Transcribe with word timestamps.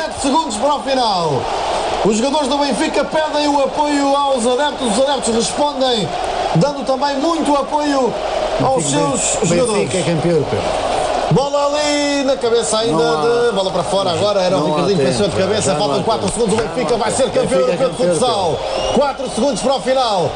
7 0.00 0.18
segundos 0.22 0.56
para 0.56 0.76
o 0.76 0.80
final. 0.80 1.42
Os 2.06 2.16
jogadores 2.16 2.48
do 2.48 2.56
Benfica 2.56 3.04
pedem 3.04 3.48
o 3.48 3.62
apoio 3.62 4.16
aos 4.16 4.46
adeptos, 4.46 4.96
os 4.96 5.04
adeptos 5.06 5.34
respondem, 5.34 6.08
dando 6.54 6.86
também 6.86 7.16
muito 7.16 7.54
apoio 7.54 8.10
aos 8.64 8.82
seus 8.84 9.36
jogadores. 9.46 9.82
Benfica 9.90 9.98
é 9.98 10.14
campeão 10.14 10.32
europeu. 10.36 10.60
Bola 11.32 11.66
ali 11.66 12.24
na 12.24 12.34
cabeça 12.38 12.78
ainda 12.78 12.96
há- 13.02 13.46
de. 13.50 13.54
Bola 13.54 13.70
para 13.70 13.82
fora 13.84 14.10
agora, 14.12 14.40
era 14.40 14.56
o 14.56 14.60
Não 14.60 14.66
há 14.68 14.70
Ricardinho 14.70 14.98
que 15.00 15.04
pensou 15.04 15.28
de 15.28 15.36
cabeça, 15.36 15.74
faltam 15.76 16.00
há 16.00 16.02
4 16.02 16.26
tempo. 16.26 16.32
segundos, 16.40 16.54
o 16.58 16.68
Benfica 16.68 16.96
vai 16.96 17.10
ser 17.10 17.22
tempo. 17.24 17.34
campeão 17.40 17.60
Benfica 17.66 17.82
é 17.82 17.84
europeu 17.84 18.08
de 18.08 18.14
futsal. 18.18 18.58
4 18.94 19.30
segundos 19.34 19.60
para 19.62 19.74
o 19.76 19.80
final. 19.82 20.30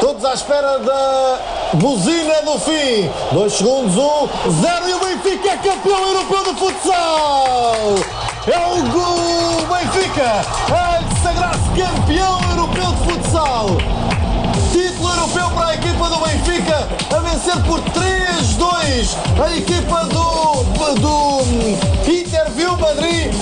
Todos 0.00 0.22
à 0.26 0.34
espera 0.34 0.78
da 0.80 1.38
buzina 1.74 2.34
do 2.42 2.58
fim. 2.58 3.10
2 3.32 3.52
segundos, 3.54 3.96
1, 3.96 4.00
um, 4.02 4.28
0 4.60 4.88
e 4.90 4.92
o 4.94 4.98
Benfica 4.98 5.48
é 5.48 5.56
campeão 5.56 6.08
europeu 6.08 6.44
de 6.52 6.60
futsal. 6.60 7.80
É 8.46 8.58
o 8.58 8.82
Gu- 8.90 9.66
Benfica 9.66 10.44
a 10.70 11.22
sagrar-se 11.22 11.70
campeão 11.70 12.38
europeu 12.50 12.92
de 12.92 13.12
futsal. 13.12 13.66
Título 14.72 15.08
europeu 15.10 15.50
para 15.50 15.68
a 15.68 15.74
equipa 15.74 16.08
do 16.10 16.18
Benfica 16.18 16.88
a 17.16 17.20
vencer 17.20 17.56
por 17.62 17.80
3-2 17.80 19.16
a 19.42 19.56
equipa 19.56 20.04
do, 20.04 20.64
do 21.00 21.40
Interview 22.10 22.76
Madrid. 22.76 23.32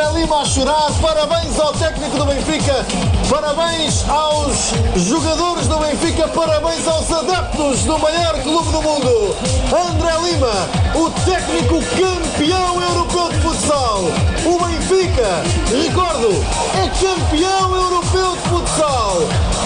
André 0.00 0.20
Lima 0.20 0.40
a 0.40 0.44
chorar. 0.46 0.90
Parabéns 1.00 1.58
ao 1.58 1.74
técnico 1.74 2.16
do 2.16 2.24
Benfica. 2.24 2.86
Parabéns 3.28 4.08
aos 4.08 4.72
jogadores 4.96 5.68
do 5.68 5.76
Benfica. 5.78 6.26
Parabéns 6.28 6.88
aos 6.88 7.12
adeptos 7.12 7.84
do 7.84 7.98
maior 7.98 8.32
clube 8.42 8.72
do 8.72 8.80
mundo. 8.80 9.36
André 9.66 10.12
Lima, 10.22 10.52
o 10.94 11.10
técnico 11.20 11.80
campeão 11.98 12.82
europeu 12.82 13.28
de 13.28 13.40
futsal. 13.40 14.04
O 14.46 14.64
Benfica, 14.64 15.42
recordo, 15.68 16.30
é 16.78 16.88
campeão 16.98 17.74
europeu 17.74 18.36
de 18.36 18.48
futsal. 18.48 19.16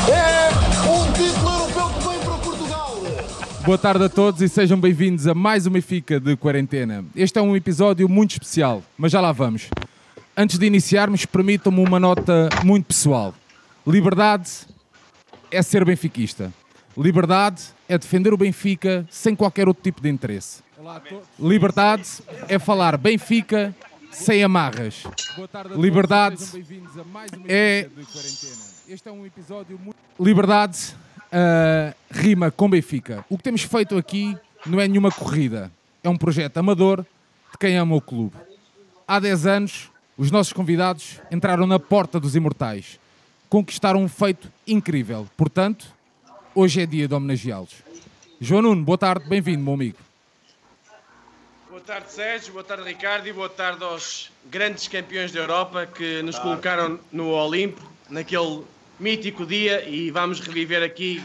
É 0.08 0.50
um 0.90 1.12
título 1.12 1.50
europeu 1.50 1.88
que 1.90 2.08
vem 2.08 2.18
para 2.18 2.38
Portugal. 2.38 2.96
Boa 3.64 3.78
tarde 3.78 4.04
a 4.04 4.08
todos 4.08 4.42
e 4.42 4.48
sejam 4.48 4.80
bem-vindos 4.80 5.28
a 5.28 5.34
mais 5.34 5.64
uma 5.64 5.80
FICA 5.80 6.18
de 6.18 6.36
quarentena. 6.36 7.04
Este 7.14 7.38
é 7.38 7.42
um 7.42 7.54
episódio 7.54 8.08
muito 8.08 8.32
especial, 8.32 8.82
mas 8.98 9.12
já 9.12 9.20
lá 9.20 9.30
vamos. 9.30 9.68
Antes 10.36 10.58
de 10.58 10.66
iniciarmos, 10.66 11.24
permitam-me 11.24 11.80
uma 11.80 12.00
nota 12.00 12.48
muito 12.64 12.86
pessoal. 12.86 13.32
Liberdade 13.86 14.50
é 15.50 15.62
ser 15.62 15.84
benfiquista. 15.84 16.52
Liberdade 16.96 17.62
é 17.88 17.96
defender 17.98 18.32
o 18.32 18.36
Benfica 18.36 19.06
sem 19.10 19.34
qualquer 19.34 19.68
outro 19.68 19.82
tipo 19.82 20.00
de 20.00 20.08
interesse. 20.08 20.62
Liberdade 21.38 22.08
é 22.48 22.58
falar 22.58 22.96
Benfica 22.96 23.74
sem 24.10 24.42
amarras. 24.44 25.04
Liberdade 25.76 26.42
é 27.48 27.88
é. 27.88 27.90
Liberdade 30.18 30.94
ah, 31.32 31.94
rima 32.10 32.50
com 32.50 32.70
Benfica. 32.70 33.24
O 33.28 33.36
que 33.36 33.42
temos 33.42 33.62
feito 33.62 33.96
aqui 33.96 34.36
não 34.64 34.80
é 34.80 34.86
nenhuma 34.86 35.10
corrida. 35.10 35.70
É 36.02 36.08
um 36.08 36.16
projeto 36.16 36.56
amador 36.58 37.04
de 37.50 37.58
quem 37.58 37.76
ama 37.76 37.96
o 37.96 38.00
clube. 38.00 38.36
Há 39.06 39.18
10 39.18 39.46
anos, 39.46 39.90
os 40.16 40.30
nossos 40.30 40.52
convidados 40.52 41.20
entraram 41.30 41.66
na 41.66 41.78
porta 41.78 42.20
dos 42.20 42.36
imortais. 42.36 42.98
Conquistaram 43.48 44.02
um 44.02 44.08
feito 44.08 44.50
incrível. 44.66 45.28
Portanto, 45.36 45.86
hoje 46.54 46.80
é 46.80 46.86
dia 46.86 47.08
de 47.08 47.14
homenageá-los. 47.14 47.82
João 48.40 48.62
Nuno, 48.62 48.84
boa 48.84 48.98
tarde, 48.98 49.28
bem-vindo, 49.28 49.62
meu 49.62 49.74
amigo. 49.74 49.98
Boa 51.68 51.80
tarde, 51.80 52.12
Sérgio. 52.12 52.52
Boa 52.52 52.64
tarde, 52.64 52.84
Ricardo. 52.84 53.26
E 53.26 53.32
boa 53.32 53.48
tarde 53.48 53.82
aos 53.82 54.30
grandes 54.46 54.86
campeões 54.86 55.32
da 55.32 55.40
Europa 55.40 55.86
que 55.86 56.22
nos 56.22 56.38
colocaram 56.38 56.98
no 57.12 57.30
Olimpo, 57.30 57.82
naquele 58.08 58.62
mítico 58.98 59.44
dia. 59.44 59.88
E 59.88 60.10
vamos 60.10 60.40
reviver 60.40 60.82
aqui 60.82 61.22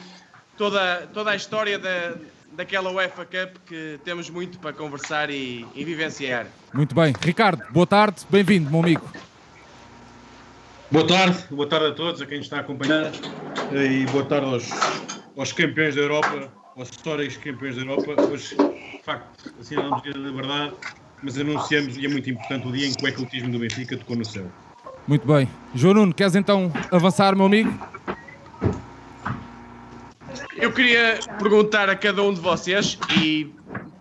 toda, 0.57 1.07
toda 1.13 1.31
a 1.31 1.35
história 1.35 1.77
da, 1.77 2.16
daquela 2.51 2.91
UEFA 2.91 3.25
Cup 3.25 3.57
que 3.65 3.99
temos 4.03 4.29
muito 4.29 4.59
para 4.59 4.73
conversar 4.73 5.29
e, 5.29 5.65
e 5.75 5.83
vivenciar. 5.83 6.47
Muito 6.73 6.93
bem. 6.95 7.13
Ricardo, 7.21 7.63
boa 7.71 7.87
tarde, 7.87 8.25
bem-vindo, 8.29 8.69
meu 8.69 8.79
amigo. 8.81 9.09
Boa 10.91 11.05
tarde, 11.05 11.38
boa 11.51 11.67
tarde 11.67 11.85
a 11.88 11.91
todos, 11.91 12.21
a 12.21 12.25
quem 12.25 12.39
está 12.39 12.57
a 12.57 12.59
acompanhar 12.61 13.11
e 13.71 14.05
boa 14.07 14.25
tarde 14.25 14.47
aos, 14.47 14.69
aos 15.38 15.51
campeões 15.51 15.95
da 15.95 16.01
Europa, 16.01 16.51
aos 16.75 16.89
históricos 16.89 17.38
campeões 17.38 17.75
da 17.75 17.83
Europa. 17.83 18.21
Hoje, 18.23 18.55
de 18.55 19.01
facto, 19.03 19.53
assinalamos 19.59 19.99
o 19.99 20.03
dia 20.03 20.13
da 20.13 20.19
liberdade, 20.19 20.73
mas 21.21 21.38
anunciamos, 21.38 21.95
e 21.95 22.05
é 22.05 22.09
muito 22.09 22.29
importante, 22.29 22.67
o 22.67 22.71
dia 22.71 22.88
em 22.88 22.93
que 22.93 23.05
o 23.05 23.07
ecletismo 23.07 23.51
do 23.51 23.59
Benfica 23.59 23.97
tocou 23.97 24.15
no 24.15 24.25
céu. 24.25 24.47
Muito 25.07 25.27
bem. 25.27 25.47
João 25.75 25.93
Nuno, 25.93 26.13
queres 26.13 26.35
então 26.35 26.71
avançar, 26.91 27.35
meu 27.35 27.45
amigo? 27.45 27.71
Eu 30.56 30.72
queria 30.72 31.19
perguntar 31.38 31.90
a 31.90 31.95
cada 31.95 32.22
um 32.22 32.34
de 32.34 32.40
vocês, 32.40 32.97
e 33.16 33.56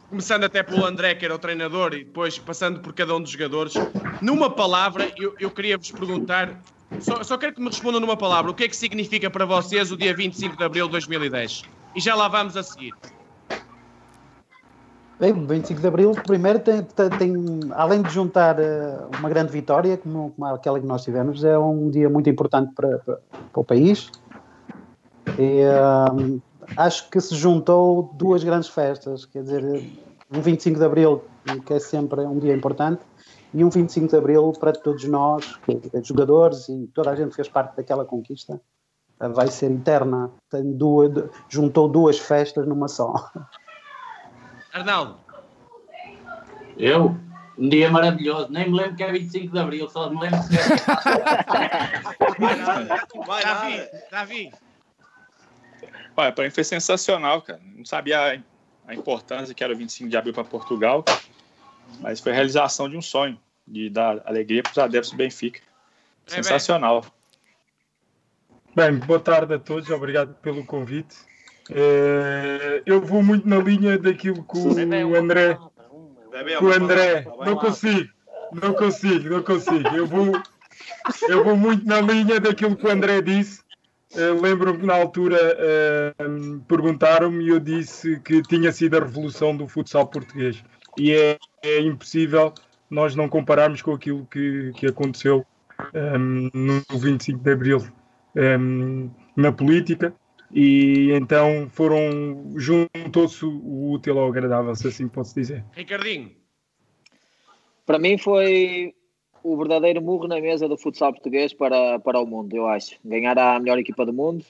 começando 0.08 0.44
até 0.44 0.62
pelo 0.62 0.84
André, 0.84 1.14
que 1.14 1.24
era 1.24 1.34
o 1.34 1.38
treinador, 1.38 1.94
e 1.94 2.04
depois 2.04 2.38
passando 2.38 2.80
por 2.80 2.92
cada 2.92 3.14
um 3.14 3.20
dos 3.20 3.30
jogadores, 3.30 3.74
numa 4.20 4.50
palavra, 4.50 5.10
eu, 5.16 5.34
eu 5.38 5.50
queria 5.50 5.76
vos 5.78 5.90
perguntar, 5.90 6.60
só, 7.00 7.22
só 7.22 7.36
quero 7.38 7.54
que 7.54 7.60
me 7.60 7.68
respondam 7.68 8.00
numa 8.00 8.16
palavra, 8.16 8.50
o 8.50 8.54
que 8.54 8.64
é 8.64 8.68
que 8.68 8.76
significa 8.76 9.30
para 9.30 9.44
vocês 9.44 9.92
o 9.92 9.96
dia 9.96 10.14
25 10.14 10.56
de 10.56 10.64
abril 10.64 10.86
de 10.86 10.92
2010? 10.92 11.62
E 11.94 12.00
já 12.00 12.14
lá 12.14 12.28
vamos 12.28 12.56
a 12.56 12.62
seguir. 12.62 12.92
Bem, 15.20 15.32
o 15.32 15.46
25 15.48 15.80
de 15.80 15.86
Abril, 15.88 16.12
primeiro, 16.12 16.60
tem, 16.60 16.80
tem- 16.80 17.10
tem- 17.10 17.60
além 17.72 18.02
de 18.02 18.10
juntar 18.10 18.56
eh, 18.60 18.98
uma 19.18 19.28
grande 19.28 19.50
vitória, 19.50 19.96
como, 19.96 20.30
como 20.30 20.46
aquela 20.54 20.78
que 20.78 20.86
nós 20.86 21.02
tivemos, 21.02 21.42
é 21.42 21.58
um 21.58 21.90
dia 21.90 22.08
muito 22.08 22.30
importante 22.30 22.72
para, 22.72 22.98
para- 22.98 23.18
para 23.52 23.60
o 23.60 23.64
país. 23.64 24.08
E, 25.38 25.60
eh, 25.60 26.40
acho 26.76 27.08
que 27.10 27.20
se 27.20 27.34
juntou 27.34 28.14
duas 28.14 28.44
grandes 28.44 28.68
festas, 28.68 29.24
quer 29.24 29.42
dizer, 29.42 29.64
um 30.30 30.40
25 30.40 30.78
de 30.78 30.84
Abril, 30.84 31.24
que 31.66 31.74
é 31.74 31.78
sempre 31.78 32.20
um 32.20 32.38
dia 32.38 32.54
importante, 32.54 33.02
e 33.52 33.64
um 33.64 33.70
25 33.70 34.08
de 34.08 34.16
Abril 34.16 34.52
para 34.58 34.72
todos 34.72 35.04
nós, 35.04 35.56
que 35.56 35.80
jogadores 36.04 36.68
e 36.68 36.86
toda 36.94 37.10
a 37.10 37.16
gente 37.16 37.30
que 37.30 37.36
fez 37.36 37.48
parte 37.48 37.76
daquela 37.76 38.04
conquista, 38.04 38.60
vai 39.18 39.48
ser 39.48 39.72
eterna. 39.72 40.30
Tem 40.50 40.72
duas, 40.72 41.10
juntou 41.48 41.88
duas 41.88 42.18
festas 42.18 42.66
numa 42.66 42.88
só. 42.88 43.14
Arnaldo, 44.72 45.16
Eu? 46.76 47.16
Um 47.58 47.68
dia 47.68 47.90
maravilhoso. 47.90 48.52
Nem 48.52 48.70
me 48.70 48.76
lembro 48.76 48.94
que 48.94 49.02
é 49.02 49.10
25 49.10 49.52
de 49.52 49.58
Abril, 49.58 49.88
só 49.88 50.08
me 50.10 50.20
lembro 50.20 50.38
que 50.48 50.56
é. 50.56 50.68
Davi, 53.42 53.88
Davi, 54.12 54.52
Olha, 56.18 56.32
para 56.32 56.42
mim 56.42 56.50
foi 56.50 56.64
sensacional, 56.64 57.40
cara. 57.40 57.60
Não 57.76 57.84
sabia 57.84 58.42
a, 58.88 58.92
importância 58.92 59.54
que 59.54 59.62
era 59.62 59.72
o 59.72 59.76
25 59.76 60.10
de 60.10 60.16
abril 60.16 60.34
para 60.34 60.42
Portugal, 60.42 61.04
mas 62.00 62.18
foi 62.18 62.32
a 62.32 62.34
realização 62.34 62.88
de 62.88 62.96
um 62.96 63.02
sonho, 63.02 63.38
de 63.64 63.88
dar 63.88 64.20
alegria 64.26 64.60
para 64.60 64.72
os 64.72 64.78
adeptos 64.78 65.12
do 65.12 65.16
Benfica. 65.16 65.60
É. 66.26 66.30
Sensacional. 66.32 67.04
Bem, 68.74 68.96
boa 68.96 69.20
tarde 69.20 69.54
a 69.54 69.60
todos, 69.60 69.88
obrigado 69.90 70.34
pelo 70.42 70.66
convite. 70.66 71.16
Eh, 71.70 72.82
eu 72.84 73.00
vou 73.00 73.22
muito 73.22 73.48
na 73.48 73.58
linha 73.58 73.96
daquilo 73.96 74.42
que 74.42 74.58
o 74.58 75.16
André. 75.16 75.56
que 76.58 76.64
o 76.64 76.72
André. 76.72 77.26
Não 77.46 77.54
consigo, 77.54 78.12
não 78.52 78.74
consigo, 78.74 79.28
não 79.28 79.42
consigo. 79.44 79.88
Eu 79.94 80.06
vou, 80.06 80.32
eu 81.28 81.44
vou 81.44 81.56
muito 81.56 81.86
na 81.86 82.00
linha 82.00 82.40
daquilo 82.40 82.74
que 82.74 82.86
o 82.88 82.90
André 82.90 83.22
disse. 83.22 83.67
Eh, 84.14 84.30
Lembro-me 84.40 84.78
que 84.78 84.86
na 84.86 84.94
altura 84.94 85.36
eh, 85.58 86.14
perguntaram-me 86.66 87.44
e 87.44 87.48
eu 87.48 87.60
disse 87.60 88.18
que 88.20 88.42
tinha 88.42 88.72
sido 88.72 88.96
a 88.96 89.00
revolução 89.00 89.56
do 89.56 89.66
futsal 89.68 90.06
português. 90.06 90.62
E 90.98 91.12
é, 91.12 91.38
é 91.62 91.80
impossível 91.80 92.52
nós 92.90 93.14
não 93.14 93.28
compararmos 93.28 93.82
com 93.82 93.92
aquilo 93.92 94.26
que, 94.26 94.72
que 94.76 94.86
aconteceu 94.86 95.44
ehm, 95.92 96.50
no 96.54 96.98
25 96.98 97.38
de 97.38 97.52
Abril 97.52 97.86
ehm, 98.34 99.10
na 99.36 99.52
política. 99.52 100.14
E 100.50 101.10
então 101.12 101.68
foram 101.70 102.54
juntou-se 102.56 103.44
o 103.44 103.92
útil 103.92 104.18
ao 104.18 104.28
agradável, 104.28 104.74
se 104.74 104.88
assim 104.88 105.06
posso 105.06 105.34
dizer. 105.34 105.62
Ricardinho, 105.72 106.32
Para 107.84 107.98
mim 107.98 108.16
foi 108.16 108.94
o 109.52 109.56
verdadeiro 109.56 110.02
murro 110.02 110.28
na 110.28 110.40
mesa 110.40 110.68
do 110.68 110.76
futsal 110.76 111.12
português 111.12 111.52
para, 111.52 111.98
para 111.98 112.20
o 112.20 112.26
mundo, 112.26 112.54
eu 112.54 112.66
acho. 112.66 112.96
Ganhar 113.04 113.38
a 113.38 113.58
melhor 113.58 113.78
equipa 113.78 114.04
do 114.04 114.12
mundo, 114.12 114.44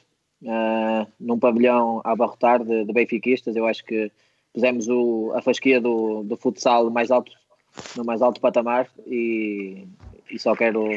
eh, 0.44 1.06
num 1.20 1.38
pavilhão 1.38 2.00
a 2.04 2.12
abarrotar 2.12 2.64
de, 2.64 2.84
de 2.84 2.92
benfiquistas, 2.92 3.54
eu 3.54 3.66
acho 3.66 3.84
que 3.84 4.10
pusemos 4.52 4.88
o, 4.88 5.32
a 5.34 5.42
fasquia 5.42 5.80
do, 5.80 6.22
do 6.24 6.36
futsal 6.36 6.90
mais 6.90 7.10
alto, 7.10 7.32
no 7.96 8.04
mais 8.04 8.22
alto 8.22 8.40
patamar 8.40 8.88
e, 9.06 9.86
e 10.30 10.38
só 10.38 10.56
quero 10.56 10.88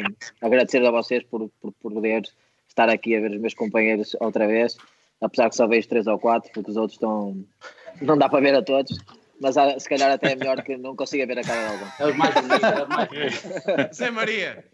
agradecer 0.41 0.83
a 0.85 0.91
vocês 0.91 1.23
por, 1.23 1.49
por, 1.61 1.71
por 1.73 1.91
poder 1.93 2.23
estar 2.67 2.89
aqui 2.89 3.15
a 3.15 3.19
ver 3.19 3.31
os 3.31 3.41
meus 3.41 3.53
companheiros 3.53 4.15
outra 4.19 4.47
vez, 4.47 4.77
apesar 5.19 5.49
que 5.49 5.55
só 5.55 5.67
vejo 5.67 5.87
três 5.87 6.07
ou 6.07 6.17
quatro, 6.17 6.51
porque 6.53 6.71
os 6.71 6.77
outros 6.77 6.93
estão... 6.93 7.37
não 8.01 8.17
dá 8.17 8.27
para 8.27 8.41
ver 8.41 8.55
a 8.55 8.63
todos. 8.63 8.97
Mas 9.41 9.57
ah, 9.57 9.77
se 9.79 9.89
calhar 9.89 10.11
até 10.11 10.33
é 10.33 10.35
melhor 10.35 10.61
que 10.61 10.77
não 10.77 10.95
consiga 10.95 11.25
ver 11.25 11.39
a 11.39 11.43
cara 11.43 11.67
de 11.67 11.73
algum. 11.73 11.85
É 11.99 12.05
os 12.05 12.15
mais 12.15 12.33
bonitos, 12.35 12.63
é 12.63 12.83
os 12.83 12.87
mais 12.87 13.09
bonitos. 13.09 13.97
Zé 13.97 14.11
Maria. 14.11 14.65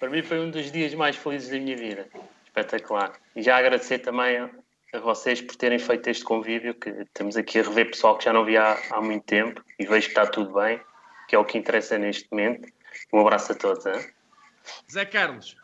Para 0.00 0.08
mim 0.08 0.22
foi 0.22 0.40
um 0.40 0.50
dos 0.50 0.72
dias 0.72 0.94
mais 0.94 1.14
felizes 1.14 1.50
da 1.50 1.58
minha 1.58 1.76
vida. 1.76 2.08
Espetacular. 2.46 3.12
E 3.36 3.42
já 3.42 3.58
agradecer 3.58 3.98
também 3.98 4.38
a, 4.38 4.50
a 4.94 4.98
vocês 5.00 5.42
por 5.42 5.54
terem 5.56 5.78
feito 5.78 6.08
este 6.08 6.24
convívio, 6.24 6.74
que 6.74 6.88
estamos 6.88 7.36
aqui 7.36 7.58
a 7.58 7.62
rever 7.62 7.90
pessoal 7.90 8.16
que 8.16 8.24
já 8.24 8.32
não 8.32 8.46
via 8.46 8.62
há, 8.62 8.96
há 8.96 9.02
muito 9.02 9.24
tempo 9.24 9.62
e 9.78 9.84
vejo 9.84 10.06
que 10.06 10.12
está 10.12 10.26
tudo 10.26 10.54
bem, 10.54 10.80
que 11.28 11.36
é 11.36 11.38
o 11.38 11.44
que 11.44 11.58
interessa 11.58 11.98
neste 11.98 12.26
momento. 12.32 12.66
Um 13.12 13.20
abraço 13.20 13.52
a 13.52 13.54
todos. 13.54 13.84
Hein? 13.84 14.06
Zé 14.90 15.04
Carlos. 15.04 15.54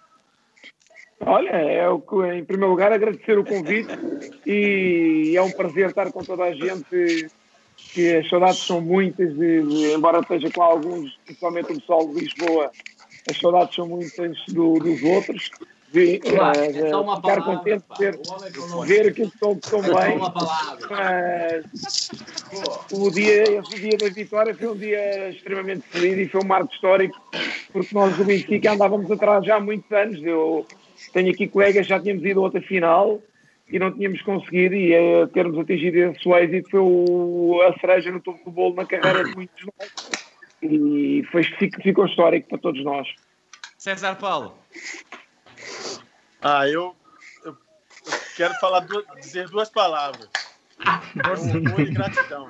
Olha, 1.25 1.51
é 1.51 1.89
o 1.89 2.01
que, 2.01 2.17
em 2.27 2.45
primeiro 2.45 2.73
lugar, 2.73 2.93
agradecer 2.93 3.39
o 3.39 3.45
convite 3.45 3.89
e 4.45 5.35
é 5.35 5.41
um 5.41 5.53
prazer 5.53 5.89
estar 5.89 6.11
com 6.13 6.23
toda 6.23 6.45
a 6.45 6.53
gente, 6.53 7.31
que 7.93 8.17
as 8.17 8.29
saudades 8.29 8.59
são 8.59 8.81
muitas, 8.81 9.31
e, 9.37 9.93
embora 9.95 10.21
esteja 10.21 10.51
com 10.51 10.63
alguns, 10.63 11.17
principalmente 11.25 11.73
o 11.73 11.81
pessoal 11.81 12.09
de 12.09 12.21
Lisboa, 12.21 12.71
as 13.31 13.39
saudades 13.39 13.75
são 13.75 13.87
muitas 13.87 14.37
do, 14.49 14.79
dos 14.79 15.03
outros. 15.03 15.51
Vi, 15.93 16.21
Claro, 16.21 16.59
uh, 16.59 16.63
é 16.63 16.73
ficar 16.73 17.21
palavra, 17.21 17.43
contente 17.43 17.85
de 17.91 17.99
ver, 17.99 18.19
O 18.75 18.81
ver 18.81 19.15
que 19.15 19.23
estão 19.25 19.55
tão 19.57 19.81
É 19.81 20.09
bem. 20.09 20.19
Mas 20.89 22.11
o 22.91 23.11
dia, 23.11 23.59
esse 23.59 23.79
dia 23.79 23.99
da 23.99 24.09
vitória 24.09 24.55
foi 24.55 24.69
um 24.69 24.77
dia 24.77 25.29
extremamente 25.29 25.83
feliz 25.89 26.17
e 26.17 26.31
foi 26.31 26.41
um 26.41 26.47
marco 26.47 26.73
histórico, 26.73 27.21
porque 27.75 27.95
nós 27.95 28.17
do 28.17 28.25
Benfica 28.25 28.73
andávamos 28.73 29.11
atrás 29.11 29.45
já 29.45 29.57
há 29.57 29.61
muitos 29.61 29.93
anos. 29.93 30.19
Eu 30.23 30.67
tenho 31.13 31.31
aqui 31.31 31.47
colegas, 31.47 31.87
já 31.87 32.01
tínhamos 32.01 32.25
ido 32.25 32.41
a 32.41 32.45
outra 32.45 32.63
final 32.63 33.21
e 33.73 33.79
não 33.79 33.91
tínhamos 33.91 34.21
conseguido, 34.23 34.75
e 34.75 34.93
eh, 34.93 35.27
termos 35.29 35.59
atingido 35.59 35.97
esse 35.97 36.29
êxito 36.29 36.71
foi 36.71 36.81
o, 36.81 37.63
a 37.63 37.79
cereja 37.81 38.11
no 38.13 38.21
topo 38.21 38.45
do 38.45 38.51
bolo 38.51 38.75
na 38.75 38.85
carreira 38.87 39.25
de 39.25 39.35
muitos 39.35 39.57
de 39.57 39.65
nós. 39.67 40.11
E 40.63 41.25
foi, 41.33 41.43
ficou, 41.43 41.83
ficou 41.83 42.07
histórico 42.07 42.49
para 42.51 42.59
todos 42.59 42.85
nós. 42.85 43.09
César 43.79 44.15
Paulo. 44.17 44.57
Ah, 46.41 46.69
eu, 46.69 46.95
eu, 47.45 47.53
eu 47.53 47.57
quero 48.37 48.55
falar 48.55 48.81
duas- 48.81 49.07
dizer 49.21 49.49
duas 49.49 49.71
palavras. 49.71 50.29
Orgulho 51.31 51.81
e 51.89 51.91
gratidão. 51.93 52.49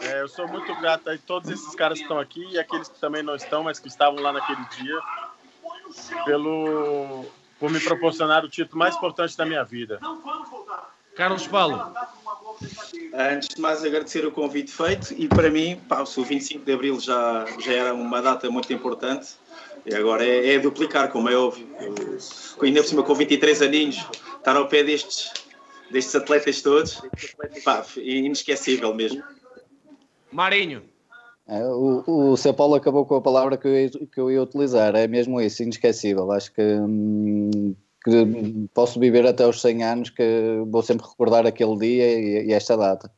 É, 0.00 0.20
eu 0.20 0.28
sou 0.28 0.46
muito 0.48 0.74
grato 0.80 1.08
a 1.08 1.16
todos 1.16 1.48
esses 1.50 1.74
caras 1.74 1.98
que 1.98 2.04
estão 2.04 2.18
aqui 2.18 2.44
e 2.50 2.58
aqueles 2.58 2.88
que 2.88 3.00
também 3.00 3.22
não 3.22 3.34
estão, 3.36 3.62
mas 3.62 3.78
que 3.78 3.88
estavam 3.88 4.20
lá 4.20 4.32
naquele 4.32 4.62
dia, 4.76 4.98
pelo, 6.24 7.24
por 7.64 7.70
me 7.70 7.80
proporcionar 7.80 8.44
o 8.44 8.48
título 8.50 8.78
mais 8.78 8.94
importante 8.94 9.34
da 9.38 9.46
minha 9.46 9.64
vida. 9.64 9.98
Carlos 11.16 11.46
Paulo. 11.46 11.94
Antes 13.14 13.48
de 13.48 13.58
mais, 13.58 13.82
agradecer 13.82 14.26
o 14.26 14.30
convite 14.30 14.70
feito 14.70 15.14
e 15.14 15.26
para 15.26 15.48
mim, 15.48 15.80
pá, 15.88 16.02
o 16.02 16.06
seu 16.06 16.24
25 16.24 16.62
de 16.62 16.72
Abril 16.74 17.00
já, 17.00 17.46
já 17.58 17.72
era 17.72 17.94
uma 17.94 18.20
data 18.20 18.50
muito 18.50 18.70
importante 18.70 19.36
e 19.86 19.94
agora 19.94 20.26
é, 20.26 20.56
é 20.56 20.58
duplicar, 20.58 21.10
como 21.10 21.30
é 21.30 21.36
óbvio. 21.38 21.66
Eu, 21.80 22.18
ainda 22.60 22.82
por 22.82 22.88
cima, 22.88 23.02
com 23.02 23.14
23 23.14 23.62
aninhos, 23.62 23.96
estar 24.36 24.56
ao 24.56 24.68
pé 24.68 24.84
destes, 24.84 25.32
destes 25.90 26.14
atletas 26.14 26.60
todos, 26.60 27.00
pá, 27.64 27.82
inesquecível 27.96 28.92
mesmo. 28.92 29.24
Marinho. 30.30 30.82
É, 31.46 31.62
o, 31.66 32.02
o 32.06 32.36
São 32.36 32.54
Paulo 32.54 32.74
acabou 32.74 33.04
com 33.04 33.16
a 33.16 33.20
palavra 33.20 33.56
que 33.56 33.68
eu, 33.68 33.74
ia, 33.78 33.90
que 33.90 34.18
eu 34.20 34.30
ia 34.30 34.42
utilizar, 34.42 34.94
é 34.96 35.06
mesmo 35.06 35.40
isso, 35.40 35.62
inesquecível. 35.62 36.32
Acho 36.32 36.52
que, 36.52 36.62
hum, 36.62 37.74
que 38.02 38.68
posso 38.72 38.98
viver 38.98 39.26
até 39.26 39.44
aos 39.44 39.60
100 39.60 39.84
anos, 39.84 40.10
que 40.10 40.22
vou 40.66 40.82
sempre 40.82 41.06
recordar 41.06 41.46
aquele 41.46 41.76
dia 41.78 42.18
e, 42.18 42.46
e 42.46 42.52
esta 42.52 42.76
data. 42.76 43.10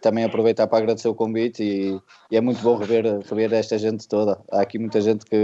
Também 0.00 0.24
aproveitar 0.24 0.66
para 0.66 0.78
agradecer 0.78 1.08
o 1.08 1.14
convite 1.14 1.62
e, 1.62 2.00
e 2.30 2.36
é 2.36 2.40
muito 2.40 2.62
bom 2.62 2.76
rever, 2.76 3.20
rever 3.20 3.52
esta 3.52 3.78
gente 3.78 4.06
toda. 4.08 4.40
Há 4.50 4.62
aqui 4.62 4.78
muita 4.78 5.00
gente 5.00 5.24
que 5.24 5.36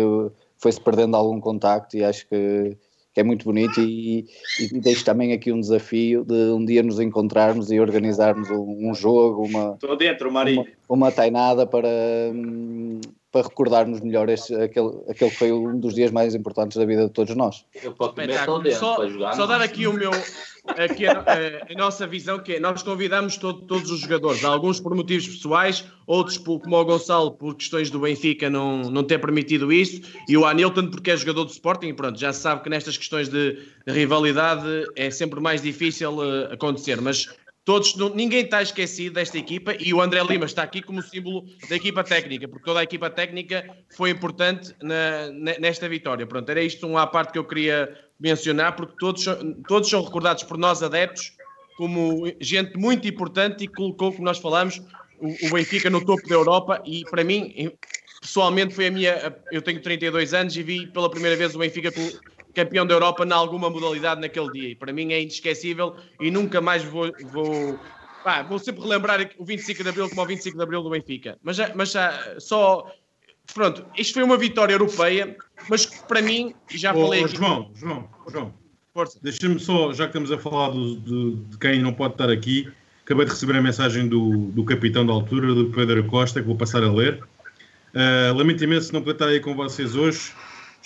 foi-se 0.59 0.81
perdendo 0.81 1.17
algum 1.17 1.41
contacto 1.41 1.97
e 1.97 2.05
acho 2.05 2.27
que, 2.29 2.77
que 3.19 3.23
é 3.23 3.25
muito 3.25 3.45
bonito 3.45 3.81
e, 3.81 4.27
e 4.61 4.81
deixo 4.81 5.05
também 5.05 5.33
aqui 5.33 5.51
um 5.51 5.59
desafio 5.59 6.25
de 6.25 6.53
um 6.53 6.65
dia 6.65 6.85
nos 6.85 7.01
encontrarmos 7.01 7.69
e 7.73 7.81
organizarmos 7.81 8.49
um, 8.49 8.91
um 8.91 8.95
jogo, 8.95 9.45
uma, 9.45 9.73
Estou 9.73 9.97
dentro, 9.97 10.31
Marinho. 10.31 10.65
uma 10.89 11.11
tainada 11.11 11.67
para, 11.67 11.89
hum, 12.33 13.01
para 13.43 13.49
recordarmos 13.49 14.01
melhor 14.01 14.29
este, 14.29 14.55
aquele, 14.55 14.91
aquele 15.09 15.31
que 15.31 15.37
foi 15.37 15.53
um 15.53 15.79
dos 15.79 15.95
dias 15.95 16.11
mais 16.11 16.35
importantes 16.35 16.77
da 16.77 16.85
vida 16.85 17.07
de 17.07 17.11
todos 17.13 17.35
nós. 17.37 17.65
Eu 17.83 17.93
posso 17.93 18.15
dentro 18.15 18.73
Só, 18.75 19.09
jogar. 19.09 19.33
só 19.35 19.47
dar 19.47 19.61
aqui 19.61 19.87
o 19.87 19.93
meu, 19.93 20.11
aqui 20.67 21.07
a, 21.07 21.13
a- 21.21 21.73
a 21.73 21.75
nossa 21.77 22.07
visão, 22.07 22.39
que 22.39 22.55
é, 22.55 22.61
nós 22.61 22.83
convidamos 22.83 23.37
todo- 23.37 23.63
todos 23.63 23.91
os 23.91 24.01
jogadores, 24.01 24.45
alguns 24.45 24.81
por 24.81 24.95
motivos 24.95 25.27
pessoais, 25.29 25.85
outros 26.07 26.37
por, 26.39 26.61
como 26.61 26.77
o 26.77 26.85
Gonçalo 26.85 27.33
por 27.33 27.55
questões 27.55 27.91
do 27.91 28.01
Benfica 28.01 28.51
não, 28.51 28.83
não 28.83 29.05
ter 29.05 29.19
permitido 29.21 29.73
isso, 29.73 30.01
e 30.29 30.37
o 30.37 30.45
Anilton 30.45 30.89
porque 30.91 31.11
é 31.11 31.17
jogador 31.17 31.45
do 31.45 31.51
Sporting, 31.51 31.89
e 31.89 31.93
pronto, 31.95 32.19
já 32.19 32.33
se 32.33 32.41
sabe 32.41 32.63
que 32.63 32.71
nestas 32.71 32.97
questões 32.97 33.29
de, 33.29 33.53
de 33.87 33.93
rivalidade 33.93 34.67
é 34.97 35.11
sempre 35.11 35.41
mais 35.41 35.63
difícil 35.63 36.23
eh, 36.25 36.55
acontecer, 36.55 37.01
mas 37.01 37.29
todos, 37.69 37.95
ninguém 38.15 38.45
está 38.45 38.63
esquecido 38.63 39.17
desta 39.17 39.37
equipa 39.37 39.77
e 39.79 39.93
o 39.93 40.01
André 40.01 40.23
Lima 40.23 40.47
está 40.47 40.63
aqui 40.63 40.81
como 40.81 41.03
símbolo 41.03 41.45
da 41.69 41.77
equipa 41.77 42.03
técnica, 42.03 42.49
porque 42.49 42.65
toda 42.65 42.81
a 42.81 42.83
equipa 42.83 43.11
técnica 43.11 43.63
foi 43.95 44.09
importante 44.09 44.75
na- 44.83 45.29
ne- 45.31 45.59
nesta 45.59 45.87
vitória. 45.87 46.27
Pronto, 46.27 46.49
era 46.49 46.63
isto 46.63 46.87
uma 46.87 47.07
parte 47.07 47.33
que 47.33 47.39
eu 47.39 47.45
queria 47.45 47.95
mencionar, 48.19 48.75
porque 48.75 48.95
todos, 48.99 49.23
todos 49.67 49.91
são 49.91 50.03
recordados 50.03 50.45
por 50.45 50.57
nós 50.57 50.83
adeptos 50.83 51.35
como 51.77 52.33
gente 52.41 52.75
muito 52.79 53.07
importante 53.07 53.65
e 53.65 53.69
colocou, 53.69 54.13
como 54.13 54.25
nós 54.25 54.39
falamos, 54.39 54.81
o, 55.21 55.49
o 55.49 55.51
Benfica 55.53 55.91
no 55.91 56.03
topo 56.03 56.27
da 56.27 56.37
Europa 56.37 56.83
e 56.87 57.03
para 57.11 57.23
mim, 57.23 57.71
pessoalmente, 58.19 58.75
foi 58.75 58.87
a 58.87 58.91
minha. 58.91 59.37
Eu 59.53 59.61
tenho 59.61 59.83
32 59.83 60.33
anos 60.33 60.57
e 60.57 60.63
vi 60.63 60.87
pela 60.87 61.11
primeira 61.11 61.37
vez 61.37 61.55
o 61.55 61.59
Benfica 61.59 61.93
campeão 62.59 62.85
da 62.87 62.95
Europa 62.95 63.25
em 63.25 63.33
alguma 63.33 63.71
modalidade 63.71 64.21
naquele 64.21 64.51
dia. 64.51 64.69
E 64.71 64.75
para 64.75 64.93
mim 64.93 65.13
é 65.13 65.21
inesquecível 65.23 65.95
e 66.21 66.31
nunca 66.31 66.61
mais 66.61 66.83
vou. 66.83 67.13
vou 67.33 67.79
pá, 68.25 68.43
vou 68.43 68.59
sempre 68.59 68.83
relembrar 68.83 69.31
o 69.39 69.45
25 69.45 69.83
de 69.83 69.89
Abril 69.89 70.09
como 70.09 70.23
o 70.23 70.27
25 70.27 70.57
de 70.57 70.63
Abril 70.63 70.83
do 70.83 70.91
Benfica. 70.91 71.39
Mas, 71.43 71.57
já- 71.57 71.73
mas 71.75 71.95
só. 72.39 72.91
Pronto, 73.55 73.85
isto 73.97 74.13
foi 74.15 74.23
uma 74.23 74.37
vitória 74.37 74.75
europeia, 74.75 75.35
mas 75.71 75.87
para 75.87 76.21
mim, 76.21 76.55
já 76.71 76.95
Ô, 76.95 77.07
falei 77.07 77.25
aqui. 77.25 77.37
João, 77.37 77.71
João, 77.75 78.09
João. 78.31 78.55
Força. 78.93 79.19
Deixa-me 79.23 79.59
só, 79.59 79.93
já 79.93 80.05
que 80.05 80.11
estamos 80.11 80.31
a 80.33 80.39
falar 80.39 80.71
do- 80.71 80.97
de, 80.97 81.37
de 81.51 81.59
quem 81.59 81.81
não 81.81 81.95
pode 81.95 82.15
estar 82.15 82.29
aqui, 82.29 82.69
acabei 83.05 83.25
de 83.25 83.31
receber 83.31 83.57
a 83.57 83.63
mensagem 83.63 84.07
do, 84.09 84.49
do 84.51 84.65
capitão 84.65 85.07
da 85.07 85.13
altura, 85.15 85.55
do 85.55 85.71
Pedro 85.71 86.05
Costa, 86.07 86.41
que 86.41 86.47
vou 86.47 86.57
passar 86.57 86.83
a 86.83 86.93
ler. 86.93 87.23
Ah, 87.95 88.33
lamento 88.37 88.63
imenso 88.63 88.93
não 88.93 89.01
poder 89.01 89.13
estar 89.15 89.27
aí 89.29 89.41
com 89.41 89.55
vocês 89.55 89.95
hoje. 89.97 90.33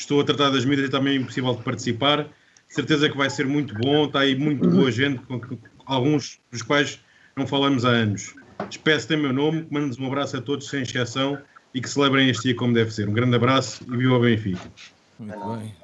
Estou 0.03 0.21
a 0.21 0.25
tratar 0.25 0.51
das 0.51 0.65
mídias 0.65 0.89
e 0.89 0.91
também 0.91 1.15
é 1.15 1.17
impossível 1.17 1.55
de 1.55 1.63
participar. 1.63 2.27
Certeza 2.69 3.09
que 3.09 3.17
vai 3.17 3.31
ser 3.31 3.47
muito 3.47 3.73
bom. 3.75 4.07
Está 4.07 4.21
aí 4.21 4.35
muito 4.35 4.69
boa 4.69 4.91
gente, 4.91 5.23
com, 5.23 5.39
com 5.39 5.57
alguns 5.87 6.41
dos 6.51 6.61
quais 6.61 7.01
não 7.37 7.47
falamos 7.47 7.85
há 7.85 7.91
anos. 7.91 8.35
Despeço-te 8.69 9.15
em 9.15 9.19
meu 9.19 9.33
nome, 9.33 9.65
mando-nos 9.71 10.01
um 10.01 10.07
abraço 10.09 10.37
a 10.37 10.41
todos, 10.41 10.69
sem 10.69 10.83
exceção, 10.83 11.39
e 11.73 11.81
que 11.81 11.89
celebrem 11.89 12.29
este 12.29 12.43
dia 12.49 12.57
como 12.57 12.75
deve 12.75 12.91
ser. 12.91 13.09
Um 13.09 13.13
grande 13.13 13.37
abraço 13.37 13.85
e 13.85 13.97
viva 13.97 14.15
o 14.15 14.21
Benfica. 14.21 14.73
Muito 15.21 15.39
bem. 15.39 15.75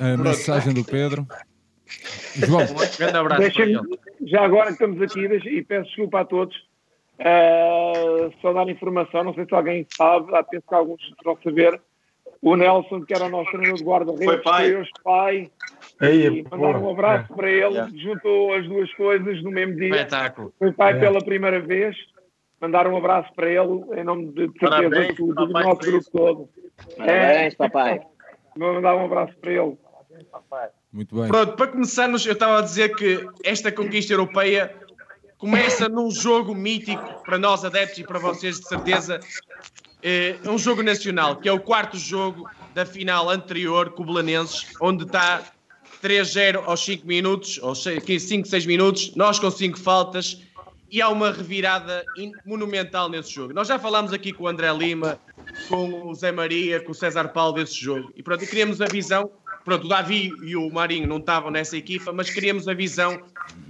A 0.00 0.16
mensagem 0.16 0.72
do 0.72 0.84
Pedro. 0.84 1.26
João, 2.34 2.62
Um 2.62 2.96
grande 2.98 3.16
abraço 3.18 3.42
já 4.24 4.44
agora 4.44 4.68
que 4.68 4.72
estamos 4.72 5.02
aqui, 5.02 5.20
e 5.20 5.62
peço 5.62 5.88
desculpa 5.88 6.20
a 6.20 6.24
todos, 6.24 6.56
eh, 7.18 8.30
só 8.40 8.54
dar 8.54 8.66
informação, 8.70 9.24
não 9.24 9.34
sei 9.34 9.44
se 9.44 9.54
alguém 9.54 9.86
sabe, 9.94 10.34
há 10.34 10.42
penso 10.42 10.64
que 10.66 10.74
alguns 10.74 11.02
vão 11.22 11.36
saber, 11.44 11.78
o 12.42 12.56
Nelson, 12.56 13.02
que 13.04 13.14
era 13.14 13.26
o 13.26 13.28
nosso 13.28 13.50
treinador 13.52 13.78
de 13.78 13.84
guarda-redes, 13.84 14.24
Foi 14.26 14.38
pai. 14.38 14.74
hoje 14.76 14.90
pai, 15.04 15.50
e 16.02 16.06
e 16.26 16.42
mandar 16.50 16.76
um 16.76 16.90
abraço 16.90 17.32
para 17.34 17.48
ele, 17.48 17.74
Yeah. 17.74 17.92
juntou 17.96 18.52
as 18.54 18.66
duas 18.66 18.92
coisas 18.94 19.42
no 19.44 19.50
mesmo 19.52 19.76
dia, 19.76 19.90
Espetáculo. 19.94 20.52
foi 20.58 20.72
pai 20.72 20.94
É. 20.96 20.98
pela 20.98 21.24
primeira 21.24 21.60
vez, 21.60 21.96
mandar 22.60 22.86
um 22.88 22.96
abraço 22.96 23.32
para 23.34 23.48
ele, 23.48 23.80
em 23.96 24.02
nome 24.04 24.26
de, 24.32 24.48
de 24.48 24.58
certeza 24.58 24.68
Parabéns, 24.68 25.16
do, 25.16 25.34
do 25.34 25.46
nosso 25.48 25.76
grupo 25.80 25.98
isso. 25.98 26.10
todo. 26.10 26.48
Parabéns, 26.98 27.54
papai. 27.54 28.00
Vou 28.58 28.74
mandar 28.74 28.96
um 28.96 29.04
abraço 29.06 29.34
para 29.38 29.52
ele. 29.52 29.78
muito 30.92 31.14
bem. 31.14 31.28
Pronto, 31.28 31.56
para 31.56 31.66
começarmos, 31.68 32.26
eu 32.26 32.32
estava 32.32 32.58
a 32.58 32.62
dizer 32.62 32.94
que 32.96 33.24
esta 33.44 33.70
conquista 33.72 34.12
europeia 34.12 34.74
começa 35.38 35.88
num 35.88 36.10
jogo 36.10 36.54
mítico 36.54 37.22
para 37.24 37.38
nós 37.38 37.64
adeptos 37.64 37.98
e 37.98 38.04
para 38.04 38.18
vocês, 38.18 38.58
de 38.60 38.66
certeza. 38.68 39.20
É 40.02 40.36
um 40.46 40.58
jogo 40.58 40.82
nacional, 40.82 41.36
que 41.36 41.48
é 41.48 41.52
o 41.52 41.60
quarto 41.60 41.96
jogo 41.96 42.48
da 42.74 42.84
final 42.84 43.30
anterior 43.30 43.90
com 43.90 44.02
o 44.02 44.06
Belenenses, 44.06 44.66
onde 44.80 45.04
está 45.04 45.42
3-0 46.02 46.62
aos 46.66 46.84
5 46.84 47.06
minutos, 47.06 47.60
aos 47.62 47.84
5, 47.84 48.48
6 48.48 48.66
minutos, 48.66 49.14
nós 49.14 49.38
com 49.38 49.50
5 49.50 49.78
faltas, 49.78 50.42
e 50.90 51.00
há 51.00 51.08
uma 51.08 51.30
revirada 51.30 52.04
monumental 52.44 53.08
nesse 53.08 53.30
jogo. 53.32 53.54
Nós 53.54 53.68
já 53.68 53.78
falámos 53.78 54.12
aqui 54.12 54.32
com 54.32 54.44
o 54.44 54.48
André 54.48 54.72
Lima, 54.72 55.18
com 55.68 56.08
o 56.08 56.14
Zé 56.14 56.32
Maria, 56.32 56.80
com 56.80 56.90
o 56.90 56.94
César 56.94 57.28
Paulo 57.28 57.54
desse 57.54 57.80
jogo, 57.80 58.12
e 58.16 58.22
pronto, 58.22 58.44
queríamos 58.46 58.80
a 58.80 58.86
visão. 58.86 59.30
Pronto, 59.64 59.84
o 59.84 59.88
Davi 59.88 60.32
e 60.42 60.56
o 60.56 60.68
Marinho 60.68 61.06
não 61.06 61.18
estavam 61.18 61.48
nessa 61.48 61.76
equipa, 61.76 62.12
mas 62.12 62.28
queríamos 62.28 62.66
a 62.66 62.74
visão 62.74 63.22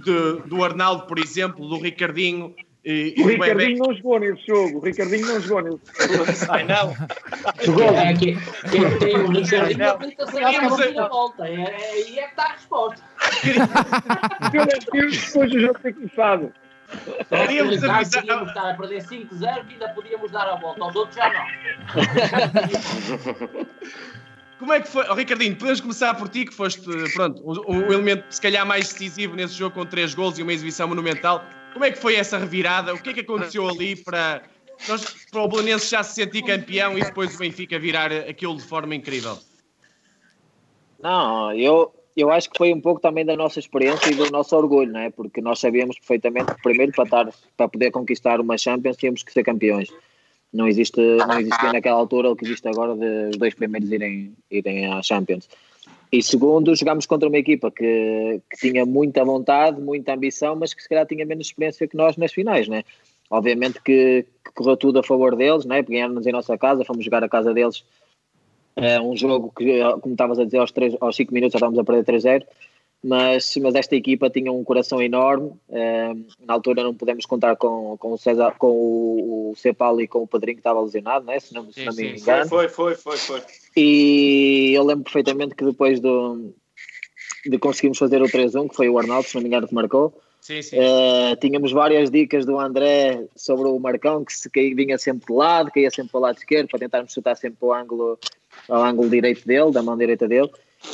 de- 0.03 0.41
do 0.47 0.63
Arnaldo, 0.63 1.05
por 1.05 1.19
exemplo, 1.19 1.67
do 1.69 1.77
Ricardinho 1.77 2.55
E, 2.85 3.15
o 3.17 3.27
Ricardinho 3.27 3.77
não 3.77 3.93
jogou 3.93 4.19
nesse 4.19 4.45
jogo. 4.45 4.79
O 4.79 4.81
Ricardinho 4.81 5.25
não 5.25 5.39
jogou 5.39 5.61
nesse 5.61 5.77
jogo. 6.13 6.25
Ai 6.49 6.63
não. 6.65 6.93
Jogou. 7.63 7.95
É, 7.95 8.13
que, 8.13 8.37
quem 8.69 8.99
tem 8.99 9.15
o 9.15 9.31
Ricardinho 9.31 9.89
aplica-se 9.89 10.37
a 10.43 11.07
volta. 11.07 11.47
É, 11.47 11.53
é, 11.53 11.91
aí 11.91 12.19
é 12.19 12.23
que 12.23 12.29
está 12.29 12.43
a 12.43 12.51
resposta. 12.51 13.01
Depois 14.51 15.51
do 15.51 15.59
jogo 15.59 15.79
ter 15.79 15.93
começado. 15.93 16.53
Podíamos 17.29 17.75
estar 17.75 18.69
a 18.69 18.73
perder 18.73 19.01
5-0 19.01 19.41
e 19.41 19.45
ainda 19.73 19.89
podíamos 19.89 20.29
dar 20.31 20.47
a 20.47 20.55
volta. 20.57 20.83
Aos 20.83 20.95
outros 20.95 21.15
já 21.15 21.31
não. 21.31 21.45
Como 24.59 24.71
é 24.73 24.81
que 24.81 24.87
foi? 24.87 25.05
Oh, 25.09 25.13
Ricardinho, 25.13 25.55
podemos 25.55 25.81
começar 25.81 26.13
por 26.13 26.29
ti, 26.29 26.45
que 26.45 26.53
foste 26.53 26.81
pronto, 27.15 27.41
o, 27.43 27.71
o 27.71 27.93
elemento 27.93 28.25
se 28.29 28.39
calhar 28.39 28.65
mais 28.65 28.87
decisivo 28.93 29.35
nesse 29.35 29.55
jogo 29.55 29.75
com 29.75 29.85
três 29.85 30.13
gols 30.13 30.37
e 30.37 30.43
uma 30.43 30.53
exibição 30.53 30.87
monumental. 30.87 31.43
Como 31.73 31.83
é 31.83 31.91
que 31.91 31.97
foi 31.97 32.15
essa 32.15 32.37
revirada? 32.37 32.93
O 32.93 33.01
que 33.01 33.09
é 33.09 33.13
que 33.13 33.19
aconteceu 33.21 33.67
ali 33.67 33.95
para, 33.95 34.43
nós, 34.87 35.03
para 35.31 35.41
o 35.41 35.47
Belenenses 35.47 35.89
já 35.89 36.03
se 36.03 36.15
sentir 36.15 36.43
campeão 36.43 36.97
e 36.97 37.03
depois 37.03 37.35
o 37.35 37.37
Benfica 37.39 37.79
virar 37.79 38.11
aquilo 38.11 38.55
de 38.55 38.63
forma 38.63 38.93
incrível? 38.93 39.37
Não, 41.01 41.51
eu, 41.53 41.93
eu 42.15 42.31
acho 42.31 42.49
que 42.49 42.57
foi 42.57 42.73
um 42.73 42.79
pouco 42.79 43.01
também 43.01 43.25
da 43.25 43.35
nossa 43.35 43.59
experiência 43.59 44.09
e 44.09 44.15
do 44.15 44.31
nosso 44.31 44.55
orgulho, 44.55 44.91
não 44.91 44.99
é? 44.99 45.09
Porque 45.09 45.41
nós 45.41 45.59
sabíamos 45.59 45.97
perfeitamente 45.97 46.53
que 46.55 46.61
primeiro 46.61 46.91
para, 46.93 47.03
estar, 47.03 47.33
para 47.57 47.67
poder 47.67 47.91
conquistar 47.91 48.39
uma 48.39 48.57
Champions 48.57 48.95
tínhamos 48.95 49.23
que 49.23 49.33
ser 49.33 49.43
campeões. 49.43 49.89
Não, 50.53 50.67
existe, 50.67 51.01
não 51.01 51.39
existia 51.39 51.73
naquela 51.73 51.97
altura 51.97 52.29
o 52.29 52.35
que 52.35 52.45
existe 52.45 52.67
agora 52.67 52.95
de 52.95 53.29
os 53.31 53.37
dois 53.37 53.55
primeiros 53.55 53.91
irem, 53.91 54.33
irem 54.51 54.85
à 54.93 55.01
Champions. 55.01 55.49
E 56.13 56.21
segundo, 56.21 56.75
jogámos 56.75 57.07
contra 57.07 57.27
uma 57.27 57.39
equipa 57.39 57.71
que, 57.71 58.39
que, 58.47 58.57
tinha 58.57 58.85
muita 58.85 59.25
vontade, 59.25 59.81
muita 59.81 60.13
ambição, 60.13 60.55
mas 60.55 60.71
que 60.71 60.83
se 60.83 60.87
calhar 60.87 61.07
tinha 61.07 61.25
menos 61.25 61.47
experiência 61.47 61.87
que 61.87 61.97
nós 61.97 62.17
nas 62.17 62.31
finais, 62.31 62.67
né? 62.67 62.83
Obviamente 63.31 63.81
que, 63.81 64.23
que 64.45 64.51
correu 64.53 64.77
tudo 64.77 64.99
a 64.99 65.03
favor 65.03 65.35
deles, 65.35 65.65
né? 65.65 65.81
Ganharam-nos 65.81 66.27
em 66.27 66.31
nossa 66.31 66.55
casa, 66.55 66.85
fomos 66.85 67.03
jogar 67.03 67.23
a 67.23 67.27
casa 67.29 67.51
deles 67.51 67.83
é 68.75 68.99
um 68.99 69.15
jogo 69.15 69.51
que, 69.55 69.79
como 70.01 70.13
estavas 70.13 70.39
a 70.39 70.45
dizer, 70.45 70.57
aos, 70.57 70.71
3, 70.71 70.95
aos 70.99 71.15
5 71.15 71.33
minutos 71.33 71.53
já 71.53 71.57
estávamos 71.57 71.79
a 71.79 71.83
perder 71.83 72.05
3-0, 72.05 72.45
mas, 73.03 73.53
mas 73.61 73.75
esta 73.75 73.95
equipa 73.95 74.29
tinha 74.29 74.51
um 74.51 74.63
coração 74.63 75.01
enorme. 75.01 75.51
É, 75.69 76.13
na 76.45 76.53
altura 76.53 76.83
não 76.83 76.93
podemos 76.93 77.25
contar 77.25 77.57
com, 77.57 77.97
com 77.97 78.13
o 78.13 78.17
César, 78.17 78.55
com 78.57 78.67
o, 78.67 79.51
o 79.51 79.55
Cepal 79.57 79.99
e 79.99 80.07
com 80.07 80.19
o 80.19 80.27
Padrinho 80.27 80.55
que 80.55 80.61
estava 80.61 80.79
lesionado, 80.79 81.25
né? 81.25 81.37
se 81.39 81.53
não, 81.53 81.69
se 81.69 81.83
não 81.83 81.93
me 81.93 82.17
engano. 82.17 82.47
Foi, 82.47 82.69
foi, 82.69 82.95
foi, 82.95 83.17
foi. 83.17 83.41
E 83.75 84.71
eu 84.73 84.83
lembro 84.83 85.03
perfeitamente 85.03 85.53
que 85.53 85.65
depois 85.65 85.99
do, 85.99 86.53
de 87.45 87.57
conseguirmos 87.57 87.97
fazer 87.97 88.21
o 88.21 88.25
3-1, 88.25 88.69
que 88.69 88.75
foi 88.75 88.87
o 88.87 88.97
Arnaldo, 88.97 89.27
se 89.27 89.35
não 89.35 89.41
me 89.41 89.49
engano, 89.49 89.67
que 89.67 89.75
marcou. 89.75 90.17
Sim, 90.39 90.61
sim. 90.61 90.77
Uh, 90.77 91.35
tínhamos 91.41 91.71
várias 91.71 92.09
dicas 92.09 92.45
do 92.45 92.57
André 92.57 93.25
sobre 93.35 93.67
o 93.67 93.79
Marcão, 93.79 94.23
que 94.23 94.33
se 94.33 94.49
vinha 94.73 94.97
sempre 94.97 95.27
de 95.27 95.33
lado, 95.33 95.71
caía 95.71 95.89
sempre 95.89 96.11
para 96.11 96.17
o 96.19 96.21
lado 96.21 96.37
esquerdo, 96.37 96.69
para 96.69 96.79
tentarmos 96.79 97.13
chutar 97.13 97.35
sempre 97.35 97.57
para 97.59 97.67
o 97.67 97.73
ângulo 97.73 98.19
ao 98.69 98.83
ângulo 98.83 99.09
direito 99.09 99.45
dele, 99.45 99.71
da 99.71 99.81
mão 99.81 99.97
direita 99.97 100.27
dele. 100.27 100.49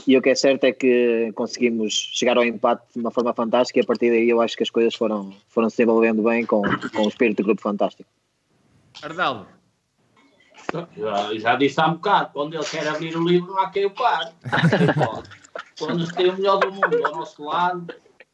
E 0.05 0.17
o 0.17 0.21
que 0.21 0.29
é 0.29 0.35
certo 0.35 0.63
é 0.63 0.71
que 0.71 1.31
conseguimos 1.33 1.93
chegar 2.13 2.37
ao 2.37 2.43
empate 2.43 2.83
de 2.93 2.99
uma 2.99 3.11
forma 3.11 3.33
fantástica 3.33 3.79
e 3.79 3.81
a 3.81 3.85
partir 3.85 4.09
daí 4.09 4.29
eu 4.29 4.41
acho 4.41 4.55
que 4.55 4.63
as 4.63 4.69
coisas 4.69 4.95
foram, 4.95 5.33
foram 5.47 5.69
se 5.69 5.77
desenvolvendo 5.77 6.23
bem 6.23 6.45
com, 6.45 6.61
com 6.95 7.03
o 7.03 7.09
espírito 7.09 7.37
do 7.37 7.45
grupo 7.45 7.61
fantástico. 7.61 8.09
Ardaldo. 9.01 9.47
Já, 10.95 11.33
já 11.35 11.55
disse 11.55 11.81
há 11.81 11.87
um 11.87 11.93
bocado, 11.93 12.29
quando 12.33 12.53
ele 12.53 12.63
quer 12.63 12.87
abrir 12.87 13.15
o 13.17 13.27
livro 13.27 13.51
não 13.51 13.59
há 13.59 13.69
quem 13.69 13.85
o 13.85 13.91
pare. 13.91 14.31
quando 15.79 16.05
se 16.05 16.13
tem 16.13 16.29
o 16.29 16.37
melhor 16.37 16.59
do 16.59 16.71
mundo 16.71 17.05
ao 17.05 17.15
nosso 17.15 17.43
lado, 17.43 17.91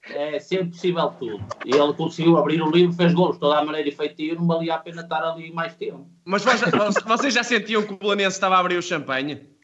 é 0.09 0.39
sempre 0.39 0.67
possível 0.67 1.07
tudo. 1.19 1.45
E 1.65 1.73
ele 1.73 1.93
conseguiu 1.93 2.37
abrir 2.37 2.61
o 2.61 2.69
livro, 2.69 2.93
fez 2.93 3.13
gols 3.13 3.35
de 3.35 3.39
toda 3.39 3.59
a 3.59 3.65
maneira 3.65 3.87
e 3.87 3.91
feitio, 3.91 4.35
não 4.35 4.47
valia 4.47 4.75
a 4.75 4.77
pena 4.77 5.01
estar 5.01 5.23
ali 5.23 5.51
mais 5.51 5.75
tempo. 5.75 6.07
Mas 6.25 6.43
vocês 6.43 7.33
já 7.33 7.43
sentiam 7.43 7.83
que 7.83 7.93
o 7.93 7.97
Planense 7.97 8.35
estava 8.35 8.55
a 8.55 8.59
abrir 8.59 8.77
o 8.77 8.81
champanhe? 8.81 9.54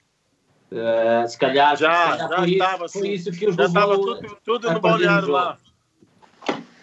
Uh, 0.71 1.27
se 1.27 1.37
calhar 1.37 1.75
já, 1.75 2.13
se 2.13 2.17
calhar 2.17 2.29
já 2.29 2.37
foi, 2.37 2.51
estava, 2.51 2.85
isso, 2.85 2.99
foi 2.99 3.09
isso 3.09 3.31
que 3.31 3.47
os 3.47 3.55
já 3.55 3.65
estava 3.65 3.95
tudo, 3.95 4.37
tudo 4.43 4.71
no 4.71 4.79
balneário 4.79 5.27
lá. 5.27 5.57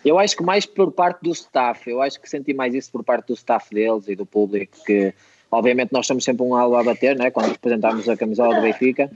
Eu 0.05 0.19
acho 0.19 0.37
que 0.37 0.43
mais 0.43 0.67
por 0.67 0.93
parte 0.93 1.23
do 1.23 1.31
staff, 1.31 1.89
eu 1.89 2.03
acho 2.03 2.21
que 2.21 2.29
senti 2.29 2.53
mais 2.53 2.75
isso 2.75 2.93
por 2.93 3.03
parte 3.03 3.29
do 3.29 3.35
staff 3.35 3.75
deles 3.75 4.07
e 4.09 4.15
do 4.15 4.27
público, 4.27 4.77
que 4.85 5.13
obviamente 5.51 5.93
nós 5.93 6.07
somos 6.07 6.25
sempre 6.25 6.45
um 6.45 6.55
alvo 6.55 6.77
a 6.77 6.85
bater, 6.85 7.17
né, 7.17 7.31
quando 7.31 7.51
representamos 7.51 8.09
a 8.09 8.17
camisola 8.17 8.55
do 8.55 8.63
Benfica, 8.63 9.11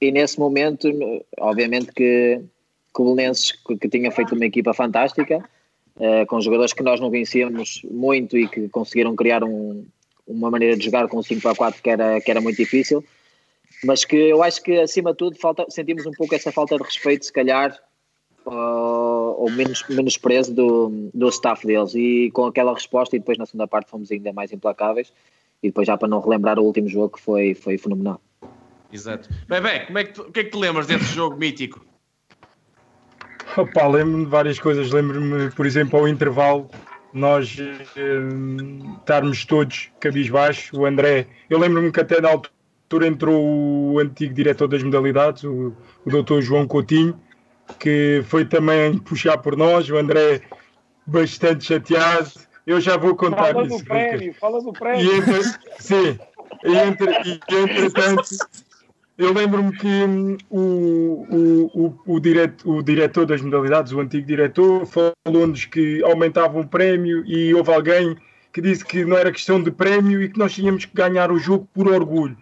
e 0.00 0.10
nesse 0.10 0.38
momento, 0.38 0.88
obviamente 1.38 1.92
que 1.92 2.40
que 2.94 3.00
o 3.00 3.04
Belenenses, 3.04 3.52
que 3.52 3.88
tinha 3.88 4.10
feito 4.10 4.34
uma 4.34 4.44
equipa 4.44 4.74
fantástica, 4.74 5.42
uh, 5.96 6.26
com 6.26 6.40
jogadores 6.40 6.72
que 6.72 6.82
nós 6.82 7.00
não 7.00 7.10
conhecíamos 7.10 7.82
muito 7.90 8.36
e 8.36 8.46
que 8.46 8.68
conseguiram 8.68 9.16
criar 9.16 9.42
um, 9.42 9.84
uma 10.26 10.50
maneira 10.50 10.76
de 10.76 10.84
jogar 10.84 11.08
com 11.08 11.22
5 11.22 11.40
para 11.40 11.54
4 11.54 11.82
que 11.82 11.90
era, 11.90 12.20
que 12.20 12.30
era 12.30 12.40
muito 12.40 12.56
difícil, 12.56 13.02
mas 13.84 14.04
que 14.04 14.16
eu 14.16 14.42
acho 14.42 14.62
que 14.62 14.78
acima 14.78 15.10
de 15.10 15.18
tudo 15.18 15.36
falta, 15.36 15.66
sentimos 15.68 16.06
um 16.06 16.12
pouco 16.12 16.34
essa 16.34 16.52
falta 16.52 16.76
de 16.76 16.82
respeito, 16.82 17.24
se 17.24 17.32
calhar, 17.32 17.76
uh, 18.46 19.34
ou 19.36 19.50
menos, 19.50 19.84
menos 19.88 20.16
preso 20.16 20.54
do, 20.54 21.10
do 21.12 21.28
staff 21.28 21.66
deles. 21.66 21.94
E 21.94 22.30
com 22.32 22.46
aquela 22.46 22.72
resposta, 22.72 23.16
e 23.16 23.18
depois 23.18 23.38
na 23.38 23.46
segunda 23.46 23.66
parte 23.66 23.90
fomos 23.90 24.10
ainda 24.10 24.32
mais 24.32 24.52
implacáveis, 24.52 25.12
e 25.62 25.68
depois 25.68 25.86
já 25.86 25.96
para 25.96 26.08
não 26.08 26.20
relembrar 26.20 26.58
o 26.58 26.64
último 26.64 26.88
jogo 26.88 27.16
que 27.16 27.20
foi, 27.20 27.54
foi 27.54 27.76
fenomenal. 27.76 28.20
Exato. 28.92 29.28
Bebé, 29.48 29.80
como 29.86 29.98
é 29.98 30.04
que 30.04 30.12
tu, 30.12 30.22
o 30.22 30.32
que 30.32 30.40
é 30.40 30.44
que 30.44 30.50
te 30.50 30.58
lembras 30.58 30.86
desse 30.86 31.14
jogo 31.14 31.36
mítico? 31.36 31.84
Opa, 33.56 33.86
lembro-me 33.86 34.24
de 34.24 34.30
várias 34.30 34.58
coisas. 34.58 34.90
Lembro-me, 34.90 35.50
por 35.50 35.66
exemplo, 35.66 35.98
ao 35.98 36.06
intervalo, 36.06 36.70
nós 37.12 37.56
eh, 37.58 38.98
estarmos 38.98 39.44
todos 39.44 39.90
cabisbaixo. 39.98 40.78
O 40.78 40.86
André, 40.86 41.26
eu 41.50 41.58
lembro-me 41.58 41.90
que 41.90 42.00
até 42.00 42.20
na 42.20 42.30
altura 42.30 42.52
entrou 43.00 43.92
o 43.92 43.98
antigo 43.98 44.34
diretor 44.34 44.66
das 44.66 44.82
modalidades, 44.82 45.44
o, 45.44 45.72
o 46.04 46.10
doutor 46.10 46.42
João 46.42 46.66
Coutinho, 46.66 47.18
que 47.78 48.22
foi 48.26 48.44
também 48.44 48.98
puxar 48.98 49.38
por 49.38 49.56
nós. 49.56 49.88
O 49.88 49.96
André, 49.96 50.42
bastante 51.06 51.64
chateado. 51.64 52.30
Eu 52.66 52.80
já 52.80 52.96
vou 52.96 53.14
contar 53.14 53.52
fala 53.52 53.66
isso. 53.66 53.78
Do 53.78 53.84
prémio, 53.84 54.34
fala 54.34 54.60
do 54.60 54.72
prémio. 54.72 55.00
E 55.00 55.16
entre, 55.16 55.42
sim, 55.78 56.18
e, 56.64 56.76
entre, 56.76 57.40
e 57.50 57.54
entretanto 57.54 58.28
eu 59.18 59.32
lembro-me 59.32 59.72
que 59.76 59.86
hum, 59.86 60.36
o, 60.48 61.26
o, 61.30 61.70
o, 61.74 62.14
o, 62.14 62.20
direto, 62.20 62.68
o 62.68 62.82
diretor 62.82 63.26
das 63.26 63.42
modalidades, 63.42 63.92
o 63.92 64.00
antigo 64.00 64.26
diretor, 64.26 64.86
falou-nos 64.86 65.64
que 65.66 66.02
aumentava 66.02 66.58
o 66.58 66.66
prémio 66.66 67.24
e 67.26 67.54
houve 67.54 67.72
alguém 67.72 68.16
que 68.52 68.60
disse 68.60 68.84
que 68.84 69.04
não 69.04 69.16
era 69.16 69.30
questão 69.30 69.62
de 69.62 69.70
prémio 69.70 70.22
e 70.22 70.28
que 70.28 70.38
nós 70.38 70.52
tínhamos 70.52 70.86
que 70.86 70.94
ganhar 70.94 71.30
o 71.30 71.38
jogo 71.38 71.68
por 71.72 71.88
orgulho 71.88 72.36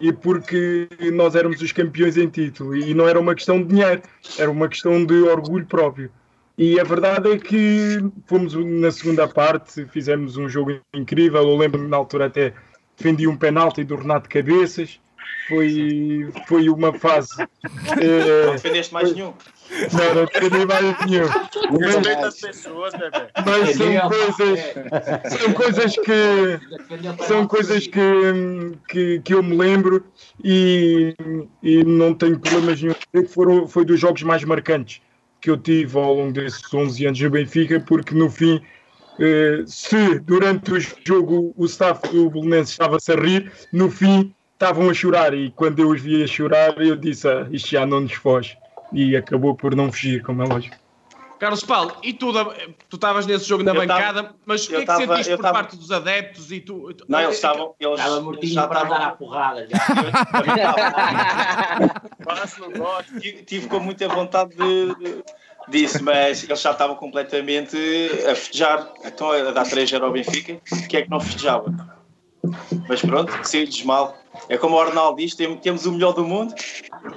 e 0.00 0.12
porque 0.12 0.88
nós 1.12 1.34
éramos 1.34 1.60
os 1.60 1.72
campeões 1.72 2.16
em 2.16 2.28
título 2.28 2.76
e 2.76 2.94
não 2.94 3.08
era 3.08 3.18
uma 3.18 3.34
questão 3.34 3.60
de 3.62 3.68
dinheiro, 3.68 4.02
era 4.38 4.50
uma 4.50 4.68
questão 4.68 5.04
de 5.04 5.14
orgulho 5.22 5.66
próprio. 5.66 6.10
E 6.56 6.78
a 6.80 6.84
verdade 6.84 7.30
é 7.30 7.38
que 7.38 7.98
fomos 8.26 8.54
na 8.54 8.90
segunda 8.90 9.28
parte, 9.28 9.86
fizemos 9.86 10.36
um 10.36 10.48
jogo 10.48 10.80
incrível. 10.92 11.40
Eu 11.40 11.56
lembro-me 11.56 11.88
na 11.88 11.96
altura 11.96 12.26
até 12.26 12.52
defendi 12.96 13.28
um 13.28 13.36
penalti 13.36 13.84
do 13.84 13.94
Renato 13.94 14.28
Cabeças 14.28 15.00
foi, 15.48 16.30
foi 16.46 16.68
uma 16.68 16.92
fase. 16.92 17.42
É, 18.00 18.46
não 18.46 18.52
defendeste 18.52 18.92
mais 18.92 19.12
nenhum. 19.12 19.32
Não, 19.92 20.14
não 20.14 20.24
defendi 20.26 20.66
mais 20.66 21.06
nenhum. 21.06 21.26
Respeita 21.80 22.26
as 22.28 22.40
pessoas, 22.40 22.92
bebê. 22.94 23.28
Mas 23.44 23.76
são 23.76 24.08
coisas, 24.08 24.60
são 25.38 25.52
coisas 25.54 25.96
que 25.96 27.24
são 27.24 27.46
coisas 27.46 27.86
que, 27.86 28.00
que, 28.88 29.20
que 29.20 29.34
eu 29.34 29.42
me 29.42 29.56
lembro 29.56 30.04
e, 30.44 31.14
e 31.62 31.82
não 31.84 32.14
tenho 32.14 32.38
problemas 32.38 32.82
nenhum. 32.82 32.94
Foram, 33.28 33.66
foi 33.66 33.84
dos 33.84 33.98
jogos 33.98 34.22
mais 34.22 34.44
marcantes 34.44 35.00
que 35.40 35.50
eu 35.50 35.56
tive 35.56 35.96
ao 35.98 36.14
longo 36.14 36.32
desses 36.32 36.72
11 36.72 37.06
anos 37.06 37.20
no 37.20 37.30
Benfica, 37.30 37.80
porque 37.80 38.14
no 38.14 38.28
fim 38.28 38.60
se 39.66 40.18
durante 40.20 40.72
o 40.72 40.80
jogo 41.04 41.52
o 41.56 41.64
staff 41.66 42.06
do 42.08 42.30
Belenenses 42.30 42.70
estava-se 42.70 43.12
a 43.12 43.16
rir, 43.16 43.52
no 43.72 43.90
fim 43.90 44.32
estavam 44.58 44.90
a 44.90 44.94
chorar 44.94 45.32
e 45.32 45.52
quando 45.52 45.78
eu 45.78 45.90
os 45.90 46.02
vi 46.02 46.20
a 46.22 46.26
chorar 46.26 46.76
eu 46.82 46.96
disse, 46.96 47.28
ah, 47.28 47.46
isto 47.50 47.68
já 47.68 47.86
não 47.86 48.00
nos 48.00 48.14
foge 48.14 48.58
e 48.92 49.16
acabou 49.16 49.54
por 49.54 49.76
não 49.76 49.92
fugir, 49.92 50.20
como 50.22 50.42
é 50.42 50.46
lógico. 50.46 50.76
Carlos 51.38 51.62
Paulo, 51.62 51.94
e 52.02 52.12
tu, 52.12 52.32
tu 52.88 52.96
estavas 52.96 53.24
nesse 53.24 53.48
jogo 53.48 53.62
na 53.62 53.70
eu 53.70 53.76
bancada, 53.76 54.24
tava, 54.24 54.34
mas 54.44 54.64
o 54.64 54.70
que 54.70 54.74
é 54.74 54.80
que 54.80 54.86
tava, 54.86 55.06
sentiste 55.06 55.36
por 55.36 55.42
tava... 55.42 55.54
parte 55.54 55.76
dos 55.76 55.92
adeptos 55.92 56.50
e 56.50 56.58
tu? 56.58 56.92
tu 56.92 57.04
não, 57.08 57.20
eles 57.20 57.36
estavam. 57.36 57.76
Eles 57.78 58.00
estava 58.00 58.20
mortinho 58.20 58.54
já 58.54 58.66
para 58.66 58.82
dar 58.82 59.02
a 59.02 59.12
porrada. 59.12 59.68
Já. 59.70 59.78
não 62.58 62.72
gosto. 62.72 63.20
Tive, 63.46 63.68
com 63.68 63.78
muita 63.78 64.08
vontade 64.08 64.56
de, 64.56 64.94
de, 64.96 65.22
disso, 65.68 66.02
mas 66.02 66.42
eles 66.42 66.60
já 66.60 66.72
estavam 66.72 66.96
completamente 66.96 67.76
a 68.28 68.34
festejar. 68.34 68.88
Então, 69.04 69.30
a 69.30 69.52
dar 69.52 69.64
3 69.64 69.94
ao 69.94 70.10
Benfica, 70.10 70.60
quem 70.88 71.00
é 71.00 71.04
que 71.04 71.10
não 71.10 71.20
festejava? 71.20 71.97
Mas 72.88 73.00
pronto, 73.02 73.32
saiu-lhes 73.42 73.84
mal. 73.84 74.16
É 74.48 74.56
como 74.56 74.76
o 74.76 74.80
Arnaldo 74.80 75.18
diz: 75.18 75.34
temos 75.34 75.86
o 75.86 75.92
melhor 75.92 76.12
do 76.12 76.24
mundo, 76.24 76.54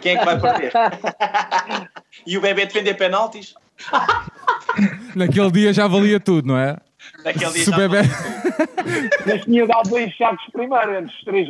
quem 0.02 0.16
é 0.16 0.20
que 0.20 0.26
vai 0.26 0.40
perder? 0.40 0.72
e 2.26 2.38
o 2.38 2.42
bebê 2.42 2.66
defender 2.66 2.96
penaltis? 2.96 3.54
Naquele 5.16 5.52
dia 5.52 5.74
já 5.74 5.88
valia 5.88 6.20
tudo, 6.20 6.48
não 6.48 6.58
é? 6.58 6.78
Naquele 7.24 7.52
dia 7.52 7.64
Se 7.64 7.70
o 7.70 7.72
já 7.72 7.78
bebê. 7.78 8.02
Mas 9.26 9.44
tinha 9.44 9.68
dado 9.68 9.90
dois 9.90 10.16
sacos 10.18 10.46
primeiro, 10.52 11.00
antes 11.00 11.18
de 11.18 11.26
três, 11.26 11.48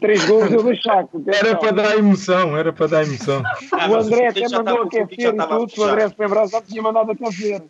três 0.00 0.24
gols 0.26 0.50
eu 0.50 0.62
dois 0.62 0.82
sacos. 0.82 1.22
Era 1.26 1.56
para 1.56 1.72
dar 1.72 1.96
emoção, 1.96 2.56
era 2.56 2.72
para 2.72 2.86
dar 2.86 3.02
emoção. 3.04 3.42
Ah, 3.72 3.90
O 3.90 3.96
André 3.96 4.26
o 4.26 4.30
até 4.30 4.48
já 4.48 4.58
mandou 4.58 4.82
aquecer 4.82 5.34
e 5.34 5.46
tudo, 5.46 5.70
se 5.70 5.80
o 5.80 5.84
André 5.84 6.08
se 6.08 6.14
lembrar, 6.18 6.46
já 6.46 6.60
tinha 6.62 6.82
mandado 6.82 7.12
aquecer. 7.12 7.62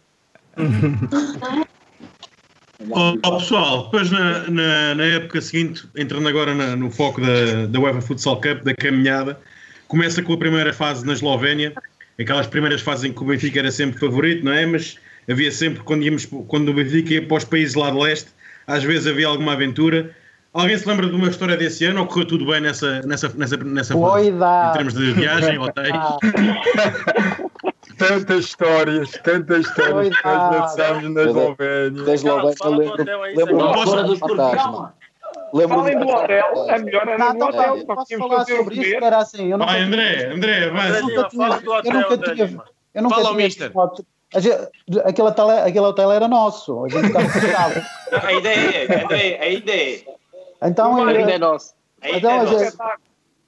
Ó 2.91 3.15
ó, 3.23 3.39
pessoal, 3.39 3.85
depois 3.85 4.11
na, 4.11 4.49
na, 4.51 4.95
na 4.95 5.05
época 5.05 5.41
seguinte, 5.41 5.87
entrando 5.97 6.27
agora 6.29 6.55
na- 6.55 6.75
no 6.77 6.91
foco 6.91 7.21
da, 7.21 7.67
da 7.67 7.79
UEFA 7.79 8.01
Futsal 8.01 8.41
Cup, 8.41 8.63
da 8.63 8.75
caminhada, 8.75 9.39
começa 9.87 10.23
com 10.23 10.33
a 10.33 10.39
primeira 10.39 10.73
fase 10.73 11.05
na 11.05 11.13
Eslovénia, 11.13 11.75
aquelas 12.19 12.47
primeiras 12.47 12.81
fases 12.81 13.05
em 13.05 13.13
que 13.13 13.23
o 13.23 13.27
Benfica 13.27 13.59
era 13.59 13.71
sempre 13.71 14.01
favorito, 14.01 14.45
não 14.45 14.53
é? 14.53 14.65
Mas 14.65 14.97
havia 15.31 15.51
sempre, 15.53 15.83
quando, 15.83 16.05
íamos, 16.05 16.27
quando 16.49 16.71
o 16.71 16.75
Benfica 16.75 17.15
ia 17.15 17.27
para 17.27 17.37
os 17.37 17.45
países 17.45 17.75
lá 17.75 17.91
de 17.91 17.99
leste, 17.99 18.31
às 18.67 18.83
vezes 18.83 19.07
havia 19.07 19.27
alguma 19.27 19.53
aventura. 19.53 20.11
Alguém 20.53 20.77
se 20.79 20.89
lembra 20.89 21.07
de 21.07 21.15
uma 21.15 21.29
história 21.29 21.57
desse 21.57 21.85
ano 21.85 22.01
ou 22.01 22.07
correu 22.07 22.27
tudo 22.27 22.47
bem 22.47 22.61
nessa, 22.61 23.03
nessa, 23.03 23.29
nessa, 23.37 23.57
nessa 23.59 23.95
fase? 23.95 24.11
Foi 24.25 24.33
da. 24.33 24.71
Em 24.71 24.73
termos 24.77 24.95
de 24.95 25.13
viagem, 25.13 25.59
hotéis? 25.59 25.91
Tantas 28.09 28.45
histórias, 28.45 29.11
tantas 29.23 29.67
histórias 29.67 30.17
que 30.17 30.25
nós 30.27 30.61
lançámos 30.61 31.15
na 31.15 31.23
Eslovénia. 31.23 32.03
Da 32.05 32.15
Eslovénia, 32.15 32.57
eu 32.65 32.71
lembro, 32.71 33.05
lembro 33.37 33.85
Fora 33.85 34.07
fantasma. 34.17 34.95
Lembro 35.53 35.79
Falem 35.79 35.99
do 35.99 36.09
hotel, 36.09 36.71
a 36.71 36.79
melhor 36.79 37.09
era 37.09 37.19
não, 37.19 37.33
no 37.33 37.39
não, 37.39 37.49
hotel. 37.49 37.77
não, 37.77 37.77
nós 37.77 37.85
posso 37.85 38.19
falar 38.19 38.45
sobre 38.47 38.75
isso, 38.77 38.95
era 39.05 39.19
assim. 39.19 39.49
Eu 39.49 39.59
nunca 39.59 39.73
Vai, 39.73 39.83
André, 39.83 40.33
André, 40.33 40.67
eu 40.67 40.73
vai. 40.73 41.01
nunca 41.03 41.29
tinha, 41.29 41.47
eu 41.47 41.73
hotel, 41.73 41.93
nunca 41.93 42.19
tinha, 42.19 42.63
eu 42.95 43.03
nunca 43.03 43.15
Fala 43.17 43.29
ao 43.29 43.35
tinha 43.35 43.47
mister. 43.47 43.73
foto. 43.73 44.07
A 44.33 44.39
Aquele 45.09 45.29
hotel, 45.29 45.51
aquele 45.51 45.81
hotel 45.81 46.13
era 46.13 46.29
nosso. 46.29 46.85
A 46.85 46.89
gente 46.89 47.13
fechado. 47.29 47.83
A 48.25 48.33
ideia 48.33 48.87
é, 48.87 49.41
a 49.43 49.49
ideia 49.49 50.05
é. 50.61 50.69
Então, 50.69 50.95
O 50.95 51.03
ainda 51.05 51.33
é 51.33 51.39
nosso. 51.39 51.75
A 52.01 52.11
então 52.11 52.19
ideia 52.19 52.35
a 52.35 52.37
é 52.37 52.45
nossa. 52.45 52.65
gente, 52.65 52.77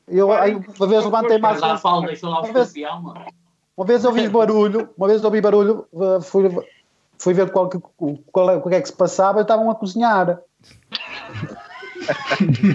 eu 0.09 0.33
aí, 0.33 0.55
uma 0.55 0.87
vez 0.87 1.05
levantei 1.05 1.39
mais 1.39 1.61
lá 1.61 1.79
Paulo 1.79 2.11
lá 2.31 2.41
o 2.41 2.53
mano. 3.01 3.25
Uma 3.77 3.87
vez 3.87 4.05
ouvi 4.05 4.29
barulho, 4.29 4.91
uma 4.97 5.09
vez 5.09 5.25
ouvi 5.25 5.41
barulho, 5.41 5.87
eh, 5.95 6.21
fui, 6.23 6.49
fui 7.19 7.35
ver 7.35 7.51
qual, 7.51 7.69
que- 7.69 7.81
qual, 8.31 8.51
é- 8.51 8.57
o 8.57 8.63
que 8.69 8.75
é 8.75 8.81
que 8.81 8.89
se 8.89 8.97
passava 8.97 9.39
e 9.39 9.43
estavam 9.43 9.71
a 9.71 9.75
cozinhar. 9.75 10.39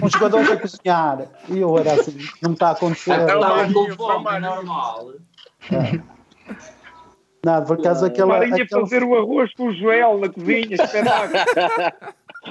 Os 0.02 0.12
jogadores 0.12 0.50
a 0.50 0.56
cozinhar. 0.56 1.28
E 1.48 1.58
eu 1.58 1.76
era 1.78 1.92
assim, 1.92 2.16
não 2.40 2.50
me 2.50 2.54
está 2.54 2.68
a 2.68 2.72
acontecer. 2.72 3.12
Então, 3.12 3.40
Estava 3.40 3.72
com 3.72 3.94
fome, 3.96 4.36
é 4.36 4.40
normal. 4.40 5.12
Nada, 7.44 7.66
por 7.66 7.78
acaso 7.78 8.06
aquela. 8.06 8.38
Marinha 8.38 8.64
aquela- 8.64 8.80
fazer 8.82 9.04
o 9.04 9.14
arroz 9.16 9.52
com 9.54 9.66
o 9.68 9.74
Joel 9.74 10.18
na 10.18 10.28
cozinha, 10.30 10.74
espetáculo. 10.74 11.38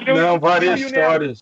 Não, 0.16 0.40
várias 0.40 0.80
histórias. 0.80 1.40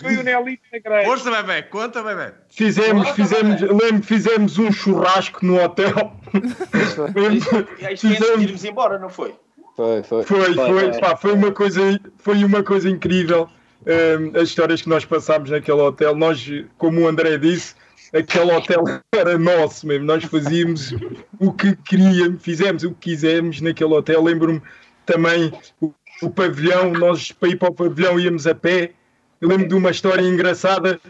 Foi 0.00 0.16
o 0.16 0.22
Nelito 0.22 0.62
na 0.70 0.78
igreja. 0.78 1.04
Força, 1.04 1.30
bebê, 1.30 1.62
conta, 1.62 2.02
bebê. 2.02 2.32
Fizemos, 2.48 3.08
fizemos, 3.10 3.60
lembro, 3.60 4.02
fizemos 4.02 4.58
um 4.58 4.72
churrasco 4.72 5.44
no 5.44 5.62
hotel. 5.62 6.12
E 7.80 7.86
aí, 7.86 7.92
antes 7.92 8.18
de 8.18 8.42
irmos 8.44 8.64
embora, 8.64 8.98
não 8.98 9.08
foi? 9.08 9.34
Foi, 9.76 10.02
foi. 10.02 10.24
Foi, 10.24 10.54
foi, 10.54 10.98
pá, 10.98 11.16
foi 11.16 11.32
uma 11.32 11.52
coisa, 11.52 12.00
foi 12.18 12.42
uma 12.44 12.62
coisa 12.62 12.90
incrível. 12.90 13.48
hum, 13.86 14.32
as 14.34 14.48
histórias 14.48 14.82
que 14.82 14.88
nós 14.88 15.04
passámos 15.04 15.50
naquele 15.50 15.80
hotel, 15.80 16.16
nós, 16.16 16.44
como 16.76 17.02
o 17.02 17.08
André 17.08 17.38
disse, 17.38 17.76
aquele 18.12 18.52
hotel 18.52 18.82
era 19.14 19.38
nosso 19.38 19.86
mesmo. 19.86 20.04
Nós 20.04 20.24
fazíamos 20.24 20.92
o 21.38 21.52
que 21.52 21.76
queríamos, 21.76 22.42
fizemos 22.42 22.82
o 22.82 22.90
que 22.90 23.10
quisemos 23.10 23.60
naquele 23.60 23.94
hotel. 23.94 24.22
Lembro-me 24.22 24.60
também 25.06 25.52
o, 25.80 25.92
o 26.22 26.30
pavilhão, 26.30 26.92
nós 26.92 27.32
para 27.32 27.48
ir 27.48 27.56
para 27.56 27.70
o 27.70 27.74
pavilhão 27.74 28.18
íamos 28.18 28.46
a 28.46 28.54
pé. 28.54 28.92
Eu 29.40 29.48
lembro 29.48 29.68
de 29.68 29.74
uma 29.74 29.90
história 29.90 30.22
engraçada 30.22 31.00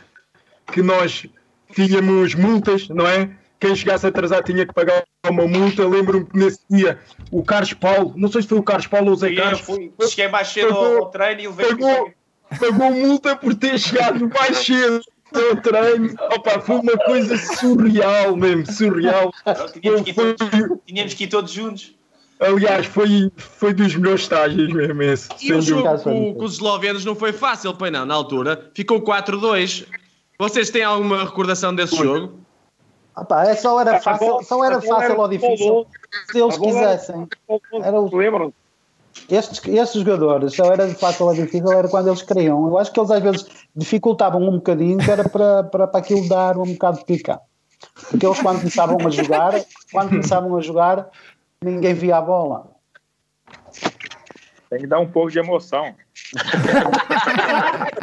que 0.72 0.82
nós 0.82 1.26
tínhamos 1.74 2.34
multas, 2.34 2.88
não 2.88 3.06
é? 3.06 3.30
Quem 3.58 3.74
chegasse 3.74 4.06
atrasado 4.06 4.44
tinha 4.44 4.64
que 4.64 4.72
pagar 4.72 5.02
uma 5.28 5.46
multa. 5.46 5.86
Lembro-me 5.86 6.26
que 6.26 6.38
nesse 6.38 6.60
dia 6.70 6.98
o 7.30 7.42
Carlos 7.42 7.72
Paulo, 7.72 8.12
não 8.16 8.30
sei 8.30 8.42
se 8.42 8.48
foi 8.48 8.58
o 8.58 8.62
Carlos 8.62 8.86
Paulo 8.86 9.08
ou 9.08 9.12
o 9.14 9.16
Zé 9.16 9.34
Carlos, 9.34 9.62
cheguei 10.08 10.28
mais 10.28 10.48
cedo 10.48 10.74
ao, 10.74 10.98
ao 10.98 11.10
treino 11.10 11.40
e 11.40 11.48
levei 11.48 11.66
pagou, 11.66 12.12
pagou 12.60 12.92
multa 12.92 13.34
por 13.34 13.54
ter 13.54 13.78
chegado 13.78 14.28
mais 14.28 14.58
cedo 14.58 15.02
ao 15.34 15.56
treino. 15.56 16.14
Opa, 16.34 16.60
foi 16.60 16.76
uma 16.76 16.96
coisa 16.98 17.36
surreal 17.36 18.36
mesmo, 18.36 18.70
surreal. 18.70 19.32
Tínhamos 19.80 20.02
que, 20.02 20.14
todos, 20.14 20.48
tínhamos 20.86 21.14
que 21.14 21.24
ir 21.24 21.28
todos 21.28 21.52
juntos. 21.52 21.97
Aliás, 22.40 22.86
foi, 22.86 23.30
foi 23.36 23.74
dos 23.74 23.94
melhores 23.94 24.22
estágios 24.22 24.72
mesmo 24.72 25.02
esse. 25.02 25.28
E 25.42 25.52
o 25.52 25.60
jogo 25.62 25.98
com, 26.02 26.34
com 26.34 26.44
os 26.44 26.54
eslovenos 26.54 27.04
não 27.04 27.14
foi 27.14 27.32
fácil, 27.32 27.74
pois 27.74 27.92
não, 27.92 28.04
na 28.06 28.14
altura. 28.14 28.70
Ficou 28.74 29.00
4-2. 29.02 29.86
Vocês 30.38 30.70
têm 30.70 30.84
alguma 30.84 31.24
recordação 31.24 31.74
desse 31.74 31.96
jogo? 31.96 32.38
Ah, 33.14 33.24
pá, 33.24 33.44
é 33.46 33.56
só 33.56 33.80
era 33.80 34.00
fácil, 34.00 34.40
só 34.44 34.64
era 34.64 34.80
fácil 34.80 35.18
ou 35.18 35.28
difícil 35.28 35.86
se 36.30 36.38
eles 36.40 36.56
quisessem. 36.56 37.26
Era 37.82 38.00
o- 38.00 38.16
Lembram? 38.16 38.52
Estes, 39.28 39.60
estes 39.66 40.02
jogadores 40.02 40.54
só 40.54 40.66
era 40.72 40.86
fácil 40.94 41.26
ou 41.26 41.34
difícil 41.34 41.72
era 41.72 41.88
quando 41.88 42.06
eles 42.06 42.22
queriam. 42.22 42.68
Eu 42.68 42.78
acho 42.78 42.92
que 42.92 43.00
eles 43.00 43.10
às 43.10 43.20
vezes 43.20 43.46
dificultavam 43.74 44.40
um 44.40 44.52
bocadinho 44.52 44.98
que 44.98 45.10
era 45.10 45.28
para, 45.28 45.64
para, 45.64 45.86
para 45.88 45.98
aquilo 45.98 46.28
dar 46.28 46.56
um 46.56 46.72
bocado 46.72 46.98
de 46.98 47.04
pica. 47.04 47.40
Porque 48.08 48.24
eles 48.24 48.40
quando 48.40 48.58
começavam 48.60 48.96
a 49.04 49.10
jogar, 49.10 49.54
quando 49.90 50.10
começavam 50.10 50.56
a 50.56 50.60
jogar, 50.60 51.08
ninguém 51.62 51.94
via 51.94 52.18
a 52.18 52.20
bola. 52.20 52.70
Tem 54.70 54.80
que 54.80 54.86
dar 54.86 55.00
um 55.00 55.10
pouco 55.10 55.30
de 55.30 55.38
emoção. 55.38 55.94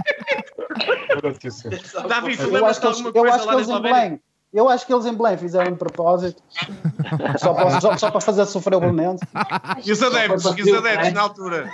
Davi, 2.07 2.37
tu 2.37 2.43
Eu 2.43 2.51
lembras 2.51 2.77
acho 2.77 2.81
que 2.81 2.91
de 2.91 3.01
eles, 3.01 3.15
eu 3.15 3.33
acho 3.33 3.45
lá 3.45 3.61
em? 3.61 3.81
Belém, 3.81 4.21
eu 4.53 4.69
acho 4.69 4.85
que 4.85 4.93
eles 4.93 5.05
em 5.05 5.13
Belém 5.13 5.37
fizeram 5.37 5.71
de 5.71 5.77
propósito 5.77 6.41
só 7.37 7.53
para, 7.53 7.81
só, 7.81 7.97
só 7.97 8.11
para 8.11 8.21
fazer 8.21 8.45
sofrer 8.45 8.75
o 8.75 8.79
Belenense. 8.79 9.23
E 9.83 9.91
os 9.91 10.01
adeptos, 10.01 10.45
e 10.57 10.61
os 10.61 10.73
adeptos 10.73 11.13
na 11.13 11.21
altura? 11.21 11.69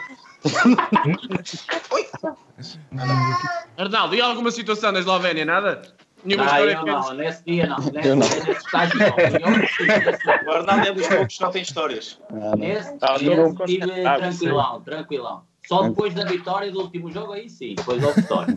Arnaldo, 3.77 4.15
e 4.15 4.21
alguma 4.21 4.51
situação 4.51 4.91
na 4.91 4.99
Eslovénia? 4.99 5.45
Nada? 5.45 5.81
Nenhuma 6.23 6.45
Não, 6.45 6.51
história 6.53 6.73
eu 6.73 6.85
não, 6.85 7.13
nesse 7.13 7.43
dia 7.45 7.67
não. 7.67 7.77
Nesse, 7.79 8.07
Eu 8.07 8.15
não. 8.15 8.27
nesse 8.27 8.51
estágio 8.51 8.99
não. 8.99 10.47
O 10.47 10.55
Arnaldo 10.55 10.87
é 10.87 10.93
dos 10.93 11.07
poucos 11.07 11.37
que 11.37 11.43
não 11.43 11.51
tem 11.51 11.61
histórias. 11.61 12.19
Ah. 12.31 12.55
Nesse, 12.55 12.97
Tá, 12.97 13.13
nesse 13.13 13.25
eu 13.25 13.35
vou 13.53 13.65
tive 13.65 13.79
constatar, 13.87 14.17
tranquilão, 14.19 14.81
tranquilão. 14.81 15.41
Só 15.67 15.83
depois 15.87 16.13
da 16.13 16.25
vitória 16.25 16.71
do 16.71 16.81
último 16.81 17.11
jogo, 17.11 17.33
aí 17.33 17.49
sim, 17.49 17.75
depois 17.75 18.03
houve 18.03 18.19
vitória. 18.21 18.53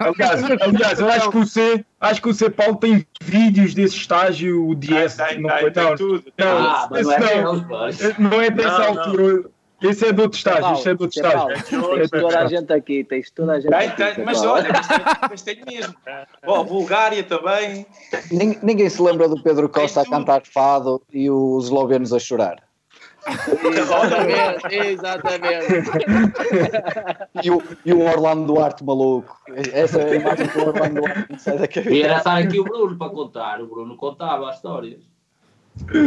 Aliás, 0.00 0.42
aliás, 0.62 0.98
eu 0.98 1.08
acho 1.08 1.30
que 1.30 1.38
o 1.38 1.46
C, 1.46 1.84
acho 2.00 2.22
que 2.22 2.28
o 2.28 2.34
C 2.34 2.50
Paulo 2.50 2.76
tem 2.76 3.06
vídeos 3.22 3.74
desse 3.74 3.96
estágio, 3.96 4.66
o 4.68 4.74
DS. 4.74 5.18
Não 5.38 5.50
não, 5.50 5.96
tudo. 5.96 6.24
não, 6.38 6.46
Ah, 6.58 6.88
mas 6.90 7.06
não 8.18 8.40
é 8.40 8.46
é 8.46 8.50
dessa 8.50 8.78
Não, 8.78 8.94
não. 8.94 9.02
altura. 9.02 9.44
Esse 9.82 10.06
é 10.06 10.12
de 10.12 10.20
outro 10.22 10.38
estágio, 10.38 10.72
esse 10.72 10.88
é 10.88 10.94
Paulo, 10.94 11.10
estágio. 11.52 11.88
tens 11.98 12.10
toda 12.10 12.38
a 12.38 12.46
gente 12.46 12.72
aqui, 12.72 13.04
tens 13.04 13.30
toda 13.30 13.52
a 13.52 13.60
gente 13.60 13.70
Tem, 13.70 13.88
aqui. 13.88 14.14
tem, 14.14 14.24
mas 14.24 14.42
olha, 14.42 14.70
mas 15.28 15.42
tem 15.42 15.62
mesmo. 15.66 15.94
Bom, 16.44 16.64
Bulgária 16.64 17.22
também. 17.22 17.84
Nin- 18.30 18.58
Ninguém 18.62 18.88
se 18.88 19.02
lembra 19.02 19.28
do 19.28 19.42
Pedro 19.42 19.68
Costa 19.68 20.00
a 20.00 20.04
cantar 20.08 20.42
fado 20.46 21.02
e 21.12 21.28
os 21.30 21.64
eslovenos 21.64 22.12
a 22.12 22.18
chorar. 22.18 22.62
Exatamente, 23.74 24.74
exatamente. 24.74 25.66
E 27.42 27.50
o, 27.50 27.62
e 27.84 27.92
o 27.92 28.02
Orlando 28.04 28.46
Duarte 28.46 28.84
maluco. 28.84 29.36
Essa 29.72 30.00
é 30.00 30.12
a 30.12 30.14
imagem 30.16 30.46
do 30.46 30.66
Orlando 30.68 31.00
Duarte 31.00 31.42
sai 31.42 31.58
da 31.58 31.64
E 31.64 31.68
cabeça. 31.68 32.06
era 32.06 32.16
estar 32.18 32.36
aqui 32.38 32.60
o 32.60 32.64
Bruno 32.64 32.96
para 32.98 33.08
contar. 33.10 33.60
O 33.62 33.66
Bruno 33.66 33.96
contava 33.96 34.48
as 34.50 34.56
histórias. 34.56 35.00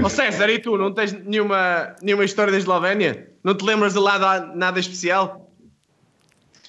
Ó 0.04 0.10
César, 0.10 0.50
e 0.50 0.60
tu, 0.60 0.78
não 0.78 0.94
tens 0.94 1.12
nenhuma, 1.12 1.96
nenhuma 2.02 2.24
história 2.26 2.52
da 2.52 2.58
Eslovénia? 2.58 3.30
Não 3.44 3.56
te 3.56 3.66
lembras 3.66 3.94
de 3.94 4.00
lá 4.00 4.40
de 4.40 4.56
nada 4.56 4.80
especial? 4.80 5.52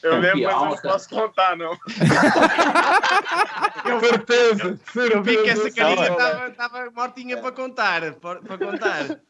Eu 0.03 0.19
lembro, 0.21 0.43
mas 0.43 0.55
não 0.55 0.77
cara. 0.77 0.81
posso 0.93 1.09
contar, 1.09 1.57
não. 1.57 1.77
Certeza, 4.01 4.79
Eu 5.13 5.23
vi 5.23 5.43
que 5.43 5.51
essa 5.51 5.63
certeza. 5.71 6.15
carinha 6.15 6.49
estava 6.49 6.91
mortinha 6.91 7.37
para 7.39 7.53
contar. 7.53 8.13
Para, 8.15 8.41
para 8.41 8.59
contar. 8.59 9.05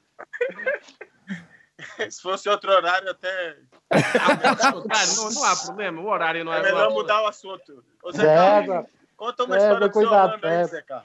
Se 2.11 2.21
fosse 2.21 2.49
outro 2.49 2.73
horário, 2.73 3.09
até. 3.11 3.57
Ah, 3.91 4.37
podes 4.37 4.67
contar, 4.67 5.07
não, 5.17 5.31
não 5.31 5.45
há 5.45 5.57
problema, 5.57 6.03
o 6.03 6.07
horário 6.09 6.45
não 6.45 6.53
É 6.53 6.59
é 6.59 6.63
melhor 6.63 6.91
mudar 6.91 7.23
o 7.23 7.27
assunto. 7.27 7.83
Ô, 8.03 8.13
Zé 8.13 8.23
César, 8.25 8.85
conta 9.17 9.45
uma 9.45 9.55
César, 9.55 9.67
história 9.73 9.89
do 9.89 9.95
seu 9.95 10.15
aí, 10.15 10.41
César. 10.41 10.85
Zé. 10.87 11.03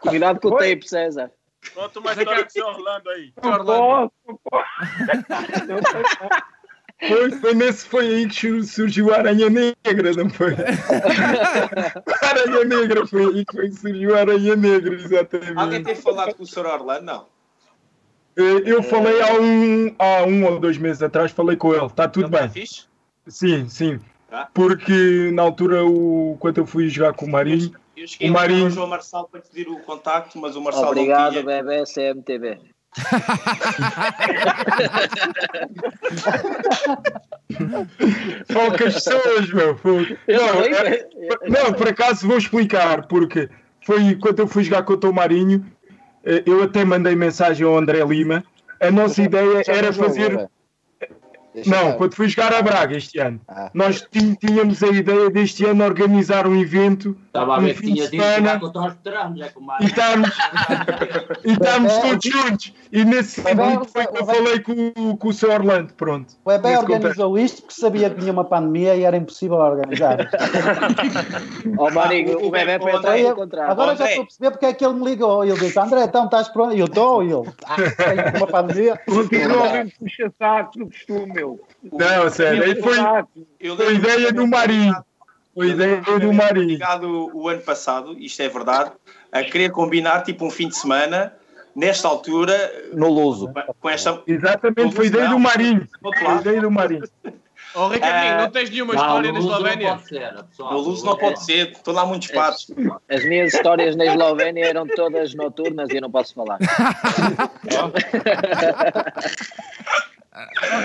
Cuidado 0.00 0.40
com 0.40 0.48
o 0.48 0.56
tape, 0.56 0.88
César. 0.88 1.30
Conta 1.74 2.00
uma 2.00 2.12
história 2.12 2.44
do 2.44 2.50
seu 2.52 2.66
Orlando 2.66 3.10
aí. 3.10 3.32
Não 3.42 3.64
posso, 3.64 4.12
posso. 4.50 4.64
Foi, 7.08 7.30
foi, 7.32 7.54
nesse, 7.54 7.86
foi 7.86 8.06
aí 8.06 8.28
que 8.28 8.34
sur- 8.34 8.62
surgiu 8.64 9.12
a 9.12 9.18
Aranha 9.18 9.48
Negra, 9.50 10.12
não 10.12 10.30
foi? 10.30 10.54
A 10.54 12.26
Aranha 12.28 12.64
Negra, 12.64 13.04
foi 13.06 13.24
aí 13.24 13.44
que 13.44 13.52
foi 13.56 13.68
que 13.70 13.74
surgiu 13.74 14.14
a 14.16 14.20
Aranha 14.20 14.54
Negra, 14.54 14.92
Alguém 14.92 15.04
exatamente. 15.06 15.84
tem 15.84 15.96
falado 15.96 16.34
com 16.34 16.44
o 16.44 16.46
Sr. 16.46 16.66
Orlando? 16.66 17.04
Não. 17.04 17.26
Eu 18.36 18.82
falei 18.84 19.20
há 19.20 19.34
um, 19.34 19.94
há 19.98 20.22
um 20.24 20.44
ou 20.46 20.60
dois 20.60 20.78
meses 20.78 21.02
atrás, 21.02 21.32
falei 21.32 21.56
com 21.56 21.74
ele, 21.74 21.86
está 21.86 22.06
tudo 22.08 22.28
bem. 22.28 22.48
Fixe? 22.48 22.84
Sim, 23.26 23.68
sim. 23.68 24.00
Tá. 24.30 24.48
Porque 24.54 25.30
na 25.34 25.42
altura, 25.42 25.84
o, 25.84 26.36
quando 26.40 26.58
eu 26.58 26.66
fui 26.66 26.88
jogar 26.88 27.12
com 27.14 27.26
o 27.26 27.30
Marinho, 27.30 27.72
Eu 28.02 28.08
cheguei 28.08 28.28
o 28.28 28.32
ligar 28.32 28.42
ao 28.42 28.48
Marinho. 28.48 28.70
João 28.70 28.88
Marçal 28.88 29.28
para 29.28 29.40
pedir 29.40 29.68
o 29.68 29.78
contacto, 29.78 30.36
mas 30.36 30.56
o 30.56 30.60
Marçal 30.60 30.90
Obrigado, 30.90 31.34
não 31.34 31.42
tinha. 31.42 31.62
bebê 31.62 31.84
CMTV. 31.84 32.58
Poucas 38.52 38.94
pessoas, 38.94 39.52
meu. 39.52 39.78
Não, 39.84 40.64
é- 40.64 41.06
não, 41.48 41.72
por 41.72 41.88
acaso 41.88 42.26
vou 42.26 42.38
explicar, 42.38 43.06
porque 43.06 43.48
foi 43.84 44.14
quando 44.16 44.40
eu 44.40 44.46
fui 44.48 44.64
jogar 44.64 44.82
contra 44.82 45.08
o 45.08 45.12
Marinho, 45.14 45.64
eh, 46.24 46.42
eu 46.46 46.62
até 46.62 46.84
mandei 46.84 47.14
mensagem 47.14 47.66
ao 47.66 47.76
André 47.76 48.04
Lima. 48.04 48.44
A 48.80 48.90
nossa 48.90 49.22
ideia 49.22 49.62
Já 49.62 49.74
era 49.74 49.92
fazer. 49.92 50.48
Não, 51.66 51.92
quando 51.92 52.14
fui 52.16 52.28
jogar 52.28 52.52
a 52.54 52.62
Braga 52.62 52.96
este 52.96 53.18
ano. 53.18 53.40
Ah. 53.46 53.70
Nós 53.74 54.00
tí- 54.00 54.36
tínhamos 54.36 54.82
a 54.82 54.88
ideia 54.88 55.30
deste 55.30 55.64
ano 55.64 55.84
organizar 55.84 56.46
um 56.46 56.58
evento, 56.60 57.16
Estava 57.32 57.56
a 57.56 57.60
ver 57.60 57.74
que 57.74 57.80
tinha 57.80 58.06
semana, 58.08 58.60
contra 58.60 58.82
os 58.82 58.92
veteranos, 58.92 59.40
é 59.40 59.48
como 59.48 59.72
e 59.80 59.86
estarmos, 59.86 60.28
e 61.42 61.52
estarmos 61.52 61.92
É, 61.92 62.00
todos 62.02 62.30
juntos. 62.30 62.74
E 62.92 63.04
nesse 63.06 63.40
É, 63.48 63.52
evento 63.52 63.86
foi 63.86 64.06
que 64.06 64.18
eu 64.18 64.26
falei 64.26 64.60
com, 64.60 65.16
com 65.16 65.28
o 65.28 65.32
Sr. 65.32 65.50
Orlando, 65.52 65.94
pronto. 65.94 66.34
O 66.44 66.50
Bebé 66.50 66.68
Nesse 66.68 66.82
organizou 66.82 67.38
isto 67.38 67.62
porque 67.62 67.80
sabia 67.80 68.10
que 68.10 68.20
vinha 68.20 68.34
uma 68.34 68.44
pandemia 68.44 68.94
e 68.96 69.04
era 69.04 69.16
impossível 69.16 69.56
organizar. 69.56 70.18
Ó 71.78 71.90
Marinho, 71.90 72.38
o 72.38 72.48
André- 72.48 72.78
foi 72.78 72.92
do 72.92 73.34
contrário. 73.34 73.70
agora 73.72 73.96
já 73.96 74.08
estou 74.10 74.24
a 74.24 74.26
perceber 74.26 74.50
porque 74.50 74.66
é 74.66 74.74
que 74.74 74.84
ele 74.84 74.94
me 74.94 75.04
ligou. 75.06 75.42
Ele 75.42 75.58
disse: 75.58 75.78
André, 75.78 76.04
então 76.04 76.26
estás 76.26 76.50
pronto? 76.50 76.74
E 76.76 76.80
eu 76.80 76.86
estou. 76.86 77.24
E 77.24 77.32
ele: 77.32 77.50
Ah, 77.64 77.76
tem 77.76 78.36
uma 78.42 78.46
pandemia. 78.46 79.00
Continua 79.08 79.80
a 79.80 79.86
puxa-saco 79.98 80.78
do 80.80 80.86
costume, 80.86 81.32
meu. 81.32 81.58
Não, 81.90 82.28
sério, 82.28 82.62
aí 82.62 82.78
foi, 82.82 82.96
foi 83.74 83.94
ideia 83.94 84.30
do 84.34 84.46
Marinho. 84.46 84.94
Foi 85.54 85.68
ideia 85.70 86.00
do 86.00 86.32
Marinho. 86.32 86.66
ligado 86.68 87.30
o 87.34 87.48
ano 87.48 87.60
passado, 87.60 88.16
isto 88.18 88.40
é 88.42 88.48
verdade, 88.48 88.92
a 89.30 89.42
querer 89.42 89.70
combinar 89.70 90.22
tipo 90.22 90.46
um 90.46 90.50
fim 90.50 90.68
de 90.68 90.76
semana, 90.76 91.34
nesta 91.76 92.08
altura, 92.08 92.54
No 92.94 93.08
Luso. 93.08 93.50
com 93.80 93.90
esta. 93.90 94.22
Exatamente, 94.26 94.94
foi 94.94 95.06
ideia 95.06 95.28
do 95.28 95.38
Marinho. 95.38 95.86
Foi 96.00 96.36
ideia 96.40 96.60
do 96.60 96.70
Marinho. 96.70 97.02
Oh, 97.74 97.88
Ricardinho, 97.88 98.34
É. 98.34 98.36
não 98.42 98.50
tens 98.50 98.68
nenhuma 98.68 98.92
Não, 98.92 99.00
história 99.02 99.32
no 99.32 99.38
na 99.38 99.44
não 99.46 99.50
Eslovénia? 99.50 99.88
pode 99.94 100.06
ser, 100.06 100.44
pessoal. 100.44 100.72
No 100.74 100.78
Luso 100.80 101.06
não 101.06 101.16
pode 101.16 101.42
ser, 101.42 101.70
estão 101.72 101.94
lá 101.94 102.04
muitos 102.04 102.28
patos. 102.30 102.66
As 103.08 103.24
minhas 103.24 103.54
histórias 103.54 103.96
na 103.96 104.04
Eslovénia 104.04 104.66
eram 104.66 104.86
todas 104.86 105.32
noturnas 105.34 105.88
e 105.88 105.96
eu 105.96 106.02
não 106.02 106.10
posso 106.10 106.34
falar. 106.34 106.58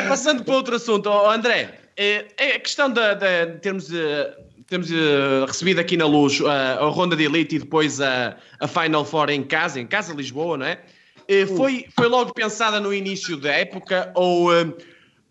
Passando 0.08 0.44
para 0.44 0.54
outro 0.56 0.76
assunto, 0.76 1.10
oh, 1.10 1.30
André, 1.30 1.80
é, 1.96 2.26
é 2.38 2.56
a 2.56 2.60
questão 2.60 2.90
da- 2.90 3.14
de 3.14 3.58
termos, 3.60 3.94
eh, 3.94 4.36
termos 4.68 4.92
eh, 4.92 5.46
recebido 5.48 5.80
aqui 5.80 5.98
na 5.98 6.06
luz 6.06 6.42
a, 6.42 6.86
a 6.86 6.90
ronda 6.90 7.16
de 7.16 7.24
elite 7.24 7.56
e 7.56 7.60
depois 7.60 8.00
a, 8.02 8.36
a 8.60 8.68
Final 8.68 9.06
Four 9.06 9.30
em 9.30 9.44
casa, 9.44 9.80
em 9.80 9.88
casa 9.88 10.14
Lisboa, 10.14 10.58
não 10.58 10.66
é? 10.66 10.80
Eh, 11.28 11.46
Foi, 11.46 11.86
foi 11.96 12.08
logo 12.08 12.34
pensada 12.34 12.80
no 12.80 12.94
início 12.94 13.38
da 13.38 13.52
época 13.52 14.12
ou, 14.16 14.50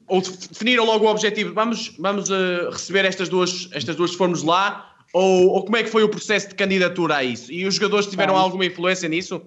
ou 0.07 0.20
definiram 0.20 0.85
logo 0.85 1.07
o 1.07 1.09
objetivo? 1.09 1.55
Vamos, 1.55 1.94
vamos 1.99 2.29
receber 2.70 3.05
estas 3.05 3.29
duas, 3.29 3.68
estas 3.72 3.96
duas 3.96 4.11
se 4.11 4.16
formos 4.16 4.42
lá? 4.42 4.94
Ou, 5.12 5.49
ou 5.49 5.64
como 5.64 5.77
é 5.77 5.83
que 5.83 5.88
foi 5.88 6.03
o 6.03 6.09
processo 6.09 6.49
de 6.49 6.55
candidatura 6.55 7.16
a 7.16 7.25
isso? 7.25 7.51
E 7.51 7.66
os 7.66 7.77
jogadores 7.77 8.07
tiveram 8.07 8.37
Ah, 8.37 8.40
alguma 8.40 8.66
influência 8.66 9.09
nisso? 9.09 9.40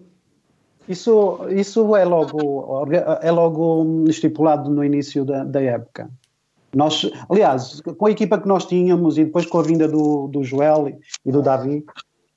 Isso, 0.88 1.40
isso 1.52 1.96
é, 1.96 2.04
logo, 2.04 2.88
é 3.22 3.32
logo 3.32 4.06
estipulado 4.10 4.72
no 4.72 4.84
início 4.84 5.24
da, 5.24 5.44
da 5.44 5.62
época. 5.62 6.10
Nós, 6.76 7.10
aliás, 7.30 7.82
com 7.82 8.06
a 8.06 8.12
equipa 8.12 8.40
que 8.40 8.48
nós 8.48 8.66
tínhamos 8.66 9.18
e 9.18 9.26
depois 9.26 9.46
com 9.46 9.60
a 9.60 9.64
vinda 9.64 9.88
do, 9.88 10.28
do 10.28 10.44
Joel 10.44 11.00
e 11.26 11.32
do 11.32 11.42
Davi, 11.42 11.84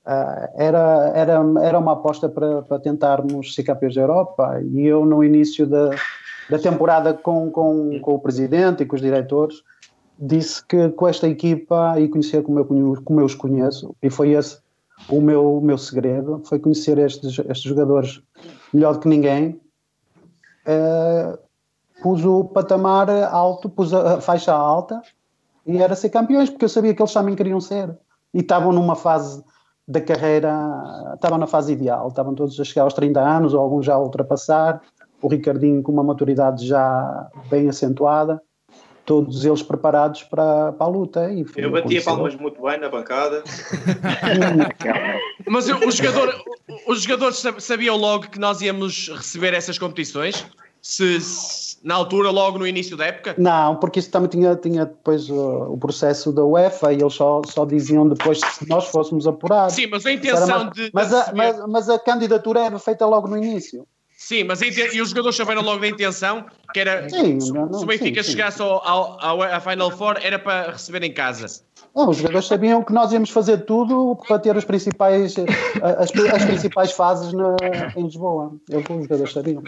ah, 0.05 0.49
era, 0.55 1.11
era, 1.15 1.43
era 1.61 1.79
uma 1.79 1.93
aposta 1.93 2.27
para, 2.27 2.61
para 2.63 2.79
tentarmos 2.79 3.53
ser 3.55 3.63
campeões 3.63 3.95
da 3.95 4.01
Europa. 4.01 4.61
E 4.71 4.85
eu, 4.85 5.05
no 5.05 5.23
início 5.23 5.67
da, 5.67 5.91
da 6.49 6.59
temporada, 6.59 7.13
com, 7.13 7.49
com, 7.51 7.99
com 7.99 8.15
o 8.15 8.19
presidente 8.19 8.83
e 8.83 8.85
com 8.85 8.95
os 8.95 9.01
diretores, 9.01 9.61
disse 10.19 10.65
que 10.65 10.89
com 10.89 11.07
esta 11.07 11.27
equipa 11.27 11.99
e 11.99 12.07
conhecer 12.07 12.43
como 12.43 12.59
eu, 12.59 12.65
como 13.03 13.19
eu 13.19 13.25
os 13.25 13.35
conheço, 13.35 13.95
e 14.01 14.09
foi 14.09 14.31
esse 14.31 14.57
o 15.09 15.19
meu, 15.19 15.57
o 15.57 15.61
meu 15.61 15.77
segredo, 15.77 16.41
foi 16.45 16.59
conhecer 16.59 16.97
estes, 16.97 17.37
estes 17.39 17.61
jogadores 17.61 18.21
melhor 18.73 18.93
do 18.93 18.99
que 18.99 19.07
ninguém. 19.07 19.59
Eh, 20.65 21.39
pus 22.03 22.25
o 22.25 22.43
patamar 22.43 23.09
alto, 23.09 23.69
pus 23.69 23.93
a 23.93 24.19
faixa 24.19 24.51
alta 24.53 25.01
e 25.65 25.77
era 25.77 25.95
ser 25.95 26.09
campeões, 26.09 26.49
porque 26.49 26.65
eu 26.65 26.69
sabia 26.69 26.93
que 26.93 27.01
eles 27.01 27.13
também 27.13 27.33
queriam 27.35 27.61
ser. 27.61 27.97
E 28.33 28.39
estavam 28.41 28.73
numa 28.73 28.95
fase 28.95 29.41
da 29.87 30.01
carreira, 30.01 30.53
estavam 31.15 31.37
na 31.37 31.47
fase 31.47 31.71
ideal, 31.73 32.09
estavam 32.09 32.35
todos 32.35 32.59
a 32.59 32.63
chegar 32.65 32.83
aos 32.83 32.93
30 32.93 33.19
anos, 33.21 33.53
ou 33.53 33.61
alguns 33.61 33.85
já 33.85 33.93
a 33.95 33.99
ultrapassar, 33.99 34.81
o 35.21 35.27
Ricardinho 35.29 35.81
com 35.81 35.91
uma 35.93 36.03
maturidade 36.03 36.67
já 36.67 37.27
bem 37.49 37.69
acentuada, 37.69 38.41
todos 39.05 39.45
eles 39.45 39.63
preparados 39.63 40.23
para, 40.23 40.73
para 40.73 40.85
a 40.85 40.89
luta. 40.89 41.31
E 41.31 41.45
Eu 41.55 41.71
batia 41.71 42.01
palmas 42.03 42.35
muito 42.35 42.61
bem 42.61 42.77
na 42.79 42.89
bancada. 42.89 43.43
Mas 45.47 45.67
o, 45.69 45.75
o 45.87 45.91
jogador, 45.91 46.33
os 46.87 47.01
jogadores 47.01 47.37
sab- 47.37 47.59
sabiam 47.61 47.97
logo 47.97 48.27
que 48.29 48.39
nós 48.39 48.61
íamos 48.61 49.09
receber 49.09 49.53
essas 49.53 49.77
competições? 49.77 50.45
Se- 50.81 51.72
na 51.83 51.95
altura, 51.95 52.31
logo 52.31 52.57
no 52.57 52.65
início 52.65 52.95
da 52.95 53.05
época? 53.05 53.35
Não, 53.37 53.75
porque 53.75 53.99
isso 53.99 54.09
também 54.09 54.29
tinha, 54.29 54.55
tinha 54.55 54.85
depois 54.85 55.29
uh, 55.29 55.71
o 55.71 55.77
processo 55.77 56.31
da 56.31 56.43
UEFA 56.43 56.93
e 56.93 57.01
eles 57.01 57.13
só, 57.13 57.41
só 57.45 57.65
diziam 57.65 58.07
depois 58.07 58.39
se 58.39 58.67
nós 58.69 58.85
fôssemos 58.87 59.27
apurados. 59.27 59.75
Sim, 59.75 59.87
mas 59.87 60.05
a 60.05 60.11
intenção 60.11 60.47
mais- 60.65 60.71
de. 60.73 60.85
de 60.85 60.91
Mas 60.93 61.13
a, 61.13 61.19
receber- 61.19 61.37
mas, 61.37 61.69
mas 61.69 61.89
a 61.89 61.99
candidatura 61.99 62.61
era 62.61 62.79
feita 62.79 63.05
logo 63.05 63.27
no 63.27 63.37
início. 63.37 63.85
Sim, 64.17 64.45
mas 64.45 64.61
a 64.61 64.65
e 64.65 65.01
os 65.01 65.09
jogadores 65.09 65.35
souberam 65.35 65.61
logo 65.61 65.81
da 65.81 65.87
intenção 65.89 66.45
que 66.73 66.79
era. 66.79 67.09
Sim, 67.09 67.41
se, 67.41 67.51
não, 67.51 67.73
se 67.73 67.83
o 67.83 67.85
Benfica 67.85 68.23
sim, 68.23 68.29
sim. 68.29 68.31
chegasse 68.37 68.61
ao, 68.61 68.81
ao, 68.87 69.17
ao- 69.21 69.41
à 69.41 69.59
Final 69.59 69.91
Four, 69.91 70.15
era 70.21 70.39
para 70.39 70.71
receber 70.71 71.03
em 71.03 71.13
casa. 71.13 71.61
Não, 71.93 72.09
os 72.09 72.15
jogadores 72.17 72.47
sabiam 72.47 72.81
que 72.83 72.93
nós 72.93 73.11
íamos 73.11 73.29
fazer 73.29 73.65
tudo 73.65 74.15
para 74.25 74.39
ter 74.39 74.55
os 74.55 74.63
principais, 74.63 75.35
as, 75.83 76.09
as 76.33 76.45
principais 76.45 76.91
fases 76.93 77.33
na, 77.33 77.55
em 77.97 78.03
Lisboa. 78.05 78.53
Eles, 78.69 78.85
os 78.89 79.03
jogadores 79.03 79.33
sabiam. 79.33 79.61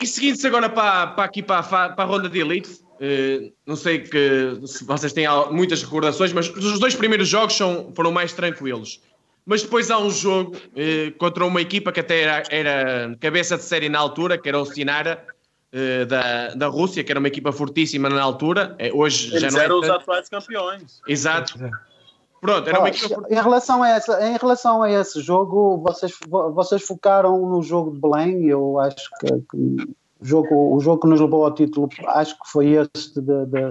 E 0.00 0.06
seguindo-se 0.06 0.46
agora 0.46 0.68
para, 0.68 1.08
para 1.08 1.24
aqui 1.24 1.42
para 1.42 1.62
para 1.62 1.94
a 1.96 2.04
ronda 2.04 2.28
de 2.28 2.38
elite, 2.38 2.80
eh, 3.00 3.50
não 3.66 3.76
sei 3.76 4.00
que, 4.00 4.60
se 4.66 4.84
vocês 4.84 5.12
têm 5.12 5.26
muitas 5.50 5.82
recordações, 5.82 6.32
mas 6.32 6.48
os 6.50 6.78
dois 6.78 6.94
primeiros 6.94 7.28
jogos 7.28 7.56
são, 7.56 7.92
foram 7.94 8.12
mais 8.12 8.32
tranquilos. 8.32 9.00
Mas 9.44 9.62
depois 9.62 9.90
há 9.90 9.98
um 9.98 10.10
jogo 10.10 10.56
eh, 10.74 11.12
contra 11.18 11.44
uma 11.44 11.60
equipa 11.60 11.92
que 11.92 12.00
até 12.00 12.22
era, 12.22 12.42
era 12.50 13.16
cabeça 13.20 13.56
de 13.56 13.62
série 13.62 13.88
na 13.88 13.98
altura, 13.98 14.36
que 14.36 14.48
era 14.48 14.58
o 14.58 14.64
Sinara, 14.66 15.24
eh, 15.72 16.04
da, 16.04 16.48
da 16.54 16.66
Rússia, 16.66 17.04
que 17.04 17.12
era 17.12 17.18
uma 17.18 17.28
equipa 17.28 17.52
fortíssima 17.52 18.08
na 18.08 18.22
altura. 18.22 18.74
Eh, 18.78 18.90
hoje 18.92 19.30
já 19.30 19.36
Eles 19.36 19.54
não 19.54 19.60
é 19.60 19.64
eram 19.64 19.76
os 19.80 19.86
tanto. 19.86 20.00
atuais 20.00 20.28
campeões. 20.28 21.00
Exato. 21.06 21.54
Pronto, 22.40 22.68
era 22.68 22.78
uma 22.78 22.88
equipa 22.88 23.22
em, 23.30 23.34
relação 23.34 23.82
a 23.82 23.88
essa, 23.88 24.26
em 24.26 24.36
relação 24.36 24.82
a 24.82 24.90
esse 24.90 25.20
jogo, 25.20 25.78
vocês, 25.78 26.12
vo- 26.28 26.52
vocês 26.52 26.82
focaram 26.82 27.38
no 27.48 27.62
jogo 27.62 27.92
de 27.92 28.00
Belém. 28.00 28.44
Eu 28.46 28.78
acho 28.78 29.08
que, 29.20 29.26
que 29.50 29.56
o, 30.20 30.24
jogo, 30.24 30.74
o 30.76 30.80
jogo 30.80 31.00
que 31.02 31.08
nos 31.08 31.20
levou 31.20 31.44
ao 31.44 31.52
título, 31.54 31.88
acho 32.08 32.34
que 32.34 32.48
foi 32.50 32.66
este 32.72 33.20
da, 33.20 33.44
da, 33.46 33.70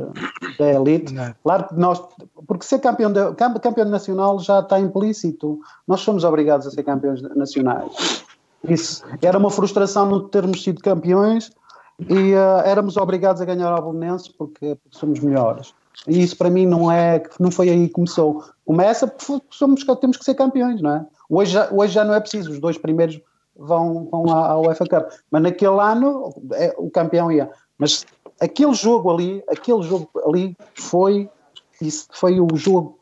da 0.60 0.74
Elite. 0.74 1.14
Claro 1.44 1.68
que 1.68 1.76
nós, 1.76 2.02
porque 2.48 2.66
ser 2.66 2.80
campeão, 2.80 3.12
de, 3.14 3.34
cam- 3.36 3.54
campeão 3.60 3.86
nacional 3.88 4.40
já 4.40 4.60
está 4.60 4.80
implícito. 4.80 5.60
Nós 5.88 6.02
somos 6.02 6.24
obrigados 6.24 6.66
a 6.68 6.72
ser 6.72 6.84
campeões 6.84 7.22
nacionais. 7.22 8.24
Isso 8.68 9.04
era 9.22 9.38
uma 9.38 9.52
frustração 9.52 10.08
não 10.08 10.28
termos 10.28 10.64
sido 10.64 10.82
campeões 10.82 11.52
e 12.10 12.34
eh, 12.34 12.64
éramos 12.66 12.98
obrigados 12.98 13.42
a 13.42 13.46
ganhar 13.46 13.72
ao 13.72 13.82
Bolonense 13.82 14.34
porque, 14.36 14.76
porque 14.76 14.98
somos 14.98 15.20
melhores. 15.20 15.74
E 16.08 16.22
isso 16.22 16.38
para 16.38 16.50
mim 16.50 16.66
não 16.66 16.92
é, 16.92 17.24
não 17.40 17.52
foi 17.52 17.70
aí 17.70 17.88
que 17.88 17.94
começou. 17.94 18.44
Começa 18.66 19.08
porque 19.08 19.46
somos, 19.52 19.84
temos 20.00 20.18
que 20.18 20.26
ser 20.26 20.36
campeões, 20.36 20.82
não 20.82 20.96
é? 20.96 21.06
Hoje 21.30 21.52
já, 21.52 21.70
hoje 21.72 21.94
já 21.94 22.04
não 22.04 22.14
é 22.14 22.20
preciso, 22.20 22.52
os 22.52 22.60
dois 22.60 22.78
primeiros 22.78 23.20
vão, 23.56 24.08
vão 24.12 24.26
à, 24.30 24.52
à 24.52 24.60
UEFA 24.60 24.86
Cup. 24.86 25.12
Mas 25.32 25.42
naquele 25.42 25.80
ano 25.80 26.34
é, 26.54 26.76
o 26.78 26.90
campeão 26.90 27.32
ia. 27.32 27.50
Mas 27.78 28.06
aquele 28.40 28.74
jogo 28.74 29.12
ali, 29.12 29.44
aquele 29.50 29.82
jogo 29.82 30.10
ali 30.26 30.56
foi, 30.76 31.30
isso 31.82 32.08
foi 32.12 32.40
o 32.40 32.48
jogo 32.56 33.00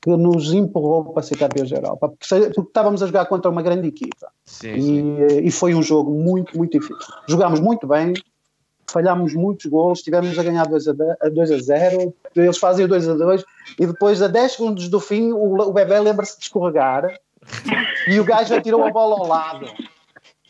que 0.00 0.10
nos 0.16 0.52
empurrou 0.52 1.06
para 1.06 1.22
ser 1.22 1.36
campeões 1.36 1.70
da 1.70 1.76
Europa, 1.76 2.08
porque, 2.08 2.50
porque 2.54 2.60
estávamos 2.68 3.02
a 3.02 3.06
jogar 3.06 3.26
contra 3.26 3.50
uma 3.50 3.62
grande 3.62 3.88
equipa. 3.88 4.30
Sim, 4.44 5.18
E, 5.28 5.48
e 5.48 5.50
foi 5.50 5.74
um 5.74 5.82
jogo 5.82 6.12
muito, 6.12 6.56
muito 6.56 6.78
difícil. 6.78 7.14
Jogámos 7.28 7.60
muito 7.60 7.86
bem, 7.86 8.14
falhámos 8.90 9.34
muitos 9.34 9.66
gols, 9.66 9.98
estivemos 9.98 10.38
a 10.38 10.42
ganhar 10.42 10.66
2 10.66 10.88
a, 10.88 10.92
10 10.92 11.16
a 11.20 11.28
2 11.28 11.50
a 11.52 11.58
0, 11.58 12.14
eles 12.34 12.58
fazem 12.58 12.84
o 12.84 12.88
2 12.88 13.08
a 13.08 13.14
2 13.14 13.44
e 13.78 13.86
depois 13.86 14.22
a 14.22 14.28
10 14.28 14.52
segundos 14.52 14.88
do 14.88 15.00
fim 15.00 15.32
o, 15.32 15.60
o 15.60 15.72
bebê 15.72 15.98
lembra-se 16.00 16.38
de 16.38 16.44
escorregar 16.44 17.08
e 18.06 18.18
o 18.18 18.24
gajo 18.24 18.54
atirou 18.54 18.84
a 18.84 18.90
bola 18.90 19.16
ao 19.16 19.26
lado. 19.26 19.66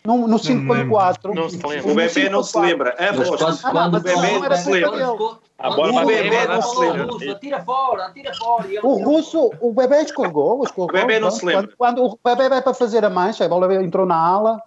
No, 0.05 0.27
no 0.27 0.37
5.4. 0.39 1.35
Não 1.35 1.51
se 1.51 1.57
lembra. 1.57 1.93
O 1.93 1.95
bebê 1.95 2.31
não 2.31 2.43
se 2.43 2.59
lembra. 2.59 2.95
É 2.97 3.13
voz. 3.13 3.29
quando, 3.29 3.61
quando 3.61 3.97
O 3.97 4.01
bebê 4.01 4.49
não 4.49 4.57
se 4.57 4.71
lembra. 4.71 5.39
A 5.59 5.71
bola 5.71 6.03
O 6.03 6.07
bebê 6.07 6.47
não 6.47 6.63
se 6.63 6.79
lembra. 6.79 7.33
Atira 7.33 7.61
fora, 7.63 8.07
atira 8.07 8.35
fora. 8.35 8.69
O 8.83 9.05
russo, 9.05 9.51
o 9.61 9.73
bebê 9.73 10.03
escorregou, 10.03 10.63
escorregou. 10.65 11.01
O 11.01 11.07
bebê 11.07 11.19
não 11.19 11.31
se 11.31 11.45
lembra. 11.45 11.69
Quando, 11.77 11.99
quando 11.99 12.07
o 12.07 12.19
bebê 12.25 12.49
vai 12.49 12.63
para 12.63 12.73
fazer 12.73 13.05
a 13.05 13.11
mancha, 13.11 13.45
a 13.45 13.49
bola 13.49 13.75
entrou 13.75 14.07
na 14.07 14.17
ala, 14.17 14.63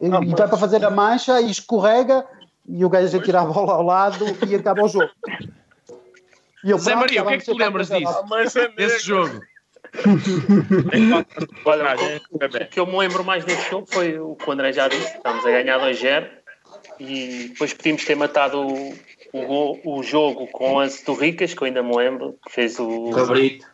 e 0.00 0.08
vai 0.08 0.48
para 0.48 0.56
fazer 0.56 0.84
a 0.84 0.90
mancha 0.90 1.40
e 1.40 1.50
escorrega, 1.50 2.24
e 2.68 2.84
o 2.84 2.88
gajo 2.88 3.16
atira 3.16 3.40
a 3.40 3.44
bola 3.44 3.74
ao 3.74 3.82
lado 3.82 4.24
e 4.46 4.54
acaba 4.54 4.84
o 4.84 4.88
jogo. 4.88 5.10
E 6.64 6.70
eu, 6.70 6.78
Zé 6.78 6.92
pronto, 6.92 7.02
Maria, 7.02 7.22
o 7.22 7.26
que 7.26 7.34
é 7.34 7.38
que 7.38 7.44
tu 7.44 7.56
lembras 7.56 7.88
disso? 7.88 8.58
É 8.58 8.68
Desse 8.68 9.06
jogo? 9.06 9.40
Olha, 11.64 11.96
o, 11.96 12.36
o 12.36 12.68
que 12.68 12.80
eu 12.80 12.86
me 12.86 12.98
lembro 12.98 13.24
mais 13.24 13.44
desse 13.44 13.70
jogo 13.70 13.86
foi 13.90 14.18
o 14.18 14.34
que 14.34 14.48
o 14.48 14.52
André 14.52 14.72
já 14.72 14.88
disse: 14.88 15.16
estamos 15.16 15.46
a 15.46 15.50
ganhar 15.50 15.78
2-0 15.78 16.28
e 16.98 17.48
depois 17.50 17.72
podíamos 17.72 18.04
ter 18.04 18.14
matado 18.14 18.60
o, 18.60 18.94
o, 19.32 19.98
o 19.98 20.02
jogo 20.02 20.46
com 20.48 20.72
o 20.72 20.78
lance 20.78 21.04
do 21.04 21.14
Ricas, 21.14 21.54
que 21.54 21.62
eu 21.62 21.66
ainda 21.66 21.82
me 21.82 21.96
lembro, 21.96 22.36
que 22.44 22.52
fez 22.52 22.78
o. 22.78 23.10
Cabrito. 23.10 23.66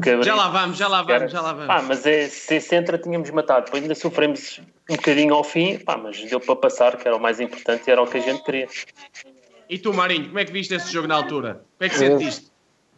Cabrito. 0.00 0.24
Já 0.24 0.34
lá 0.34 0.48
vamos, 0.48 0.76
já 0.76 0.88
lá 0.88 1.02
vamos, 1.02 1.32
já 1.32 1.40
lá 1.40 1.52
vamos. 1.52 1.66
Pá, 1.66 1.82
mas 1.82 2.06
é, 2.06 2.28
se 2.28 2.56
esse 2.56 2.74
entra 2.76 2.98
tínhamos 2.98 3.30
matado. 3.30 3.64
Depois 3.66 3.82
ainda 3.82 3.94
sofremos 3.94 4.60
um 4.88 4.96
bocadinho 4.96 5.34
ao 5.34 5.44
fim, 5.44 5.78
pá, 5.78 5.96
mas 5.96 6.22
deu 6.24 6.40
para 6.40 6.56
passar, 6.56 6.96
que 6.96 7.06
era 7.06 7.16
o 7.16 7.20
mais 7.20 7.40
importante 7.40 7.88
e 7.88 7.90
era 7.90 8.02
o 8.02 8.06
que 8.06 8.18
a 8.18 8.20
gente 8.20 8.42
queria. 8.44 8.68
E 9.68 9.78
tu, 9.78 9.92
Marinho, 9.92 10.26
como 10.26 10.38
é 10.38 10.44
que 10.44 10.52
viste 10.52 10.74
esse 10.74 10.92
jogo 10.92 11.08
na 11.08 11.16
altura? 11.16 11.64
Como 11.76 11.86
é 11.86 11.88
que 11.88 11.96
sentiste? 11.96 12.52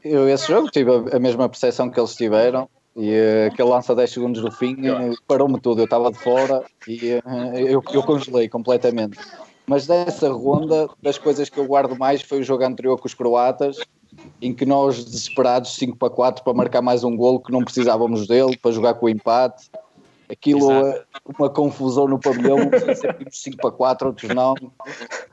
Eu, 0.05 0.29
esse 0.29 0.47
jogo, 0.47 0.71
tive 0.71 0.91
a, 0.91 1.17
a 1.17 1.19
mesma 1.19 1.49
percepção 1.49 1.91
que 1.91 1.99
eles 1.99 2.15
tiveram. 2.15 2.69
E 2.97 3.13
eh, 3.13 3.47
aquele 3.53 3.69
lança 3.69 3.95
10 3.95 4.11
segundos 4.11 4.43
do 4.43 4.51
fim 4.51 4.77
eh, 4.85 5.15
parou-me 5.27 5.61
tudo. 5.61 5.81
Eu 5.81 5.85
estava 5.85 6.11
de 6.11 6.19
fora 6.19 6.65
e 6.87 7.13
eh, 7.13 7.23
eu, 7.55 7.83
eu 7.93 8.03
congelei 8.03 8.49
completamente. 8.49 9.19
Mas 9.67 9.87
dessa 9.87 10.29
ronda, 10.31 10.89
das 11.01 11.17
coisas 11.17 11.49
que 11.49 11.59
eu 11.59 11.67
guardo 11.67 11.97
mais 11.97 12.23
foi 12.23 12.41
o 12.41 12.43
jogo 12.43 12.65
anterior 12.65 12.99
com 12.99 13.07
os 13.07 13.15
croatas, 13.15 13.79
em 14.43 14.53
que 14.53 14.67
nós, 14.67 15.05
desesperados, 15.05 15.77
5 15.77 15.97
para 15.97 16.11
4, 16.11 16.43
para 16.43 16.55
marcar 16.55 16.83
mais 16.83 17.05
um 17.05 17.17
golo, 17.17 17.41
que 17.41 17.53
não 17.53 17.63
precisávamos 17.63 18.27
dele, 18.27 18.57
para 18.57 18.73
jogar 18.73 18.95
com 18.95 19.07
o 19.07 19.09
empate. 19.09 19.71
Aquilo, 20.31 20.71
eh, 20.71 21.05
uma 21.39 21.49
confusão 21.49 22.07
no 22.07 22.19
pavilhão, 22.19 22.59
uns 22.59 23.01
vimos 23.19 23.43
5 23.43 23.57
para 23.57 23.71
4, 23.71 24.09
outros 24.09 24.35
não. 24.35 24.55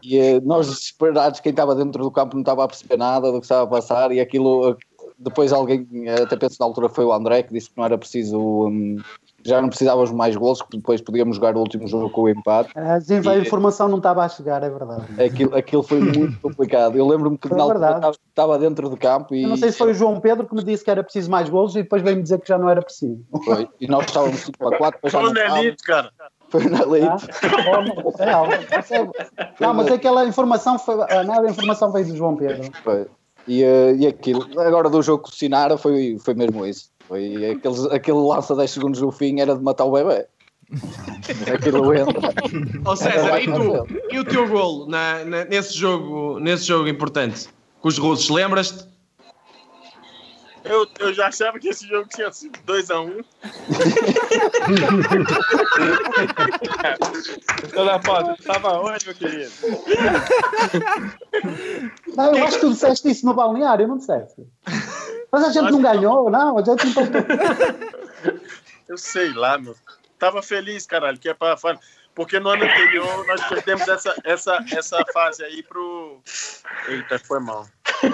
E 0.02 0.18
eh, 0.18 0.40
nós, 0.40 0.68
desesperados, 0.68 1.42
quem 1.42 1.50
estava 1.50 1.76
dentro 1.76 2.02
do 2.02 2.12
campo 2.12 2.36
não 2.36 2.42
estava 2.42 2.64
a 2.64 2.68
perceber 2.68 2.98
nada 2.98 3.32
do 3.32 3.40
que 3.40 3.46
estava 3.46 3.64
a 3.64 3.68
passar. 3.68 4.12
E 4.14 4.22
aquilo, 4.22 4.70
eh, 4.70 4.76
depois 5.20 5.52
alguém, 5.52 5.86
até 6.22 6.38
penso 6.38 6.58
na 6.60 6.66
altura 6.66 6.88
foi 6.88 7.04
o 7.04 7.12
André, 7.12 7.44
que 7.44 7.54
disse 7.54 7.70
que 7.70 7.78
não 7.78 7.86
era 7.86 7.98
preciso, 7.98 8.40
hum, 8.40 8.98
já 9.46 9.62
não 9.62 9.70
precisávamos 9.70 10.12
mais 10.12 10.36
golos, 10.36 10.62
que 10.62 10.76
depois 10.78 11.00
podíamos 11.02 11.36
jogar 11.36 11.56
o 11.56 11.60
último 11.60 11.88
jogo 11.88 12.10
com 12.10 12.24
o 12.24 12.30
empate. 12.30 12.72
Assim, 12.76 13.22
a 13.28 13.36
E- 13.38 13.42
informação 13.42 13.88
não 13.88 13.98
estava 13.98 14.24
a 14.24 14.28
chegar, 14.30 14.64
é 14.64 14.70
verdade. 14.70 15.04
Aquilo, 15.24 15.56
aquilo 15.56 15.84
foi 15.84 16.00
muito 16.00 16.40
complicado. 16.42 16.98
Eu 16.98 17.08
lembro-me 17.08 17.38
que 17.38 17.48
na 17.54 17.68
estava, 17.68 18.12
estava 18.28 18.58
dentro 18.60 18.90
do 18.90 18.98
campo 18.98 19.36
e, 19.36 19.44
Eu 19.44 19.50
não 19.50 19.58
sei 19.58 19.72
se 19.72 19.78
foi 19.78 19.92
o 19.92 19.94
João 19.94 20.20
Pedro 20.20 20.48
que 20.48 20.56
me 20.56 20.64
disse 20.64 20.84
que 20.84 20.90
era 20.90 21.04
preciso 21.04 21.30
mais 21.30 21.48
golos 21.48 21.76
e 21.76 21.84
depois 21.84 22.02
veio-me 22.02 22.24
dizer 22.24 22.40
que 22.42 22.48
já 22.48 22.58
não 22.58 22.70
era 22.70 22.82
preciso. 22.82 23.24
foi. 23.46 23.70
e 23.80 23.88
nós 23.88 24.06
estávamos 24.06 24.40
5 24.40 24.58
para 24.58 24.78
4, 24.78 24.98
depois 24.98 25.14
já 25.14 25.20
Foi 25.20 25.28
não 25.28 25.34
o 25.34 25.38
estávamos. 25.38 25.64
Nelito, 25.64 25.84
cara. 25.84 26.10
Foi 26.50 26.64
na 26.66 26.82
elite. 26.84 27.26
Ah, 28.20 28.48
percebe? 28.70 29.10
Não, 29.60 29.74
mas 29.74 29.88
aquela 29.92 30.26
informação 30.26 30.78
foi. 30.80 30.96
ah, 31.10 31.24
Nada, 31.24 31.48
a 31.48 31.52
informação 31.52 31.92
veio 31.92 32.06
do 32.08 32.16
João 32.16 32.36
Pedro. 32.36 32.70
Foi. 32.84 33.08
E, 33.48 33.64
eh, 33.64 33.96
e 33.96 34.08
aquilo, 34.08 34.44
agora 34.60 34.90
do 34.90 35.02
jogo 35.04 35.24
com 35.24 35.30
o 35.30 35.34
Sinara 35.34 35.78
foi, 35.78 36.18
foi 36.24 36.34
mesmo 36.34 36.66
isso. 36.66 36.90
Foi 37.08 37.52
aqueles, 37.52 37.86
aquele 37.86 38.18
lança 38.18 38.56
10 38.56 38.72
segundos 38.72 39.00
do 39.00 39.12
fim 39.12 39.40
era 39.40 39.56
de 39.56 39.64
matar 39.64 39.86
o 39.86 39.92
bebê. 39.92 40.26
Aquilo 41.54 41.94
entra. 41.94 42.34
Ó 42.86 42.96
César, 42.96 43.40
e 43.40 43.46
tu? 43.46 43.86
E 44.12 44.18
o 44.20 44.26
teu 44.26 44.48
golo 44.48 44.88
na, 44.88 45.24
na- 45.24 45.46
nesse, 45.46 45.78
jogo, 45.78 46.40
nesse 46.40 46.66
jogo 46.66 46.88
importante? 46.88 47.48
Com 47.82 47.88
os 47.88 48.00
russos, 48.00 48.30
lembras-te? 48.30 48.84
Eu, 50.64 50.88
eu 51.00 51.14
já 51.14 51.28
achava 51.28 51.60
que 51.60 51.68
esse 51.68 51.88
jogo 51.88 52.10
tinha 52.10 52.32
sido 52.32 52.58
2x1. 52.66 53.24
Dona 57.76 58.02
Foto, 58.02 58.44
tava 58.44 58.80
onde, 58.80 59.06
meu 59.06 59.14
querido? 59.14 59.52
Não, 62.18 62.36
eu 62.36 62.44
acho 62.46 62.56
que 62.56 62.62
tu 62.62 62.72
disseste 62.72 63.12
isso 63.12 63.24
no 63.28 63.36
balneário, 63.36 63.88
não 63.88 63.98
disseste? 64.00 64.42
Mas 65.36 65.44
a 65.44 65.52
gente 65.52 65.70
não 65.70 65.82
ganhou, 65.82 66.30
não, 66.32 66.58
a 66.58 66.64
gente 66.64 66.88
empatou. 66.88 67.22
Eu 68.88 68.98
sei 68.98 69.34
lá, 69.34 69.58
meu. 69.58 69.76
Tava 70.18 70.42
feliz, 70.42 70.86
caralho, 70.86 71.18
que 71.18 71.28
é 71.28 71.34
pra 71.34 71.58
falar. 71.58 71.78
Porque 72.14 72.40
no 72.40 72.48
ano 72.48 72.64
anterior 72.64 73.28
nós 73.28 73.44
perdemos 73.50 73.86
essa, 73.86 74.16
essa, 74.24 74.64
essa 74.72 75.04
fase 75.12 75.44
aí 75.44 75.62
pro. 75.62 76.22
Eita, 76.88 77.20
foi 77.20 77.42
mal. 77.42 77.68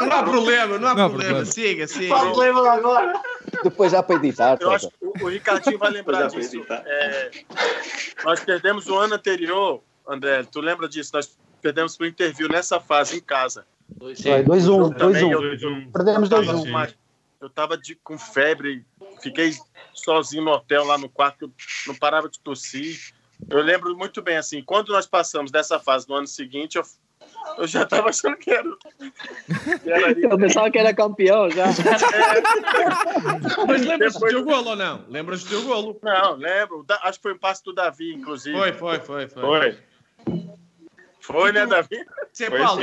Não 0.00 0.12
há 0.12 0.22
problema, 0.22 0.78
não 0.78 0.88
há 0.88 0.94
Não 0.94 1.08
problema. 1.10 1.34
problema. 1.34 1.44
Siga, 1.44 1.86
siga. 1.86 2.18
Problema 2.18 2.70
agora? 2.72 3.20
Depois 3.62 3.92
já 3.92 4.02
para 4.02 4.16
editar. 4.16 4.56
Eu 4.60 4.70
César. 4.70 4.74
acho 4.76 4.88
que 4.88 5.04
o, 5.04 5.26
o 5.26 5.28
Ricardinho 5.28 5.78
vai 5.78 5.90
lembrar 5.90 6.28
disso. 6.28 6.64
É, 6.70 7.30
nós 8.24 8.40
perdemos 8.40 8.86
o 8.86 8.96
ano 8.96 9.14
anterior, 9.14 9.82
André, 10.08 10.44
tu 10.44 10.60
lembra 10.60 10.88
disso? 10.88 11.10
Nós 11.14 11.36
perdemos 11.60 11.96
pro 11.96 12.06
interview 12.06 12.48
nessa 12.48 12.80
fase 12.80 13.16
em 13.16 13.20
casa. 13.20 13.66
Foi 13.96 14.14
2-1, 14.14 14.94
Também 14.96 15.30
2-1. 15.30 15.62
eu- 15.62 15.92
Perdemos 15.92 16.28
tava 16.28 16.42
2-1. 16.42 16.62
com 16.64 16.68
mais- 16.70 16.94
Eu 17.40 17.48
tava 17.48 17.78
de, 17.78 17.94
com 17.94 18.18
febre, 18.18 18.84
fiquei 19.22 19.52
sozinho 19.94 20.42
no 20.44 20.50
hotel 20.50 20.84
lá 20.84 20.98
no 20.98 21.08
quarto, 21.08 21.50
não 21.86 21.94
parava 21.94 22.28
de 22.28 22.40
tossir. 22.40 23.12
Eu 23.48 23.62
lembro 23.62 23.96
muito 23.96 24.20
bem, 24.20 24.36
assim, 24.36 24.60
quando 24.60 24.88
nós 24.92 25.06
passamos 25.06 25.50
dessa 25.52 25.78
fase 25.78 26.08
no 26.08 26.16
ano 26.16 26.26
seguinte, 26.26 26.76
eu, 26.76 26.82
eu 27.58 27.66
já 27.68 27.86
tava 27.86 28.08
achando 28.10 28.36
que 28.36 28.50
era. 28.50 28.64
que 29.82 29.88
era 29.90 30.10
Eu 30.20 30.36
pensava 30.36 30.68
que 30.68 30.78
era 30.78 30.92
campeão 30.92 31.48
já. 31.48 31.66
Mas 33.68 33.82
lembras 33.86 34.14
do 34.14 34.20
teu 34.26 34.44
golo 34.44 34.70
ou 34.70 34.76
não? 34.76 35.04
Lembras 35.08 35.44
do 35.44 35.48
teu 35.50 35.62
golo? 35.62 35.96
Não, 36.02 36.34
lembro. 36.34 36.82
Da- 36.82 36.98
acho 37.04 37.18
que 37.18 37.22
foi 37.22 37.32
o 37.32 37.38
passe 37.38 37.62
do 37.62 37.72
Davi, 37.72 38.12
inclusive. 38.14 38.56
Foi, 38.58 38.72
foi, 38.72 38.98
foi. 39.00 39.28
Foi, 39.28 39.42
Foi. 39.42 39.78
Foi, 41.20 41.52
né, 41.52 41.66
Davi? 41.66 42.04
Você 42.32 42.46
Foi 42.46 42.58
Paulo, 42.58 42.80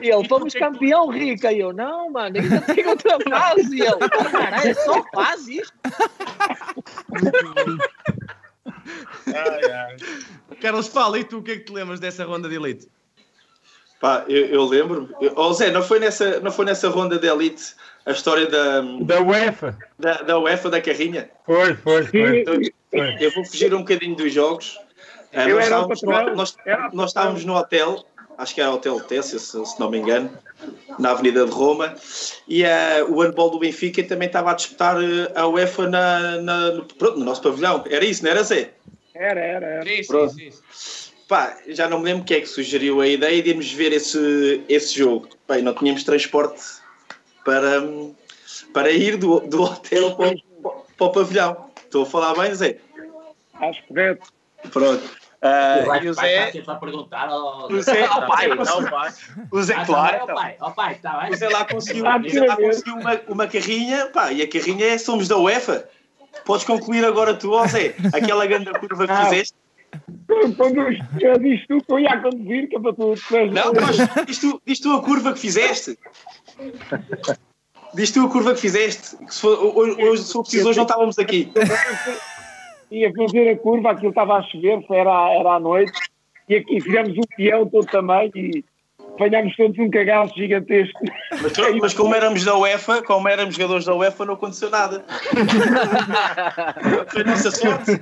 e. 0.00 0.06
E 0.06 0.10
ele, 0.10 0.28
fomos 0.28 0.52
campeão, 0.54 1.08
Rica. 1.08 1.52
E 1.52 1.60
eu, 1.60 1.72
não, 1.72 2.10
mano, 2.10 2.38
ainda 2.38 2.60
tem 2.62 2.86
outra 2.86 3.18
fase. 3.20 3.76
E 3.76 3.82
ele, 3.82 4.08
caralho, 4.30 4.70
é 4.70 4.74
só 4.74 5.02
fase 5.14 5.58
isto. 5.60 5.74
Ai, 9.26 9.70
ai. 9.72 9.96
Carlos 10.60 10.88
Paulo, 10.88 11.16
e 11.16 11.24
tu 11.24 11.38
o 11.38 11.42
que 11.42 11.52
é 11.52 11.56
que 11.56 11.64
te 11.64 11.72
lembras 11.72 12.00
dessa 12.00 12.24
ronda 12.24 12.48
de 12.48 12.56
elite? 12.56 12.88
Pá, 14.00 14.24
eu, 14.28 14.46
eu 14.46 14.64
lembro. 14.64 15.14
Eu, 15.20 15.32
oh, 15.36 15.52
Zé, 15.52 15.70
não 15.70 15.82
foi, 15.82 16.00
nessa, 16.00 16.40
não 16.40 16.50
foi 16.50 16.64
nessa 16.64 16.88
ronda 16.88 17.18
de 17.18 17.26
elite 17.28 17.74
a 18.06 18.12
história 18.12 18.46
da, 18.46 18.80
Da 19.02 19.20
UEFA. 19.20 19.78
da, 19.98 20.22
da 20.22 20.38
UEFA 20.38 20.70
da 20.70 20.80
carrinha? 20.80 21.30
Foi, 21.44 21.74
foi, 21.74 22.06
foi. 22.06 22.40
Então, 22.40 22.54
eu 23.20 23.30
vou 23.32 23.44
fugir 23.44 23.74
um 23.74 23.80
bocadinho 23.80 24.16
dos 24.16 24.32
jogos. 24.32 24.78
Ah, 25.32 25.48
Eu 25.48 25.56
nós, 25.56 25.64
estávamos 25.66 26.02
nós, 26.36 26.56
nós 26.92 27.10
estávamos 27.10 27.44
no 27.44 27.54
hotel, 27.54 28.04
acho 28.40 28.54
que 28.54 28.60
era 28.60 28.70
o 28.70 28.74
Hotel 28.74 28.98
Tessia, 29.00 29.38
se, 29.38 29.64
se 29.66 29.78
não 29.78 29.90
me 29.90 29.98
engano, 29.98 30.30
na 30.98 31.10
Avenida 31.12 31.44
de 31.44 31.52
Roma, 31.52 31.94
e 32.48 32.64
ah, 32.64 33.04
o 33.08 33.20
handball 33.22 33.50
do 33.50 33.58
Benfica 33.58 34.02
também 34.02 34.26
estava 34.26 34.50
a 34.50 34.54
disputar 34.54 34.96
ah, 34.96 35.40
a 35.42 35.46
UEFA 35.46 35.88
na, 35.88 36.40
na- 36.42 36.70
no, 36.72 36.84
pronto, 36.86 37.18
no 37.18 37.24
nosso 37.24 37.42
pavilhão. 37.42 37.84
Era 37.88 38.04
isso, 38.04 38.22
não 38.24 38.30
era 38.30 38.42
Zé? 38.42 38.70
Era, 39.14 39.40
era, 39.40 39.66
era. 39.66 39.82
Sim, 39.84 39.96
sim, 40.02 40.06
Pronto. 40.08 40.32
sim. 40.34 40.50
Pá, 41.28 41.56
já 41.68 41.88
não 41.88 41.98
me 42.00 42.06
lembro 42.06 42.24
quem 42.24 42.38
é 42.38 42.40
que 42.40 42.46
sugeriu 42.46 43.00
a 43.00 43.06
ideia 43.06 43.40
de 43.42 43.50
irmos 43.50 43.70
ver 43.72 43.92
esse, 43.92 44.62
esse 44.68 44.98
jogo. 44.98 45.28
Bem, 45.48 45.62
não 45.62 45.72
tínhamos 45.74 46.02
transporte 46.02 46.60
para, 47.44 47.82
para 48.74 48.90
ir 48.90 49.16
do, 49.16 49.38
do 49.40 49.62
hotel 49.62 50.16
para, 50.16 50.28
o- 50.30 50.70
para 50.96 51.06
o 51.06 51.12
pavilhão. 51.12 51.70
Estou 51.84 52.02
a 52.02 52.06
falar 52.06 52.34
bem, 52.34 52.52
Zé? 52.54 52.78
Acho 53.54 53.82
correto. 53.86 54.32
Pronto. 54.72 55.19
Vai, 55.86 56.04
e 56.04 56.08
o 56.10 56.12
Zé, 56.12 56.52
perguntar 56.78 57.28
ao... 57.28 57.72
o 57.72 57.82
Zé, 57.82 58.06
pai, 58.26 58.48
não, 58.48 58.84
pai. 58.84 59.12
o 59.50 59.62
Zé, 59.62 59.74
Ah, 59.74 59.86
claro, 59.86 60.26
tá 60.26 60.34
pai, 60.34 60.96
o 61.30 61.36
Zé 61.36 61.48
lá 61.48 61.64
conseguiu, 61.64 62.06
Ah, 62.06 62.18
o 62.18 62.28
Zé 62.28 62.40
lá 62.40 62.56
tira 62.56 62.66
conseguiu 62.66 62.94
uma, 62.96 63.20
uma 63.26 63.46
carrinha, 63.46 64.06
pá, 64.08 64.32
e 64.32 64.42
a 64.42 64.48
carrinha 64.48 64.86
é 64.86 64.98
somos 64.98 65.28
da 65.28 65.38
UEFA. 65.38 65.88
Podes 66.44 66.66
concluir 66.66 67.04
agora 67.04 67.34
tu, 67.34 67.52
ó 67.52 67.66
Zé, 67.66 67.94
aquela 68.12 68.46
grande 68.46 68.70
curva 68.72 69.06
que 69.06 69.16
fizeste. 69.16 69.54
Eu 71.20 71.38
disse 71.38 71.66
tu 71.66 71.82
que 71.82 71.92
eu 71.92 71.98
ia 71.98 72.20
conduzir, 72.20 72.68
que 72.68 72.76
é 72.76 72.80
para 72.80 72.92
tu. 72.92 73.14
Não, 73.52 73.72
mas 73.72 74.26
diz 74.26 74.38
tu, 74.38 74.62
diz 74.64 74.78
tu 74.78 74.92
a 74.92 75.02
curva 75.02 75.32
que 75.32 75.40
fizeste. 75.40 75.98
Diz 77.94 78.12
tu 78.12 78.24
a 78.24 78.30
curva 78.30 78.54
que 78.54 78.60
fizeste. 78.60 79.16
Que 79.16 79.34
se, 79.34 79.40
for, 79.40 79.58
hoje, 79.76 80.02
hoje, 80.02 80.22
se 80.22 80.32
for 80.32 80.42
preciso, 80.42 80.68
hoje 80.68 80.76
não 80.78 80.84
estávamos 80.84 81.18
aqui. 81.18 81.52
Ia 82.90 83.12
fazer 83.14 83.50
a 83.50 83.56
curva, 83.56 83.92
aquilo 83.92 84.10
estava 84.10 84.36
a 84.36 84.42
chover, 84.42 84.84
era, 84.90 85.30
era 85.34 85.54
à 85.54 85.60
noite, 85.60 85.92
e 86.48 86.56
aqui 86.56 86.80
fizemos 86.80 87.16
um 87.16 87.22
peão 87.36 87.64
todo 87.66 87.86
também, 87.86 88.30
e 88.34 88.64
apanhámos 89.14 89.54
todos 89.56 89.78
um 89.78 89.88
cagaço 89.90 90.34
gigantesco. 90.34 90.98
Mas, 91.40 91.52
mas 91.80 91.94
como 91.94 92.14
éramos 92.14 92.44
da 92.44 92.56
UEFA, 92.56 93.02
como 93.02 93.28
éramos 93.28 93.54
jogadores 93.54 93.84
da 93.84 93.94
UEFA, 93.94 94.24
não 94.24 94.34
aconteceu 94.34 94.70
nada. 94.70 95.04
Foi 97.12 97.22
nossa 97.24 97.50
sorte. 97.52 98.00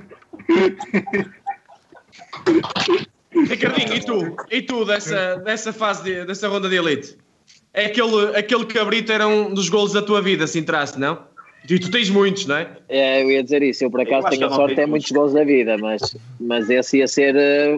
Ricardinho, 3.47 3.93
e 3.95 3.99
tu? 4.01 4.35
E 4.49 4.61
tu 4.61 4.85
dessa, 4.85 5.35
dessa 5.37 5.71
fase, 5.71 6.03
de- 6.03 6.25
dessa 6.25 6.47
ronda 6.47 6.67
de 6.67 6.75
elite? 6.75 7.17
É 7.73 7.85
aquele, 7.85 8.35
aquele 8.35 8.65
cabrito 8.65 9.11
era 9.11 9.27
um 9.27 9.53
dos 9.53 9.69
golos 9.69 9.93
da 9.93 10.01
tua 10.01 10.21
vida, 10.21 10.47
se 10.47 10.59
entrasse, 10.59 10.99
não? 10.99 11.27
E 11.67 11.79
tu 11.79 11.91
tens 11.91 12.09
muitos, 12.09 12.45
não 12.45 12.57
é? 12.57 12.67
É, 12.87 13.21
eu 13.21 13.31
ia 13.31 13.43
dizer 13.43 13.61
isso. 13.61 13.83
Eu 13.83 13.91
por 13.91 14.01
acaso 14.01 14.27
acho 14.27 14.37
tenho 14.37 14.43
a 14.43 14.45
eu 14.45 14.49
não 14.49 14.55
sorte 14.55 14.75
de 14.75 14.81
ter 14.81 14.87
muitos 14.87 15.11
gols 15.11 15.33
da 15.33 15.43
vida, 15.43 15.77
mas, 15.77 16.15
mas 16.39 16.69
esse 16.69 16.97
ia 16.97 17.07
ser 17.07 17.35
eh, 17.35 17.77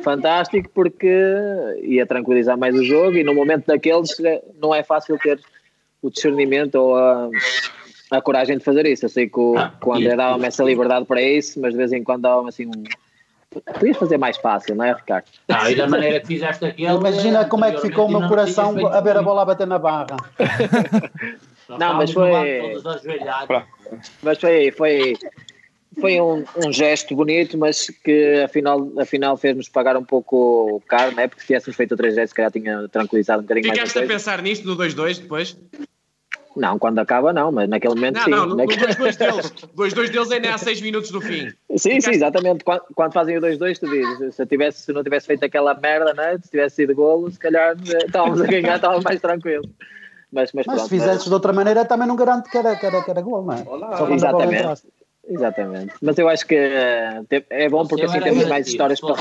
fantástico 0.00 0.70
porque 0.72 1.10
ia 1.82 2.06
tranquilizar 2.06 2.56
mais 2.56 2.74
o 2.74 2.84
jogo 2.84 3.16
e 3.16 3.24
no 3.24 3.34
momento 3.34 3.66
daqueles 3.66 4.18
eh, 4.20 4.42
não 4.60 4.74
é 4.74 4.82
fácil 4.82 5.18
ter 5.18 5.40
o 6.00 6.10
discernimento 6.10 6.76
ou 6.76 6.96
a, 6.96 7.28
a 8.10 8.20
coragem 8.20 8.58
de 8.58 8.64
fazer 8.64 8.86
isso. 8.86 9.04
Eu 9.04 9.10
sei 9.10 9.28
que 9.28 9.38
o, 9.38 9.54
que 9.54 9.88
o 9.88 9.94
André 9.94 10.16
dava-me 10.16 10.46
essa 10.46 10.64
liberdade 10.64 11.04
para 11.04 11.20
isso, 11.20 11.60
mas 11.60 11.72
de 11.72 11.78
vez 11.78 11.92
em 11.92 12.02
quando 12.02 12.22
dava-me 12.22 12.48
assim 12.48 12.66
um. 12.66 12.84
Podias 13.72 13.96
fazer 13.96 14.18
mais 14.18 14.36
fácil, 14.36 14.74
não 14.74 14.84
é, 14.84 14.92
Ricardo? 14.92 15.24
Não, 15.48 15.70
e 15.70 15.74
da 15.74 15.88
maneira 15.88 16.20
que 16.20 16.26
fizeste 16.26 16.64
aquele. 16.64 16.94
Imagina 16.94 17.44
como 17.46 17.64
é 17.64 17.72
que 17.72 17.80
ficou 17.80 18.06
o 18.06 18.10
meu 18.10 18.28
coração 18.28 18.86
a 18.86 19.00
ver 19.00 19.16
a 19.16 19.22
bola 19.22 19.42
a 19.42 19.44
bater 19.46 19.66
na 19.66 19.78
barra. 19.78 20.16
Não, 21.68 21.94
mas 21.94 22.12
foi. 22.12 22.72
Mas 24.22 24.38
foi, 24.38 24.70
foi, 24.70 25.14
foi 26.00 26.20
um, 26.20 26.44
um 26.56 26.72
gesto 26.72 27.14
bonito, 27.14 27.56
mas 27.58 27.88
que 28.04 28.42
afinal, 28.44 28.88
afinal 28.98 29.36
fez-nos 29.36 29.68
pagar 29.68 29.96
um 29.96 30.04
pouco 30.04 30.82
caro, 30.88 31.14
não 31.14 31.22
é? 31.22 31.28
Porque 31.28 31.40
se 31.42 31.46
tivéssemos 31.48 31.76
feito 31.76 31.94
o 31.94 31.96
3 31.96 32.14
se 32.28 32.34
calhar 32.34 32.50
tinha 32.50 32.88
tranquilizado 32.88 33.40
um 33.40 33.42
bocadinho 33.42 33.66
mais. 33.68 33.78
a 33.78 33.86
Ficaste 33.86 34.04
a 34.04 34.06
pensar 34.06 34.42
nisto 34.42 34.66
no 34.66 34.76
2-2 34.76 35.20
depois? 35.20 35.56
Não, 36.56 36.78
quando 36.78 36.98
acaba 37.00 37.34
não, 37.34 37.52
mas 37.52 37.68
naquele 37.68 37.94
momento 37.94 38.16
Não, 38.16 38.24
sim. 38.24 38.30
não, 38.30 38.46
no 38.46 38.56
no 38.56 38.56
Naquele- 38.56 38.86
2-2 38.86 39.16
deles. 39.16 39.46
O 39.62 39.76
2-2 39.76 40.10
deles 40.10 40.30
ainda 40.30 40.48
é 40.48 40.52
há 40.52 40.58
6 40.58 40.80
minutos 40.80 41.10
do 41.10 41.20
fim. 41.20 41.50
Sim, 41.76 42.00
sim, 42.00 42.10
exatamente. 42.12 42.64
Quando, 42.64 42.82
quando 42.94 43.12
fazem 43.12 43.36
o 43.36 43.40
2-2, 43.42 43.78
tu 43.78 43.86
dizes, 43.86 44.34
se, 44.34 44.46
tivesse, 44.46 44.80
se 44.82 44.92
não 44.92 45.04
tivesse 45.04 45.26
feito 45.26 45.44
aquela 45.44 45.74
merda, 45.74 46.14
né? 46.14 46.38
se 46.42 46.50
tivesse 46.50 46.76
sido 46.76 46.94
golo, 46.94 47.30
se 47.30 47.38
calhar 47.38 47.76
eh, 47.76 48.06
estávamos 48.06 48.40
a 48.40 48.46
ganhar, 48.46 48.76
estávamos 48.76 49.04
mais 49.04 49.20
tranquilos. 49.20 49.68
Mas, 50.32 50.52
mas, 50.52 50.66
Mas 50.66 50.76
pronto, 50.76 50.82
se 50.82 50.88
fizesses 50.88 51.24
de 51.24 51.32
outra 51.34 51.52
maneira 51.52 51.84
também 51.84 52.06
não 52.08 52.16
garante 52.16 52.50
que 52.50 52.58
era, 52.58 52.74
que 52.76 52.84
era, 52.84 53.02
que 53.02 53.10
era 53.10 53.20
gol, 53.22 53.44
não 53.44 53.54
é? 53.54 53.62
Exatamente. 54.14 54.82
Exatamente. 55.28 55.94
Mas 56.02 56.18
eu 56.18 56.28
acho 56.28 56.46
que 56.46 56.54
eh, 56.54 57.20
é 57.50 57.68
bom 57.68 57.86
porque 57.86 58.02
assim 58.04 58.20
temos 58.20 58.46
mais 58.48 58.66
histórias 58.68 59.00
para 59.00 59.14
gol. 59.14 59.20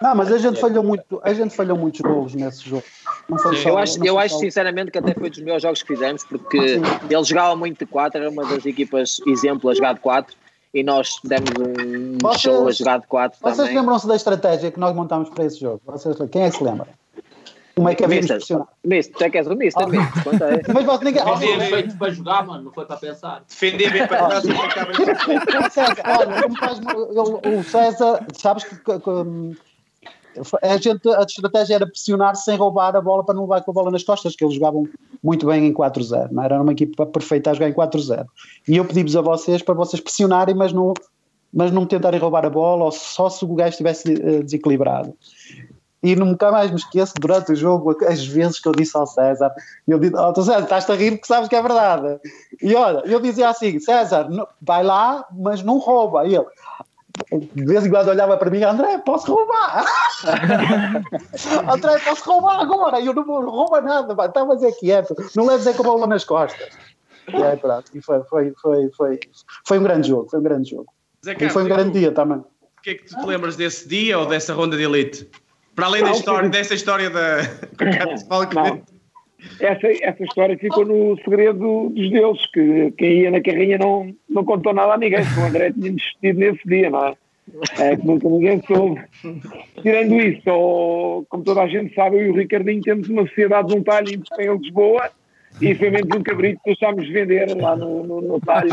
Não, 0.00 0.14
mas 0.14 0.30
a 0.32 0.38
gente 0.38 0.60
falhou 0.60 0.84
muito, 0.84 1.20
a 1.24 1.34
gente 1.34 1.54
falhou 1.56 1.76
muitos 1.76 2.00
golos 2.00 2.34
nesse 2.34 2.68
jogo. 2.68 2.84
Não 3.28 3.36
foi 3.38 3.56
só- 3.56 3.68
Eu 3.70 3.78
acho, 3.78 3.98
não 3.98 4.06
eu 4.06 4.18
acho 4.18 4.34
só- 4.34 4.40
sinceramente 4.40 4.90
que 4.92 4.98
até 4.98 5.12
foi 5.12 5.28
dos 5.28 5.38
melhores 5.40 5.62
jogos 5.62 5.82
que 5.82 5.88
fizemos 5.92 6.24
porque 6.24 6.80
eles 7.10 7.26
jogavam 7.26 7.56
muito 7.56 7.78
de 7.80 7.86
4, 7.86 8.20
era 8.20 8.30
uma 8.30 8.44
das 8.46 8.64
equipas 8.64 9.20
exemplo 9.26 9.68
a 9.68 9.74
jogar 9.74 9.94
de 9.94 10.00
4 10.00 10.36
e 10.72 10.82
nós 10.84 11.16
demos 11.24 11.50
um 11.58 12.16
Vocês- 12.22 12.40
show 12.42 12.68
a 12.68 12.70
jogar 12.70 13.00
de 13.00 13.06
4 13.08 13.38
Vocês 13.42 13.68
lembram-se 13.74 14.06
da 14.06 14.14
estratégia 14.14 14.70
que 14.70 14.78
nós 14.78 14.94
montámos 14.94 15.28
para 15.30 15.44
esse 15.44 15.58
jogo? 15.60 15.80
Vocês, 15.84 16.16
quem 16.30 16.42
é 16.44 16.50
que 16.50 16.56
se 16.56 16.62
lembra? 16.64 16.86
Como 17.78 17.88
é 17.88 17.94
que 17.94 18.04
havíamos 18.04 18.22
Mister, 18.24 18.36
pressionado? 18.38 18.68
Mister, 18.84 19.16
tu 19.16 19.24
é 19.24 19.30
que 19.30 19.38
és 19.38 19.46
o 19.46 19.54
Mister, 19.54 19.88
Mister, 19.88 20.24
conta 20.24 20.44
aí. 20.46 20.62
Mas 20.74 20.84
você 20.84 21.04
ninguém. 21.04 21.22
Foi 21.22 21.58
feito 21.66 21.96
para 21.96 22.10
jogar, 22.10 22.46
mano, 22.46 22.64
não 22.64 22.72
foi 22.72 22.84
para 22.84 22.96
pensar. 22.96 23.44
Defender 23.48 23.92
bem 23.92 24.06
para 24.06 24.38
e 24.38 24.46
bem. 24.46 25.70
César, 25.70 26.02
olha, 26.04 26.42
como 26.42 26.56
faz- 26.58 26.78
ele- 27.44 27.56
o 27.56 27.62
César, 27.64 28.26
sabes 28.34 28.64
que, 28.64 28.74
hum, 29.10 29.54
a, 30.62 30.76
gente, 30.76 31.08
a 31.08 31.22
estratégia 31.22 31.74
era 31.76 31.86
pressionar 31.86 32.34
sem 32.36 32.56
roubar 32.56 32.94
a 32.96 33.00
bola 33.00 33.24
para 33.24 33.34
não 33.34 33.42
levar 33.42 33.62
com 33.62 33.70
a 33.70 33.74
bola 33.74 33.90
nas 33.90 34.02
costas, 34.02 34.34
que 34.36 34.44
eles 34.44 34.54
jogavam 34.54 34.88
muito 35.22 35.46
bem 35.46 35.66
em 35.66 35.72
4-0, 35.72 36.30
não 36.30 36.42
é? 36.42 36.46
era 36.46 36.60
uma 36.62 36.72
equipa 36.72 37.06
perfeita 37.06 37.50
a 37.50 37.54
jogar 37.54 37.68
em 37.68 37.72
4-0. 37.72 38.26
E 38.66 38.76
eu 38.76 38.84
pedi-vos 38.84 39.16
a 39.16 39.20
vocês 39.20 39.62
para 39.62 39.74
vocês 39.74 40.00
pressionarem, 40.00 40.54
mas 40.54 40.72
não, 40.72 40.94
mas 41.52 41.72
não 41.72 41.86
tentarem 41.86 42.20
roubar 42.20 42.44
a 42.44 42.50
bola, 42.50 42.84
ou 42.84 42.92
só 42.92 43.28
se 43.28 43.44
o 43.44 43.54
gajo 43.54 43.70
estivesse 43.70 44.12
eh, 44.12 44.42
desequilibrado. 44.42 45.14
E 46.02 46.14
nunca 46.14 46.52
mais 46.52 46.70
me 46.70 46.76
esqueço, 46.76 47.14
durante 47.20 47.52
o 47.52 47.56
jogo, 47.56 47.96
as 48.06 48.24
vezes 48.24 48.60
que 48.60 48.68
eu 48.68 48.72
disse 48.72 48.96
ao 48.96 49.06
César, 49.06 49.52
eu 49.86 49.98
disse, 49.98 50.14
oh, 50.14 50.34
César, 50.34 50.60
estás 50.60 50.88
a 50.88 50.94
rir 50.94 51.12
porque 51.12 51.26
sabes 51.26 51.48
que 51.48 51.56
é 51.56 51.62
verdade. 51.62 52.20
E 52.62 52.74
olha, 52.74 53.02
eu 53.04 53.20
dizia 53.20 53.48
assim, 53.48 53.80
César, 53.80 54.28
vai 54.62 54.84
lá, 54.84 55.26
mas 55.32 55.62
não 55.62 55.78
rouba. 55.78 56.24
E 56.24 56.36
ele, 56.36 56.46
de 57.32 57.64
vez 57.64 57.84
em 57.84 57.90
quando 57.90 58.08
olhava 58.08 58.36
para 58.36 58.50
mim, 58.50 58.62
André, 58.62 58.98
posso 58.98 59.34
roubar? 59.34 59.84
André, 61.68 61.98
posso 61.98 62.30
roubar 62.30 62.60
agora? 62.60 63.00
E 63.00 63.06
eu 63.06 63.14
não 63.14 63.24
vou 63.24 63.44
roubar 63.44 63.82
nada, 63.82 64.14
pá, 64.14 64.26
estava 64.26 64.52
a 64.52 64.56
dizer 64.56 64.72
quieto, 64.78 65.16
não 65.34 65.46
leves 65.46 65.66
é 65.66 65.72
com 65.72 65.82
a 65.82 65.86
bola 65.86 66.06
nas 66.06 66.24
costas. 66.24 66.68
E 67.28 67.42
aí, 67.42 67.56
pronto, 67.56 67.90
e 67.92 68.00
foi, 68.00 68.22
foi, 68.24 68.54
foi, 68.60 68.90
foi, 68.96 69.20
foi 69.66 69.78
um 69.78 69.82
grande 69.82 70.08
jogo, 70.08 70.30
foi 70.30 70.38
um 70.38 70.42
grande 70.42 70.70
jogo. 70.70 70.92
Zé 71.24 71.32
E 71.32 71.34
Carlos, 71.34 71.52
foi 71.52 71.62
um 71.64 71.66
e 71.66 71.68
grande 71.68 71.98
dia 71.98 72.12
também. 72.12 72.38
O 72.38 72.80
que 72.82 72.90
é 72.90 72.94
que 72.94 73.04
tu 73.04 73.20
te 73.20 73.26
lembras 73.26 73.56
desse 73.56 73.88
dia 73.88 74.18
ou 74.18 74.26
dessa 74.26 74.54
ronda 74.54 74.76
de 74.76 74.84
elite? 74.84 75.28
Para 75.78 75.86
além 75.86 76.02
da 76.02 76.08
Não, 76.08 76.16
história, 76.16 76.44
sim. 76.46 76.50
dessa 76.50 76.74
história 76.74 77.08
da. 77.08 77.36
Não. 78.52 78.82
Essa, 79.60 79.86
essa 79.86 80.24
história 80.24 80.58
ficou 80.58 80.84
no 80.84 81.16
segredo 81.22 81.88
dos 81.90 82.10
deuses, 82.10 82.44
que 82.50 82.90
quem 82.98 83.20
ia 83.20 83.30
na 83.30 83.40
carrinha 83.40 83.78
não, 83.78 84.12
não 84.28 84.44
contou 84.44 84.74
nada 84.74 84.94
a 84.94 84.98
ninguém, 84.98 85.24
porque 85.24 85.38
o 85.38 85.44
André 85.44 85.70
tinha 85.70 85.92
desistido 85.92 86.40
nesse 86.40 86.68
dia, 86.68 86.90
não 86.90 87.06
é? 87.06 87.14
É 87.78 87.96
que 87.96 88.04
nunca 88.04 88.28
ninguém 88.28 88.60
soube. 88.66 89.00
Tirando 89.80 90.16
isso, 90.16 90.42
só, 90.42 91.22
como 91.28 91.44
toda 91.44 91.62
a 91.62 91.68
gente 91.68 91.94
sabe, 91.94 92.16
eu 92.16 92.26
e 92.26 92.30
o 92.30 92.34
Ricardinho 92.34 92.82
temos 92.82 93.08
uma 93.08 93.22
sociedade 93.28 93.68
de 93.68 93.76
um 93.76 93.82
talho 93.84 94.08
em 94.10 94.56
Lisboa 94.58 95.12
e 95.60 95.74
foi 95.74 95.90
menos 95.90 96.16
um 96.16 96.22
cabrito 96.22 96.60
que 96.64 96.70
deixámos 96.70 97.06
de 97.06 97.12
vender 97.12 97.54
lá 97.56 97.74
no, 97.76 98.06
no, 98.06 98.20
no 98.20 98.40
talho. 98.40 98.70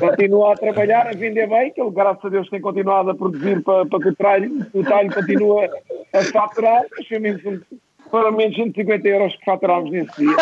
Continua 0.00 0.52
a 0.54 0.56
trabalhar, 0.56 1.06
a 1.08 1.12
vender 1.12 1.48
bem, 1.48 1.72
que 1.72 1.80
ele, 1.80 1.90
graças 1.90 2.24
a 2.24 2.28
Deus, 2.28 2.48
tem 2.50 2.60
continuado 2.60 3.10
a 3.10 3.14
produzir 3.14 3.62
para, 3.62 3.86
para 3.86 3.98
que 4.00 4.08
o 4.08 4.14
talho, 4.16 4.66
o 4.74 4.82
talho 4.84 5.12
continue 5.14 5.68
a 6.12 6.24
faturar, 6.32 6.82
mas 6.96 7.06
foi 7.06 7.18
menos 7.18 7.44
um, 7.44 7.60
foram 8.10 8.32
menos 8.32 8.56
150 8.56 9.06
euros 9.08 9.36
que 9.36 9.44
faturámos 9.44 9.90
nesse 9.90 10.10
dia. 10.16 10.36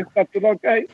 Está 0.00 0.24
tudo 0.32 0.46
ok. 0.48 0.88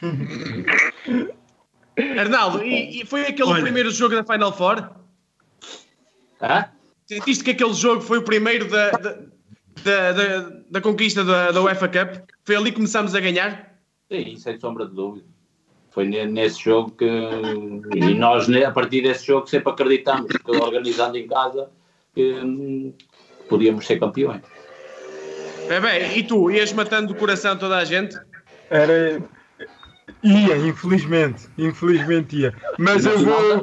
Arnaldo, 2.19 2.63
e, 2.65 3.01
e 3.03 3.07
foi 3.07 3.23
aquele 3.23 3.51
o 3.51 3.61
primeiro 3.61 3.91
jogo 3.91 4.15
da 4.15 4.25
Final 4.25 4.53
Four? 4.53 4.89
Sentiste 7.07 7.45
que 7.45 7.51
aquele 7.51 7.75
jogo 7.75 8.01
foi 8.01 8.19
o 8.19 8.23
primeiro 8.23 8.69
da, 8.71 8.91
da, 8.93 9.15
da, 9.85 10.13
da- 10.13 10.51
da 10.71 10.81
conquista 10.81 11.25
da, 11.25 11.51
da 11.51 11.61
UEFA 11.61 11.89
Cup? 11.89 12.23
Foi 12.45 12.55
ali 12.57 12.71
que 12.71 12.77
começámos 12.77 13.15
a 13.15 13.21
ganhar? 13.21 13.70
Sim, 14.11 14.37
sem 14.37 14.59
sombra 14.59 14.87
de 14.87 14.95
dúvida. 14.95 15.27
Foi 15.91 16.05
ne- 16.05 16.27
nesse 16.27 16.65
jogo 16.65 16.91
que. 16.91 17.05
E 17.05 18.15
nós, 18.15 18.49
a 18.51 18.71
partir 18.73 19.03
desse 19.03 19.27
jogo, 19.27 19.47
sempre 19.47 19.73
acreditamos 19.73 20.33
que, 20.33 20.51
organizando 20.51 21.17
em 21.17 21.29
casa, 21.29 21.71
que 22.15 22.33
hum, 22.35 22.93
podíamos 23.49 23.87
ser 23.87 24.01
campeões. 24.01 24.43
É 25.69 25.81
bem, 25.81 26.19
e 26.19 26.25
tu, 26.25 26.51
ias 26.51 26.73
matando 26.73 27.13
o 27.13 27.17
coração 27.17 27.57
toda 27.57 27.77
a 27.77 27.85
gente? 27.85 28.19
Era. 28.69 29.23
Ia, 30.23 30.57
infelizmente. 30.59 31.49
Infelizmente 31.57 32.37
ia. 32.37 32.55
Mas 32.79 33.07
eu 33.07 33.19
vou. 33.21 33.61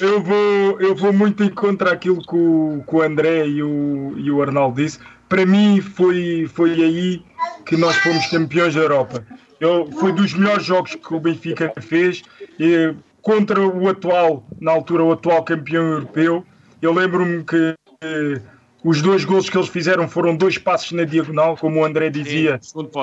Eu 0.00 0.20
vou, 0.20 0.80
eu 0.80 0.94
vou 0.94 1.12
muito 1.12 1.42
em 1.44 1.48
contra 1.48 1.92
aquilo 1.92 2.20
que 2.20 2.34
o, 2.34 2.84
que 2.86 2.94
o 2.96 3.02
André 3.02 3.46
e 3.46 3.62
o, 3.62 4.14
e 4.18 4.30
o 4.30 4.42
Arnaldo 4.42 4.82
disse. 4.82 4.98
Para 5.28 5.46
mim 5.46 5.80
foi, 5.80 6.46
foi 6.52 6.72
aí 6.72 7.22
que 7.64 7.76
nós 7.76 7.96
fomos 7.96 8.26
campeões 8.26 8.74
da 8.74 8.80
Europa. 8.82 9.24
Eu, 9.60 9.90
foi 9.92 10.12
dos 10.12 10.34
melhores 10.34 10.64
jogos 10.64 10.94
que 10.94 11.14
o 11.14 11.20
Benfica 11.20 11.72
fez 11.80 12.22
e, 12.58 12.94
contra 13.22 13.60
o 13.60 13.88
atual, 13.88 14.46
na 14.60 14.72
altura, 14.72 15.02
o 15.02 15.12
atual 15.12 15.42
campeão 15.44 15.84
europeu. 15.84 16.44
Eu 16.82 16.92
lembro-me 16.92 17.42
que 17.42 17.74
eh, 18.02 18.40
os 18.84 19.00
dois 19.02 19.24
gols 19.24 19.48
que 19.48 19.56
eles 19.56 19.68
fizeram 19.68 20.06
foram 20.08 20.36
dois 20.36 20.58
passos 20.58 20.92
na 20.92 21.04
diagonal, 21.04 21.56
como 21.56 21.80
o 21.80 21.84
André 21.84 22.10
dizia. 22.10 22.60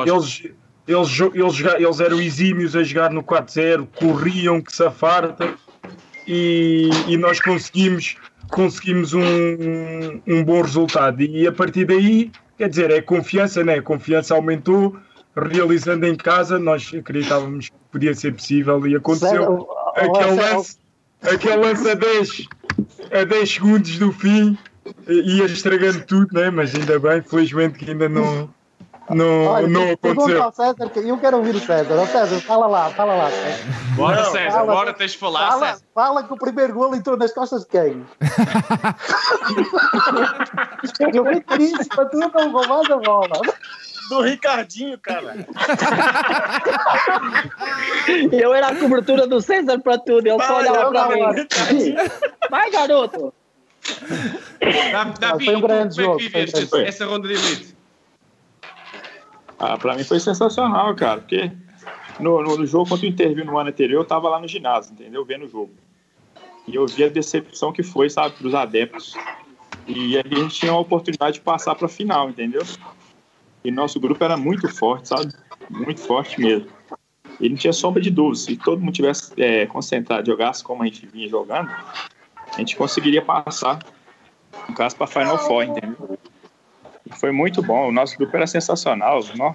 Eles, 0.07 0.43
eles, 0.87 1.09
eles, 1.33 1.53
joga- 1.55 1.81
eles 1.81 1.99
eram 1.99 2.21
exímios 2.21 2.75
a 2.75 2.83
jogar 2.83 3.09
no 3.11 3.23
4-0, 3.23 3.87
corriam 3.95 4.61
que 4.61 4.73
se 4.75 4.89
farta 4.91 5.55
e, 6.27 6.89
e 7.07 7.17
nós 7.17 7.41
conseguimos, 7.41 8.15
conseguimos 8.49 9.13
um, 9.13 10.21
um 10.27 10.43
bom 10.43 10.61
resultado. 10.61 11.21
E 11.21 11.47
a 11.47 11.51
partir 11.51 11.85
daí, 11.85 12.31
quer 12.57 12.69
dizer, 12.69 12.91
é 12.91 13.01
confiança, 13.01 13.63
né? 13.63 13.75
A 13.75 13.81
confiança 13.81 14.35
aumentou, 14.35 14.95
realizando 15.35 16.05
em 16.05 16.15
casa, 16.15 16.59
nós 16.59 16.91
acreditávamos 16.97 17.69
que 17.69 17.75
podia 17.91 18.13
ser 18.13 18.33
possível 18.33 18.85
e 18.87 18.95
aconteceu. 18.95 19.29
Sério? 19.29 19.67
Aquele 19.95 20.41
lance, 20.41 20.77
aquele 21.21 21.55
lance 21.57 21.89
a 21.89 21.93
10, 21.95 22.47
a 23.21 23.23
10 23.23 23.51
segundos 23.53 23.97
do 23.99 24.11
fim 24.11 24.57
ia 25.07 25.45
estragando 25.45 26.03
tudo, 26.05 26.27
né? 26.33 26.49
mas 26.49 26.73
ainda 26.75 26.99
bem, 26.99 27.21
felizmente 27.21 27.77
que 27.79 27.89
ainda 27.91 28.09
não, 28.09 28.49
Não, 29.09 29.45
Olha, 29.45 29.67
não 29.67 29.91
aconteceu. 29.91 30.43
ao 30.43 30.53
César, 30.53 30.89
que 30.89 30.99
eu 30.99 31.17
quero 31.17 31.37
ouvir 31.37 31.55
o 31.55 31.59
César. 31.59 31.93
Ó 31.95 32.05
César, 32.05 32.39
fala 32.41 32.67
lá, 32.67 32.89
fala 32.91 33.15
lá. 33.15 33.29
César. 33.29 33.63
Bora, 33.95 34.23
Não, 34.23 34.31
César, 34.31 34.51
fala- 34.51 34.73
bora, 34.73 34.93
tens 34.93 35.11
de 35.11 35.17
falar, 35.17 35.49
Fala, 35.51 35.67
César. 35.67 35.81
fala 35.93 36.23
que 36.23 36.33
o 36.33 36.37
primeiro 36.37 36.73
gol 36.73 36.95
entrou 36.95 37.17
nas 37.17 37.33
costas 37.33 37.61
de 37.63 37.67
quem? 37.67 38.05
eu 41.13 41.23
vim 41.25 41.43
isso 41.63 41.89
para 41.89 42.05
tu 42.05 42.17
não 42.17 42.29
roubas 42.51 42.89
a 42.89 42.97
bola. 42.97 43.41
Do 44.09 44.21
Ricardinho, 44.21 44.97
cara. 44.99 45.45
Eu 48.31 48.53
era 48.53 48.67
a 48.67 48.75
cobertura 48.75 49.25
do 49.27 49.41
César 49.41 49.79
para 49.79 49.97
tudo, 49.97 50.27
ele 50.27 50.43
só 50.43 50.57
olhava 50.57 50.91
para 50.91 51.07
vai, 51.07 51.33
mim. 51.33 51.47
Vai, 52.49 52.71
garoto! 52.71 53.33
Davi, 54.91 55.19
Davi, 55.19 55.45
foi 55.45 55.55
um 55.55 55.61
grande 55.61 55.95
como 55.95 56.01
é 56.01 56.05
jogo, 56.05 56.15
um 56.15 56.17
viveste 56.17 56.69
essa 56.85 57.05
ronda 57.05 57.27
de 57.27 57.33
elite? 57.33 57.75
Ah, 59.59 59.77
pra 59.77 59.95
mim 59.95 60.03
foi 60.03 60.19
sensacional, 60.19 60.95
cara, 60.95 61.21
porque 61.21 61.51
no, 62.19 62.41
no, 62.41 62.57
no 62.57 62.65
jogo 62.65 62.89
contra 62.89 63.05
o 63.05 63.09
Interview 63.09 63.45
no 63.45 63.57
ano 63.57 63.69
anterior, 63.69 64.01
eu 64.01 64.05
tava 64.05 64.29
lá 64.29 64.39
no 64.39 64.47
ginásio, 64.47 64.93
entendeu? 64.93 65.25
Vendo 65.25 65.45
o 65.45 65.49
jogo. 65.49 65.71
E 66.67 66.75
eu 66.75 66.85
vi 66.85 67.03
a 67.03 67.09
decepção 67.09 67.73
que 67.73 67.83
foi, 67.83 68.09
sabe, 68.09 68.35
pros 68.35 68.53
adeptos. 68.53 69.15
E 69.85 70.17
aí 70.17 70.23
a 70.31 70.39
gente 70.39 70.55
tinha 70.55 70.71
a 70.71 70.77
oportunidade 70.77 71.35
de 71.35 71.41
passar 71.41 71.75
pra 71.75 71.87
final, 71.87 72.29
entendeu? 72.29 72.63
E 73.63 73.71
nosso 73.71 73.99
grupo 73.99 74.23
era 74.23 74.35
muito 74.35 74.67
forte, 74.67 75.07
sabe? 75.09 75.33
Muito 75.69 76.01
forte 76.01 76.39
mesmo. 76.39 76.67
E 77.39 77.49
não 77.49 77.55
tinha 77.55 77.73
sombra 77.73 78.01
de 78.01 78.09
dúvida. 78.09 78.35
Se 78.35 78.57
todo 78.57 78.79
mundo 78.79 78.93
tivesse 78.93 79.33
é, 79.37 79.65
concentrado, 79.65 80.25
jogasse 80.25 80.63
como 80.63 80.83
a 80.83 80.85
gente 80.85 81.05
vinha 81.07 81.27
jogando, 81.27 81.69
a 81.69 82.57
gente 82.57 82.75
conseguiria 82.75 83.21
passar, 83.21 83.79
no 84.67 84.75
caso, 84.75 84.95
pra 84.95 85.07
Final 85.07 85.37
Four, 85.39 85.63
entendeu? 85.63 86.19
E 87.05 87.19
foi 87.19 87.31
muito 87.31 87.61
bom. 87.61 87.89
O 87.89 87.91
nosso 87.91 88.17
grupo 88.17 88.35
era 88.35 88.45
sensacional. 88.45 89.21
Nó. 89.35 89.53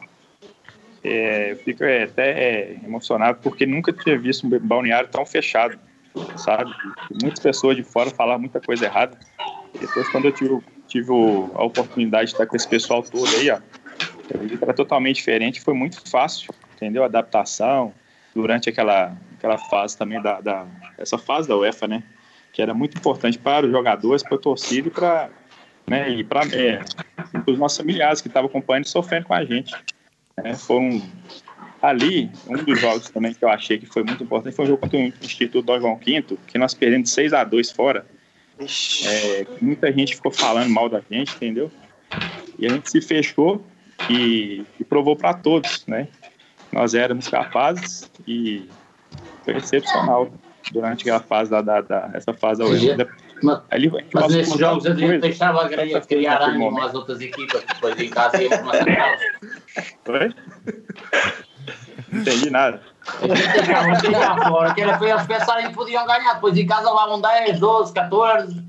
É, 1.04 1.52
eu 1.52 1.56
fico 1.56 1.84
é, 1.84 2.04
até 2.04 2.30
é, 2.30 2.76
emocionado 2.84 3.38
porque 3.42 3.64
nunca 3.64 3.92
tinha 3.92 4.18
visto 4.18 4.46
um 4.46 4.58
balneário 4.58 5.08
tão 5.08 5.24
fechado, 5.24 5.78
sabe? 6.36 6.72
Muitas 7.22 7.38
pessoas 7.38 7.76
de 7.76 7.84
fora 7.84 8.10
falavam 8.10 8.40
muita 8.40 8.60
coisa 8.60 8.86
errada. 8.86 9.18
Depois, 9.80 10.08
quando 10.08 10.24
eu 10.24 10.32
tive, 10.32 10.58
tive 10.88 11.12
a 11.54 11.62
oportunidade 11.62 12.26
de 12.26 12.32
estar 12.32 12.46
com 12.46 12.56
esse 12.56 12.66
pessoal 12.66 13.02
todo 13.02 13.26
aí, 13.36 13.50
ó, 13.50 13.60
eu 14.34 14.40
vi 14.40 14.56
que 14.56 14.64
era 14.64 14.74
totalmente 14.74 15.16
diferente. 15.16 15.60
Foi 15.60 15.74
muito 15.74 16.08
fácil, 16.08 16.54
entendeu? 16.74 17.02
A 17.02 17.06
adaptação 17.06 17.92
durante 18.34 18.68
aquela, 18.68 19.16
aquela 19.36 19.58
fase 19.58 19.96
também 19.96 20.20
da, 20.20 20.40
da 20.40 20.66
essa 20.96 21.18
fase 21.18 21.48
da 21.48 21.56
UEFA, 21.56 21.86
né? 21.86 22.02
Que 22.52 22.62
era 22.62 22.74
muito 22.74 22.96
importante 22.96 23.38
para 23.38 23.66
os 23.66 23.72
jogadores, 23.72 24.22
para 24.22 24.36
a 24.36 24.40
torcida 24.40 24.88
e 24.88 24.90
para 24.90 25.30
né, 25.88 26.10
e 26.10 26.22
para 26.22 26.42
é, 26.54 26.80
os 27.46 27.58
nossos 27.58 27.78
familiares 27.78 28.20
que 28.20 28.28
estavam 28.28 28.48
acompanhando 28.48 28.84
e 28.84 28.88
sofrendo 28.88 29.26
com 29.26 29.34
a 29.34 29.44
gente. 29.44 29.74
né? 30.36 30.54
Foram 30.54 31.02
ali, 31.80 32.30
um 32.46 32.62
dos 32.62 32.78
jogos 32.78 33.08
também 33.08 33.32
que 33.32 33.44
eu 33.44 33.48
achei 33.48 33.78
que 33.78 33.86
foi 33.86 34.02
muito 34.02 34.22
importante 34.22 34.54
foi 34.54 34.64
o 34.66 34.68
jogo 34.68 34.80
contra 34.80 34.98
o 34.98 35.02
Instituto 35.02 35.62
Dom 35.62 35.80
João 35.80 35.96
V, 35.96 36.36
que 36.46 36.58
nós 36.58 36.74
perdemos 36.74 37.08
de 37.08 37.14
6 37.14 37.32
a 37.32 37.44
2 37.44 37.70
fora. 37.70 38.04
É, 38.60 39.46
muita 39.60 39.90
gente 39.92 40.16
ficou 40.16 40.32
falando 40.32 40.68
mal 40.68 40.88
da 40.88 41.00
gente, 41.10 41.34
entendeu? 41.36 41.70
E 42.58 42.66
a 42.66 42.70
gente 42.70 42.90
se 42.90 43.00
fechou 43.00 43.64
e, 44.08 44.64
e 44.78 44.84
provou 44.84 45.16
para 45.16 45.34
todos, 45.34 45.84
né? 45.86 46.08
Nós 46.72 46.94
éramos 46.94 47.28
capazes 47.28 48.10
e 48.26 48.68
foi 49.44 49.56
excepcional 49.56 50.30
durante 50.72 51.02
aquela 51.02 51.20
fase 51.20 51.50
da, 51.50 51.62
da, 51.62 51.80
da 51.80 52.10
essa 52.12 52.32
fase 52.32 52.60
da 52.60 52.66
UEFA. 52.66 53.08
Mas, 53.42 53.62
a 53.70 53.78
gente 53.78 53.94
mas 54.12 54.34
nesses 54.34 54.58
jogos 54.58 54.84
a 54.84 54.94
gente 54.94 55.18
deixava 55.18 55.64
a 55.64 55.68
tantas 55.68 56.06
criar, 56.06 56.42
ânimo 56.42 56.80
às 56.80 56.94
outras 56.94 57.20
equipas, 57.20 57.64
depois 57.64 57.98
em 58.00 58.10
casa 58.10 58.42
íamos 58.42 58.60
matar 58.62 59.18
entendi 62.12 62.50
nada. 62.50 62.80
Tirar 64.00 64.48
fora, 64.48 64.74
que 64.74 64.80
era 64.82 64.98
para 64.98 65.08
eles 65.08 65.26
pensarem 65.26 65.68
que 65.68 65.74
podiam 65.74 66.06
ganhar, 66.06 66.34
depois 66.34 66.56
em 66.56 66.66
casa 66.66 66.88
levavam 66.90 67.20
10, 67.20 67.58
12, 67.58 67.92
14. 67.94 68.64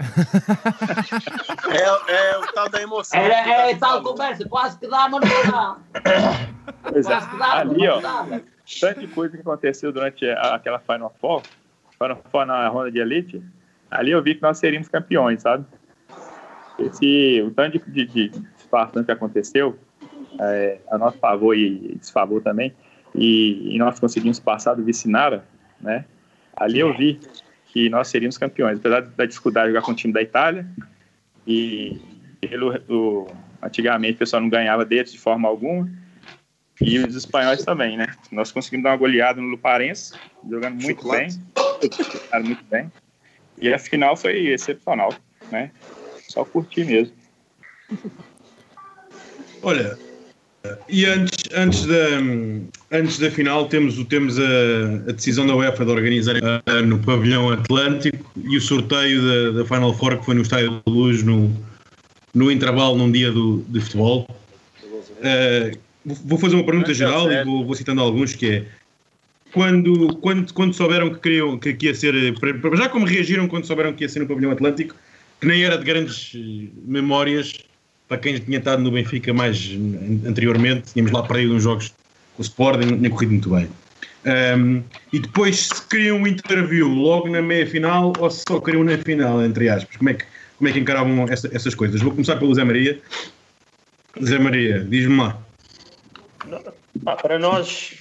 É, 1.70 2.14
é 2.34 2.38
o 2.38 2.54
tal 2.54 2.70
da 2.70 2.82
emoção. 2.82 3.20
Era 3.20 3.36
é, 3.36 3.68
Davi 3.68 3.80
tal 3.80 4.02
conversa, 4.02 4.48
quase 4.48 4.78
que 4.80 4.88
dá, 4.88 5.08
mas 5.10 5.22
não 5.22 5.52
dá. 5.52 5.78
É. 5.96 7.02
Quase 7.04 7.30
que 7.30 7.38
dá, 7.38 7.54
Ali, 7.60 7.88
ó, 7.88 7.96
não 7.96 8.02
dá. 8.02 8.22
velho. 8.24 8.46
tanta 8.80 9.08
coisa 9.08 9.36
que 9.36 9.42
aconteceu 9.42 9.92
durante 9.92 10.30
a- 10.30 10.56
aquela 10.56 10.80
Final 10.80 11.14
Four, 11.20 11.42
Final 11.98 12.22
Four 12.32 12.46
na 12.46 12.68
ronda 12.68 12.92
de 12.92 13.00
elite, 13.00 13.44
ali 13.92 14.12
eu 14.12 14.22
vi 14.24 14.36
que 14.36 14.42
nós 14.42 14.58
seríamos 14.58 14.88
campeões, 14.88 15.42
sabe? 15.42 15.66
Esse, 16.78 17.44
o 17.46 17.52
tanto 17.52 17.78
de, 17.80 18.06
de, 18.06 18.30
de 18.30 18.48
situação 18.58 19.04
que 19.04 19.12
aconteceu, 19.12 19.78
é, 20.40 20.80
a 20.90 20.98
nosso 20.98 21.18
favor 21.18 21.54
e 21.56 21.96
desfavor 22.00 22.42
também, 22.42 22.74
e, 23.16 23.76
e 23.76 23.78
nós 23.78 24.00
conseguimos 24.00 24.40
passar 24.40 24.76
do 24.76 24.84
Vicinara, 24.84 25.46
né? 25.82 26.06
Ali 26.56 26.80
eu 26.80 26.96
vi 26.96 27.20
que 27.68 27.90
nós 27.90 28.08
seríamos 28.08 28.38
campeões, 28.38 28.80
apesar 28.80 29.02
da 29.02 29.26
dificuldade 29.26 29.68
de 29.68 29.74
jogar 29.74 29.86
com 29.86 29.92
o 29.92 29.96
time 29.96 30.14
da 30.14 30.22
Itália, 30.22 30.66
e 31.48 32.00
pelo, 32.42 32.76
o, 32.90 33.28
antigamente 33.62 34.16
o 34.16 34.18
pessoal 34.18 34.42
não 34.42 34.50
ganhava 34.50 34.86
deles 34.86 35.12
de 35.12 35.20
forma 35.20 35.48
alguma, 35.48 35.90
e 36.82 36.98
os 37.00 37.16
espanhóis 37.16 37.64
também, 37.64 37.98
né? 37.98 38.08
Nós 38.32 38.52
conseguimos 38.52 38.84
dar 38.84 38.92
uma 38.92 38.98
goleada 38.98 39.42
no 39.42 39.48
Luparense, 39.48 40.14
jogando 40.50 40.82
muito 40.82 41.02
Chocolate. 41.02 41.38
bem. 41.38 42.44
Muito 42.44 42.64
bem. 42.66 42.92
E 43.58 43.74
a 43.74 43.80
final 43.80 44.16
foi 44.16 44.48
excepcional, 44.48 45.14
né? 45.52 45.72
Só 46.28 46.46
curtir 46.46 46.86
mesmo. 46.86 47.14
Olha, 49.62 49.98
e 50.88 51.06
antes, 51.06 51.50
antes, 51.54 51.86
da, 51.86 51.96
antes 52.92 53.20
da 53.20 53.30
final 53.30 53.68
temos, 53.68 54.02
temos 54.06 54.40
a, 54.40 54.44
a 55.10 55.12
decisão 55.12 55.46
da 55.46 55.56
UEFA 55.56 55.86
de 55.86 55.92
organizar 55.92 56.36
eh, 56.38 56.82
no 56.82 57.00
pavilhão 57.00 57.50
Atlântico 57.50 58.32
e 58.44 58.58
o 58.58 58.62
sorteio 58.62 59.22
da, 59.54 59.60
da 59.60 59.66
Final 59.66 59.94
Four 59.94 60.18
que 60.18 60.26
foi 60.26 60.36
no 60.36 60.42
Estádio 60.42 60.72
da 60.86 60.92
Luz 60.92 61.22
no, 61.24 61.52
no 62.34 62.52
intervalo 62.52 62.98
num 62.98 63.12
dia 63.12 63.32
do, 63.32 63.64
de 63.68 63.80
futebol. 63.82 64.28
Eh, 65.22 65.72
vou- 66.06 66.38
fazer 66.40 66.56
uma 66.56 66.64
pergunta 66.66 66.94
geral 66.94 67.32
e 67.32 67.44
vou, 67.44 67.66
vou 67.66 67.76
citando 67.76 68.02
alguns 68.02 68.34
que 68.36 68.46
é 68.48 68.66
quando, 69.52 70.16
quando, 70.18 70.54
quando 70.54 70.74
souberam 70.74 71.10
que 71.14 71.20
queriam 71.20 71.58
que, 71.58 71.74
que 71.74 71.88
ia 71.88 71.94
ser 71.96 72.34
para- 72.40 72.76
já 72.76 72.88
como 72.90 73.06
reagiram 73.06 73.48
quando 73.48 73.66
souberam 73.66 73.94
que 73.94 74.04
ia 74.04 74.10
ser 74.10 74.20
no 74.20 74.28
pavilhão 74.28 74.52
Atlântico 74.52 74.96
que 75.42 75.48
nem 75.48 75.64
era 75.64 75.78
de 75.78 75.84
grandes 75.86 76.32
memórias 76.86 77.54
para 78.08 78.18
quem 78.18 78.38
tinha 78.40 78.58
estado 78.58 78.82
no 78.82 78.90
Benfica 78.92 79.32
mais 79.34 79.70
anteriormente, 80.26 80.92
tínhamos 80.94 81.12
lá 81.12 81.22
perdido 81.24 81.54
uns 81.54 81.64
jogos 81.64 81.94
o 82.40 82.42
Sporting, 82.42 82.98
tinha 82.98 83.10
corrido 83.10 83.32
muito 83.32 83.50
bem. 83.50 83.70
Ahm, 84.26 84.82
e 85.14 85.20
depois 85.20 85.68
se 85.68 85.88
queriam 85.88 86.18
um 86.18 86.28
interview 86.28 86.88
logo 86.88 87.28
na 87.30 87.42
meia 87.42 87.68
final 87.68 88.14
ou 88.18 88.30
se 88.32 88.44
só 88.48 88.60
queriam 88.60 88.84
na 88.84 88.98
final, 88.98 89.44
entre 89.44 89.70
aspas, 89.70 89.96
como 89.98 90.10
é 90.10 90.14
que, 90.14 90.26
como 90.58 90.70
é 90.70 90.72
que 90.74 90.80
encaravam 90.80 91.26
essa- 91.30 91.50
essas 91.54 91.76
coisas? 91.76 92.02
Vou 92.02 92.12
começar 92.12 92.38
pelo 92.38 92.54
Zé 92.56 92.64
Maria. 92.64 93.00
Zé 94.24 94.40
Maria, 94.40 94.80
diz-me 94.80 95.18
lá. 95.18 95.38
Pá, 97.04 97.16
para 97.16 97.38
nós, 97.38 97.94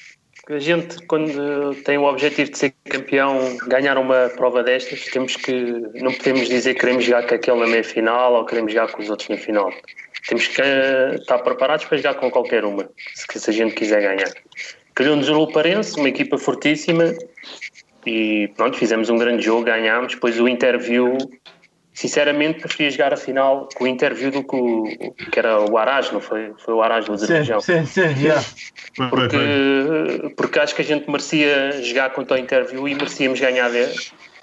a 0.49 0.59
gente, 0.59 1.05
quando 1.07 1.75
tem 1.85 1.99
o 1.99 2.05
objetivo 2.05 2.51
de 2.51 2.59
ser 2.59 2.75
campeão, 2.89 3.57
ganhar 3.69 3.99
uma 3.99 4.31
prova 4.37 4.63
destas, 4.63 5.05
temos 5.07 5.37
que. 5.37 5.53
Não 6.01 6.13
podemos 6.13 6.49
dizer 6.49 6.75
que 6.75 6.81
queremos 6.81 7.05
jogar 7.05 7.27
com 7.27 7.35
aquele 7.35 7.61
na 7.61 7.67
meia 7.67 7.85
final 7.85 8.35
ou 8.35 8.45
queremos 8.45 8.73
jogar 8.73 8.91
com 8.91 9.03
os 9.03 9.11
outros 9.11 9.29
na 9.29 9.37
final. 9.37 9.73
Temos 10.27 10.47
que 10.47 10.61
eh, 10.61 11.17
estar 11.17 11.39
preparados 11.39 11.85
para 11.85 11.97
jogar 11.97 12.15
com 12.15 12.31
qualquer 12.31 12.65
uma, 12.65 12.89
se, 13.15 13.39
se 13.39 13.51
a 13.51 13.53
gente 13.53 13.75
quiser 13.75 14.01
ganhar. 14.03 14.33
Calhou-nos 14.95 15.29
o 15.29 15.33
Luparense, 15.33 15.97
uma 15.99 16.09
equipa 16.09 16.37
fortíssima, 16.39 17.15
e 18.05 18.49
pronto, 18.57 18.77
fizemos 18.77 19.11
um 19.11 19.17
grande 19.17 19.45
jogo, 19.45 19.65
ganhámos. 19.65 20.15
Depois 20.15 20.41
o 20.41 20.49
interview, 20.49 21.17
sinceramente, 21.93 22.61
preferia 22.61 22.91
jogar 22.91 23.13
a 23.13 23.17
final 23.17 23.69
com 23.75 23.85
o 23.85 23.87
interview 23.87 24.31
do 24.31 24.43
que, 24.43 24.57
o, 24.57 24.85
que 25.31 25.39
era 25.39 25.61
o 25.61 25.77
Araj, 25.77 26.13
não 26.13 26.21
foi? 26.21 26.53
Foi 26.59 26.75
o 26.75 26.83
Araj 26.83 27.07
do 27.07 27.13
Azerbaijão. 27.13 27.61
Sim, 27.61 27.85
sim, 27.87 28.15
sim, 28.15 28.25
yeah. 28.25 28.45
Porque, 29.11 30.33
porque 30.37 30.59
acho 30.59 30.75
que 30.75 30.83
a 30.83 30.85
gente 30.85 31.09
merecia 31.11 31.83
jogar 31.83 32.11
contra 32.11 32.37
o 32.37 32.41
interview 32.41 32.89
e 32.89 32.95
merecíamos 32.95 33.39
ganhar 33.39 33.71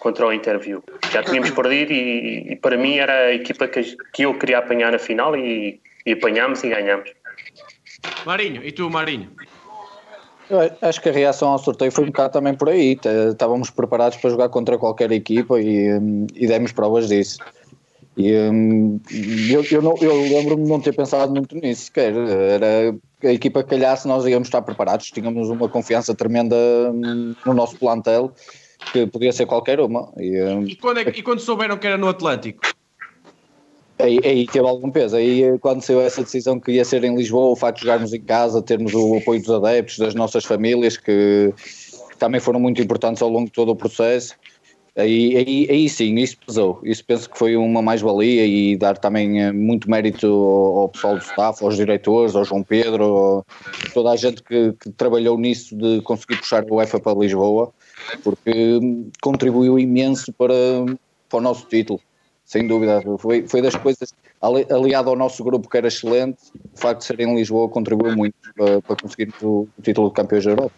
contra 0.06 0.28
o 0.28 0.32
interview. 0.32 0.84
Já 1.12 1.24
tínhamos 1.24 1.50
perdido 1.60 1.92
e, 1.92 2.52
e 2.52 2.56
para 2.58 2.78
mim 2.78 2.98
era 2.98 3.12
a 3.12 3.34
equipa 3.34 3.68
que, 3.68 3.82
que 4.14 4.22
eu 4.22 4.38
queria 4.38 4.60
apanhar 4.60 4.92
na 4.92 5.00
final 5.00 5.36
e, 5.36 5.80
e 6.06 6.12
apanhámos 6.12 6.64
e 6.64 6.70
ganhámos. 6.70 7.10
Marinho, 8.24 8.64
e 8.64 8.72
tu, 8.72 8.88
Marinho? 8.88 9.32
Eu 10.48 10.60
acho 10.84 11.02
que 11.02 11.10
a 11.10 11.12
reação 11.12 11.50
ao 11.50 11.58
sorteio 11.58 11.92
foi 11.92 12.04
um 12.04 12.08
bocado 12.08 12.34
também 12.34 12.54
por 12.54 12.70
aí. 12.70 13.00
Estávamos 13.32 13.72
preparados 13.72 14.16
para 14.20 14.30
jogar 14.30 14.50
contra 14.50 14.78
qualquer 14.78 15.12
equipa 15.12 15.60
e, 15.60 15.88
e 16.36 16.46
demos 16.46 16.72
provas 16.72 17.08
disso. 17.08 17.40
E 18.16 18.32
hum, 18.32 19.00
eu, 19.50 19.66
eu, 19.72 19.82
não- 19.82 19.98
eu 20.00 20.14
lembro-me 20.22 20.66
de 20.66 20.70
não 20.70 20.80
ter 20.80 20.96
pensado 20.96 21.34
muito 21.34 21.56
nisso 21.56 21.86
sequer. 21.86 22.14
Era 22.16 22.96
a 23.24 23.34
equipa 23.34 23.64
que 23.64 23.72
calhasse, 23.72 24.08
nós 24.08 24.24
íamos 24.28 24.50
estar 24.50 24.62
preparados. 24.62 25.10
Tínhamos 25.10 25.50
uma 25.50 25.68
confiança 25.68 26.14
tremenda 26.14 26.56
hum, 26.94 27.34
no 27.44 27.54
nosso 27.56 27.76
plantel 27.80 28.32
que 28.92 29.08
podia 29.08 29.32
ser 29.32 29.46
qualquer 29.46 29.80
uma. 29.80 30.12
E, 30.18 30.38
E 30.68 30.76
quando, 30.76 31.00
é 31.00 31.04
e 31.04 31.22
quando 31.22 31.40
souberam 31.40 31.78
que 31.78 31.88
era 31.88 31.98
no 31.98 32.08
Atlântico? 32.08 32.62
Aí, 33.98 34.20
aí 34.24 34.46
teve 34.46 34.68
algum 34.68 34.92
peso. 34.92 35.16
Aí 35.16 35.58
quando 35.60 35.82
saiu 35.82 36.02
essa 36.02 36.22
decisão 36.22 36.60
que 36.60 36.74
ia 36.74 36.84
ser 36.84 37.04
em 37.04 37.16
Lisboa, 37.16 37.52
o 37.52 37.56
facto 37.56 37.80
de 37.80 37.86
jogarmos 37.86 38.14
em 38.14 38.22
casa, 38.22 38.62
termos 38.62 38.94
o 38.94 39.18
apoio 39.18 39.40
dos 39.40 39.50
adeptos, 39.50 39.98
das 39.98 40.14
nossas 40.14 40.44
famílias, 40.44 40.98
que, 40.98 41.54
que 42.12 42.18
também 42.18 42.42
foram 42.42 42.60
muito 42.60 42.82
importantes 42.82 43.22
ao 43.22 43.30
longo 43.30 43.46
de 43.46 43.52
todo 43.52 43.70
o 43.70 43.76
processo. 43.76 44.36
Aí, 44.98 45.36
aí, 45.36 45.68
aí 45.70 45.90
sim, 45.90 46.16
isso 46.16 46.38
pesou. 46.46 46.80
Isso 46.84 47.04
penso 47.04 47.30
que 47.30 47.38
foi 47.38 47.58
uma 47.58 47.82
mais-valia 47.82 48.46
e 48.46 48.78
dar 48.78 48.98
também 48.98 49.44
eh, 49.44 49.52
muito 49.52 49.90
mérito 49.90 50.26
ao, 50.26 50.80
ao 50.80 50.90
pessoal 50.90 51.18
do 51.18 51.22
staff, 51.22 51.64
aos 51.64 51.76
diretores, 51.76 52.34
ao 52.34 52.46
João 52.46 52.64
Pedro, 52.64 53.46
a 53.86 53.90
toda 53.94 54.12
a 54.12 54.16
gente 54.16 54.42
que, 54.42 54.72
que 54.80 54.90
trabalhou 54.92 55.38
nisso 55.38 55.76
de 55.76 56.02
conseguir 56.02 56.38
puxar 56.38 56.64
o 56.64 56.76
UEFA 56.76 56.98
para 57.02 57.20
Lisboa, 57.20 57.74
porque 58.24 58.80
contribuiu 59.22 59.78
imenso 59.80 60.32
para, 60.34 60.54
para 61.30 61.40
o 61.40 61.42
nosso 61.42 61.68
título 61.68 62.00
sem 62.46 62.68
dúvida. 62.68 63.02
Foi, 63.18 63.48
foi 63.48 63.62
das 63.62 63.76
coisas, 63.76 64.14
aliado 64.42 65.10
ao 65.10 65.16
nosso 65.16 65.44
grupo 65.44 65.68
que 65.68 65.78
era 65.78 65.88
excelente, 65.88 66.38
o 66.74 66.78
facto 66.78 67.00
de 67.00 67.06
ser 67.06 67.20
em 67.20 67.36
Lisboa 67.36 67.68
contribuiu 67.68 68.16
muito 68.16 68.36
para, 68.56 68.82
para 68.82 68.96
conseguir 68.96 69.34
o, 69.42 69.68
o, 69.78 69.82
título 69.82 70.10
de 70.10 70.14
campeões 70.14 70.46
da 70.46 70.52
Europa. 70.52 70.72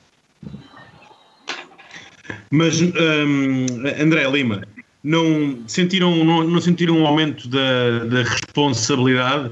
Mas, 2.50 2.82
um, 2.82 3.66
André 4.02 4.30
Lima, 4.30 4.64
não 5.04 5.60
sentiram, 5.68 6.24
não, 6.24 6.44
não 6.44 6.62
sentiram 6.62 6.98
um 6.98 7.06
aumento 7.06 7.48
da, 7.50 8.06
da 8.06 8.24
responsabilidade 8.24 9.52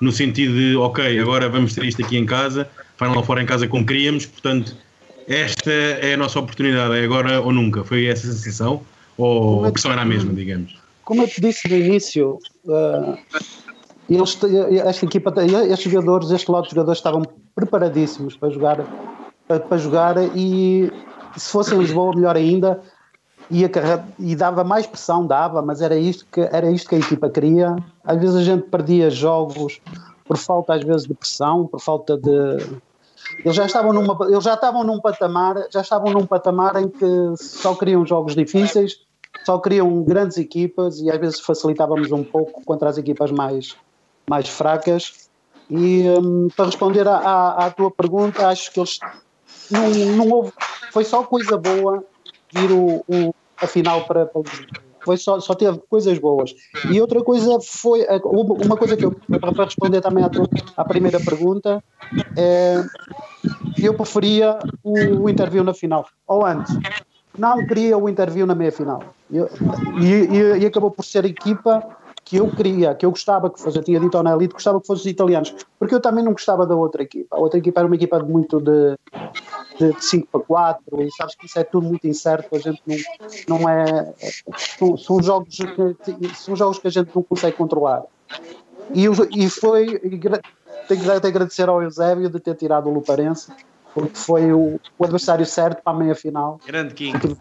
no 0.00 0.12
sentido 0.12 0.54
de, 0.54 0.76
ok, 0.76 1.18
agora 1.18 1.48
vamos 1.48 1.74
ter 1.74 1.84
isto 1.84 2.04
aqui 2.04 2.16
em 2.16 2.24
casa, 2.24 2.70
Final 2.96 3.22
fora 3.22 3.40
em 3.42 3.46
casa 3.46 3.68
como 3.68 3.86
queríamos, 3.86 4.26
portanto, 4.26 4.76
esta 5.28 5.70
é 5.70 6.14
a 6.14 6.16
nossa 6.16 6.38
oportunidade, 6.38 6.98
é 6.98 7.04
agora 7.04 7.40
ou 7.40 7.52
nunca. 7.52 7.84
Foi 7.84 8.06
essa 8.06 8.26
sensação? 8.26 8.82
Ou 9.16 9.64
a 9.64 9.72
questão 9.72 9.92
era 9.92 10.02
a 10.02 10.04
mesma, 10.04 10.32
digamos? 10.32 10.78
como 11.08 11.22
eu 11.22 11.26
te 11.26 11.40
disse 11.40 11.66
no 11.66 11.74
início, 11.74 12.38
uh, 12.66 13.16
eles, 14.10 14.38
esta 14.84 15.06
equipa, 15.06 15.32
estes 15.42 15.90
jogadores, 15.90 16.30
este 16.30 16.50
lote 16.50 16.68
de 16.68 16.74
jogadores 16.74 16.98
estavam 16.98 17.22
preparadíssimos 17.54 18.36
para 18.36 18.50
jogar, 18.50 18.84
para, 19.46 19.58
para 19.58 19.78
jogar 19.78 20.16
e 20.36 20.92
se 21.34 21.50
fosse 21.50 21.74
em 21.74 21.78
Lisboa, 21.78 22.14
melhor 22.14 22.36
ainda, 22.36 22.82
ia 23.50 23.70
e 24.18 24.36
dava 24.36 24.62
mais 24.62 24.86
pressão, 24.86 25.26
dava, 25.26 25.62
mas 25.62 25.80
era 25.80 25.96
isto, 25.96 26.26
que, 26.30 26.42
era 26.42 26.70
isto 26.70 26.90
que 26.90 26.96
a 26.96 26.98
equipa 26.98 27.30
queria. 27.30 27.74
Às 28.04 28.20
vezes 28.20 28.36
a 28.36 28.42
gente 28.42 28.64
perdia 28.64 29.08
jogos 29.08 29.80
por 30.26 30.36
falta, 30.36 30.74
às 30.74 30.84
vezes, 30.84 31.06
de 31.06 31.14
pressão, 31.14 31.66
por 31.66 31.80
falta 31.80 32.18
de. 32.18 32.66
Eles 33.44 33.56
já 33.56 33.66
estavam 33.66 33.92
numa, 33.92 34.16
eles 34.26 34.44
já 34.44 34.54
estavam 34.54 34.84
num 34.84 35.00
patamar, 35.00 35.66
já 35.70 35.80
estavam 35.80 36.12
num 36.12 36.26
patamar 36.26 36.76
em 36.76 36.88
que 36.88 37.34
só 37.36 37.74
queriam 37.74 38.06
jogos 38.06 38.34
difíceis 38.34 39.06
só 39.44 39.58
criam 39.58 40.02
grandes 40.02 40.36
equipas 40.36 41.00
e 41.00 41.10
às 41.10 41.18
vezes 41.18 41.40
facilitávamos 41.40 42.12
um 42.12 42.22
pouco 42.22 42.62
contra 42.64 42.88
as 42.90 42.98
equipas 42.98 43.30
mais, 43.30 43.76
mais 44.28 44.48
fracas. 44.48 45.28
E 45.70 46.04
um, 46.10 46.48
para 46.54 46.66
responder 46.66 47.06
à, 47.08 47.16
à, 47.16 47.66
à, 47.66 47.70
tua 47.70 47.90
pergunta, 47.90 48.46
acho 48.46 48.70
que 48.72 48.80
eles 48.80 48.98
não, 49.70 49.88
não 50.16 50.28
houve, 50.30 50.52
foi 50.92 51.04
só 51.04 51.22
coisa 51.22 51.56
boa 51.56 52.04
vir 52.52 52.70
o, 52.72 53.04
o, 53.08 53.34
a 53.56 53.66
final 53.66 54.04
para, 54.04 54.26
para 54.26 54.42
foi 55.08 55.16
só, 55.16 55.40
só 55.40 55.54
teve 55.54 55.78
coisas 55.88 56.18
boas. 56.18 56.54
E 56.92 57.00
outra 57.00 57.24
coisa 57.24 57.58
foi, 57.62 58.06
uma 58.22 58.76
coisa 58.76 58.94
que 58.94 59.06
eu, 59.06 59.12
para 59.40 59.64
responder 59.64 60.02
também 60.02 60.22
à, 60.22 60.28
tua, 60.28 60.46
à 60.76 60.84
primeira 60.84 61.18
pergunta, 61.18 61.82
é, 62.36 62.84
eu 63.78 63.94
preferia 63.94 64.58
o, 64.84 65.22
o 65.22 65.30
interview 65.30 65.64
na 65.64 65.72
final, 65.72 66.06
ou 66.26 66.44
antes 66.44 66.76
não 67.38 67.64
queria 67.66 67.96
o 67.96 68.08
interview 68.08 68.44
na 68.44 68.54
meia 68.54 68.72
final. 68.72 69.02
E, 69.30 69.38
e, 69.38 70.58
e, 70.60 70.66
acabou 70.66 70.90
por 70.90 71.04
ser 71.04 71.24
equipa 71.24 71.86
que 72.28 72.36
eu 72.36 72.50
queria, 72.50 72.94
que 72.94 73.06
eu 73.06 73.10
gostava 73.10 73.48
que 73.48 73.58
fosse. 73.58 73.78
Eu 73.78 73.82
tinha 73.82 73.98
dito 73.98 74.14
ao 74.18 74.22
Nelito 74.22 74.52
gostava 74.52 74.78
que 74.78 74.86
fossem 74.86 75.06
os 75.06 75.06
italianos, 75.06 75.54
porque 75.78 75.94
eu 75.94 76.00
também 76.00 76.22
não 76.22 76.32
gostava 76.32 76.66
da 76.66 76.76
outra 76.76 77.02
equipa. 77.02 77.34
A 77.34 77.40
outra 77.40 77.58
equipa 77.58 77.80
era 77.80 77.86
uma 77.86 77.96
equipa 77.96 78.22
de 78.22 78.30
muito 78.30 78.60
de, 78.60 78.98
de 79.78 80.04
5 80.04 80.28
para 80.30 80.40
4, 80.40 81.02
e 81.02 81.10
sabes 81.12 81.34
que 81.34 81.46
isso 81.46 81.58
é 81.58 81.64
tudo 81.64 81.86
muito 81.86 82.06
incerto. 82.06 82.54
A 82.54 82.58
gente 82.58 82.82
não, 82.86 83.58
não 83.58 83.68
é. 83.68 84.12
São, 84.78 84.94
são 84.98 85.22
jogos 85.22 85.56
que, 85.56 86.34
são 86.34 86.54
jogos 86.54 86.78
que 86.78 86.88
a 86.88 86.90
gente 86.90 87.10
não 87.14 87.22
consegue 87.22 87.56
controlar. 87.56 88.02
E, 88.94 89.06
e 89.34 89.48
foi. 89.48 89.98
Tenho 89.98 91.02
que 91.20 91.26
agradecer 91.26 91.66
ao 91.66 91.82
Eusébio 91.82 92.28
de 92.28 92.40
ter 92.40 92.54
tirado 92.56 92.90
o 92.90 92.92
Luparense 92.92 93.50
porque 93.94 94.16
foi 94.16 94.52
o, 94.52 94.78
o 94.98 95.04
adversário 95.04 95.46
certo 95.46 95.82
para 95.82 95.96
a 95.96 95.98
meia 95.98 96.14
final. 96.14 96.60
Grande 96.66 96.94
King. 96.94 97.36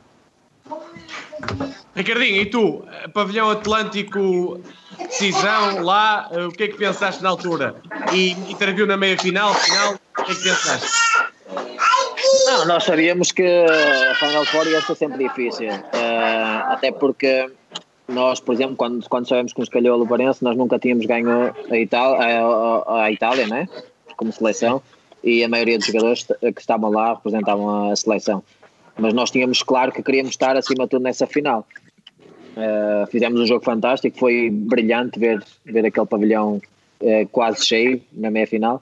Ricardinho, 1.98 2.41
e 2.41 2.45
tu? 2.45 2.86
Pavilhão 3.12 3.50
Atlântico, 3.50 4.62
decisão 5.00 5.82
lá, 5.82 6.30
o 6.48 6.52
que 6.52 6.64
é 6.66 6.68
que 6.68 6.78
pensaste 6.78 7.24
na 7.24 7.30
altura? 7.30 7.76
E 8.14 8.32
interviu 8.52 8.86
na 8.86 8.95
meia 8.95 9.18
final, 9.18 9.52
final, 9.56 9.95
o 9.95 10.24
que 10.24 10.32
é 10.32 10.36
que 10.36 10.43
pensaste? 10.43 10.88
Não, 12.45 12.66
nós 12.68 12.84
sabíamos 12.84 13.32
que 13.32 13.43
a 13.43 14.14
Final 14.16 14.45
Four 14.45 14.68
ia 14.68 14.80
ser 14.82 14.95
sempre 14.95 15.28
difícil, 15.28 15.70
uh, 15.70 16.72
até 16.72 16.91
porque 16.91 17.50
nós, 18.08 18.39
por 18.39 18.54
exemplo, 18.54 18.76
quando, 18.76 19.10
quando 19.10 19.28
sabemos 19.28 19.54
que 19.54 19.60
nos 19.60 19.70
calhou 19.70 19.95
a 19.95 19.98
Lubarense, 19.98 20.43
nós 20.43 20.56
nunca 20.56 20.78
tínhamos 20.78 21.08
ganho 21.08 21.54
a, 21.72 21.78
Itália, 21.78 22.45
a, 22.45 23.04
a 23.06 23.12
Itália 23.12 23.48
né? 23.48 23.68
como 24.16 24.32
seleção, 24.32 24.84
e 25.24 25.43
a 25.43 25.50
maioria 25.50 25.80
dos 25.80 25.88
jogadores 25.88 26.26
que 26.26 26.62
estavam 26.62 26.91
lá 26.91 27.16
representavam 27.16 27.91
a 27.91 27.95
seleção. 27.95 28.43
Mas 28.98 29.14
nós 29.14 29.32
tínhamos 29.32 29.64
claro 29.64 29.91
que 29.91 30.04
queríamos 30.04 30.32
estar 30.32 30.56
acima 30.56 30.86
de 30.86 30.91
tudo 30.91 31.04
nessa 31.04 31.26
final. 31.26 31.66
Uh, 32.58 33.05
fizemos 33.12 33.39
um 33.39 33.45
jogo 33.45 33.64
fantástico, 33.64 34.18
foi 34.18 34.49
brilhante 34.49 35.20
ver, 35.20 35.43
ver 35.64 35.86
aquele 35.86 36.08
pavilhão 36.08 36.60
uh, 37.01 37.28
quase 37.32 37.64
cheio 37.66 38.01
na 38.12 38.32
meia 38.32 38.47
final. 38.47 38.82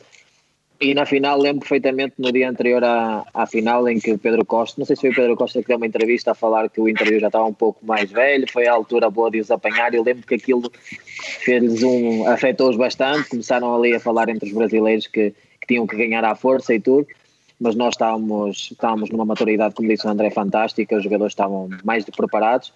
E 0.80 0.93
na 0.93 1.05
final 1.05 1.39
lembro 1.39 1.61
perfeitamente 1.61 2.15
no 2.17 2.32
dia 2.32 2.49
anterior 2.49 2.84
à, 2.84 3.26
à 3.34 3.45
final 3.45 3.88
em 3.88 3.99
que 3.99 4.11
o 4.11 4.17
Pedro 4.17 4.45
Costa, 4.45 4.80
não 4.80 4.86
sei 4.86 4.95
se 4.95 5.01
foi 5.01 5.09
o 5.11 5.15
Pedro 5.15 5.36
Costa 5.36 5.61
que 5.61 5.67
deu 5.67 5.78
uma 5.78 5.88
entrevista 5.88 6.32
a 6.32 6.36
falar 6.36 6.69
que 6.69 6.82
o 6.82 6.89
interview 6.89 7.19
já 7.19 7.28
estava 7.28 7.45
um 7.45 7.53
pouco 7.53 7.86
mais 7.86 8.11
velho, 8.11 8.45
foi 8.51 8.67
a 8.67 8.73
altura 8.73 9.09
boa 9.09 9.32
de 9.32 9.39
os 9.39 9.49
apanhar 9.49 9.93
e 9.93 10.01
lembro 10.01 10.28
que 10.28 10.36
aquilo 10.36 10.69
fez 11.39 11.82
um, 11.82 12.28
afetou-os 12.28 12.76
bastante, 12.76 13.30
começaram 13.30 13.73
ali 13.73 13.95
a 13.95 13.99
falar 14.01 14.28
entre 14.28 14.49
os 14.49 14.53
brasileiros 14.53 15.07
que 15.07 15.34
que 15.65 15.73
tinham 15.73 15.88
que 15.88 15.95
ganhar 15.95 16.23
à 16.23 16.36
força 16.36 16.73
e 16.73 16.80
tudo, 16.80 17.07
mas 17.59 17.76
nós 17.76 17.95
estávamos, 17.95 18.69
estávamos 18.71 19.09
numa 19.09 19.26
maturidade, 19.26 19.73
como 19.73 19.89
disse 19.89 20.05
o 20.05 20.09
André, 20.09 20.30
fantástica, 20.30 20.95
os 20.95 21.03
jogadores 21.03 21.32
estavam 21.32 21.69
mais 21.84 22.05
preparados. 22.05 22.71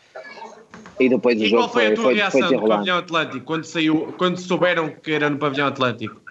E 0.99 1.07
depois 1.07 1.39
e 1.39 1.45
o 1.45 1.47
jogo 1.47 1.63
qual 1.63 1.69
foi, 1.69 1.83
foi 1.83 1.91
a 1.91 1.95
tua 1.95 2.03
foi, 2.03 2.13
reação 2.15 2.47
foi 2.47 2.57
do 2.57 2.67
pavilhão 2.67 2.97
Atlântico 2.97 3.45
quando, 3.45 3.63
saiu, 3.63 4.13
quando 4.17 4.37
souberam 4.37 4.89
que 4.89 5.11
era 5.11 5.29
no 5.29 5.37
pavilhão 5.37 5.67
Atlântico? 5.67 6.21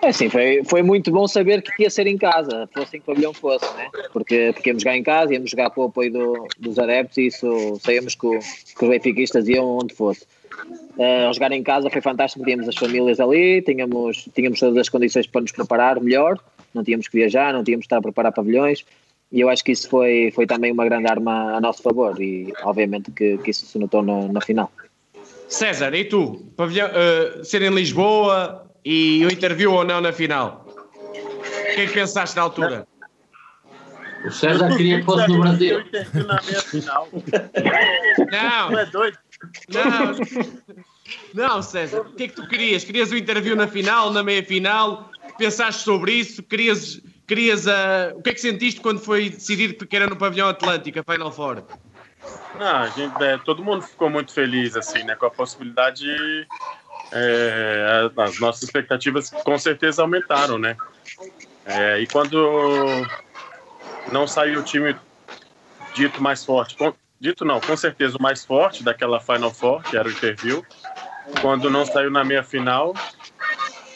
É 0.00 0.08
assim, 0.08 0.28
foi, 0.28 0.62
foi 0.64 0.82
muito 0.82 1.10
bom 1.10 1.26
saber 1.26 1.60
que 1.60 1.82
ia 1.82 1.90
ser 1.90 2.06
em 2.06 2.16
casa, 2.16 2.68
fosse 2.72 2.96
em 2.96 3.00
que 3.00 3.06
pavilhão 3.06 3.34
fosse, 3.34 3.64
né? 3.74 3.88
porque, 4.12 4.52
porque 4.54 4.70
íamos 4.70 4.82
jogar 4.82 4.96
em 4.96 5.02
casa, 5.02 5.34
íamos 5.34 5.50
jogar 5.50 5.70
com 5.70 5.82
o 5.82 5.84
apoio 5.86 6.12
do, 6.12 6.46
dos 6.58 6.78
adeptos 6.78 7.18
e 7.18 7.26
isso 7.26 7.80
sabíamos 7.82 8.14
que, 8.14 8.26
o, 8.26 8.38
que 8.38 8.84
os 8.84 8.88
benfiquistas 8.88 9.48
iam 9.48 9.66
onde 9.66 9.94
fosse. 9.94 10.24
Uh, 10.96 11.32
jogar 11.32 11.50
em 11.50 11.62
casa 11.62 11.90
foi 11.90 12.00
fantástico, 12.00 12.44
tínhamos 12.44 12.68
as 12.68 12.76
famílias 12.76 13.18
ali, 13.18 13.60
tínhamos, 13.62 14.28
tínhamos 14.34 14.60
todas 14.60 14.76
as 14.76 14.88
condições 14.88 15.26
para 15.26 15.40
nos 15.40 15.52
preparar 15.52 16.00
melhor, 16.00 16.38
não 16.72 16.84
tínhamos 16.84 17.08
que 17.08 17.16
viajar, 17.16 17.52
não 17.52 17.64
tínhamos 17.64 17.84
que 17.84 17.86
estar 17.86 17.98
a 17.98 18.02
preparar 18.02 18.32
pavilhões, 18.32 18.84
e 19.30 19.40
eu 19.40 19.48
acho 19.48 19.62
que 19.62 19.72
isso 19.72 19.88
foi, 19.88 20.32
foi 20.34 20.46
também 20.46 20.72
uma 20.72 20.84
grande 20.84 21.06
arma 21.06 21.56
a 21.56 21.60
nosso 21.60 21.82
favor, 21.82 22.20
e 22.20 22.52
obviamente 22.62 23.10
que, 23.10 23.38
que 23.38 23.50
isso 23.50 23.66
se 23.66 23.78
notou 23.78 24.02
na, 24.02 24.28
na 24.28 24.40
final. 24.40 24.70
César, 25.48 25.94
e 25.94 26.04
tu? 26.04 26.44
Pavilhão, 26.56 26.88
uh, 26.88 27.44
ser 27.44 27.62
em 27.62 27.70
Lisboa 27.70 28.66
e 28.84 29.24
o 29.24 29.32
interview 29.32 29.72
ou 29.72 29.84
não 29.84 30.00
na 30.00 30.12
final? 30.12 30.66
O 30.66 31.74
que 31.74 31.80
é 31.82 31.86
que 31.86 31.92
pensaste 31.92 32.36
na 32.36 32.42
altura? 32.42 32.86
O 34.24 34.30
César 34.30 34.76
queria 34.76 34.98
que 34.98 35.04
fosse 35.04 35.28
no 35.28 35.40
Brasil. 35.40 35.78
Na 36.26 36.40
minha 36.42 36.60
final. 36.60 37.08
Não. 38.32 38.70
Não 38.70 38.78
é 38.78 38.86
doido? 38.86 39.18
Não, 39.72 40.16
não, 41.32 41.62
César, 41.62 42.00
o 42.00 42.12
que 42.12 42.24
é 42.24 42.28
que 42.28 42.34
tu 42.34 42.48
querias? 42.48 42.84
Querias 42.84 43.10
o 43.10 43.16
interview 43.16 43.54
na 43.54 43.68
final, 43.68 44.12
na 44.12 44.22
meia 44.22 44.42
final? 44.42 45.10
Pensaste 45.38 45.82
sobre 45.82 46.12
isso? 46.12 46.42
Querias, 46.42 47.00
querias 47.28 47.68
a... 47.68 48.12
o 48.16 48.22
que 48.22 48.30
é 48.30 48.34
que 48.34 48.40
sentiste 48.40 48.80
quando 48.80 48.98
foi 48.98 49.28
decidido 49.28 49.86
que 49.86 49.94
era 49.94 50.06
no 50.08 50.16
pavilhão 50.16 50.48
Atlântico, 50.48 50.98
a 50.98 51.12
Final 51.12 51.30
Four? 51.30 51.62
Não, 52.58 52.76
a 52.76 52.88
gente, 52.88 53.22
é, 53.22 53.38
todo 53.38 53.62
mundo 53.62 53.82
ficou 53.82 54.10
muito 54.10 54.32
feliz 54.32 54.74
assim, 54.74 55.04
né, 55.04 55.14
com 55.14 55.26
a 55.26 55.30
possibilidade. 55.30 56.06
É, 57.12 58.10
as 58.18 58.40
nossas 58.40 58.64
expectativas 58.64 59.30
com 59.30 59.56
certeza 59.58 60.02
aumentaram, 60.02 60.58
né? 60.58 60.76
É, 61.64 62.00
e 62.00 62.06
quando 62.06 63.06
não 64.10 64.26
saiu 64.26 64.60
o 64.60 64.62
time 64.62 64.96
dito 65.94 66.22
mais 66.22 66.44
forte, 66.44 66.76
dito 67.20 67.44
não, 67.44 67.60
com 67.60 67.76
certeza 67.76 68.18
o 68.18 68.22
mais 68.22 68.44
forte 68.44 68.82
daquela 68.82 69.20
Final 69.20 69.52
Four, 69.52 69.82
que 69.82 69.96
era 69.96 70.08
o 70.08 70.10
interview. 70.10 70.64
Quando 71.40 71.70
não 71.70 71.86
saiu 71.86 72.10
na 72.10 72.24
meia 72.24 72.42
final, 72.42 72.94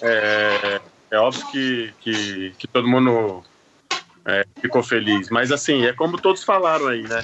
é, 0.02 0.80
é 1.12 1.18
óbvio 1.18 1.46
que, 1.52 1.94
que, 2.00 2.54
que 2.58 2.66
todo 2.66 2.88
mundo 2.88 3.44
é, 4.24 4.44
ficou 4.60 4.82
feliz. 4.82 5.30
Mas 5.30 5.52
assim, 5.52 5.84
é 5.84 5.92
como 5.92 6.20
todos 6.20 6.42
falaram 6.42 6.88
aí, 6.88 7.02
né? 7.02 7.22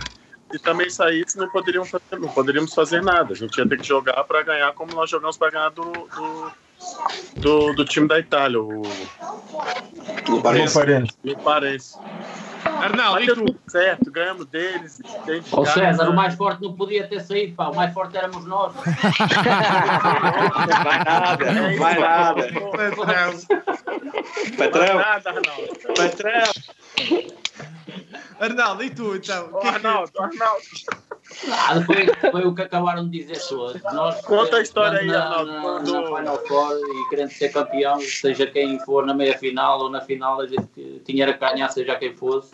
se 0.50 0.58
também 0.58 0.88
saísse, 0.88 1.36
não 1.36 1.48
poderíamos 1.48 1.90
fazer, 1.90 2.18
não 2.18 2.28
poderíamos 2.28 2.74
fazer 2.74 3.02
nada. 3.02 3.32
A 3.32 3.36
gente 3.36 3.56
ia 3.58 3.68
ter 3.68 3.78
que 3.78 3.86
jogar 3.86 4.24
para 4.24 4.42
ganhar 4.42 4.72
como 4.72 4.94
nós 4.94 5.10
jogamos 5.10 5.36
para 5.36 5.50
ganhar 5.50 5.70
do, 5.70 5.92
do, 5.92 6.52
do, 7.36 7.72
do, 7.74 7.84
time 7.84 8.08
da 8.08 8.18
Itália, 8.18 8.60
o 8.60 8.82
Luparense. 10.28 11.16
Luparense. 11.22 11.98
Arnaldo, 12.82 13.20
e 13.22 13.26
tu? 13.26 13.44
Certo, 13.66 14.10
ganhamos 14.10 14.46
deles. 14.46 15.00
Ô 15.52 15.64
César, 15.66 16.08
o 16.08 16.14
mais 16.14 16.34
forte 16.34 16.62
não 16.62 16.74
podia 16.74 17.06
ter 17.06 17.20
saído, 17.20 17.54
pá. 17.54 17.68
O 17.68 17.76
mais 17.76 17.92
forte 17.92 18.16
éramos 18.16 18.44
nós. 18.46 18.72
vai 20.84 21.04
nada, 21.04 21.52
vai 21.78 21.98
nada. 21.98 22.48
Patrão. 24.56 25.00
Patrão. 25.96 26.52
Arnaldo, 28.40 28.84
e 28.84 28.90
tu 28.90 29.16
então? 29.16 29.50
Oh, 29.52 29.66
Arnaldo, 29.66 30.12
Arnaldo. 30.20 30.62
Ah, 31.50 31.80
foi, 31.82 32.06
foi 32.30 32.46
o 32.46 32.54
que 32.54 32.62
acabaram 32.62 33.08
de 33.08 33.18
dizer 33.18 33.38
todos. 33.48 33.82
Nós, 33.92 34.20
Conta 34.22 34.56
a 34.56 34.62
história 34.62 35.00
aí, 35.00 35.06
na, 35.06 35.24
Arnaldo. 35.24 35.52
Na, 35.52 35.62
quando... 35.62 35.92
na 35.92 36.16
Final 36.16 36.46
Four 36.46 36.76
e 36.76 37.10
querendo 37.10 37.30
ser 37.30 37.50
campeão, 37.50 38.00
seja 38.00 38.46
quem 38.46 38.78
for 38.80 39.04
na 39.04 39.14
meia 39.14 39.36
final 39.38 39.80
ou 39.80 39.90
na 39.90 40.00
final, 40.00 40.40
a 40.40 40.46
gente 40.46 41.02
tinha 41.04 41.24
era 41.24 41.32
ganhar, 41.32 41.68
seja 41.68 41.96
quem 41.96 42.14
fosse. 42.14 42.52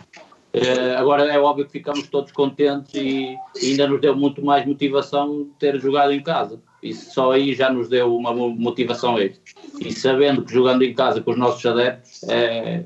Uh, 0.55 0.97
agora 0.97 1.25
é 1.25 1.39
óbvio 1.39 1.67
que 1.67 1.73
ficamos 1.73 2.07
todos 2.07 2.31
contentes 2.31 2.95
e, 2.95 3.37
e 3.61 3.71
ainda 3.71 3.89
nos 3.89 4.01
deu 4.01 4.15
muito 4.15 4.45
mais 4.45 4.65
motivação 4.65 5.49
ter 5.59 5.81
jogado 5.81 6.13
em 6.13 6.23
casa. 6.23 6.61
Isso 6.81 7.13
só 7.13 7.33
aí 7.33 7.55
já 7.55 7.71
nos 7.73 7.89
deu 7.89 8.15
uma 8.15 8.33
motivação 8.33 9.19
extra. 9.19 9.43
E 9.81 9.91
sabendo 9.91 10.45
que 10.45 10.53
jogando 10.53 10.83
em 10.83 10.95
casa 10.95 11.21
com 11.21 11.33
os 11.33 11.37
nossos 11.37 11.65
adeptos 11.67 12.23
é, 12.25 12.85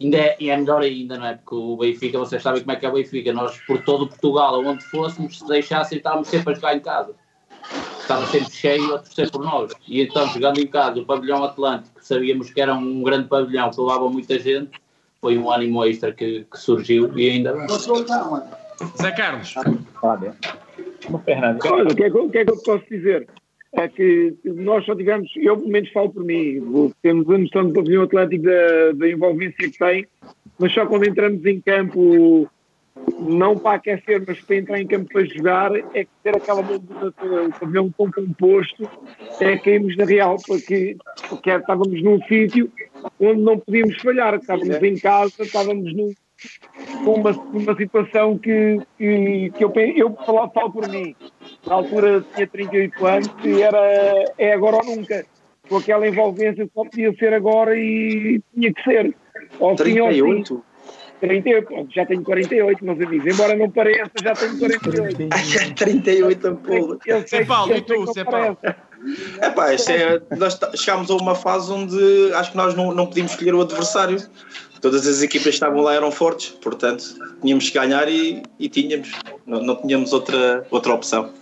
ainda 0.00 0.16
é, 0.18 0.36
é, 0.40 0.56
melhor 0.56 0.82
ainda, 0.82 1.18
não 1.18 1.26
é? 1.26 1.34
Porque 1.34 1.54
o 1.54 1.76
Benfica, 1.76 2.18
vocês 2.18 2.42
sabem 2.42 2.60
como 2.60 2.72
é 2.72 2.76
que 2.76 2.86
é 2.86 2.88
o 2.88 2.92
Benfica. 2.92 3.32
Nós, 3.32 3.58
por 3.66 3.82
todo 3.82 4.06
Portugal, 4.06 4.60
onde 4.64 4.84
fôssemos, 4.84 5.38
se 5.38 5.46
deixassem, 5.46 5.98
estávamos 5.98 6.28
sempre 6.28 6.52
a 6.52 6.56
jogar 6.56 6.76
em 6.76 6.80
casa. 6.80 7.14
Estava 8.00 8.26
sempre 8.26 8.52
cheio 8.52 8.94
a 8.94 8.98
torcer 8.98 9.30
por 9.30 9.44
nós. 9.44 9.72
E 9.88 10.00
então, 10.00 10.28
jogando 10.28 10.60
em 10.60 10.66
casa, 10.66 11.00
o 11.00 11.06
pavilhão 11.06 11.42
Atlântico, 11.42 11.96
sabíamos 12.00 12.50
que 12.50 12.60
era 12.60 12.74
um 12.74 13.02
grande 13.02 13.28
pavilhão, 13.28 13.70
que 13.70 13.80
levava 13.80 14.08
muita 14.08 14.38
gente, 14.38 14.80
foi 15.20 15.36
um 15.36 15.50
ânimo 15.50 15.84
extra 15.84 16.12
que, 16.12 16.46
que 16.50 16.58
surgiu 16.58 17.10
e 17.18 17.30
ainda 17.30 17.52
bem. 17.52 17.66
Zé 19.00 19.10
Carlos. 19.12 19.54
Olha, 20.02 20.36
o 21.08 21.94
que, 21.94 22.04
é 22.04 22.10
que, 22.10 22.18
o 22.18 22.30
que 22.30 22.38
é 22.38 22.44
que 22.44 22.50
eu 22.50 22.62
posso 22.62 22.84
dizer? 22.88 23.26
É 23.76 23.88
que 23.88 24.34
nós 24.44 24.84
só 24.86 24.94
tivemos, 24.94 25.30
eu 25.36 25.56
pelo 25.56 25.68
menos 25.68 25.90
falo 25.92 26.10
por 26.10 26.24
mim, 26.24 26.92
temos 27.02 27.28
a 27.28 27.36
noção 27.36 27.66
do 27.66 27.74
pavilhão 27.74 28.04
Atlântico 28.04 28.44
da, 28.44 28.92
da 28.92 29.08
envolvência 29.08 29.70
que 29.70 29.78
tem, 29.78 30.06
mas 30.58 30.72
só 30.72 30.86
quando 30.86 31.06
entramos 31.06 31.44
em 31.44 31.60
campo, 31.60 32.48
não 33.20 33.58
para 33.58 33.76
aquecer, 33.76 34.24
mas 34.26 34.40
para 34.40 34.56
entrar 34.56 34.80
em 34.80 34.86
campo 34.86 35.12
para 35.12 35.24
jogar, 35.24 35.76
é 35.94 36.04
que 36.04 36.10
ter 36.22 36.34
aquela 36.34 36.62
o 36.62 37.60
pavilhão 37.60 37.90
tão 37.90 38.10
composto, 38.10 38.88
é 39.40 39.58
caímos 39.58 39.94
na 39.98 40.06
real, 40.06 40.36
porque, 40.46 40.96
porque 41.28 41.50
estávamos 41.50 42.02
num 42.02 42.18
sítio 42.22 42.72
onde 43.20 43.42
não 43.42 43.58
podíamos 43.58 44.00
falhar, 44.00 44.34
estávamos 44.36 44.82
em 44.82 44.98
casa, 44.98 45.42
estávamos 45.42 45.94
num, 45.94 46.14
uma, 47.04 47.30
uma 47.30 47.76
situação 47.76 48.38
que, 48.38 48.80
que, 48.98 49.52
que 49.56 49.64
eu, 49.64 49.72
eu 49.96 50.16
falo, 50.24 50.50
falo 50.50 50.72
por 50.72 50.88
mim. 50.88 51.14
Na 51.66 51.74
altura 51.74 52.24
tinha 52.34 52.46
38 52.46 53.06
anos 53.06 53.30
e 53.44 53.62
era 53.62 54.24
é 54.38 54.52
agora 54.52 54.76
ou 54.76 54.84
nunca. 54.84 55.24
Com 55.68 55.78
aquela 55.78 56.06
envolvência 56.06 56.68
só 56.72 56.84
podia 56.84 57.12
ser 57.16 57.34
agora 57.34 57.76
e 57.76 58.40
tinha 58.54 58.72
que 58.72 58.82
ser. 58.82 59.14
Ou 59.58 59.74
38? 59.74 60.54
Sim, 60.54 60.62
38, 61.20 61.88
já 61.94 62.04
tenho 62.04 62.22
48, 62.22 62.84
meus 62.84 63.00
amigos. 63.00 63.34
Embora 63.34 63.56
não 63.56 63.70
pareça, 63.70 64.10
já 64.22 64.34
tenho 64.34 64.58
48. 64.58 65.74
38 65.74 66.56
porra. 66.56 66.98
Zé 67.26 67.44
Paulo, 67.44 67.74
e 67.74 67.80
tu, 67.80 68.12
Zé 68.12 68.24
Paulo? 68.24 68.58
É 69.40 69.50
pá, 69.50 69.72
é, 69.72 70.36
nós 70.36 70.58
chegámos 70.74 71.10
a 71.10 71.14
uma 71.14 71.34
fase 71.34 71.70
onde 71.72 72.32
acho 72.34 72.50
que 72.50 72.56
nós 72.56 72.74
não, 72.74 72.92
não 72.92 73.06
podíamos 73.06 73.32
escolher 73.32 73.54
o 73.54 73.60
adversário. 73.62 74.18
Todas 74.80 75.06
as 75.06 75.22
equipas 75.22 75.44
que 75.44 75.50
estavam 75.50 75.80
lá 75.80 75.94
eram 75.94 76.10
fortes, 76.10 76.50
portanto 76.50 77.04
tínhamos 77.40 77.68
que 77.68 77.78
ganhar 77.78 78.08
e, 78.08 78.42
e 78.58 78.68
tínhamos, 78.68 79.12
não, 79.46 79.62
não, 79.62 79.76
tínhamos 79.76 80.12
outra, 80.12 80.66
outra 80.70 80.94
opção. 80.94 81.32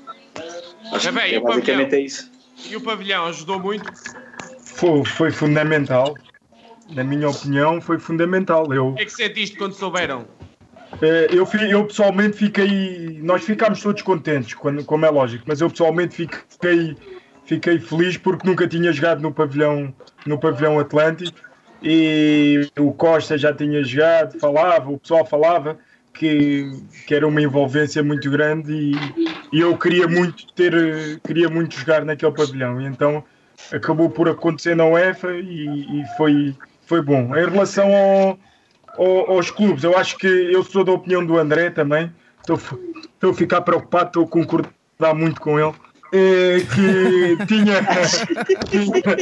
Acho 0.93 1.09
é 1.09 1.12
bem, 1.12 1.28
que 1.30 1.35
é 1.37 1.41
basicamente 1.41 1.95
é 1.95 2.01
isso. 2.01 2.30
E 2.68 2.76
o 2.76 2.80
pavilhão 2.80 3.26
ajudou 3.26 3.59
muito? 3.59 3.91
Foi, 4.61 5.05
foi 5.05 5.30
fundamental, 5.30 6.14
na 6.91 7.03
minha 7.03 7.28
opinião, 7.28 7.80
foi 7.80 7.99
fundamental. 7.99 8.72
Eu, 8.72 8.89
o 8.89 8.95
que 8.95 9.03
é 9.03 9.05
que 9.07 9.12
sentiste 9.12 9.57
quando 9.57 9.74
souberam? 9.74 10.26
Eu, 11.01 11.49
eu 11.68 11.85
pessoalmente 11.87 12.37
fiquei. 12.37 13.18
Nós 13.22 13.43
ficámos 13.43 13.80
todos 13.80 14.03
contentes, 14.03 14.55
quando, 14.55 14.85
como 14.85 15.05
é 15.05 15.11
lógico, 15.11 15.45
mas 15.47 15.61
eu 15.61 15.68
pessoalmente 15.68 16.14
fiquei, 16.14 16.97
fiquei 17.45 17.78
feliz 17.80 18.16
porque 18.16 18.47
nunca 18.47 18.68
tinha 18.68 18.93
jogado 18.93 19.20
no 19.20 19.32
pavilhão, 19.32 19.93
no 20.24 20.39
pavilhão 20.39 20.78
Atlântico 20.78 21.39
e 21.85 22.70
o 22.78 22.93
Costa 22.93 23.37
já 23.37 23.53
tinha 23.53 23.85
jogado, 23.85 24.39
falava, 24.39 24.91
o 24.91 24.99
pessoal 24.99 25.26
falava 25.26 25.78
que, 26.14 26.70
que 27.07 27.14
era 27.14 27.26
uma 27.26 27.43
envolvência 27.43 28.03
muito 28.03 28.30
grande 28.30 28.72
e, 28.72 28.93
e 29.53 29.61
eu 29.61 29.76
queria 29.76 30.09
muito 30.09 30.47
ter, 30.55 31.20
queria 31.26 31.51
muito 31.51 31.78
jogar 31.78 32.05
naquele 32.05 32.32
pavilhão. 32.32 32.80
E 32.80 32.87
então 32.87 33.22
acabou 33.72 34.09
por 34.09 34.28
acontecer 34.28 34.74
na 34.74 34.87
UEFA 34.87 35.32
e, 35.32 36.01
e 36.01 36.05
foi, 36.16 36.57
foi 36.87 37.03
bom. 37.03 37.37
Em 37.37 37.51
relação 37.51 37.91
ao, 37.95 38.39
ao, 38.97 39.32
aos 39.32 39.51
clubes, 39.51 39.85
eu 39.85 39.99
acho 39.99 40.16
que 40.16 40.26
eu 40.26 40.62
sou 40.64 40.85
da 40.85 40.93
opinião 40.93 41.24
do 41.24 41.37
André 41.37 41.70
também. 41.70 42.11
Estou, 42.41 42.57
estou 42.57 43.30
a 43.30 43.35
ficar 43.35 43.61
preocupado, 43.61 44.07
estou 44.07 44.24
a 44.24 44.28
concordar 44.28 45.14
muito 45.14 45.41
com 45.41 45.59
ele. 45.59 45.74
É, 46.17 46.61
que 46.61 47.45
tinha, 47.47 47.83
tinha, 48.71 49.17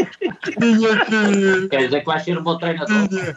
tinha 0.58 1.04
que. 1.06 1.68
Quer 1.70 1.84
dizer 1.86 2.04
que 2.04 2.20
ser 2.20 2.38
um 2.38 2.42
bom 2.42 2.58
treinador? 2.58 3.08
Tinha, 3.08 3.36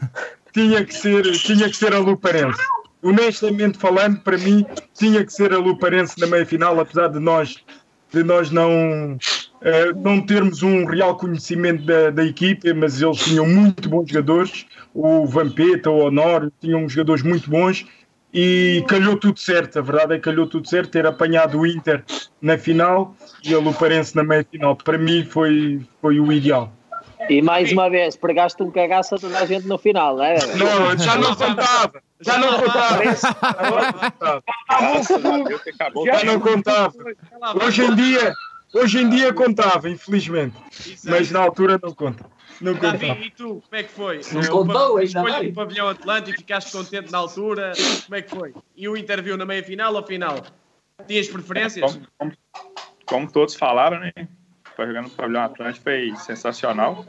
tinha, 0.52 0.84
que 0.84 0.94
ser, 0.94 1.32
tinha 1.32 1.70
que 1.70 1.78
ser 1.78 1.94
a 1.94 2.00
Luparense. 2.00 2.62
Honestamente 3.02 3.78
falando, 3.78 4.20
para 4.20 4.38
mim, 4.38 4.66
tinha 4.94 5.24
que 5.24 5.32
ser 5.32 5.54
a 5.54 5.58
Luparense 5.58 6.20
na 6.20 6.28
meia 6.28 6.46
final, 6.46 6.78
apesar 6.82 7.08
de 7.08 7.20
nós, 7.20 7.64
de 8.12 8.24
nós 8.26 8.52
não, 8.52 9.14
uh, 9.14 10.04
não 10.04 10.20
termos 10.26 10.62
um 10.62 10.84
real 10.84 11.16
conhecimento 11.16 11.86
da, 11.86 12.10
da 12.10 12.26
equipe, 12.26 12.74
mas 12.74 13.02
eles 13.02 13.20
tinham 13.20 13.48
muito 13.48 13.88
bons 13.88 14.10
jogadores. 14.10 14.66
O 14.94 15.26
Vampeta, 15.26 15.90
o 15.90 16.00
Honor, 16.00 16.52
tinham 16.60 16.90
jogadores 16.90 17.24
muito 17.24 17.50
bons 17.50 17.86
e 18.36 18.84
calhou 18.90 19.16
tudo 19.16 19.40
certo. 19.40 19.80
A 19.80 19.82
verdade 19.82 20.16
é 20.16 20.18
que 20.18 20.24
calhou 20.24 20.46
tudo 20.46 20.68
certo 20.68 20.92
ter 20.92 21.08
apanhado 21.08 21.58
o 21.58 21.66
Inter 21.66 22.04
na 22.42 22.58
final 22.58 23.16
e 23.42 23.54
a 23.54 23.60
Luparense 23.60 24.14
na 24.14 24.26
meia 24.26 24.46
final. 24.52 24.76
Para 24.76 24.98
mim 24.98 25.24
foi, 25.24 25.80
foi 26.02 26.20
o 26.20 26.30
ideal. 26.34 26.70
E 27.30 27.42
mais 27.42 27.72
uma 27.72 27.90
vez, 27.90 28.18
pregaste 28.18 28.62
um 28.62 28.70
cagaço 28.70 29.16
a 29.16 29.18
toda 29.18 29.40
a 29.40 29.46
gente 29.46 29.66
no 29.66 29.78
final, 29.78 30.18
não 30.18 30.26
é? 30.26 30.36
Não, 30.58 30.98
já 30.98 31.16
não 31.16 31.34
contava. 31.34 32.04
Já 32.20 32.38
não 32.38 32.60
contava. 32.60 33.04
Já 36.06 36.24
não 36.26 36.40
contava. 36.40 36.94
Hoje 37.64 37.86
em 37.86 37.96
dia, 37.96 38.34
hoje 38.74 39.00
em 39.00 39.10
dia 39.10 39.34
contava, 39.34 39.90
infelizmente. 39.90 40.56
Mas 41.06 41.32
na 41.32 41.40
altura 41.40 41.80
não 41.82 41.94
conta. 41.94 42.26
Não 42.62 42.74
Davi, 42.74 43.08
e 43.26 43.30
tu, 43.32 43.62
como 43.62 43.64
é 43.72 43.84
que 43.84 43.92
foi? 43.92 44.22
Não 44.32 44.42
contou 44.44 44.98
ainda 44.98 45.04
Escolha 45.04 45.50
o 45.50 45.54
pavilhão 45.54 45.90
Atlântico, 45.90 46.38
ficaste 46.38 46.72
contente 46.72 47.12
na 47.12 47.18
altura, 47.18 47.74
como 48.06 48.16
é 48.16 48.22
que 48.22 48.30
foi? 48.30 48.54
E 48.76 48.88
o 48.88 48.96
interview 48.96 49.36
na 49.36 49.46
meia 49.46 49.64
final 49.64 49.94
ou 49.94 50.04
final? 50.04 50.42
Tinhas 51.08 51.28
preferências? 51.28 51.94
Como, 51.94 52.08
como, 52.18 52.32
como 53.06 53.32
todos 53.32 53.56
falaram, 53.56 54.00
né? 54.00 54.12
Foi 54.76 54.88
jogando 54.88 55.06
no 55.06 55.12
pavilhão 55.12 55.44
Atlântico 55.44 55.84
foi 55.84 56.14
sensacional. 56.18 57.06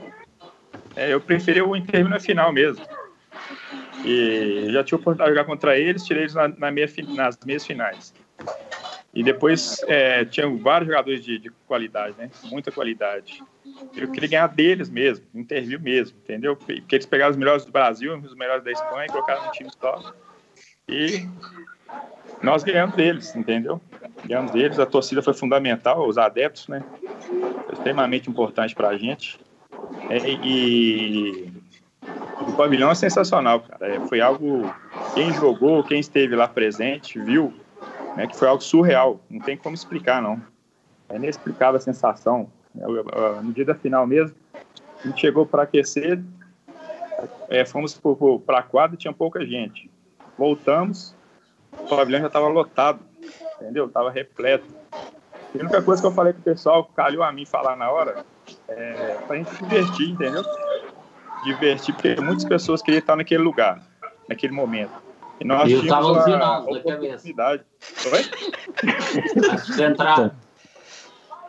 É, 0.94 1.12
eu 1.12 1.20
preferi 1.20 1.62
o 1.62 1.76
interview 1.76 2.08
na 2.08 2.18
final 2.18 2.52
mesmo. 2.52 2.84
E 4.04 4.68
já 4.70 4.84
tive 4.84 4.96
a 4.96 5.00
oportunidade 5.00 5.30
de 5.30 5.36
jogar 5.36 5.44
contra 5.44 5.78
eles, 5.78 6.04
tirei 6.04 6.24
eles 6.24 6.34
na, 6.34 6.48
na 6.48 6.70
meia, 6.70 6.88
nas 7.08 7.38
meias 7.44 7.66
finais. 7.66 8.14
E 9.16 9.22
depois 9.22 9.82
é, 9.88 10.26
tinha 10.26 10.46
vários 10.58 10.90
jogadores 10.90 11.24
de, 11.24 11.38
de, 11.38 11.50
qualidade, 11.66 12.14
né? 12.18 12.30
Muita 12.44 12.70
qualidade. 12.70 13.42
Eu 13.96 14.10
queria 14.10 14.28
ganhar 14.28 14.46
deles 14.48 14.90
mesmo, 14.90 15.24
interview 15.34 15.80
mesmo, 15.80 16.18
entendeu? 16.22 16.54
Porque 16.54 16.94
eles 16.94 17.06
pegaram 17.06 17.30
os 17.30 17.36
melhores 17.38 17.64
do 17.64 17.72
Brasil, 17.72 18.14
os 18.18 18.34
melhores 18.34 18.62
da 18.62 18.70
Espanha, 18.70 19.06
e 19.06 19.08
colocaram 19.08 19.46
no 19.46 19.52
time 19.52 19.70
só. 19.80 20.12
E 20.86 21.26
nós 22.42 22.62
ganhamos 22.62 22.94
deles, 22.94 23.34
entendeu? 23.34 23.80
Ganhamos 24.22 24.52
deles, 24.52 24.78
a 24.78 24.84
torcida 24.84 25.22
foi 25.22 25.32
fundamental, 25.32 26.06
os 26.06 26.18
adeptos, 26.18 26.68
né? 26.68 26.84
Extremamente 27.72 28.28
importante 28.28 28.74
para 28.74 28.88
a 28.88 28.98
gente. 28.98 29.40
É, 30.10 30.18
e 30.28 31.50
o 32.46 32.52
pavilhão 32.52 32.90
é 32.90 32.94
sensacional, 32.94 33.60
cara. 33.60 33.94
É, 33.94 34.00
foi 34.08 34.20
algo. 34.20 34.70
Quem 35.14 35.32
jogou, 35.32 35.82
quem 35.82 36.00
esteve 36.00 36.36
lá 36.36 36.46
presente, 36.46 37.18
viu 37.18 37.54
né, 38.16 38.26
que 38.26 38.36
foi 38.36 38.48
algo 38.48 38.62
surreal, 38.62 39.20
não 39.28 39.40
tem 39.40 39.56
como 39.56 39.74
explicar, 39.74 40.22
não. 40.22 40.40
É 41.08 41.16
inexplicável 41.16 41.76
a 41.76 41.80
sensação. 41.80 42.50
No 42.74 43.52
dia 43.52 43.64
da 43.64 43.74
final 43.74 44.06
mesmo, 44.06 44.34
a 44.54 45.06
gente 45.06 45.20
chegou 45.20 45.46
para 45.46 45.62
aquecer, 45.62 46.22
é, 47.48 47.64
fomos 47.64 48.00
para 48.44 48.58
a 48.58 48.62
quadra 48.62 48.96
tinha 48.96 49.12
pouca 49.12 49.44
gente. 49.46 49.90
Voltamos, 50.36 51.14
o 51.72 51.88
pavilhão 51.88 52.20
já 52.20 52.26
estava 52.26 52.48
lotado. 52.48 53.00
entendeu? 53.60 53.88
Tava 53.88 54.10
repleto. 54.10 54.66
A 54.92 55.58
única 55.58 55.80
coisa 55.80 56.02
que 56.02 56.08
eu 56.08 56.12
falei 56.12 56.32
pro 56.32 56.42
pessoal, 56.42 56.84
calhou 56.84 57.22
a 57.22 57.32
mim 57.32 57.46
falar 57.46 57.76
na 57.76 57.90
hora, 57.90 58.24
é 58.68 59.18
pra 59.26 59.36
gente 59.36 59.54
divertir, 59.56 60.10
entendeu? 60.10 60.42
Divertir, 61.44 61.94
porque 61.94 62.20
muitas 62.20 62.44
pessoas 62.44 62.82
queriam 62.82 63.00
estar 63.00 63.16
naquele 63.16 63.42
lugar, 63.42 63.80
naquele 64.28 64.52
momento. 64.52 65.05
E 65.40 65.44
nós 65.44 65.68
E 65.68 65.72
eu 65.74 65.80
tínhamos 65.82 65.88
tava 65.88 66.06
a, 66.06 66.22
alucinado 66.22 66.70
a 66.70 66.72
da 66.72 66.82
cabeça. 66.82 67.06
oportunidade. 67.14 67.62
Oi? 68.12 68.22
Central. 69.74 70.30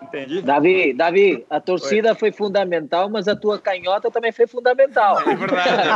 Entendi. 0.02 0.42
Davi, 0.42 0.94
Davi, 0.94 1.46
a 1.50 1.60
torcida 1.60 2.14
foi 2.14 2.32
fundamental, 2.32 3.10
mas 3.10 3.28
a 3.28 3.36
tua 3.36 3.58
canhota 3.60 4.12
também 4.12 4.32
foi 4.32 4.46
fundamental. 4.48 5.20
É 5.22 5.36
verdade. 5.36 5.88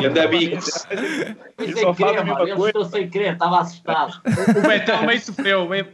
E 0.04 0.08
Davi. 0.08 0.58
Sem 0.60 1.76
só 1.76 1.94
fala 1.94 2.20
a 2.20 2.24
mesma 2.24 2.38
mano. 2.38 2.48
Eu 2.48 2.56
coisa. 2.56 2.78
estou 2.78 2.84
sem 2.86 3.08
querer, 3.10 3.34
estava 3.34 3.60
assustado. 3.60 4.20
O 4.56 4.68
Betão 4.68 5.04
meio 5.06 5.20
sofreu. 5.20 5.68
Meio... 5.68 5.86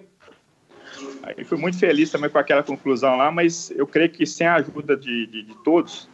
Aí 1.23 1.45
fui 1.45 1.59
muito 1.59 1.79
feliz 1.79 2.11
também 2.11 2.31
com 2.31 2.39
aquela 2.39 2.63
conclusão 2.63 3.17
lá, 3.17 3.31
mas 3.31 3.71
eu 3.73 3.87
creio 3.87 4.11
que 4.11 4.25
sem 4.25 4.47
a 4.47 4.55
ajuda 4.55 4.97
de, 4.97 5.27
de, 5.27 5.43
de 5.43 5.55
todos, 5.63 6.09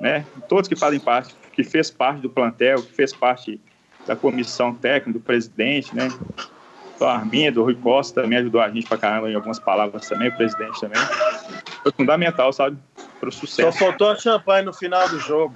né, 0.00 0.24
todos 0.48 0.68
que 0.68 0.76
fazem 0.76 1.00
parte, 1.00 1.34
que 1.52 1.62
fez 1.62 1.90
parte 1.90 2.20
do 2.20 2.30
plantel, 2.30 2.82
que 2.82 2.92
fez 2.92 3.12
parte 3.12 3.60
da 4.06 4.16
comissão 4.16 4.74
técnica, 4.74 5.18
do 5.18 5.20
presidente, 5.20 5.94
né, 5.94 6.08
do 6.98 7.04
Arminha, 7.04 7.52
do 7.52 7.62
Rui 7.62 7.74
Costa, 7.74 8.22
também 8.22 8.38
ajudou 8.38 8.60
a 8.60 8.68
gente 8.68 8.86
pra 8.86 8.98
caramba 8.98 9.30
em 9.30 9.34
algumas 9.34 9.58
palavras 9.58 10.08
também, 10.08 10.28
o 10.28 10.36
presidente 10.36 10.80
também. 10.80 11.00
Foi 11.82 11.92
fundamental, 11.92 12.52
sabe, 12.52 12.76
para 13.20 13.28
o 13.28 13.32
Só 13.32 13.40
sucesso. 13.40 13.78
faltou 13.78 14.10
a 14.10 14.16
champanhe 14.16 14.64
no 14.64 14.72
final 14.72 15.08
do 15.08 15.18
jogo. 15.18 15.54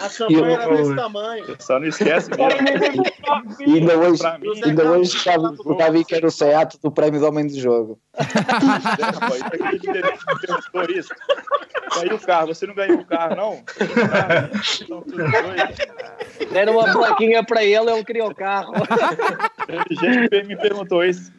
A 0.00 0.08
champanhe 0.08 0.52
era 0.52 0.76
desse 0.76 0.96
tamanho. 0.96 1.56
Só 1.58 1.78
não 1.78 1.86
esquece 1.86 2.30
mesmo. 2.30 3.02
E 3.60 3.78
ainda 3.78 3.96
hoje, 3.96 4.22
mim, 4.40 4.60
ainda 4.64 4.90
hoje 4.90 5.16
o 5.64 5.74
Davi 5.74 6.04
quer 6.04 6.24
o 6.24 6.30
Seat 6.30 6.78
do 6.82 6.90
prémio 6.90 7.20
do 7.20 7.26
homem 7.26 7.46
do 7.46 7.58
jogo. 7.58 7.98
Ganhou 11.94 12.16
o 12.16 12.20
carro, 12.20 12.48
você 12.48 12.66
não 12.66 12.74
ganhou 12.74 12.98
o 12.98 13.04
carro, 13.06 13.36
não? 13.36 13.64
Ah. 14.12 14.50
Deram 16.52 16.78
uma 16.78 16.92
plaquinha 16.92 17.42
para 17.42 17.64
ele, 17.64 17.90
ele 17.90 18.04
queria 18.04 18.26
o 18.26 18.34
carro. 18.34 18.72
Gente 19.88 20.28
que 20.28 20.42
me 20.44 20.56
perguntou 20.56 21.04
isso. 21.04 21.32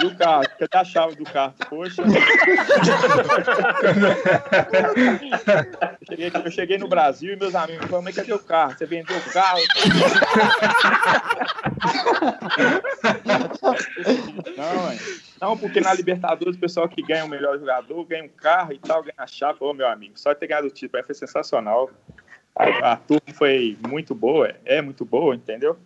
E 0.00 0.06
o 0.06 0.16
carro? 0.16 0.44
Cadê 0.58 0.76
a 0.76 0.84
chave 0.84 1.16
do 1.16 1.24
carro? 1.24 1.54
Poxa. 1.68 2.02
Eu 6.00 6.06
cheguei, 6.08 6.32
eu 6.44 6.50
cheguei 6.50 6.78
no 6.78 6.88
Brasil 6.88 7.32
e 7.32 7.36
meus 7.36 7.54
amigos 7.54 7.86
falaram, 7.86 8.02
mas 8.02 8.14
cadê 8.14 8.32
o 8.32 8.38
carro? 8.38 8.74
Você 8.76 8.86
vendeu 8.86 9.16
o 9.16 9.32
carro? 9.32 9.60
Não, 14.56 14.82
mãe. 14.84 14.98
Não, 15.40 15.56
porque 15.56 15.80
na 15.80 15.94
Libertadores 15.94 16.56
o 16.56 16.60
pessoal 16.60 16.88
que 16.88 17.02
ganha 17.02 17.24
o 17.24 17.28
melhor 17.28 17.58
jogador 17.58 18.04
ganha 18.04 18.24
um 18.24 18.28
carro 18.28 18.72
e 18.72 18.78
tal, 18.78 19.02
ganha 19.02 19.14
a 19.16 19.26
chave. 19.26 19.58
Ô, 19.60 19.72
meu 19.72 19.88
amigo, 19.88 20.18
só 20.18 20.34
ter 20.34 20.46
ganhado 20.46 20.66
o 20.66 20.70
título 20.70 20.98
aí 20.98 21.04
foi 21.04 21.14
sensacional. 21.14 21.90
A, 22.54 22.92
a 22.92 22.96
turma 22.96 23.34
foi 23.34 23.76
muito 23.86 24.14
boa, 24.14 24.52
é 24.64 24.82
muito 24.82 25.04
boa, 25.04 25.34
entendeu? 25.34 25.78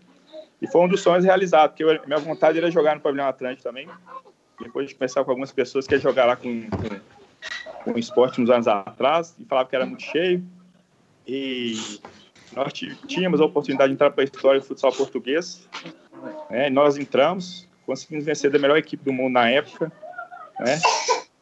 E 0.62 0.66
foi 0.68 0.80
um 0.82 0.88
dos 0.88 1.02
sonhos 1.02 1.24
realizados, 1.24 1.70
porque 1.76 1.82
eu- 1.82 2.06
minha 2.06 2.20
vontade 2.20 2.56
era 2.56 2.70
jogar 2.70 2.94
no 2.94 3.00
Pavilhão 3.00 3.26
Atlântico 3.26 3.64
também. 3.64 3.88
Depois 4.60 4.88
de 4.88 4.94
conversar 4.94 5.24
com 5.24 5.30
algumas 5.32 5.50
pessoas 5.50 5.88
que 5.88 5.94
iam 5.94 6.00
jogar 6.00 6.24
lá 6.24 6.36
com, 6.36 6.68
com, 6.70 7.92
com 7.92 7.98
esporte 7.98 8.40
uns 8.40 8.48
anos 8.48 8.68
atrás, 8.68 9.34
e 9.40 9.44
falava 9.44 9.68
que 9.68 9.74
era 9.74 9.84
muito 9.84 10.04
cheio. 10.04 10.40
E 11.26 11.74
nós 12.52 12.72
tí- 12.72 12.94
tínhamos 13.08 13.40
a 13.40 13.44
oportunidade 13.44 13.88
de 13.88 13.94
entrar 13.94 14.12
para 14.12 14.22
a 14.22 14.24
história 14.24 14.60
do 14.60 14.66
futsal 14.66 14.92
português. 14.92 15.68
Né? 16.48 16.70
Nós 16.70 16.96
entramos, 16.96 17.68
conseguimos 17.84 18.24
vencer 18.24 18.48
da 18.48 18.58
melhor 18.58 18.78
equipe 18.78 19.04
do 19.04 19.12
mundo 19.12 19.32
na 19.32 19.50
época. 19.50 19.90
Né? 20.60 20.78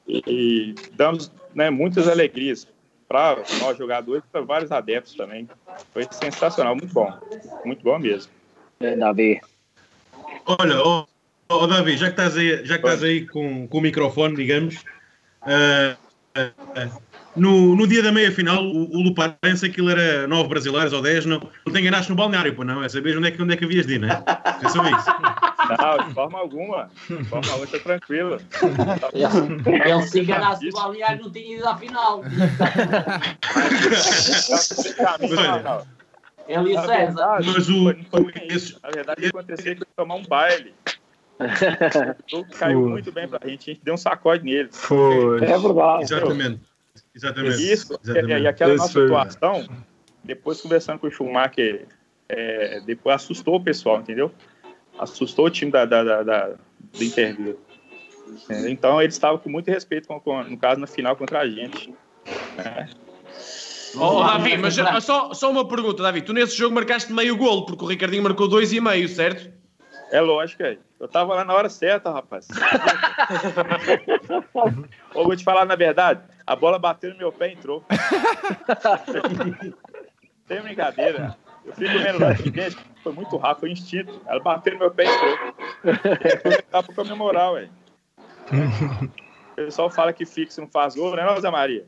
E, 0.08 0.22
e 0.26 0.74
damos 0.94 1.30
né, 1.54 1.68
muitas 1.68 2.08
alegrias 2.08 2.66
para 3.06 3.36
nós 3.60 3.76
jogadores 3.76 4.24
e 4.24 4.28
para 4.28 4.40
vários 4.40 4.72
adeptos 4.72 5.14
também. 5.14 5.46
Foi 5.92 6.06
sensacional, 6.10 6.74
muito 6.74 6.94
bom. 6.94 7.12
Muito 7.66 7.82
bom 7.82 7.98
mesmo. 7.98 8.39
Davi. 8.80 9.40
Olha, 10.46 10.82
ó 10.82 11.06
ó, 11.50 11.66
Davi, 11.66 11.96
já 11.96 12.06
que 12.06 12.12
estás 12.12 12.36
aí, 12.36 12.64
já 12.64 12.78
que 12.78 12.86
estás 12.86 13.02
aí 13.02 13.26
com, 13.26 13.66
com 13.66 13.78
o 13.78 13.80
microfone, 13.80 14.36
digamos, 14.36 14.84
ah, 15.42 15.96
ah, 16.36 16.88
no, 17.36 17.74
no 17.76 17.86
dia 17.86 18.02
da 18.02 18.10
meia-final, 18.12 18.64
o, 18.64 18.96
o 18.96 19.02
Luparense, 19.02 19.66
aquilo 19.66 19.90
era 19.90 20.26
nove 20.26 20.48
brasileiros 20.48 20.92
ou 20.92 21.02
dez, 21.02 21.26
não, 21.26 21.40
não 21.66 21.72
te 21.72 21.80
enganaste 21.80 22.10
no 22.10 22.16
balneário, 22.16 22.54
pô, 22.54 22.64
não? 22.64 22.82
É 22.82 22.88
saber 22.88 23.18
onde 23.18 23.28
é 23.28 23.30
que, 23.30 23.42
onde 23.42 23.54
é 23.54 23.56
que 23.56 23.64
havias 23.64 23.86
de 23.86 23.94
ir, 23.94 24.00
não 24.00 24.08
é? 24.08 24.22
Isso. 24.64 24.78
Não, 25.70 26.08
de 26.08 26.14
forma 26.14 26.38
alguma. 26.38 26.90
De 27.08 27.24
forma 27.24 27.46
alguma, 27.48 27.64
estou 27.64 27.80
tranquilo. 27.80 28.40
Ele 29.84 30.02
se 30.02 30.20
enganasse 30.20 30.66
no 30.66 30.72
balneário 30.72 31.22
não 31.22 31.30
tinha 31.30 31.56
ido 31.56 31.68
à 31.68 31.76
final. 31.76 32.24
Ele 35.20 35.99
e 36.50 36.58
o 36.76 36.82
César. 36.82 37.38
Mas 37.44 37.68
o, 37.68 37.84
Na 37.84 38.90
verdade, 38.90 39.18
o 39.18 39.22
que 39.22 39.26
aconteceu 39.28 39.72
é 39.72 39.74
que 39.74 39.82
eu 39.82 39.86
tomar 39.96 40.14
um 40.16 40.24
baile. 40.24 40.74
O 41.40 42.30
jogo 42.30 42.50
caiu 42.58 42.80
Foi. 42.82 42.90
muito 42.90 43.10
bem 43.12 43.26
pra 43.26 43.48
gente, 43.48 43.70
a 43.70 43.72
gente 43.72 43.84
deu 43.84 43.94
um 43.94 43.96
sacode 43.96 44.44
nele. 44.44 44.68
Foi. 44.72 45.42
É 45.42 45.58
verdade. 45.58 46.02
Exatamente. 46.04 46.60
Exatamente. 47.14 47.72
Isso, 47.72 47.98
Exatamente. 48.04 48.32
e, 48.40 48.42
e 48.42 48.46
aquela 48.46 48.74
Esse 48.74 48.78
nossa 48.82 48.92
foi- 48.92 49.02
situação, 49.04 49.68
depois 50.22 50.60
conversando 50.60 50.98
com 50.98 51.06
o 51.06 51.10
Schumacher, 51.10 51.86
é, 52.28 52.80
depois 52.84 53.16
assustou 53.16 53.56
o 53.56 53.60
pessoal, 53.64 54.00
entendeu? 54.00 54.30
Assustou 54.98 55.46
o 55.46 55.50
time 55.50 55.72
da, 55.72 55.86
da, 55.86 56.04
da, 56.04 56.22
da- 56.22 56.48
do 56.48 57.04
Interview. 57.04 57.58
É, 58.50 58.68
Então 58.70 59.00
eles 59.00 59.14
estavam 59.14 59.38
com 59.38 59.48
muito 59.48 59.68
respeito, 59.70 60.06
com, 60.08 60.20
com- 60.20 60.44
no 60.44 60.58
caso, 60.58 60.78
na 60.78 60.86
final 60.86 61.16
contra 61.16 61.38
a 61.40 61.48
gente. 61.48 61.92
né? 62.56 62.86
Oh, 63.98 64.22
Davi, 64.22 64.56
mas 64.56 64.78
ah, 64.78 65.00
só, 65.00 65.34
só 65.34 65.50
uma 65.50 65.66
pergunta, 65.66 66.00
Davi. 66.02 66.22
Tu 66.22 66.32
nesse 66.32 66.56
jogo 66.56 66.74
marcaste 66.74 67.12
meio 67.12 67.36
golo, 67.36 67.66
porque 67.66 67.84
o 67.84 67.88
Ricardinho 67.88 68.22
marcou 68.22 68.48
dois 68.48 68.72
e 68.72 68.80
meio, 68.80 69.08
certo? 69.08 69.50
É 70.12 70.20
lógico, 70.20 70.62
é. 70.62 70.78
Eu 70.98 71.08
tava 71.08 71.34
lá 71.34 71.44
na 71.44 71.54
hora 71.54 71.68
certa, 71.68 72.12
rapaz. 72.12 72.46
Ô, 75.14 75.24
vou 75.24 75.36
te 75.36 75.44
falar 75.44 75.64
na 75.64 75.76
verdade, 75.76 76.20
a 76.46 76.56
bola 76.56 76.78
bateu 76.78 77.12
no 77.12 77.16
meu 77.16 77.32
pé 77.32 77.48
e 77.50 77.54
entrou. 77.54 77.82
Tem 80.46 80.60
brincadeira. 80.60 81.34
Eu 81.64 81.72
fico 81.74 81.98
vendo 81.98 82.20
lá 82.20 82.32
de 82.32 82.50
dentro, 82.50 82.78
foi 83.02 83.12
muito 83.12 83.36
rápido, 83.36 83.60
foi 83.60 83.70
instinto. 83.70 84.20
Ela 84.26 84.40
bateu 84.40 84.72
no 84.74 84.80
meu 84.80 84.90
pé 84.90 85.04
e 85.04 85.08
entrou. 85.08 85.38
Dá 86.70 86.82
pra 86.82 86.94
comemorar, 86.94 87.52
ué. 87.52 87.70
O 89.52 89.56
pessoal 89.56 89.90
fala 89.90 90.12
que 90.12 90.24
fixo 90.24 90.60
não 90.60 90.68
faz 90.68 90.94
gol, 90.94 91.14
né, 91.14 91.24
não, 91.24 91.40
Zé 91.40 91.50
Maria? 91.50 91.86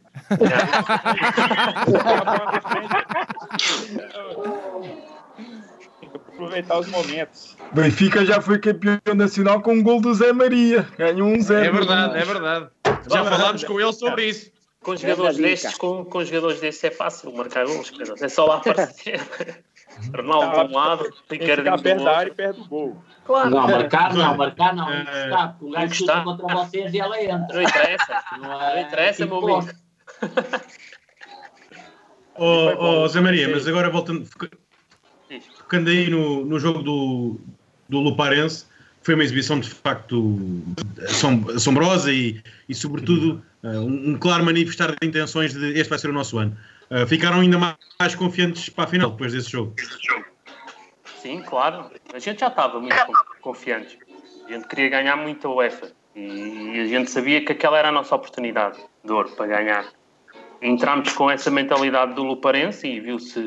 Tem 6.00 6.08
que 6.10 6.16
aproveitar 6.16 6.78
os 6.78 6.86
momentos. 6.88 7.56
Benfica 7.72 8.24
já 8.26 8.40
foi 8.40 8.58
campeão 8.58 9.00
nacional 9.14 9.60
com 9.62 9.74
um 9.74 9.82
gol 9.82 10.00
do 10.00 10.14
Zé 10.14 10.32
Maria. 10.32 10.86
Ganhou 10.98 11.28
um 11.28 11.40
zero. 11.40 11.64
É 11.64 11.70
verdade, 11.70 12.18
é 12.18 12.24
verdade. 12.24 12.68
Já 13.08 13.24
falámos 13.24 13.64
com 13.64 13.80
ele 13.80 13.92
sobre 13.92 14.26
isso. 14.26 14.50
Com 14.82 14.96
jogadores 14.96 15.36
destes, 15.36 15.74
com, 15.76 16.04
com 16.04 16.24
jogadores 16.24 16.60
destes 16.60 16.82
é 16.84 16.90
fácil 16.90 17.32
marcar 17.32 17.64
gols. 17.66 17.92
É 18.20 18.28
só 18.28 18.46
lá 18.46 18.56
aparecer. 18.56 19.20
Ronaldo 20.14 20.68
de 20.68 20.72
um 20.72 20.76
lado, 20.76 21.10
Tem 21.28 21.38
que 21.38 21.56
do 21.56 21.82
perto 21.82 22.04
da 22.04 22.16
área 22.18 22.30
e 22.30 22.34
perto 22.34 22.62
do 22.62 22.68
gol. 22.68 23.02
Claro. 23.24 23.50
Não, 23.50 23.68
marcar 23.68 24.14
não, 24.14 24.36
marcar 24.36 24.74
não. 24.74 24.90
É. 24.90 25.04
Porque 25.58 25.64
o 25.64 25.70
gajo 25.70 25.94
chuta 25.94 26.12
Encostar. 26.12 26.24
contra 26.24 26.56
vocês 26.56 26.94
e 26.94 27.00
ela 27.00 27.22
entra. 27.22 27.54
Não 27.54 27.62
interessa. 27.62 28.24
Não, 28.40 28.62
é, 28.62 28.74
Não 28.74 28.82
interessa, 28.82 29.26
meu 29.26 29.36
amigo. 29.38 29.70
Ó 32.34 33.04
oh, 33.04 33.08
Zé 33.08 33.20
Maria, 33.20 33.48
mas 33.48 33.68
agora 33.68 33.90
voltando, 33.90 34.24
foca- 34.26 34.50
focando 35.58 35.90
aí 35.90 36.08
no, 36.08 36.44
no 36.44 36.58
jogo 36.58 36.82
do, 36.82 37.40
do 37.88 38.00
Luparense, 38.00 38.66
foi 39.02 39.14
uma 39.14 39.24
exibição 39.24 39.60
de 39.60 39.68
facto 39.68 40.40
assom- 41.04 41.44
assombrosa 41.54 42.12
e, 42.12 42.40
e 42.68 42.74
sobretudo, 42.74 43.42
eh, 43.62 43.78
um, 43.78 44.10
um 44.10 44.18
claro 44.18 44.44
manifestar 44.44 44.92
de 44.92 45.06
intenções 45.06 45.52
de 45.52 45.72
este 45.78 45.90
vai 45.90 45.98
ser 45.98 46.08
o 46.08 46.12
nosso 46.12 46.38
ano. 46.38 46.56
Eh, 46.92 47.06
ficaram 47.06 47.40
ainda 47.40 47.58
mais, 47.58 47.76
mais 47.98 48.14
confiantes 48.14 48.68
para 48.68 48.84
a 48.84 48.86
final 48.86 49.10
depois 49.12 49.32
desse 49.32 49.50
jogo. 49.50 49.74
Sim, 51.16 51.40
claro. 51.40 51.90
A 52.12 52.18
gente 52.18 52.40
já 52.40 52.48
estava 52.48 52.78
muito 52.78 53.06
con- 53.06 53.14
confiante. 53.40 53.98
A 54.46 54.52
gente 54.52 54.68
queria 54.68 54.90
ganhar 54.90 55.16
muito 55.16 55.48
a 55.48 55.54
UEFA. 55.54 55.90
E 56.14 56.78
a 56.80 56.86
gente 56.86 57.10
sabia 57.10 57.42
que 57.42 57.52
aquela 57.52 57.78
era 57.78 57.88
a 57.88 57.92
nossa 57.92 58.14
oportunidade 58.14 58.78
de 59.02 59.10
ouro 59.10 59.30
para 59.30 59.46
ganhar. 59.46 59.86
Entramos 60.60 61.10
com 61.14 61.30
essa 61.30 61.50
mentalidade 61.50 62.12
do 62.12 62.22
Luparense 62.22 62.86
e 62.86 63.00
viu-se 63.00 63.40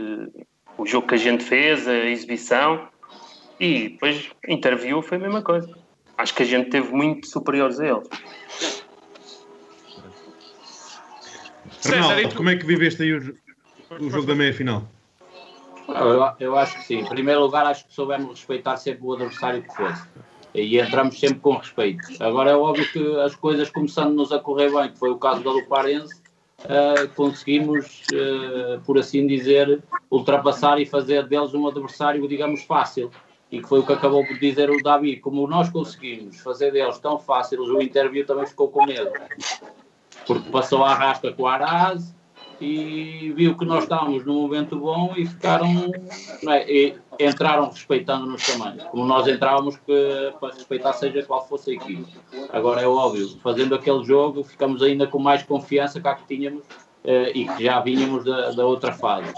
o 0.75 0.85
jogo 0.87 1.07
que 1.07 1.13
a 1.13 1.17
gente 1.17 1.43
fez, 1.43 1.87
a 1.87 1.93
exibição. 1.93 2.87
E 3.59 3.89
depois, 3.89 4.31
interview 4.47 5.03
foi 5.03 5.19
a 5.19 5.21
mesma 5.21 5.43
coisa. 5.43 5.69
Acho 6.17 6.33
que 6.33 6.41
a 6.41 6.45
gente 6.47 6.71
teve 6.71 6.91
muito 6.91 7.27
superiores 7.27 7.79
a 7.79 7.85
eles. 7.87 8.09
César, 11.80 12.01
Ronaldo, 12.01 12.30
tu? 12.30 12.36
como 12.36 12.49
é 12.49 12.55
que 12.55 12.65
viveste 12.65 13.03
aí 13.03 13.13
o, 13.13 13.38
o 13.99 14.09
jogo 14.09 14.28
da 14.28 14.36
meia-final? 14.36 14.84
Eu, 15.88 16.32
eu 16.39 16.57
acho 16.57 16.76
que 16.80 16.86
sim. 16.86 16.99
Em 16.99 17.05
primeiro 17.05 17.41
lugar, 17.41 17.65
acho 17.65 17.86
que 17.86 17.93
soubemos 17.93 18.32
respeitar 18.32 18.78
sempre 18.78 19.05
o 19.05 19.13
adversário 19.13 19.61
que 19.61 19.73
fosse. 19.76 20.07
E 20.53 20.80
entramos 20.80 21.19
sempre 21.19 21.39
com 21.39 21.55
respeito. 21.55 22.01
Agora 22.19 22.51
é 22.51 22.55
óbvio 22.55 22.89
que 22.91 23.19
as 23.19 23.36
coisas 23.36 23.69
começando-nos 23.69 24.32
a 24.32 24.39
correr 24.39 24.71
bem, 24.71 24.89
que 24.89 24.97
foi 24.97 25.09
o 25.09 25.17
caso 25.17 25.43
da 25.43 25.51
Luparense, 25.51 26.15
uh, 26.61 27.07
conseguimos, 27.13 28.03
uh, 28.13 28.80
por 28.86 28.97
assim 28.97 29.28
dizer, 29.28 29.84
ultrapassar 30.09 30.80
e 30.80 30.86
fazer 30.86 31.28
deles 31.28 31.53
um 31.53 31.67
adversário, 31.67 32.26
digamos, 32.28 32.63
fácil. 32.63 33.11
E 33.51 33.61
que 33.61 33.67
foi 33.67 33.80
o 33.80 33.86
que 33.86 33.93
acabou 33.93 34.26
por 34.26 34.39
dizer 34.39 34.69
o 34.69 34.82
Davi. 34.82 35.17
Como 35.17 35.45
nós 35.47 35.69
conseguimos 35.69 36.39
fazer 36.39 36.71
deles 36.71 36.97
tão 36.99 37.19
fáceis, 37.19 37.61
o 37.61 37.82
interview 37.82 38.26
também 38.26 38.47
ficou 38.47 38.69
com 38.69 38.86
medo. 38.86 39.11
Porque 40.26 40.49
passou 40.49 40.84
a 40.84 40.93
rasca 40.93 41.32
com 41.32 41.43
o 41.43 41.47
Araz, 41.47 42.15
e 42.59 43.34
viu 43.36 43.57
que 43.57 43.65
nós 43.65 43.84
estávamos 43.84 44.26
num 44.26 44.41
momento 44.41 44.78
bom 44.78 45.13
e 45.15 45.26
ficaram, 45.26 45.91
é? 46.47 46.71
e 46.71 46.95
entraram 47.19 47.69
respeitando-nos 47.69 48.45
também, 48.45 48.78
como 48.91 49.05
nós 49.05 49.28
entrávamos 49.28 49.78
que, 49.78 50.34
para 50.39 50.53
respeitar 50.53 50.93
seja 50.93 51.23
qual 51.23 51.47
fosse 51.47 51.71
a 51.71 51.73
equipe. 51.73 52.05
Agora 52.51 52.82
é 52.82 52.88
óbvio, 52.88 53.28
fazendo 53.41 53.76
aquele 53.76 54.03
jogo 54.03 54.43
ficamos 54.43 54.82
ainda 54.82 55.07
com 55.07 55.19
mais 55.19 55.43
confiança 55.43 55.99
que 55.99 56.07
a 56.07 56.15
que 56.15 56.28
tínhamos 56.28 56.63
eh, 57.03 57.32
e 57.36 57.47
que 57.47 57.63
já 57.63 57.80
vínhamos 57.80 58.23
da, 58.23 58.51
da 58.51 58.65
outra 58.65 58.93
fase. 58.93 59.34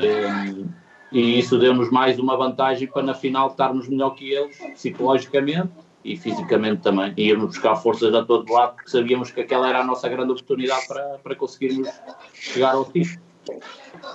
Eh, 0.00 0.64
e 1.10 1.38
isso 1.38 1.58
deu-nos 1.58 1.90
mais 1.90 2.18
uma 2.18 2.36
vantagem 2.36 2.86
para 2.86 3.02
na 3.02 3.14
final 3.14 3.48
estarmos 3.48 3.88
melhor 3.88 4.10
que 4.10 4.30
eles, 4.30 4.58
psicologicamente 4.74 5.70
e 6.08 6.16
fisicamente 6.16 6.80
também. 6.80 7.12
E 7.16 7.28
irmos 7.28 7.48
buscar 7.48 7.76
forças 7.76 8.14
a 8.14 8.24
todo 8.24 8.50
lado, 8.50 8.76
porque 8.76 8.90
sabíamos 8.90 9.30
que 9.30 9.40
aquela 9.40 9.68
era 9.68 9.80
a 9.80 9.84
nossa 9.84 10.08
grande 10.08 10.32
oportunidade 10.32 10.88
para, 10.88 11.18
para 11.22 11.36
conseguirmos 11.36 11.88
chegar 12.32 12.74
ao 12.74 12.86
título. 12.86 13.20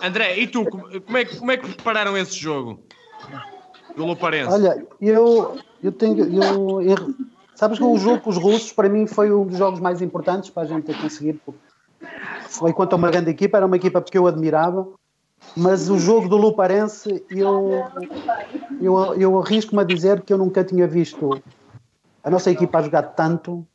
André, 0.01 0.39
e 0.39 0.47
tu, 0.47 0.65
como 0.65 1.17
é, 1.17 1.25
como 1.25 1.51
é 1.51 1.57
que 1.57 1.67
prepararam 1.67 2.17
esse 2.17 2.35
jogo? 2.35 2.79
Do 3.95 4.05
Luparense? 4.05 4.51
Olha, 4.51 4.85
eu, 4.99 5.57
eu 5.83 5.91
tenho. 5.91 6.23
Eu, 6.23 6.81
eu, 6.81 7.15
sabes 7.55 7.77
que 7.77 7.83
o 7.83 7.97
jogo 7.97 8.21
com 8.21 8.29
os 8.31 8.37
russos, 8.37 8.71
para 8.71 8.89
mim, 8.89 9.05
foi 9.05 9.31
um 9.31 9.45
dos 9.45 9.57
jogos 9.57 9.79
mais 9.79 10.01
importantes 10.01 10.49
para 10.49 10.63
a 10.63 10.65
gente 10.65 10.85
ter 10.85 10.99
conseguido. 10.99 11.39
Foi 12.49 12.73
quanto 12.73 12.93
a 12.93 12.95
uma 12.95 13.09
grande 13.09 13.29
equipa, 13.29 13.57
era 13.57 13.65
uma 13.65 13.75
equipa 13.75 14.01
que 14.01 14.17
eu 14.17 14.27
admirava, 14.27 14.87
mas 15.55 15.89
o 15.89 15.97
jogo 15.97 16.27
do 16.27 16.37
Luparense, 16.37 17.23
eu, 17.29 17.85
eu, 18.81 19.15
eu 19.15 19.39
arrisco-me 19.39 19.81
a 19.81 19.85
dizer 19.85 20.21
que 20.21 20.33
eu 20.33 20.37
nunca 20.37 20.63
tinha 20.63 20.87
visto 20.87 21.41
a 22.23 22.29
nossa 22.29 22.49
equipa 22.49 22.79
a 22.79 22.81
jogar 22.81 23.03
tanto. 23.03 23.65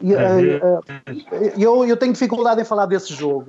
E, 0.00 0.14
uh, 0.14 0.18
uh, 0.18 1.60
eu, 1.60 1.84
eu 1.84 1.96
tenho 1.96 2.12
dificuldade 2.12 2.60
em 2.60 2.64
falar 2.64 2.86
desse 2.86 3.12
jogo, 3.14 3.46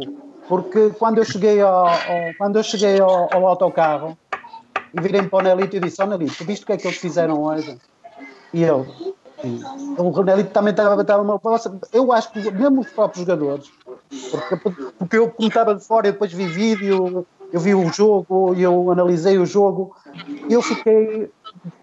porque 0.48 0.90
quando 0.98 1.20
eu 1.20 1.26
cheguei 1.26 1.62
ao, 1.62 1.88
ao 1.88 2.34
quando 2.38 2.58
eu 2.58 2.64
cheguei 2.64 3.00
ao, 3.00 3.34
ao 3.34 3.48
autocarro 3.48 4.18
e 4.94 5.02
virei 5.02 5.24
para 5.24 5.40
o 5.40 5.42
Nelito 5.42 5.76
e 5.76 5.80
disse: 5.80 6.02
Ó 6.02 6.06
oh, 6.06 6.08
Nelito, 6.10 6.36
tu 6.38 6.46
viste 6.46 6.64
o 6.64 6.66
que 6.66 6.74
é 6.74 6.78
que 6.78 6.88
eles 6.88 6.98
fizeram 6.98 7.44
hoje? 7.44 7.78
E 8.54 8.64
eu, 8.64 8.86
o 9.98 10.24
Nelito 10.24 10.52
também 10.52 10.72
estava, 10.72 11.02
estava 11.02 11.22
uma. 11.22 11.40
Eu 11.92 12.12
acho 12.12 12.32
que 12.32 12.52
mesmo 12.52 12.82
os 12.82 12.90
próprios 12.90 13.26
jogadores, 13.26 13.70
porque, 14.32 14.58
porque 14.98 15.18
eu, 15.18 15.30
como 15.30 15.48
estava 15.48 15.76
de 15.76 15.84
fora, 15.84 16.08
eu 16.08 16.14
depois 16.14 16.32
vi 16.32 16.48
vídeo, 16.48 17.26
eu 17.52 17.60
vi 17.60 17.76
o 17.76 17.92
jogo, 17.92 18.56
eu 18.56 18.92
analisei 18.92 19.38
o 19.38 19.46
jogo, 19.46 19.96
eu 20.50 20.62
fiquei 20.62 21.30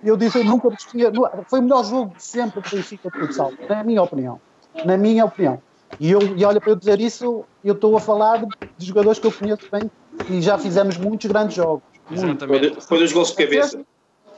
eu 0.02 0.16
disse, 0.16 0.38
eu 0.38 0.44
nunca 0.44 0.68
tinha. 0.76 1.10
Foi 1.48 1.60
o 1.60 1.62
melhor 1.62 1.84
jogo 1.84 2.14
de 2.16 2.22
sempre 2.22 2.60
do 2.60 2.70
Benfica 2.70 3.10
de 3.10 3.18
futsal, 3.18 3.52
na 3.68 3.84
minha 3.84 4.02
opinião. 4.02 4.40
Na 4.84 4.96
minha 4.96 5.24
opinião. 5.24 5.60
E, 6.00 6.10
eu, 6.10 6.20
e 6.36 6.44
olha, 6.44 6.60
para 6.60 6.70
eu 6.70 6.76
dizer 6.76 7.00
isso, 7.00 7.44
eu 7.64 7.74
estou 7.74 7.96
a 7.96 8.00
falar 8.00 8.44
de 8.78 8.86
jogadores 8.86 9.18
que 9.18 9.26
eu 9.26 9.32
conheço 9.32 9.68
bem 9.70 9.90
e 10.28 10.40
já 10.40 10.58
fizemos 10.58 10.96
muitos 10.96 11.30
grandes 11.30 11.54
jogos. 11.56 11.82
Exatamente. 12.10 12.80
Foi 12.80 12.98
dos 12.98 13.12
gols 13.12 13.30
de 13.30 13.36
cabeça. 13.36 13.84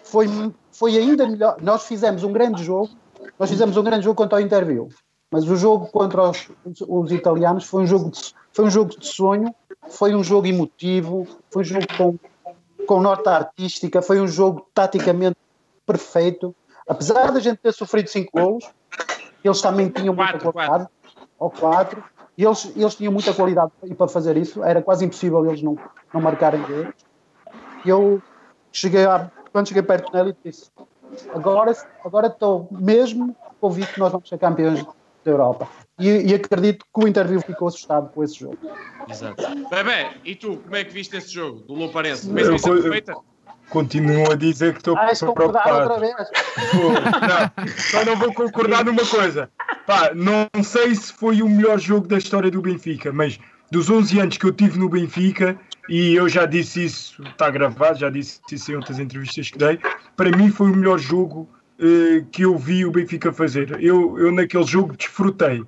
Foi, 0.04 0.26
foi 0.72 0.98
ainda 0.98 1.26
melhor. 1.26 1.56
Nós 1.62 1.86
fizemos 1.86 2.24
um 2.24 2.32
grande 2.32 2.62
jogo, 2.62 2.90
nós 3.38 3.48
fizemos 3.48 3.76
um 3.76 3.82
grande 3.82 4.04
jogo 4.04 4.16
contra 4.16 4.38
o 4.38 4.40
Interview, 4.40 4.88
mas 5.30 5.48
o 5.48 5.56
jogo 5.56 5.86
contra 5.86 6.30
os, 6.30 6.46
os 6.86 7.12
italianos 7.12 7.64
foi 7.64 7.84
um 7.84 7.86
jogo 7.86 8.10
de, 8.10 8.34
foi 8.52 8.64
um 8.66 8.70
jogo 8.70 8.98
de 8.98 9.06
sonho, 9.06 9.54
foi 9.88 10.14
um 10.14 10.22
jogo 10.22 10.46
emotivo, 10.46 11.26
foi 11.50 11.62
um 11.62 11.64
jogo 11.64 11.86
com 11.96 12.18
com 12.86 13.00
nota 13.00 13.30
artística, 13.30 14.02
foi 14.02 14.20
um 14.20 14.26
jogo 14.26 14.66
taticamente 14.74 15.36
perfeito. 15.86 16.54
Apesar 16.86 17.32
da 17.32 17.40
gente 17.40 17.58
ter 17.58 17.72
sofrido 17.72 18.08
5 18.08 18.30
golos, 18.32 18.70
eles 19.42 19.60
também 19.60 19.88
tinham 19.88 20.14
muita 20.14 20.32
quatro, 20.32 20.52
qualidade, 20.52 20.88
quatro. 20.88 21.28
ou 21.38 21.50
4, 21.50 22.04
e 22.36 22.44
eles, 22.44 22.72
eles 22.76 22.94
tinham 22.94 23.12
muita 23.12 23.32
qualidade 23.32 23.72
para 23.96 24.08
fazer 24.08 24.36
isso, 24.36 24.62
era 24.62 24.82
quase 24.82 25.04
impossível 25.04 25.46
eles 25.46 25.62
não, 25.62 25.78
não 26.12 26.20
marcarem 26.20 26.62
golos. 26.62 26.94
E 27.84 27.88
eu 27.88 28.20
cheguei 28.72 29.04
a, 29.04 29.30
quando 29.52 29.68
cheguei 29.68 29.82
perto 29.82 30.10
dele, 30.12 30.36
disse: 30.44 30.70
agora, 31.32 31.72
agora 32.04 32.26
estou 32.26 32.66
mesmo 32.70 33.36
convicto 33.60 33.94
que 33.94 34.00
nós 34.00 34.12
vamos 34.12 34.28
ser 34.28 34.38
campeões 34.38 34.84
da 35.24 35.30
Europa. 35.30 35.68
E, 35.98 36.08
e, 36.08 36.34
acredito 36.34 36.84
que 36.92 37.04
o 37.04 37.06
interview 37.06 37.40
ficou 37.40 37.68
assustado 37.68 38.10
com 38.10 38.24
esse 38.24 38.40
jogo. 38.40 38.58
Exato. 39.08 39.44
Bebé, 39.70 40.14
e 40.24 40.34
tu, 40.34 40.56
como 40.56 40.74
é 40.74 40.82
que 40.82 40.92
viste 40.92 41.16
esse 41.16 41.32
jogo 41.32 41.60
do 41.60 41.74
que 42.58 42.82
perfeita? 42.82 43.14
Continuo 43.70 44.30
a 44.30 44.34
dizer 44.34 44.72
que 44.72 44.80
estou 44.80 44.96
ah, 44.96 45.06
preocupado. 45.06 45.92
outra 45.92 45.98
vez. 45.98 46.14
não, 46.74 47.74
só 47.76 48.04
não 48.04 48.16
vou 48.16 48.34
concordar 48.34 48.84
numa 48.84 49.06
coisa. 49.06 49.48
Pá, 49.86 50.12
não 50.14 50.48
sei 50.62 50.94
se 50.94 51.12
foi 51.12 51.40
o 51.42 51.48
melhor 51.48 51.78
jogo 51.78 52.06
da 52.06 52.18
história 52.18 52.50
do 52.50 52.60
Benfica, 52.60 53.12
mas 53.12 53.38
dos 53.70 53.88
11 53.88 54.20
anos 54.20 54.36
que 54.36 54.46
eu 54.46 54.52
tive 54.52 54.78
no 54.78 54.88
Benfica, 54.88 55.58
e 55.88 56.14
eu 56.14 56.28
já 56.28 56.46
disse 56.46 56.84
isso, 56.84 57.22
está 57.22 57.50
gravado, 57.50 57.98
já 57.98 58.10
disse 58.10 58.40
isso 58.52 58.72
em 58.72 58.76
outras 58.76 58.98
entrevistas 58.98 59.50
que 59.50 59.58
dei, 59.58 59.78
para 60.16 60.36
mim 60.36 60.50
foi 60.50 60.70
o 60.70 60.76
melhor 60.76 60.98
jogo 60.98 61.48
uh, 61.78 62.24
que 62.26 62.42
eu 62.42 62.56
vi 62.56 62.84
o 62.84 62.90
Benfica 62.90 63.32
fazer. 63.32 63.82
Eu, 63.82 64.18
eu 64.18 64.32
naquele 64.32 64.64
jogo 64.64 64.96
desfrutei. 64.96 65.64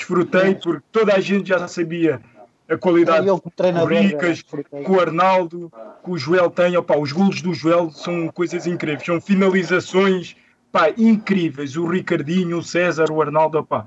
Desfrutei 0.00 0.54
porque 0.54 0.82
toda 0.90 1.14
a 1.14 1.20
gente 1.20 1.50
já 1.50 1.68
sabia 1.68 2.20
a 2.68 2.76
qualidade 2.76 3.26
do 3.26 3.84
Ricas, 3.86 4.42
que 4.42 4.90
o 4.90 4.98
Arnaldo, 4.98 5.70
que 6.02 6.10
o 6.10 6.16
Joel 6.16 6.50
tem. 6.50 6.76
Opa, 6.76 6.96
os 6.96 7.12
golos 7.12 7.42
do 7.42 7.52
Joel 7.52 7.90
são 7.90 8.28
coisas 8.28 8.66
incríveis, 8.66 9.04
são 9.04 9.20
finalizações 9.20 10.36
pá, 10.72 10.90
incríveis. 10.96 11.76
O 11.76 11.86
Ricardinho, 11.86 12.58
o 12.58 12.62
César, 12.62 13.10
o 13.10 13.20
Arnaldo, 13.20 13.58
opa, 13.58 13.86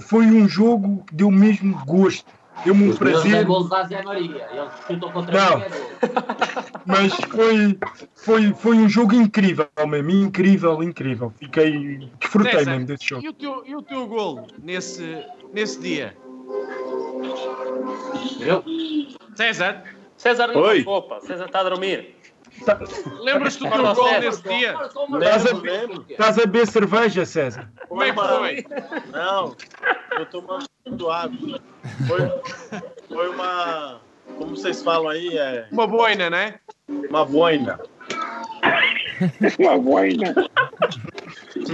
foi 0.00 0.26
um 0.26 0.48
jogo 0.48 1.04
que 1.06 1.14
deu 1.14 1.30
mesmo 1.30 1.78
gosto. 1.84 2.37
Deu-me 2.64 2.90
um 2.90 2.96
prazer. 2.96 3.44
Gols 3.44 3.68
da 3.68 3.84
Zé 3.84 4.02
Maria. 4.02 4.48
Eles 4.52 4.72
chutam 4.86 5.12
contra 5.12 5.38
Não. 5.38 5.62
Mas 6.86 7.12
foi, 7.14 7.78
foi, 8.14 8.54
foi 8.54 8.76
um 8.76 8.88
jogo 8.88 9.14
incrível 9.14 9.68
mesmo. 9.86 10.10
Incrível, 10.10 10.82
incrível. 10.82 11.32
Fiquei. 11.38 12.08
Desfrutei 12.18 12.52
César, 12.52 12.70
mesmo 12.70 12.86
desse 12.86 13.06
jogo. 13.06 13.24
E 13.24 13.28
o 13.28 13.32
teu, 13.32 13.62
e 13.66 13.76
o 13.76 13.82
teu 13.82 14.06
gol 14.06 14.46
nesse, 14.62 15.24
nesse 15.52 15.80
dia? 15.80 16.16
Eu? 18.40 18.64
César? 19.34 19.84
César 20.16 20.48
não 20.48 20.60
Oi. 20.62 20.82
Opa, 20.86 21.20
César 21.20 21.46
está 21.46 21.60
a 21.60 21.64
dormir. 21.64 22.16
Tá. 22.64 22.78
Lembras-te 23.20 23.64
do 23.64 23.70
teu 23.70 23.94
gol 23.94 24.20
nesse 24.20 24.42
dia? 24.42 24.76
Estás 26.10 26.38
a 26.38 26.40
beber 26.42 26.66
cerveja, 26.66 27.24
César? 27.24 27.70
Como 27.88 28.02
é 28.02 28.12
que 28.12 28.20
foi? 28.20 28.66
Não, 29.12 29.56
eu 30.18 30.26
tomando 30.26 31.10
água. 31.10 31.60
Foi, 32.06 32.80
foi 33.08 33.28
uma. 33.28 34.00
Como 34.36 34.56
vocês 34.56 34.82
falam 34.82 35.08
aí? 35.08 35.36
É... 35.36 35.68
Uma 35.72 35.86
boina, 35.86 36.30
né? 36.30 36.54
Uma 36.88 37.24
boina. 37.24 37.80
uma 39.58 39.78
boina. 39.78 40.34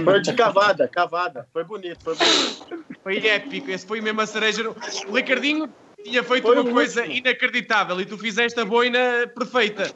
Foi 0.03 0.21
de 0.21 0.33
cavada, 0.33 0.87
cavada. 0.87 1.47
Foi 1.53 1.63
bonito, 1.63 2.03
foi 2.03 2.15
bonito. 2.15 2.85
Foi 3.03 3.27
épico. 3.27 3.71
Esse 3.71 3.85
foi 3.85 4.01
mesmo 4.01 4.21
a 4.21 4.25
cereja. 4.25 4.69
O 5.07 5.13
Ricardinho 5.13 5.69
tinha 6.05 6.23
feito 6.23 6.43
foi 6.47 6.59
uma 6.59 6.71
coisa 6.71 7.01
último. 7.01 7.17
inacreditável 7.17 7.99
e 7.99 8.05
tu 8.05 8.17
fizeste 8.17 8.59
a 8.59 8.65
boina 8.65 9.27
perfeita. 9.35 9.91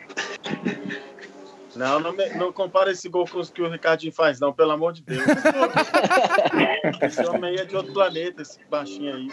Não, 1.76 2.00
não, 2.00 2.12
me, 2.12 2.28
não 2.30 2.52
compara 2.52 2.92
esse 2.92 3.08
gol 3.08 3.28
com 3.28 3.40
os 3.40 3.50
que 3.50 3.62
o 3.62 3.70
Ricardinho 3.70 4.12
faz, 4.12 4.40
não, 4.40 4.52
pelo 4.52 4.72
amor 4.72 4.92
de 4.92 5.04
Deus. 5.04 5.24
esse 7.02 7.26
homem 7.28 7.52
aí 7.52 7.58
é 7.58 7.66
de 7.66 7.76
outro 7.76 7.94
planeta, 7.94 8.42
esse 8.42 8.60
baixinho 8.70 9.16
aí. 9.16 9.30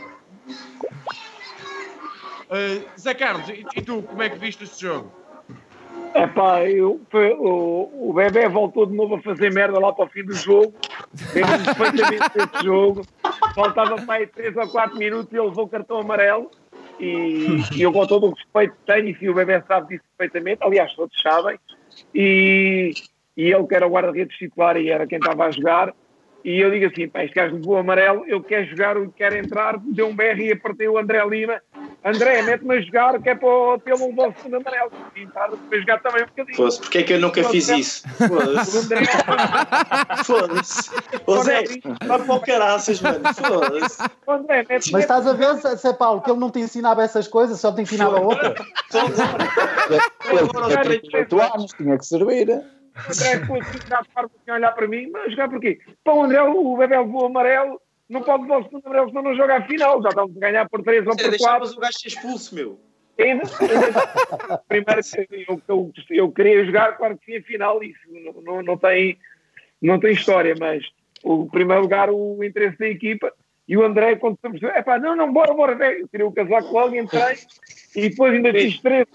Uh, 2.48 2.84
Zé 3.00 3.14
Carlos, 3.14 3.48
e, 3.48 3.64
e, 3.74 3.82
tu, 3.82 4.02
como 4.02 4.22
é 4.22 4.28
que 4.28 4.38
viste 4.38 4.64
esse 4.64 4.80
jogo? 4.80 5.10
É 6.14 6.26
pá, 6.26 6.62
eu, 6.62 7.00
o, 7.12 8.10
o 8.10 8.12
Bebé 8.12 8.48
voltou 8.48 8.86
de 8.86 8.94
novo 8.94 9.16
a 9.16 9.22
fazer 9.22 9.52
merda 9.52 9.78
lá 9.78 9.92
para 9.92 10.04
o 10.04 10.08
fim 10.08 10.24
do 10.24 10.32
jogo. 10.32 10.72
Temos 11.32 11.62
perfeitamente 11.64 12.24
esse 12.36 12.64
jogo. 12.64 13.02
Faltava 13.54 13.96
para 14.02 14.20
aí 14.20 14.26
3 14.26 14.56
ou 14.56 14.68
4 14.68 14.96
minutos 14.96 15.32
e 15.32 15.36
ele 15.36 15.46
levou 15.46 15.64
o 15.64 15.68
cartão 15.68 15.98
amarelo. 15.98 16.50
E, 16.98 17.58
e, 17.74 17.82
eu, 17.82 17.92
com 17.92 18.06
todo 18.06 18.26
o 18.26 18.34
respeito 18.34 18.74
que 18.74 18.86
tenho, 18.86 19.16
e 19.20 19.30
o 19.30 19.34
Bebé 19.34 19.62
sabe 19.66 19.88
disso 19.88 20.04
perfeitamente, 20.16 20.62
aliás, 20.62 20.94
todos 20.94 21.20
sabem, 21.20 21.58
e, 22.14 22.92
e 23.36 23.52
ele 23.52 23.66
que 23.66 23.74
era 23.74 23.86
o 23.86 23.90
guarda-redes 23.90 24.36
titular 24.36 24.76
e 24.76 24.88
era 24.88 25.06
quem 25.06 25.18
estava 25.18 25.46
a 25.46 25.50
jogar, 25.50 25.94
e 26.46 26.60
eu 26.60 26.70
digo 26.70 26.86
assim, 26.86 27.08
pá, 27.08 27.24
este 27.24 27.34
gajo 27.34 27.56
levou 27.56 27.76
amarelo, 27.76 28.24
eu 28.26 28.40
quero 28.40 28.64
jogar, 28.66 28.96
eu 28.96 29.12
quero 29.16 29.36
entrar, 29.36 29.78
deu 29.78 30.06
um 30.06 30.14
BR 30.14 30.40
e 30.40 30.52
apertei 30.52 30.86
o 30.86 30.96
André 30.96 31.26
Lima, 31.26 31.60
André, 32.04 32.40
mete-me 32.42 32.76
a 32.76 32.80
jogar 32.80 33.20
que 33.20 33.28
é 33.28 33.34
para 33.34 33.78
ter 33.84 33.94
um 33.94 34.14
bom 34.14 34.32
segundo 34.36 34.58
amarelo. 34.58 34.92
E 35.16 35.24
estar 35.24 35.50
a 35.50 35.76
jogar 35.76 36.00
também 36.00 36.22
um 36.22 36.26
bocadinho. 36.26 36.56
Fosse, 36.56 36.80
porque 36.80 36.98
é 36.98 37.02
que 37.02 37.12
eu 37.14 37.20
nunca 37.20 37.42
fiz 37.42 37.68
isso? 37.68 38.08
Foda-se. 38.16 38.88
Foda-se. 40.24 40.90
Ô 41.26 41.42
Zé, 41.42 41.64
vai 42.06 42.18
para 42.22 42.34
o 42.34 42.40
caraças, 42.40 43.00
mano. 43.00 43.24
Foda-se. 43.34 44.02
André, 44.28 44.64
mete 44.68 44.92
Mas 44.92 45.02
estás 45.02 45.26
a 45.26 45.32
ver, 45.32 45.54
Zé- 45.76 45.92
Paulo, 45.94 46.20
que 46.20 46.30
ele 46.30 46.38
não 46.38 46.50
te 46.50 46.60
ensinava 46.60 47.02
essas 47.02 47.26
coisas, 47.26 47.58
só 47.58 47.72
te 47.72 47.82
ensinava 47.82 48.20
outra. 48.20 48.54
Ele 50.30 50.76
38 50.84 51.40
anos, 51.40 51.72
tinha 51.72 51.98
que 51.98 52.06
servir. 52.06 52.62
André 52.96 53.62
já 53.88 54.00
de 54.00 54.08
forma 54.12 54.30
a 54.48 54.52
olhar 54.54 54.72
para 54.72 54.88
mim, 54.88 55.10
mas 55.10 55.30
jogar 55.30 55.48
porquê? 55.48 55.78
Para 56.02 56.14
o 56.14 56.22
André, 56.22 56.42
o 56.42 56.76
Bebel 56.76 57.04
levou 57.04 57.26
amarelo, 57.26 57.80
não 58.08 58.22
pode 58.22 58.42
levar 58.42 58.58
o 58.58 58.64
segundo 58.64 58.86
amarelo, 58.86 59.08
senão 59.08 59.22
não 59.22 59.36
joga 59.36 59.56
a 59.56 59.66
final. 59.66 60.02
Já 60.02 60.08
estamos 60.08 60.36
a 60.36 60.40
ganhar 60.40 60.68
por 60.68 60.82
3 60.82 61.06
ou 61.06 61.12
por 61.12 61.16
4. 61.16 61.30
deixavas 61.30 61.72
o 61.72 61.80
gajo 61.80 61.98
ser 61.98 62.08
expulso, 62.08 62.54
meu. 62.54 62.80
Ainda, 63.18 63.44
primeiro, 64.68 65.00
eu, 65.48 65.62
eu, 65.68 65.92
eu 66.10 66.32
queria 66.32 66.64
jogar, 66.64 66.96
claro 66.96 67.16
que 67.16 67.32
sim, 67.32 67.38
a 67.38 67.42
final, 67.42 67.82
isso 67.82 67.98
não, 68.08 68.42
não, 68.42 68.62
não, 68.62 68.76
tem, 68.76 69.18
não 69.80 69.98
tem 69.98 70.12
história, 70.12 70.54
mas 70.58 70.84
o 71.22 71.46
primeiro 71.46 71.82
lugar, 71.82 72.10
o 72.10 72.44
interesse 72.44 72.78
da 72.78 72.86
equipa, 72.86 73.32
e 73.68 73.76
o 73.76 73.84
André, 73.84 74.16
quando 74.16 74.36
estamos, 74.36 74.62
é 74.62 74.82
pá, 74.82 74.98
não, 74.98 75.16
não, 75.16 75.32
bora, 75.32 75.52
bora, 75.52 75.74
velho. 75.74 76.00
Eu 76.00 76.08
tirei 76.08 76.26
o 76.26 76.32
casaco 76.32 76.72
logo, 76.72 76.94
entrei, 76.94 77.36
e 77.96 78.08
depois 78.10 78.32
ainda 78.34 78.52
fiz 78.52 78.80
três, 78.80 79.06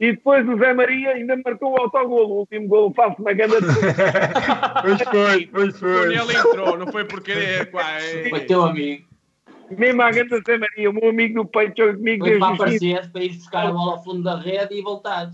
e 0.00 0.12
depois 0.12 0.48
o 0.48 0.56
Zé 0.56 0.72
Maria 0.72 1.10
ainda 1.10 1.36
marcou 1.44 1.72
o 1.72 1.80
autogolo, 1.80 2.34
o 2.34 2.38
último 2.38 2.66
golo, 2.68 2.94
faço 2.94 3.20
uma 3.20 3.32
grande 3.32 3.56
Pois 4.82 5.02
foi, 5.02 5.46
pois 5.46 5.78
foi. 5.78 5.92
Quando 5.92 6.30
ele 6.30 6.38
entrou, 6.38 6.78
não 6.78 6.86
foi 6.86 7.04
por 7.04 7.20
querer. 7.20 7.70
pá, 7.70 8.00
é- 8.00 8.30
Foi 8.30 8.40
teu 8.40 8.62
amigo. 8.62 9.06
Mesmo 9.70 10.00
a 10.00 10.10
grande 10.10 10.40
Zé 10.46 10.56
Maria, 10.56 10.88
o 10.88 10.94
meu 10.94 11.10
amigo 11.10 11.42
do 11.42 11.46
peito, 11.46 11.74
joga 11.76 11.94
comigo 11.94 12.24
Foi 12.24 12.38
desde 12.38 12.46
para 12.46 12.52
os 12.52 12.58
15. 12.80 12.92
aparecer, 12.92 13.12
para 13.12 13.24
ir 13.24 13.28
buscar 13.34 13.66
a 13.66 13.70
bola 13.72 13.92
ao 13.92 14.02
fundo 14.04 14.22
da 14.22 14.38
rede 14.38 14.74
e 14.74 14.80
voltar. 14.82 15.30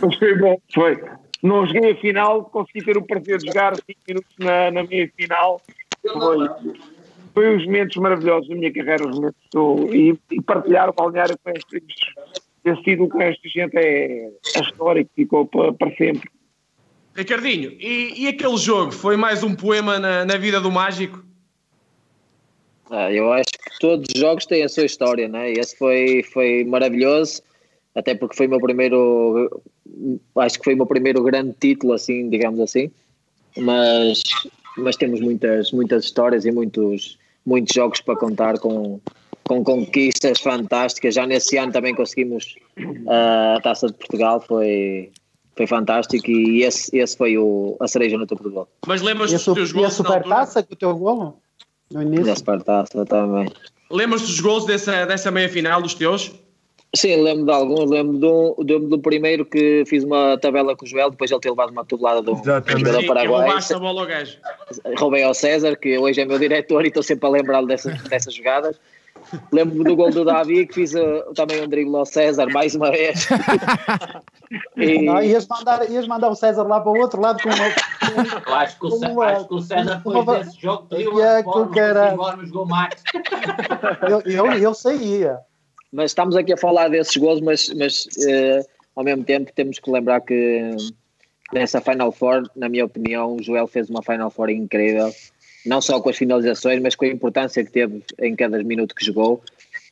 Mas 0.00 0.16
foi 0.18 0.38
bom, 0.38 0.56
foi. 0.74 1.00
Não 1.42 1.66
joguei 1.66 1.90
a 1.92 1.96
final, 1.96 2.44
consegui 2.44 2.84
ter 2.84 2.96
o 2.96 3.02
prazer 3.04 3.38
de 3.38 3.46
jogar 3.48 3.74
5 3.74 4.00
minutos 4.06 4.32
na, 4.38 4.70
na 4.70 4.82
minha 4.84 5.10
final. 5.16 5.60
Foi, 6.12 6.48
foi 7.34 7.56
os 7.56 7.64
momentos 7.66 7.96
maravilhosos 7.96 8.48
da 8.48 8.54
minha 8.54 8.72
carreira, 8.72 9.04
os 9.04 9.16
momentos 9.16 9.40
do- 9.52 9.92
e, 9.92 10.16
e 10.30 10.40
partilhar 10.40 10.88
o 10.88 10.92
balneário 10.92 11.36
com 11.42 11.50
estes, 11.50 11.82
esse 12.64 12.82
título 12.82 13.08
com 13.08 13.20
esta 13.20 13.48
gente 13.48 13.76
é, 13.76 14.28
é 14.56 14.60
histórico, 14.60 15.10
ficou 15.16 15.46
para, 15.46 15.72
para 15.72 15.90
sempre. 15.96 16.30
Ricardinho, 17.14 17.72
e, 17.78 18.22
e 18.24 18.28
aquele 18.28 18.56
jogo 18.56 18.92
foi 18.92 19.16
mais 19.16 19.42
um 19.42 19.54
poema 19.54 19.98
na, 19.98 20.24
na 20.24 20.36
vida 20.36 20.60
do 20.60 20.70
mágico? 20.70 21.22
Ah, 22.90 23.12
eu 23.12 23.32
acho 23.32 23.50
que 23.52 23.78
todos 23.80 24.06
os 24.14 24.20
jogos 24.20 24.46
têm 24.46 24.62
a 24.62 24.68
sua 24.68 24.84
história, 24.84 25.26
né? 25.28 25.50
E 25.52 25.58
Esse 25.58 25.76
foi, 25.76 26.22
foi 26.32 26.64
maravilhoso, 26.64 27.42
até 27.94 28.14
porque 28.14 28.36
foi 28.36 28.46
o 28.46 28.50
meu 28.50 28.60
primeiro, 28.60 29.62
acho 30.36 30.58
que 30.58 30.64
foi 30.64 30.74
o 30.74 30.76
meu 30.76 30.86
primeiro 30.86 31.22
grande 31.22 31.54
título, 31.60 31.92
assim, 31.92 32.28
digamos 32.28 32.58
assim. 32.60 32.90
Mas, 33.56 34.22
mas 34.78 34.96
temos 34.96 35.20
muitas, 35.20 35.72
muitas 35.72 36.04
histórias 36.04 36.44
e 36.46 36.50
muitos, 36.50 37.18
muitos 37.44 37.74
jogos 37.74 38.00
para 38.00 38.16
contar 38.16 38.58
com, 38.58 38.98
com 39.44 39.62
conquistas 39.62 40.40
fantásticas. 40.40 41.14
Já 41.14 41.26
nesse 41.26 41.58
ano 41.58 41.72
também 41.72 41.94
conseguimos 41.94 42.54
ah, 43.06 43.56
a 43.58 43.60
Taça 43.60 43.88
de 43.88 43.92
Portugal, 43.92 44.40
foi, 44.40 45.10
foi 45.54 45.66
fantástico 45.66 46.30
e 46.30 46.62
esse, 46.62 46.96
esse 46.96 47.16
foi 47.16 47.36
o, 47.36 47.76
a 47.78 47.86
cereja 47.86 48.16
no 48.16 48.26
topo 48.26 48.42
do 48.42 48.50
bolo. 48.50 48.68
Mas 48.86 49.02
E 49.02 49.04
lembras-te 49.04 49.34
a, 49.34 49.38
dos 49.38 49.54
teus 49.54 49.70
e 49.76 49.84
a 49.84 49.90
gols 49.90 49.98
na 50.00 50.10
altura? 50.10 50.24
supertaça 50.24 50.62
com 50.62 50.72
o 50.72 50.76
teu 50.76 50.96
golo? 50.96 51.36
No 51.92 52.00
Da 52.00 52.04
início? 52.04 52.36
Supertaça 52.36 53.04
também. 53.04 53.52
Lembras-te 53.90 54.28
dos 54.28 54.40
gols 54.40 54.64
dessa, 54.64 55.04
dessa 55.04 55.30
meia-final, 55.30 55.82
dos 55.82 55.92
teus? 55.92 56.32
Sim, 56.94 57.16
lembro 57.22 57.46
de 57.46 57.50
alguns. 57.52 57.90
Lembro 57.90 58.18
do, 58.18 58.54
lembro 58.58 58.88
do 58.88 58.98
primeiro 58.98 59.46
que 59.46 59.82
fiz 59.86 60.04
uma 60.04 60.36
tabela 60.38 60.76
com 60.76 60.84
o 60.84 60.88
Joel, 60.88 61.10
depois 61.10 61.30
ele 61.30 61.40
ter 61.40 61.48
levado 61.50 61.70
uma 61.70 61.84
tubulada 61.84 62.20
do 62.20 62.34
jogador 62.36 63.06
paraguai. 63.06 63.46
roubaste 63.46 63.72
a 63.74 63.78
bola 63.78 64.00
ao 64.02 64.06
gajo. 64.06 64.36
Roubei 64.98 65.22
ao 65.22 65.32
César, 65.32 65.74
que 65.76 65.96
hoje 65.98 66.20
é 66.20 66.24
meu 66.26 66.38
diretor 66.38 66.84
e 66.84 66.88
estou 66.88 67.02
sempre 67.02 67.26
a 67.26 67.30
lembrá-lo 67.30 67.66
dessas, 67.66 68.00
dessas 68.02 68.34
jogadas. 68.34 68.78
Lembro-me 69.50 69.84
do 69.84 69.96
gol 69.96 70.10
do 70.10 70.24
Davi, 70.24 70.66
que 70.66 70.74
fiz 70.74 70.94
uh, 70.94 71.32
também 71.34 71.62
um 71.62 71.68
drible 71.68 71.96
ao 71.96 72.04
César, 72.04 72.46
mais 72.52 72.74
uma 72.74 72.90
vez. 72.90 73.26
E- 74.76 75.00
Não, 75.00 75.22
ias, 75.22 75.46
mandar, 75.48 75.90
ias 75.90 76.06
mandar 76.06 76.28
o 76.28 76.34
César 76.34 76.62
lá 76.64 76.78
para 76.78 76.92
o 76.92 76.98
outro 76.98 77.18
lado 77.22 77.42
com 77.42 77.48
uma. 77.48 77.68
Eu 78.46 78.54
acho 78.54 78.78
que 78.78 78.86
o, 78.86 78.90
Cé- 78.90 79.08
Uma- 79.08 79.24
acho 79.24 79.48
que 79.48 79.54
o 79.54 79.60
César 79.62 79.94
depois 79.94 80.18
uma- 80.18 80.38
desse 80.38 80.60
jogo 80.60 80.86
pediu 80.90 81.18
E 81.18 81.22
é 81.22 81.38
a 81.38 81.42
Max. 82.66 83.02
Eu, 84.10 84.20
eu, 84.30 84.52
eu 84.52 84.74
saía. 84.74 85.38
Mas 85.92 86.12
estamos 86.12 86.34
aqui 86.36 86.52
a 86.52 86.56
falar 86.56 86.88
desses 86.88 87.16
gols, 87.16 87.40
mas, 87.40 87.68
mas 87.74 88.08
eh, 88.26 88.64
ao 88.96 89.04
mesmo 89.04 89.24
tempo 89.24 89.52
temos 89.54 89.78
que 89.78 89.90
lembrar 89.90 90.20
que 90.22 90.70
nessa 91.52 91.80
Final 91.80 92.10
Four, 92.10 92.48
na 92.56 92.68
minha 92.68 92.84
opinião, 92.84 93.36
o 93.36 93.42
Joel 93.42 93.66
fez 93.66 93.90
uma 93.90 94.02
Final 94.02 94.30
Four 94.30 94.48
incrível, 94.50 95.12
não 95.66 95.82
só 95.82 96.00
com 96.00 96.08
as 96.08 96.16
finalizações, 96.16 96.80
mas 96.80 96.94
com 96.94 97.04
a 97.04 97.08
importância 97.08 97.62
que 97.62 97.70
teve 97.70 98.02
em 98.20 98.34
cada 98.34 98.62
minuto 98.62 98.94
que 98.94 99.04
jogou. 99.04 99.42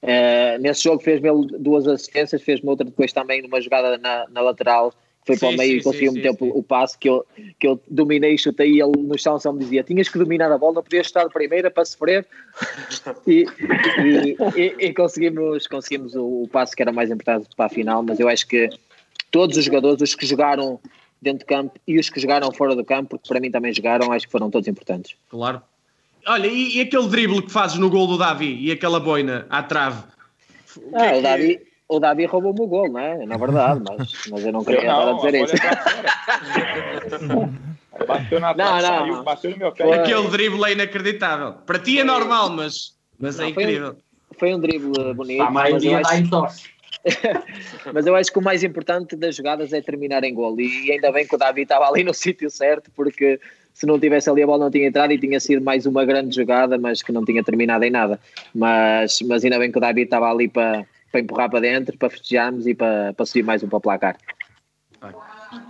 Eh, 0.03 0.57
nesse 0.59 0.85
jogo 0.85 1.03
fez-me 1.03 1.29
duas 1.59 1.87
assistências, 1.87 2.43
fez-me 2.43 2.71
outra 2.71 2.87
depois 2.87 3.13
também 3.13 3.43
numa 3.43 3.61
jogada 3.61 3.99
na, 3.99 4.27
na 4.31 4.41
lateral, 4.41 4.95
foi 5.31 5.39
para 5.39 5.49
Sim, 5.49 5.55
o 5.55 5.59
meio 5.59 5.71
sim, 5.73 5.77
e 5.79 5.83
conseguiu 5.83 6.13
sim, 6.13 6.19
meter 6.19 6.33
sim, 6.33 6.45
o, 6.45 6.59
o 6.59 6.63
passe 6.63 6.99
que 6.99 7.09
eu, 7.09 7.27
que 7.59 7.67
eu 7.67 7.81
dominei 7.89 8.35
e 8.35 8.39
chutei 8.39 8.71
e 8.73 8.81
ele 8.81 8.93
no 8.99 9.19
chão 9.19 9.39
só 9.39 9.53
me 9.53 9.61
dizia 9.61 9.83
tinhas 9.85 10.09
que 10.09 10.19
dominar 10.19 10.51
a 10.51 10.59
bola, 10.59 10.75
não 10.75 10.83
podias 10.83 11.07
estar 11.07 11.25
de 11.25 11.33
primeira 11.33 11.71
para 11.71 11.85
sofrer 11.85 12.27
e, 13.27 13.47
e, 14.05 14.37
e- 14.57 14.75
e 14.87 14.93
conseguimos, 14.95 15.67
conseguimos 15.67 16.15
o, 16.15 16.43
o 16.43 16.49
passe 16.49 16.75
que 16.75 16.83
era 16.83 16.93
mais 16.93 17.11
importante 17.11 17.49
para 17.57 17.67
a 17.67 17.69
final, 17.69 18.03
mas 18.03 18.19
eu 18.19 18.29
acho 18.29 18.47
que 18.47 18.69
todos 19.31 19.57
os 19.57 19.65
jogadores, 19.65 20.01
os 20.03 20.15
que 20.15 20.27
jogaram 20.27 20.81
dentro 21.23 21.41
do 21.41 21.49
campo 21.49 21.79
e 21.87 21.99
os 21.99 22.09
que 22.09 22.19
jogaram 22.19 22.51
fora 22.53 22.75
do 22.75 22.85
campo, 22.85 23.11
porque 23.11 23.29
para 23.29 23.41
mim 23.41 23.51
também 23.51 23.73
jogaram, 23.73 24.11
acho 24.13 24.27
que 24.27 24.33
foram 24.33 24.51
todos 24.51 24.67
importantes. 24.69 25.15
Claro. 25.29 25.63
Olha, 26.27 26.47
e, 26.49 26.77
e 26.77 26.81
aquele 26.81 27.09
drible 27.09 27.43
que 27.43 27.51
fazes 27.53 27.79
no 27.79 27.89
gol 27.89 28.07
do 28.07 28.19
Davi 28.19 28.57
e 28.61 28.71
aquela 28.73 28.99
boina 29.01 29.47
à 29.49 29.63
trave? 29.63 30.03
O 30.77 30.91
que 30.91 30.97
Ah, 30.97 31.07
é 31.07 31.13
o, 31.13 31.17
que- 31.17 31.23
Davi, 31.23 31.61
o 31.91 31.99
Davi 31.99 32.25
roubou-me 32.25 32.61
o 32.61 32.67
gol, 32.67 32.89
não 32.93 33.01
é? 33.01 33.27
Na 33.27 33.37
verdade, 33.37 33.81
mas, 33.85 34.13
mas 34.31 34.45
eu 34.47 34.53
não 34.53 34.65
queria 34.65 34.81
estar 34.81 35.09
a 35.09 35.13
dizer 35.15 35.35
isso. 35.35 35.57
Bateu 38.07 38.41
na 38.41 38.55
Não, 38.55 38.73
não. 38.77 38.81
saiu, 38.81 39.25
bateu 39.25 39.51
no 39.51 39.57
meu 39.59 39.73
pé. 39.73 39.85
Foi- 39.85 39.99
Aquele 39.99 40.29
drible 40.29 40.65
é 40.65 40.73
inacreditável. 40.73 41.53
Para 41.67 41.79
ti 41.79 41.99
é 41.99 42.05
normal, 42.05 42.51
mas, 42.51 42.95
mas 43.19 43.39
é 43.39 43.45
Não, 43.45 43.55
foi 43.55 43.65
um- 43.65 43.69
incrível. 43.69 43.97
Foi 44.39 44.55
um 44.55 44.61
drible 44.61 45.15
bonito, 45.15 45.43
um 45.43 45.51
mas 45.51 45.83
eu, 45.85 45.97
acho, 45.97 46.31
mas 47.93 48.07
eu 48.07 48.15
acho 48.15 48.33
que 48.33 48.39
o 48.39 48.43
mais 48.43 48.63
importante 48.63 49.17
das 49.17 49.35
jogadas 49.35 49.73
é 49.73 49.81
terminar 49.83 50.23
em 50.25 50.33
gol. 50.33 50.59
E 50.61 50.93
ainda 50.93 51.11
bem 51.11 51.27
que 51.27 51.35
o 51.35 51.39
Davi 51.39 51.63
estava 51.63 51.87
ali 51.89 52.05
no 52.05 52.15
sítio 52.15 52.49
certo, 52.49 52.91
porque 52.95 53.41
se 53.75 53.85
não 53.87 53.99
tivesse 53.99 54.31
ali 54.31 54.43
a 54.43 54.47
bola 54.47 54.65
não 54.65 54.71
tinha 54.71 54.87
entrado 54.87 55.13
e 55.13 55.19
tinha 55.19 55.41
sido 55.41 55.63
mais 55.63 55.85
uma 55.87 56.05
grande 56.05 56.35
jogada, 56.35 56.79
mas 56.79 57.03
que 57.03 57.11
não 57.13 57.25
tinha 57.25 57.43
terminado 57.43 57.85
em 57.85 57.91
nada. 57.91 58.19
Mas, 58.55 59.21
mas 59.23 59.45
ainda 59.45 59.59
bem 59.59 59.71
que 59.73 59.79
o 59.79 59.81
Davi 59.81 60.03
estava 60.03 60.31
ali 60.31 60.49
para, 60.49 60.87
para 61.11 61.21
empurrar 61.21 61.51
para 61.51 61.61
dentro, 61.61 61.97
para 61.99 62.11
festejarmos 62.11 62.67
e 62.67 62.75
para, 62.75 63.13
para 63.15 63.27
subir 63.27 63.43
mais 63.43 63.63
um 63.63 63.69
para 63.69 63.79
o 63.79 63.81
placar. 63.81 64.17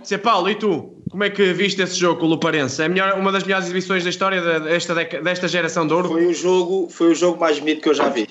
Zé 0.05 0.17
Paulo, 0.17 0.49
e 0.49 0.55
tu? 0.55 1.01
Como 1.09 1.23
é 1.23 1.29
que 1.29 1.53
viste 1.53 1.81
esse 1.81 1.95
jogo 1.95 2.19
com 2.19 2.25
o 2.25 2.29
Luparense? 2.29 2.83
É 2.83 2.87
melhor- 2.87 3.17
uma 3.17 3.31
das 3.31 3.43
melhores 3.43 3.65
exibições 3.65 4.03
da 4.03 4.09
história 4.09 4.59
desta, 4.59 4.93
desta 4.93 5.47
geração 5.47 5.87
de 5.87 5.93
ouro? 5.93 6.09
Foi 6.09 6.25
o 6.25 6.33
jogo, 6.33 6.89
foi 6.89 7.11
o 7.11 7.15
jogo 7.15 7.39
mais 7.39 7.57
bonito 7.57 7.81
que 7.81 7.89
eu 7.89 7.93
já 7.93 8.09
vi. 8.09 8.27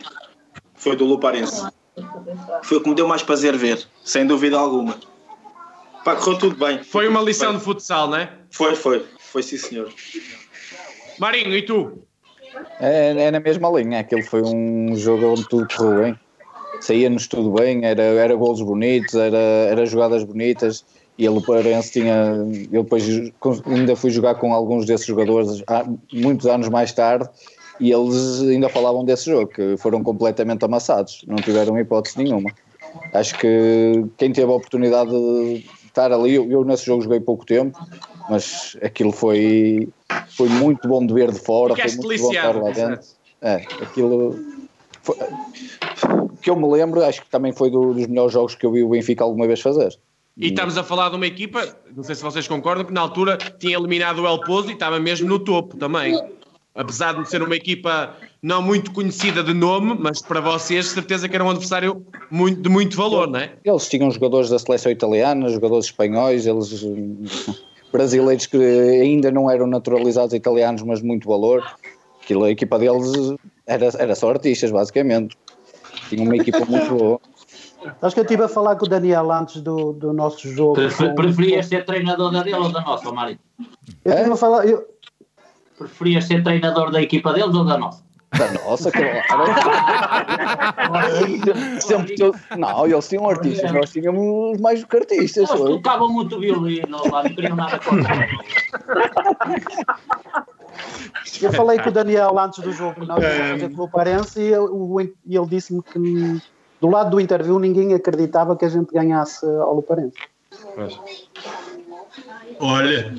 Foi 0.74 0.94
do 0.96 1.04
Luparense. 1.04 1.66
Foi 2.62 2.78
o 2.78 2.80
que 2.80 2.88
me 2.88 2.94
deu 2.94 3.08
mais 3.08 3.22
prazer 3.22 3.56
ver, 3.56 3.86
sem 4.04 4.26
dúvida 4.26 4.58
alguma. 4.58 4.96
Pá, 6.04 6.16
correu 6.16 6.38
tudo 6.38 6.56
bem. 6.56 6.82
Foi 6.82 7.08
uma 7.08 7.20
lição 7.20 7.54
de 7.56 7.62
futsal, 7.62 8.08
não 8.08 8.18
é? 8.18 8.32
Foi, 8.50 8.74
foi. 8.74 9.06
Foi 9.18 9.42
sim, 9.42 9.58
senhor. 9.58 9.92
Marinho, 11.18 11.54
e 11.54 11.62
tu? 11.62 12.06
É, 12.78 13.24
é 13.24 13.30
na 13.30 13.40
mesma 13.40 13.68
linha, 13.70 14.00
aquele 14.00 14.22
foi 14.22 14.42
um 14.42 14.94
jogo 14.96 15.32
onde 15.32 15.48
tudo 15.48 15.66
correu 15.74 16.02
bem. 16.02 16.20
Saía-nos 16.80 17.26
tudo 17.26 17.52
bem, 17.52 17.84
era, 17.84 18.02
era 18.02 18.34
golos 18.34 18.62
bonitos, 18.62 19.14
era, 19.14 19.36
era 19.36 19.86
jogadas 19.86 20.24
bonitas 20.24 20.84
e 21.18 21.26
ele 21.26 21.40
Parense 21.40 21.92
tinha. 21.92 22.34
Eu 22.72 22.82
depois 22.82 23.04
ainda 23.66 23.94
fui 23.94 24.10
jogar 24.10 24.36
com 24.36 24.54
alguns 24.54 24.86
desses 24.86 25.06
jogadores 25.06 25.62
há 25.66 25.84
muitos 26.12 26.46
anos 26.46 26.68
mais 26.68 26.92
tarde 26.92 27.28
e 27.78 27.92
eles 27.92 28.40
ainda 28.42 28.68
falavam 28.68 29.04
desse 29.04 29.26
jogo, 29.26 29.48
que 29.48 29.76
foram 29.76 30.02
completamente 30.02 30.64
amassados, 30.64 31.22
não 31.26 31.36
tiveram 31.36 31.78
hipótese 31.78 32.18
nenhuma. 32.18 32.50
Acho 33.12 33.38
que 33.38 34.04
quem 34.16 34.32
teve 34.32 34.50
a 34.50 34.54
oportunidade 34.54 35.10
de 35.10 35.64
estar 35.86 36.12
ali, 36.12 36.34
eu, 36.34 36.50
eu 36.50 36.64
nesse 36.64 36.86
jogo 36.86 37.02
joguei 37.02 37.20
pouco 37.20 37.44
tempo, 37.44 37.78
mas 38.28 38.76
aquilo 38.82 39.12
foi, 39.12 39.88
foi 40.36 40.48
muito 40.48 40.86
bom 40.88 41.04
de 41.04 41.12
ver 41.12 41.30
de 41.30 41.38
fora, 41.38 41.74
foi 41.74 41.88
Ficaste 41.88 42.06
muito 42.06 42.22
bom 42.22 42.32
estar 42.32 42.56
lá 42.56 42.62
deliciado, 42.62 42.90
dentro. 42.90 43.08
É, 43.42 43.54
aquilo. 43.82 44.38
Foi, 45.02 45.16
que 46.40 46.50
eu 46.50 46.56
me 46.56 46.66
lembro, 46.70 47.04
acho 47.04 47.22
que 47.22 47.30
também 47.30 47.52
foi 47.52 47.70
do- 47.70 47.92
dos 47.94 48.06
melhores 48.06 48.32
jogos 48.32 48.54
que 48.54 48.64
eu 48.66 48.72
vi 48.72 48.82
o 48.82 48.88
Benfica 48.88 49.24
alguma 49.24 49.46
vez 49.46 49.60
fazer. 49.60 49.96
E 50.36 50.46
estamos 50.48 50.78
a 50.78 50.82
falar 50.82 51.10
de 51.10 51.16
uma 51.16 51.26
equipa, 51.26 51.76
não 51.94 52.02
sei 52.02 52.14
se 52.14 52.22
vocês 52.22 52.48
concordam, 52.48 52.84
que 52.86 52.92
na 52.92 53.00
altura 53.02 53.36
tinha 53.58 53.76
eliminado 53.76 54.20
o 54.22 54.26
El 54.26 54.40
Pozo 54.40 54.70
e 54.70 54.72
estava 54.72 54.98
mesmo 54.98 55.28
no 55.28 55.38
topo 55.38 55.76
também. 55.76 56.18
apesar 56.72 57.20
de 57.20 57.28
ser 57.28 57.42
uma 57.42 57.56
equipa 57.56 58.14
não 58.40 58.62
muito 58.62 58.92
conhecida 58.92 59.42
de 59.42 59.52
nome, 59.52 59.96
mas 59.98 60.22
para 60.22 60.40
vocês, 60.40 60.86
certeza 60.86 61.28
que 61.28 61.34
era 61.34 61.44
um 61.44 61.50
adversário 61.50 62.06
muito, 62.30 62.62
de 62.62 62.68
muito 62.68 62.96
valor, 62.96 63.26
não 63.28 63.40
é? 63.40 63.52
Eles 63.64 63.88
tinham 63.88 64.08
jogadores 64.10 64.48
da 64.48 64.58
seleção 64.58 64.90
italiana, 64.90 65.48
jogadores 65.48 65.86
espanhóis, 65.86 66.46
eles 66.46 66.70
brasileiros 67.92 68.46
que 68.46 68.56
ainda 68.56 69.30
não 69.30 69.50
eram 69.50 69.66
naturalizados 69.66 70.32
italianos, 70.32 70.82
mas 70.82 71.02
muito 71.02 71.28
valor. 71.28 71.62
Aquilo, 72.22 72.44
a 72.44 72.50
equipa 72.50 72.78
deles 72.78 73.34
era, 73.66 73.86
era 73.98 74.14
só 74.14 74.30
artistas, 74.30 74.70
basicamente. 74.70 75.36
Tinha 76.10 76.24
uma 76.24 76.36
equipa 76.36 76.64
muito 76.64 76.94
boa. 76.94 77.20
Acho 78.02 78.14
que 78.14 78.20
eu 78.20 78.24
estive 78.24 78.42
a 78.42 78.48
falar 78.48 78.76
com 78.76 78.84
o 78.84 78.88
Daniel 78.88 79.30
antes 79.32 79.62
do, 79.62 79.92
do 79.94 80.12
nosso 80.12 80.46
jogo. 80.52 80.74
Prefer, 80.74 81.14
preferias 81.14 81.66
ser 81.66 81.84
treinador 81.86 82.30
da 82.30 82.42
dele 82.42 82.56
ou 82.56 82.70
da 82.70 82.82
nossa, 82.82 83.10
Mário? 83.10 83.38
Eu 84.04 84.12
estive 84.12 84.32
a 84.32 84.36
falar. 84.36 84.66
Eu... 84.66 84.86
Preferias 85.78 86.24
ser 86.26 86.42
treinador 86.42 86.90
da 86.90 87.00
equipa 87.00 87.32
deles 87.32 87.54
ou 87.54 87.64
da 87.64 87.78
nossa? 87.78 88.02
Da 88.36 88.52
nossa, 88.52 88.90
claro. 88.92 89.22
Sempre 91.80 92.14
tu... 92.16 92.34
Não, 92.56 92.86
eles 92.86 93.08
tinham 93.08 93.28
artistas, 93.28 93.72
nós 93.72 93.90
tínhamos 93.90 94.60
mais 94.60 94.80
do 94.80 94.86
que 94.86 94.98
artistas. 94.98 95.48
Eles 95.50 95.60
tocavam 95.60 96.12
muito 96.12 96.38
violino 96.38 97.00
lá, 97.10 97.24
não 97.24 97.34
queriam 97.34 97.56
nada 97.56 97.78
contra 97.78 98.28
Eu 101.42 101.52
falei 101.52 101.78
com 101.78 101.88
o 101.88 101.92
Daniel 101.94 102.38
antes 102.38 102.62
do 102.62 102.72
jogo, 102.72 103.04
nós 103.04 103.22
fazer 103.22 103.74
com 103.74 103.82
o 103.82 103.88
Parense, 103.88 104.40
e 104.40 105.36
ele 105.36 105.46
disse-me 105.46 105.82
que 105.82 106.42
do 106.80 106.88
lado 106.88 107.10
do 107.10 107.20
interview 107.20 107.58
ninguém 107.58 107.92
acreditava 107.94 108.56
que 108.56 108.64
a 108.64 108.68
gente 108.68 108.92
ganhasse 108.92 109.44
ao 109.44 109.74
Luparense. 109.74 110.16
Olha, 112.58 113.14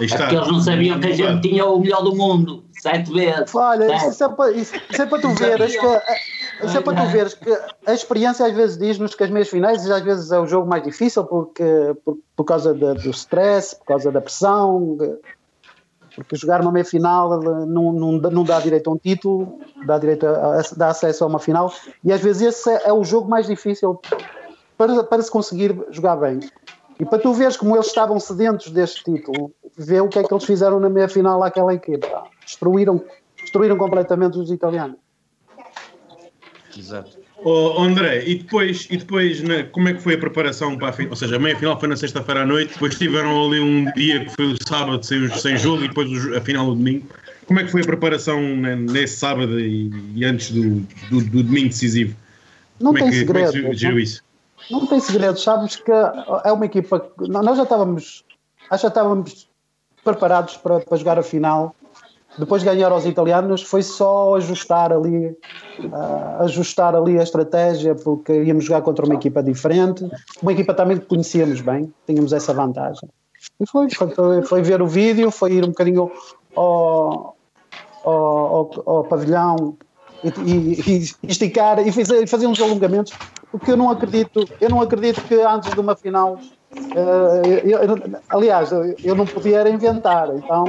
aí 0.00 0.06
está. 0.06 0.16
É 0.16 0.18
porque 0.20 0.36
eles 0.36 0.48
não 0.48 0.60
sabiam 0.60 1.00
que 1.00 1.06
a 1.06 1.12
gente 1.12 1.48
tinha 1.48 1.64
o 1.64 1.78
melhor 1.78 2.02
do 2.02 2.14
mundo, 2.14 2.64
sete 2.72 3.12
vezes. 3.12 3.54
Olha, 3.54 3.94
isso 3.94 4.24
é, 4.24 4.28
para, 4.28 4.50
isso, 4.52 4.74
isso 4.90 5.02
é 5.02 5.06
para 5.06 5.20
tu 5.20 5.28
veres 5.30 5.76
que. 5.76 5.86
Isso 6.62 6.78
é 6.78 6.80
para 6.80 7.02
tu 7.02 7.10
veres 7.10 7.34
que 7.34 7.50
a 7.84 7.92
experiência 7.92 8.46
às 8.46 8.54
vezes 8.54 8.78
diz-nos 8.78 9.14
que 9.14 9.24
as 9.24 9.30
meias 9.30 9.48
finais 9.48 9.90
às 9.90 10.02
vezes 10.02 10.30
é 10.30 10.38
o 10.38 10.46
jogo 10.46 10.68
mais 10.68 10.84
difícil 10.84 11.24
porque, 11.24 11.64
por, 12.04 12.16
por 12.36 12.44
causa 12.44 12.72
de, 12.72 12.94
do 12.94 13.10
stress, 13.10 13.76
por 13.76 13.86
causa 13.86 14.12
da 14.12 14.20
pressão, 14.20 14.96
porque 16.14 16.36
jogar 16.36 16.60
uma 16.60 16.72
meia 16.72 16.84
final 16.84 17.40
não, 17.66 17.92
não, 17.92 18.12
não 18.12 18.44
dá 18.44 18.60
direito 18.60 18.88
a 18.88 18.92
um 18.92 18.96
título, 18.96 19.58
dá 19.86 19.98
direito 19.98 20.26
a, 20.26 20.62
dá 20.76 20.88
acesso 20.88 21.24
a 21.24 21.26
uma 21.26 21.38
final, 21.38 21.72
e 22.02 22.12
às 22.12 22.20
vezes 22.20 22.42
esse 22.42 22.70
é, 22.70 22.88
é 22.88 22.92
o 22.92 23.04
jogo 23.04 23.28
mais 23.28 23.46
difícil 23.46 24.00
para, 24.76 25.04
para 25.04 25.22
se 25.22 25.30
conseguir 25.30 25.76
jogar 25.90 26.16
bem. 26.16 26.40
E 26.98 27.04
para 27.04 27.18
tu 27.18 27.32
veres 27.32 27.56
como 27.56 27.74
eles 27.74 27.86
estavam 27.86 28.20
sedentos 28.20 28.70
deste 28.70 29.02
título, 29.04 29.52
vê 29.76 30.00
o 30.00 30.08
que 30.08 30.18
é 30.18 30.22
que 30.22 30.32
eles 30.32 30.44
fizeram 30.44 30.78
na 30.78 30.88
meia 30.88 31.08
final 31.08 31.42
àquela 31.42 31.74
equipa. 31.74 32.24
Destruíram, 32.44 33.02
destruíram 33.40 33.76
completamente 33.76 34.38
os 34.38 34.50
italianos. 34.50 34.96
Exato. 36.76 37.23
Oh, 37.46 37.78
André, 37.78 38.24
e 38.26 38.36
depois, 38.36 38.88
e 38.90 38.96
depois 38.96 39.42
né, 39.42 39.64
como 39.64 39.86
é 39.86 39.92
que 39.92 40.00
foi 40.00 40.14
a 40.14 40.18
preparação 40.18 40.78
para 40.78 40.88
a 40.88 40.92
final? 40.94 41.10
Ou 41.10 41.16
seja, 41.16 41.36
a 41.36 41.38
meia 41.38 41.54
final 41.54 41.78
foi 41.78 41.90
na 41.90 41.96
sexta-feira 41.96 42.40
à 42.40 42.46
noite, 42.46 42.72
depois 42.72 42.96
tiveram 42.96 43.46
ali 43.46 43.60
um 43.60 43.84
dia 43.92 44.24
que 44.24 44.30
foi 44.30 44.46
o 44.46 44.56
sábado 44.66 45.04
sem, 45.04 45.28
sem 45.28 45.58
jogo 45.58 45.84
e 45.84 45.88
depois 45.88 46.08
a 46.34 46.40
final 46.40 46.68
no 46.68 46.74
domingo. 46.74 47.06
Como 47.46 47.60
é 47.60 47.64
que 47.64 47.70
foi 47.70 47.82
a 47.82 47.84
preparação 47.84 48.40
né, 48.40 48.74
nesse 48.74 49.18
sábado 49.18 49.60
e, 49.60 49.90
e 50.14 50.24
antes 50.24 50.52
do, 50.52 50.80
do, 51.10 51.20
do, 51.20 51.42
domingo 51.42 51.68
decisivo? 51.68 52.16
Não 52.80 52.92
como 52.92 52.98
tem 52.98 53.08
é 53.08 53.10
que, 53.10 53.18
segredo. 53.18 53.52
Como 53.52 53.66
é 53.66 53.70
que 53.70 53.76
geriu 53.76 53.98
isso? 53.98 54.22
Não 54.70 54.86
tem 54.86 55.00
segredo, 55.00 55.38
sabes 55.38 55.76
que 55.76 55.92
é 55.92 56.50
uma 56.50 56.64
equipa. 56.64 57.10
Nós 57.18 57.58
já 57.58 57.64
estávamos, 57.64 58.24
já 58.70 58.88
estávamos 58.88 59.46
preparados 60.02 60.56
para, 60.56 60.80
para 60.80 60.96
jogar 60.96 61.18
a 61.18 61.22
final 61.22 61.76
depois 62.38 62.62
de 62.62 62.68
ganhar 62.68 62.90
aos 62.90 63.04
italianos 63.06 63.62
foi 63.62 63.82
só 63.82 64.34
ajustar 64.36 64.92
ali 64.92 65.28
uh, 65.28 66.42
ajustar 66.42 66.94
ali 66.94 67.18
a 67.18 67.22
estratégia 67.22 67.94
porque 67.94 68.32
íamos 68.42 68.64
jogar 68.64 68.82
contra 68.82 69.04
uma 69.04 69.14
equipa 69.14 69.42
diferente. 69.42 70.08
Uma 70.42 70.52
equipa 70.52 70.74
também 70.74 70.98
que 70.98 71.06
conhecíamos 71.06 71.60
bem 71.60 71.92
tínhamos 72.06 72.32
essa 72.32 72.52
vantagem. 72.52 73.08
E 73.60 73.66
foi, 73.66 73.88
foi, 73.90 74.42
foi 74.42 74.62
ver 74.62 74.82
o 74.82 74.86
vídeo 74.86 75.30
foi 75.30 75.52
ir 75.52 75.64
um 75.64 75.68
bocadinho 75.68 76.10
ao, 76.56 77.36
ao, 78.04 78.12
ao, 78.12 78.70
ao 78.86 79.04
pavilhão 79.04 79.76
e, 80.22 80.28
e, 80.28 80.90
e, 80.90 81.28
esticar 81.28 81.86
e 81.86 81.92
fazer, 81.92 82.26
fazer 82.26 82.46
uns 82.46 82.60
alongamentos 82.60 83.12
porque 83.50 83.72
eu 83.72 83.76
não 83.76 83.90
acredito 83.90 84.48
eu 84.60 84.70
não 84.70 84.80
acredito 84.80 85.20
que 85.22 85.34
antes 85.34 85.72
de 85.72 85.78
uma 85.78 85.94
final 85.94 86.38
eu, 87.64 87.80
eu, 87.80 88.20
aliás, 88.28 88.70
eu 88.72 89.14
não 89.14 89.26
podia 89.26 89.68
inventar, 89.68 90.28
então 90.34 90.64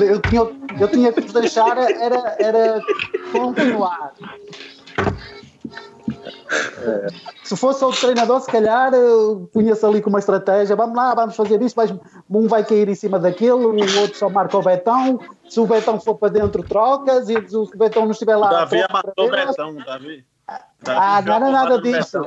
eu 0.00 0.20
tinha, 0.22 0.42
eu 0.80 0.88
tinha 0.88 1.12
que 1.12 1.20
deixar 1.32 1.76
era, 1.78 2.36
era 2.38 2.80
continuar. 3.32 4.12
Se 7.42 7.56
fosse 7.56 7.84
outro 7.84 8.00
treinador, 8.00 8.40
se 8.40 8.50
calhar 8.50 8.92
punha-se 9.52 9.84
ali 9.84 10.00
com 10.00 10.10
uma 10.10 10.18
estratégia, 10.18 10.74
vamos 10.74 10.96
lá, 10.96 11.14
vamos 11.14 11.36
fazer 11.36 11.60
isso, 11.62 11.74
mas 11.76 11.92
um 12.30 12.48
vai 12.48 12.64
cair 12.64 12.88
em 12.88 12.94
cima 12.94 13.18
daquele, 13.18 13.52
o 13.52 14.00
outro 14.00 14.16
só 14.16 14.28
marca 14.28 14.56
o 14.56 14.62
betão, 14.62 15.20
se 15.48 15.60
o 15.60 15.66
betão 15.66 16.00
for 16.00 16.16
para 16.16 16.32
dentro 16.32 16.62
trocas, 16.62 17.28
e 17.28 17.48
se 17.48 17.56
o 17.56 17.66
betão 17.76 18.04
não 18.04 18.12
estiver 18.12 18.36
lá... 18.36 18.48
O 18.48 18.50
Davi 18.50 18.84
matou 18.90 19.26
o 19.26 19.30
betão, 19.30 19.76
Davi. 19.76 20.24
Davi 20.82 21.00
ah, 21.00 21.22
não 21.22 21.34
era 21.34 21.50
nada 21.50 21.82
disso. 21.82 22.20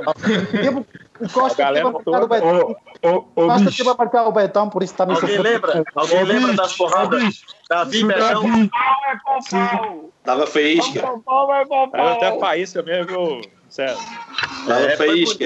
O 1.19 1.29
Costa 1.29 1.65
teve 1.67 1.79
a 1.79 1.91
marcar 1.91 2.23
o 2.23 2.27
Betão. 2.27 2.75
O, 3.03 3.09
o, 3.09 3.17
o 3.17 3.47
Costa 3.47 3.71
teve 3.71 3.89
a 3.89 3.93
marcar 3.93 4.27
o 4.27 4.31
Betão, 4.31 4.69
por 4.69 4.83
isso 4.83 4.93
está 4.93 5.05
me 5.05 5.13
Alguém 5.13 5.37
lembra? 5.37 5.83
Alguém 5.95 6.23
lembra 6.23 6.53
das 6.53 6.75
porradas? 6.75 7.41
Davi 7.69 8.03
Betão. 8.03 8.69
Dava 10.25 10.47
faísca. 10.47 10.99
Era 11.93 12.13
até 12.13 12.39
faísca 12.39 12.83
mesmo, 12.83 13.41
Sério. 13.69 13.97
Dava 14.67 14.89
faísca. 14.97 15.45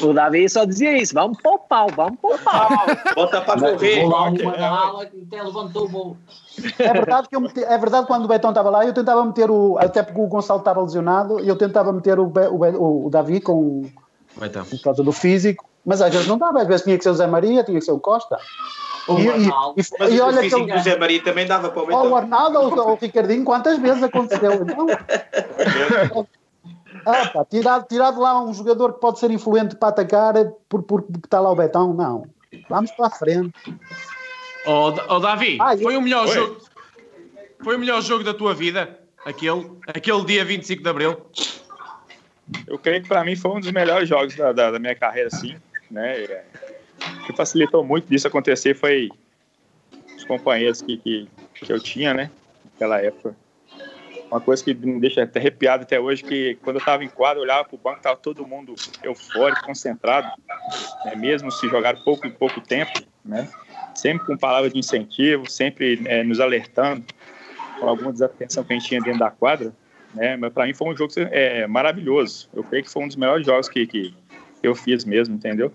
O 0.00 0.12
Davi 0.12 0.48
só 0.48 0.64
dizia 0.64 0.96
isso, 0.96 1.12
vamos 1.14 1.38
pôr 1.40 1.58
pau, 1.68 1.88
vamos 1.94 2.18
pôr 2.20 2.38
pau. 2.38 2.68
Bota 3.14 3.40
para 3.40 3.60
correr. 3.72 4.00
Vou 4.02 4.10
lá 4.10 4.30
uma 4.30 4.66
ala 4.68 5.06
que 5.06 5.22
até 5.26 5.42
levantou 5.42 5.84
o 5.86 5.88
bolo. 5.88 6.16
É 6.78 6.92
verdade 6.92 7.28
que 7.28 7.34
eu 7.36 7.40
meti, 7.40 7.62
é 7.64 7.78
verdade 7.78 8.06
quando 8.06 8.24
o 8.24 8.28
Betão 8.28 8.50
estava 8.50 8.70
lá, 8.70 8.84
eu 8.86 8.92
tentava 8.94 9.24
meter 9.24 9.50
o, 9.50 9.76
até 9.78 10.02
porque 10.02 10.20
o 10.20 10.26
Gonçalo 10.26 10.60
estava 10.60 10.80
lesionado, 10.82 11.40
eu 11.40 11.56
tentava 11.56 11.92
meter 11.92 12.18
o, 12.18 12.24
o, 12.26 13.06
o 13.06 13.10
Davi 13.10 13.40
com 13.40 13.82
Betão. 14.36 14.64
por 14.64 14.80
causa 14.82 15.02
do 15.02 15.10
físico, 15.12 15.64
mas 15.84 16.00
às 16.00 16.12
vezes 16.12 16.28
não 16.28 16.38
dava, 16.38 16.60
às 16.60 16.66
vezes 16.68 16.84
tinha 16.84 16.96
que 16.96 17.02
ser 17.04 17.10
o 17.10 17.14
Zé 17.14 17.26
Maria, 17.26 17.64
tinha 17.64 17.78
que 17.78 17.84
ser 17.84 17.92
o 17.92 17.98
Costa. 18.00 18.38
O 19.08 19.18
E- 19.18 19.24
e- 19.24 19.28
Arnaldo. 19.30 19.80
e- 19.80 19.84
Mas 19.98 20.12
e 20.14 20.20
o 20.20 20.24
olha 20.24 20.40
físico 20.42 20.64
que 20.66 20.72
do 20.74 20.78
Zé 20.80 20.96
Maria 20.96 21.24
também 21.24 21.46
dava 21.46 21.70
para 21.70 21.78
o 21.82 21.82
Ou 21.82 21.88
o 21.88 22.02
Betão. 22.02 22.16
Arnaldo 22.16 22.58
ou 22.60 22.78
ou 22.78 22.92
o 22.92 22.94
Ricardinho, 22.96 23.44
quantas 23.44 23.78
vezes 23.78 24.02
aconteceu? 24.02 24.52
Então, 26.06 26.26
ah, 27.06 27.26
pá, 27.26 27.44
tirar, 27.44 27.82
tirar 27.84 28.10
de 28.12 28.18
lá 28.18 28.42
um 28.42 28.52
jogador 28.54 28.94
que 28.94 29.00
pode 29.00 29.18
ser 29.18 29.30
influente 29.30 29.76
para 29.76 29.88
atacar 29.88 30.34
por, 30.68 30.82
por, 30.82 31.02
porque 31.02 31.26
está 31.26 31.40
lá 31.40 31.50
o 31.50 31.56
Betão, 31.56 31.92
não. 31.94 32.28
Vamos 32.68 32.90
para 32.92 33.06
a 33.06 33.10
frente. 33.10 33.52
Ó 34.66 34.94
ó, 35.08 35.18
Davi, 35.18 35.58
Ah, 35.60 35.76
foi 35.76 35.94
eu- 35.94 35.98
o 35.98 36.02
melhor 36.02 36.26
Oi. 36.26 36.34
jogo. 36.34 36.60
Foi 37.62 37.76
o 37.76 37.78
melhor 37.78 38.00
jogo 38.02 38.24
da 38.24 38.34
tua 38.34 38.54
vida, 38.54 38.98
aquele, 39.24 39.70
aquele 39.86 40.24
dia 40.24 40.44
25 40.44 40.82
de 40.82 40.88
Abril. 40.88 41.16
Eu 42.66 42.78
creio 42.78 43.02
que 43.02 43.08
para 43.08 43.24
mim 43.24 43.36
foi 43.36 43.52
um 43.52 43.60
dos 43.60 43.70
melhores 43.70 44.08
jogos 44.08 44.34
da, 44.34 44.52
da, 44.52 44.70
da 44.72 44.78
minha 44.78 44.94
carreira, 44.96 45.30
sim. 45.30 45.56
Né? 45.90 46.22
É, 46.24 46.44
O 47.22 47.26
que 47.26 47.36
facilitou 47.36 47.84
muito 47.84 48.08
disso 48.08 48.26
acontecer 48.26 48.74
foi 48.74 49.10
os 50.16 50.24
companheiros 50.24 50.82
que, 50.82 50.96
que, 50.98 51.28
que 51.54 51.72
eu 51.72 51.80
tinha, 51.80 52.12
né? 52.12 52.30
Naquela 52.64 53.00
época. 53.00 53.36
Uma 54.32 54.40
coisa 54.40 54.64
que 54.64 54.72
me 54.72 54.98
deixa 54.98 55.22
até 55.22 55.38
arrepiado 55.38 55.82
até 55.82 56.00
hoje, 56.00 56.24
que 56.24 56.58
quando 56.62 56.76
eu 56.76 56.80
estava 56.80 57.04
em 57.04 57.08
quadra, 57.08 57.38
eu 57.38 57.42
olhava 57.42 57.64
para 57.64 57.74
o 57.74 57.78
banco, 57.78 57.98
estava 57.98 58.16
todo 58.16 58.46
mundo 58.46 58.74
eufórico, 59.02 59.62
concentrado, 59.66 60.26
né? 61.04 61.14
mesmo 61.14 61.52
se 61.52 61.68
jogar 61.68 62.02
pouco 62.02 62.26
em 62.26 62.30
pouco 62.30 62.58
tempo, 62.60 62.92
né? 63.22 63.46
Sempre 63.94 64.26
com 64.26 64.36
palavras 64.38 64.72
de 64.72 64.78
incentivo, 64.78 65.50
sempre 65.50 66.00
é, 66.06 66.24
nos 66.24 66.40
alertando 66.40 67.04
com 67.78 67.86
alguma 67.86 68.10
desatenção 68.10 68.64
que 68.64 68.72
a 68.72 68.78
gente 68.78 68.88
tinha 68.88 69.02
dentro 69.02 69.20
da 69.20 69.30
quadra 69.30 69.70
né? 70.14 70.36
Mas 70.36 70.52
para 70.52 70.66
mim 70.66 70.74
foi 70.74 70.88
um 70.88 70.96
jogo 70.96 71.12
é, 71.30 71.66
maravilhoso. 71.66 72.48
Eu 72.54 72.64
creio 72.64 72.84
que 72.84 72.90
foi 72.90 73.02
um 73.04 73.08
dos 73.08 73.16
melhores 73.16 73.46
jogos 73.46 73.68
que, 73.68 73.86
que 73.86 74.14
eu 74.62 74.74
fiz 74.74 75.04
mesmo, 75.04 75.34
entendeu? 75.34 75.72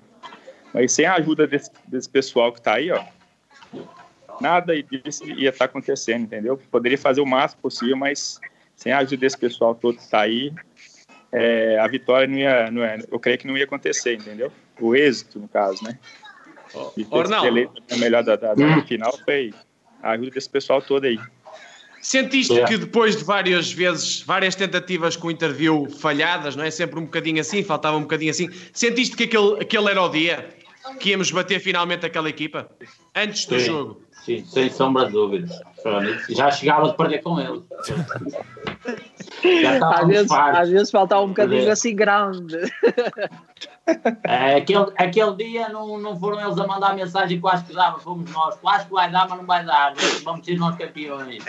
Mas 0.74 0.92
sem 0.92 1.06
a 1.06 1.16
ajuda 1.16 1.48
desse, 1.48 1.72
desse 1.88 2.10
pessoal 2.10 2.52
que 2.52 2.62
tá 2.62 2.76
aí, 2.76 2.92
ó, 2.92 3.04
nada 4.42 4.74
disso 4.82 5.24
ia 5.26 5.50
estar 5.50 5.66
acontecendo, 5.66 6.24
entendeu? 6.24 6.60
Poderia 6.72 6.98
fazer 6.98 7.22
o 7.22 7.26
máximo 7.26 7.62
possível, 7.62 7.98
mas 7.98 8.40
sem 8.76 8.92
a 8.92 9.00
ajuda 9.00 9.18
desse 9.18 9.38
pessoal 9.38 9.74
todo 9.76 9.98
que 9.98 10.10
tá 10.10 10.22
aí, 10.22 10.52
é, 11.32 11.78
a 11.80 11.88
vitória 11.88 12.28
não 12.28 12.38
ia, 12.38 12.72
não 12.72 12.82
ia, 12.84 13.06
eu 13.12 13.20
creio 13.20 13.38
que 13.38 13.48
não 13.48 13.58
ia 13.58 13.66
acontecer, 13.66 14.14
entendeu? 14.14 14.52
O 14.80 14.96
êxito, 14.96 15.40
no 15.40 15.48
caso, 15.48 15.84
né? 15.84 15.98
E 16.96 17.06
ter 17.06 17.94
a 17.94 17.98
melhor 17.98 18.24
da, 18.24 18.36
da, 18.36 18.54
da 18.54 18.82
final 18.84 19.18
foi 19.24 19.54
a 20.02 20.12
ajuda 20.12 20.32
desse 20.32 20.50
pessoal 20.50 20.82
todo 20.82 21.06
aí. 21.06 21.20
Sentiste 22.02 22.60
É. 22.60 22.66
que 22.66 22.78
depois 22.78 23.18
de 23.18 23.24
várias 23.24 23.72
vezes, 23.72 24.22
várias 24.22 24.56
tentativas 24.56 25.16
com 25.16 25.32
interview 25.32 25.90
falhadas, 25.90 26.56
não 26.56 26.64
é? 26.64 26.72
Sempre 26.72 27.00
um 27.00 27.06
bocadinho 27.06 27.42
assim, 27.42 27.64
faltava 27.64 27.98
um 27.98 28.02
bocadinho 28.02 28.32
assim. 28.32 28.50
Sentiste 28.72 29.16
que 29.16 29.24
aquele, 29.24 29.62
aquele 29.62 29.90
era 29.90 30.02
o 30.02 30.10
dia 30.10 30.48
que 31.00 31.10
íamos 31.10 31.32
bater 31.32 31.60
finalmente 31.60 32.06
aquela 32.06 32.30
equipa? 32.30 32.70
Antes 33.16 33.46
do 33.46 33.60
Sim. 33.60 33.66
jogo? 33.66 34.02
Sim, 34.28 34.44
sem 34.44 34.70
sombra 34.70 35.06
de 35.06 35.14
dúvidas. 35.14 35.58
Já 36.28 36.52
chegava 36.52 36.90
de 36.90 36.98
perder 36.98 37.24
com 37.24 37.40
ele. 37.40 37.64
às, 39.82 40.06
vezes, 40.06 40.30
às 40.30 40.70
vezes 40.70 40.91
faltava 40.91 41.22
um 41.22 41.30
bocadinho 41.30 41.72
assim 41.72 41.95
grande. 41.95 42.58
É, 44.26 44.56
aquele, 44.56 44.91
aquele 44.98 45.34
dia 45.38 45.70
não, 45.70 45.98
não 45.98 46.20
foram 46.20 46.41
eles 46.41 46.60
a 46.60 46.68
mandar 46.68 46.94
mensagem 46.94 47.40
quase 47.40 47.64
que 47.64 47.74
dava, 47.74 47.99
fomos 47.99 48.30
nós. 48.34 48.58
Quase 48.58 48.88
que 48.88 48.91
vai 48.91 49.10
dar, 49.10 49.30
mas 49.30 49.38
não 49.38 49.45
vai 49.45 49.64
dar. 49.64 49.94
Vamos 50.26 50.45
ser 50.45 50.58
nós 50.58 50.76
campeões. 50.76 51.45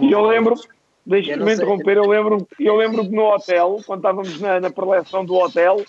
E 0.00 0.10
eu 0.10 0.22
lembro, 0.22 0.56
deixa-me 1.06 1.54
interromper, 1.54 1.96
eu 1.96 2.08
lembro, 2.08 2.44
eu 2.58 2.74
lembro 2.74 3.04
que 3.04 3.14
no 3.14 3.32
hotel, 3.32 3.78
quando 3.86 4.00
estávamos 4.00 4.40
na, 4.40 4.58
na 4.58 4.70
preleção 4.70 5.24
do 5.24 5.36
hotel, 5.36 5.84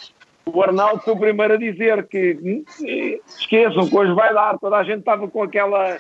o 0.46 0.62
Arnaldo 0.62 1.02
foi 1.02 1.14
o 1.14 1.20
primeiro 1.20 1.54
a 1.54 1.58
dizer 1.58 2.08
que 2.08 2.38
hum, 2.42 2.64
esqueçam 3.28 3.88
que 3.88 3.96
hoje 3.96 4.14
vai 4.14 4.34
dar, 4.34 4.58
toda 4.60 4.78
a 4.78 4.84
gente 4.84 5.00
estava 5.00 5.28
com 5.28 5.44
aquela 5.44 5.98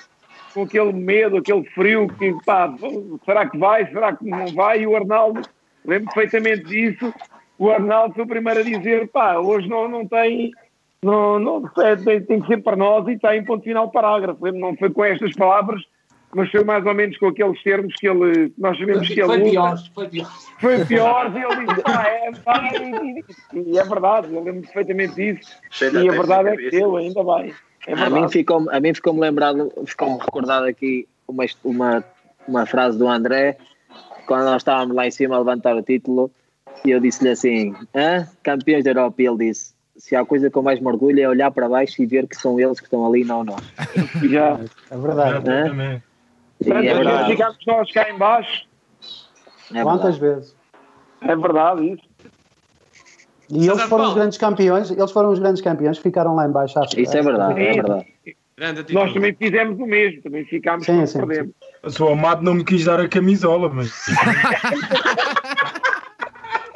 com 0.53 0.63
aquele 0.63 0.93
medo, 0.93 1.37
aquele 1.37 1.65
frio, 1.71 2.07
que 2.07 2.35
pá, 2.45 2.71
será 3.25 3.49
que 3.49 3.57
vai, 3.57 3.87
será 3.87 4.15
que 4.15 4.23
não 4.23 4.45
vai? 4.47 4.81
E 4.81 4.87
o 4.87 4.95
Arnaldo, 4.95 5.41
lembro 5.83 6.13
perfeitamente 6.13 6.65
disso, 6.65 7.11
o 7.57 7.71
Arnaldo 7.71 8.13
foi 8.13 8.23
o 8.23 8.27
primeiro 8.27 8.59
a 8.59 8.63
dizer, 8.63 9.07
pá, 9.09 9.37
hoje 9.37 9.67
não, 9.67 9.87
não 9.87 10.07
tem, 10.07 10.51
não, 11.01 11.39
não, 11.39 11.63
é, 11.79 11.95
tem, 11.95 12.21
tem 12.21 12.39
que 12.39 12.47
ser 12.47 12.61
para 12.61 12.75
nós 12.75 13.07
e 13.07 13.13
está 13.13 13.35
em 13.35 13.43
ponto 13.43 13.63
final 13.63 13.89
parágrafo. 13.89 14.51
Não 14.51 14.75
foi 14.77 14.89
com 14.89 15.03
estas 15.03 15.33
palavras, 15.33 15.81
mas 16.35 16.49
foi 16.49 16.63
mais 16.63 16.85
ou 16.85 16.93
menos 16.93 17.17
com 17.17 17.27
aqueles 17.27 17.61
termos 17.61 17.93
que 17.95 18.07
ele, 18.07 18.51
nós 18.57 18.77
sabemos 18.77 19.07
que 19.07 19.19
ele 19.19 19.27
foi 19.27 19.51
pior, 19.51 19.77
foi 19.93 20.07
pior. 20.09 20.31
Foi 20.59 20.85
pior 20.85 21.31
e 21.35 21.43
ele 21.43 21.67
disse, 21.67 21.81
ah, 21.85 22.07
é, 22.07 22.31
pá, 22.43 22.69
e, 22.73 23.71
e, 23.71 23.77
é 23.77 23.83
verdade, 23.83 24.33
eu 24.33 24.43
lembro 24.43 24.61
perfeitamente 24.61 25.15
disso. 25.15 25.51
e 25.81 26.09
a 26.09 26.11
verdade 26.11 26.49
é 26.49 26.57
que 26.57 26.69
deu, 26.71 26.95
ainda 26.97 27.23
bem. 27.23 27.53
É 27.85 27.93
a 27.93 28.09
mim 28.09 28.29
ficou 28.29 28.69
a 28.71 28.79
mim 28.79 28.93
ficou-me 28.93 29.19
lembrado, 29.19 29.71
ficou-me 29.85 30.17
recordado 30.17 30.65
aqui 30.65 31.07
uma, 31.27 31.45
uma, 31.63 32.03
uma 32.47 32.65
frase 32.65 32.97
do 32.97 33.07
André, 33.07 33.57
quando 34.25 34.45
nós 34.45 34.57
estávamos 34.57 34.95
lá 34.95 35.05
em 35.05 35.11
cima 35.11 35.35
a 35.35 35.39
levantar 35.39 35.75
o 35.75 35.83
título, 35.83 36.31
e 36.85 36.91
eu 36.91 36.99
disse-lhe 36.99 37.29
assim, 37.29 37.75
Hã? 37.93 38.27
campeões 38.41 38.83
da 38.83 38.91
Europa, 38.91 39.21
e 39.21 39.27
ele 39.27 39.49
disse, 39.49 39.73
se 39.97 40.15
há 40.15 40.25
coisa 40.25 40.49
que 40.49 40.57
eu 40.57 40.63
mais 40.63 40.79
me 40.79 40.87
orgulho 40.87 41.21
é 41.21 41.27
olhar 41.27 41.51
para 41.51 41.69
baixo 41.69 42.01
e 42.01 42.05
ver 42.05 42.27
que 42.27 42.35
são 42.35 42.59
eles 42.59 42.79
que 42.79 42.85
estão 42.85 43.05
ali, 43.05 43.23
não 43.23 43.43
nós. 43.43 43.61
Já. 44.29 44.59
É 44.89 44.97
verdade. 44.97 45.49
É? 45.49 46.01
É 46.65 46.93
verdade. 46.93 47.31
Ficamos 47.31 47.57
nós 47.65 47.91
cá 47.91 48.09
em 48.09 48.17
baixo. 48.17 48.65
É 49.73 49.83
Quantas 49.83 50.17
vezes? 50.17 50.55
É 51.21 51.35
verdade 51.35 51.93
isso. 51.93 52.03
E 53.49 53.67
eles 53.67 53.81
foram 53.83 54.07
os 54.07 54.13
grandes 54.13 54.37
campeões, 54.37 54.89
eles 54.89 55.11
foram 55.11 55.31
os 55.31 55.39
grandes 55.39 55.61
campeões, 55.61 55.97
ficaram 55.97 56.35
lá 56.35 56.47
embaixo. 56.47 56.79
Acho, 56.79 56.99
Isso 56.99 57.15
é 57.15 57.21
verdade, 57.21 57.61
é 57.61 57.73
verdade. 57.73 58.05
Nós 58.91 59.13
também 59.13 59.33
fizemos 59.33 59.79
o 59.79 59.85
mesmo, 59.85 60.21
também 60.21 60.45
ficámos 60.45 60.85
sim, 60.85 61.05
sim, 61.05 61.19
sim. 61.19 61.53
A 61.81 61.89
sua 61.89 62.13
amado 62.13 62.43
não 62.43 62.53
me 62.53 62.63
quis 62.63 62.85
dar 62.85 62.99
a 62.99 63.07
camisola, 63.07 63.69
mas. 63.69 63.91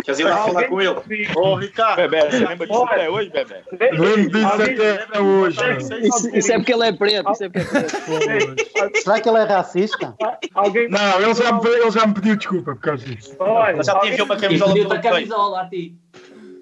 Ir 0.07 0.23
lá 0.23 0.37
falar 0.37 0.63
com 0.65 0.81
ele? 0.81 0.89
Ô, 0.89 1.39
oh, 1.41 1.55
Ricardo. 1.55 1.97
Bebé, 1.97 2.29
você 2.29 2.45
lembra 2.45 2.67
disso 2.67 2.83
até 2.83 3.09
hoje, 3.09 3.29
Bebé? 3.29 3.63
Lembro 3.71 4.29
disso 4.29 4.47
até 4.47 5.19
hoje. 5.19 5.59
Isso, 6.01 6.37
isso, 6.37 6.51
é 6.51 6.57
porque 6.57 6.73
ele 6.73 6.87
é 6.87 6.91
preto. 6.93 7.31
Isso 7.31 7.43
é 7.43 7.49
porque 7.49 7.77
é 7.77 8.45
preto. 8.45 9.01
Será 9.01 9.19
que 9.19 9.29
ele 9.29 9.37
é 9.37 9.43
racista? 9.43 10.15
Alguém... 10.53 10.87
Não, 10.89 11.21
ele 11.21 11.33
já, 11.33 11.51
me, 11.51 11.69
ele 11.69 11.91
já 11.91 12.07
me 12.07 12.13
pediu 12.13 12.35
desculpa 12.35 12.75
por 12.75 12.81
causa 12.81 13.05
disso. 13.05 13.35
Olha, 13.39 13.83
já 13.83 13.99
tive 13.99 14.21
uma 14.21 14.37
camisola. 14.37 14.73
Pediu 14.73 14.91
a 14.91 14.99
camisola 14.99 15.61
a 15.61 15.69
ti. 15.69 15.95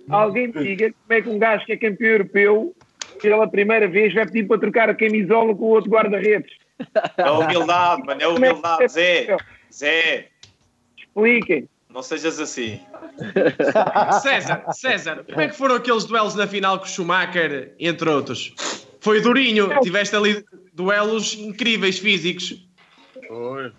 Alguém 0.09 0.47
me 0.47 0.63
diga 0.63 0.91
como 0.91 1.19
é 1.19 1.21
que 1.21 1.29
um 1.29 1.39
gajo 1.39 1.65
que 1.65 1.73
é 1.73 1.77
campeão 1.77 2.11
europeu, 2.11 2.75
pela 3.21 3.47
primeira 3.47 3.87
vez, 3.87 4.13
vai 4.13 4.25
pedir 4.25 4.47
para 4.47 4.59
trocar 4.59 4.89
a 4.89 4.95
camisola 4.95 5.55
com 5.55 5.65
o 5.65 5.69
outro 5.69 5.89
guarda-redes. 5.89 6.51
É 7.17 7.31
humildade, 7.31 8.03
mano, 8.03 8.21
é 8.21 8.27
humildade. 8.27 8.87
Zé, 8.87 9.37
Zé. 9.71 10.27
Expliquem. 10.97 11.69
Não 11.95 12.03
sejas 12.03 12.41
assim. 12.41 12.81
César, 14.21 14.65
César, 14.73 15.23
como 15.23 15.39
é 15.39 15.47
que 15.47 15.55
foram 15.55 15.75
aqueles 15.75 16.03
duelos 16.03 16.35
na 16.35 16.45
final 16.45 16.77
com 16.77 16.83
o 16.83 16.89
Schumacher, 16.89 17.73
entre 17.79 18.09
outros? 18.09 18.53
Foi 18.99 19.21
durinho, 19.21 19.69
tiveste 19.79 20.13
ali 20.13 20.43
duelos 20.73 21.35
incríveis 21.35 21.97
físicos. 21.97 22.67
Foi. 23.25 23.71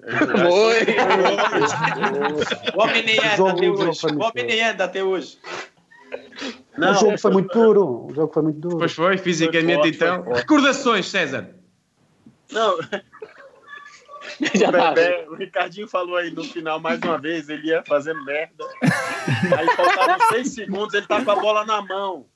Foi. 0.00 0.86
O 2.74 2.80
homem 2.80 3.04
nem 3.04 3.18
anda 3.18 3.50
até 3.50 3.70
hoje. 3.70 4.06
O 4.16 4.22
homem 4.24 4.46
nem 4.46 4.64
anda 4.64 4.84
até 4.84 5.04
hoje. 5.04 5.38
Não, 6.78 6.92
o 6.92 6.94
jogo 6.94 7.18
foi 7.18 7.30
muito 7.30 7.52
duro. 7.52 8.06
O 8.06 8.14
jogo 8.14 8.32
foi 8.32 8.42
muito 8.42 8.58
duro. 8.58 8.78
Pois 8.78 8.94
foi, 8.94 9.18
fisicamente 9.18 9.82
foi 9.82 9.92
forte, 9.92 9.96
então. 9.96 10.24
Foi 10.24 10.34
Recordações, 10.34 11.10
César. 11.10 11.50
Não, 12.50 12.78
o, 14.68 14.72
Bebé, 14.72 15.26
o 15.28 15.34
Ricardinho 15.34 15.86
falou 15.88 16.16
aí 16.16 16.30
no 16.30 16.42
final 16.42 16.80
mais 16.80 17.00
uma 17.00 17.18
vez, 17.18 17.48
ele 17.48 17.68
ia 17.68 17.82
fazendo 17.86 18.24
merda. 18.24 18.64
Aí 18.82 19.66
faltavam 19.76 20.28
seis 20.30 20.54
segundos, 20.54 20.94
ele 20.94 21.06
tá 21.06 21.22
com 21.24 21.30
a 21.30 21.36
bola 21.36 21.64
na 21.64 21.82
mão. 21.82 22.26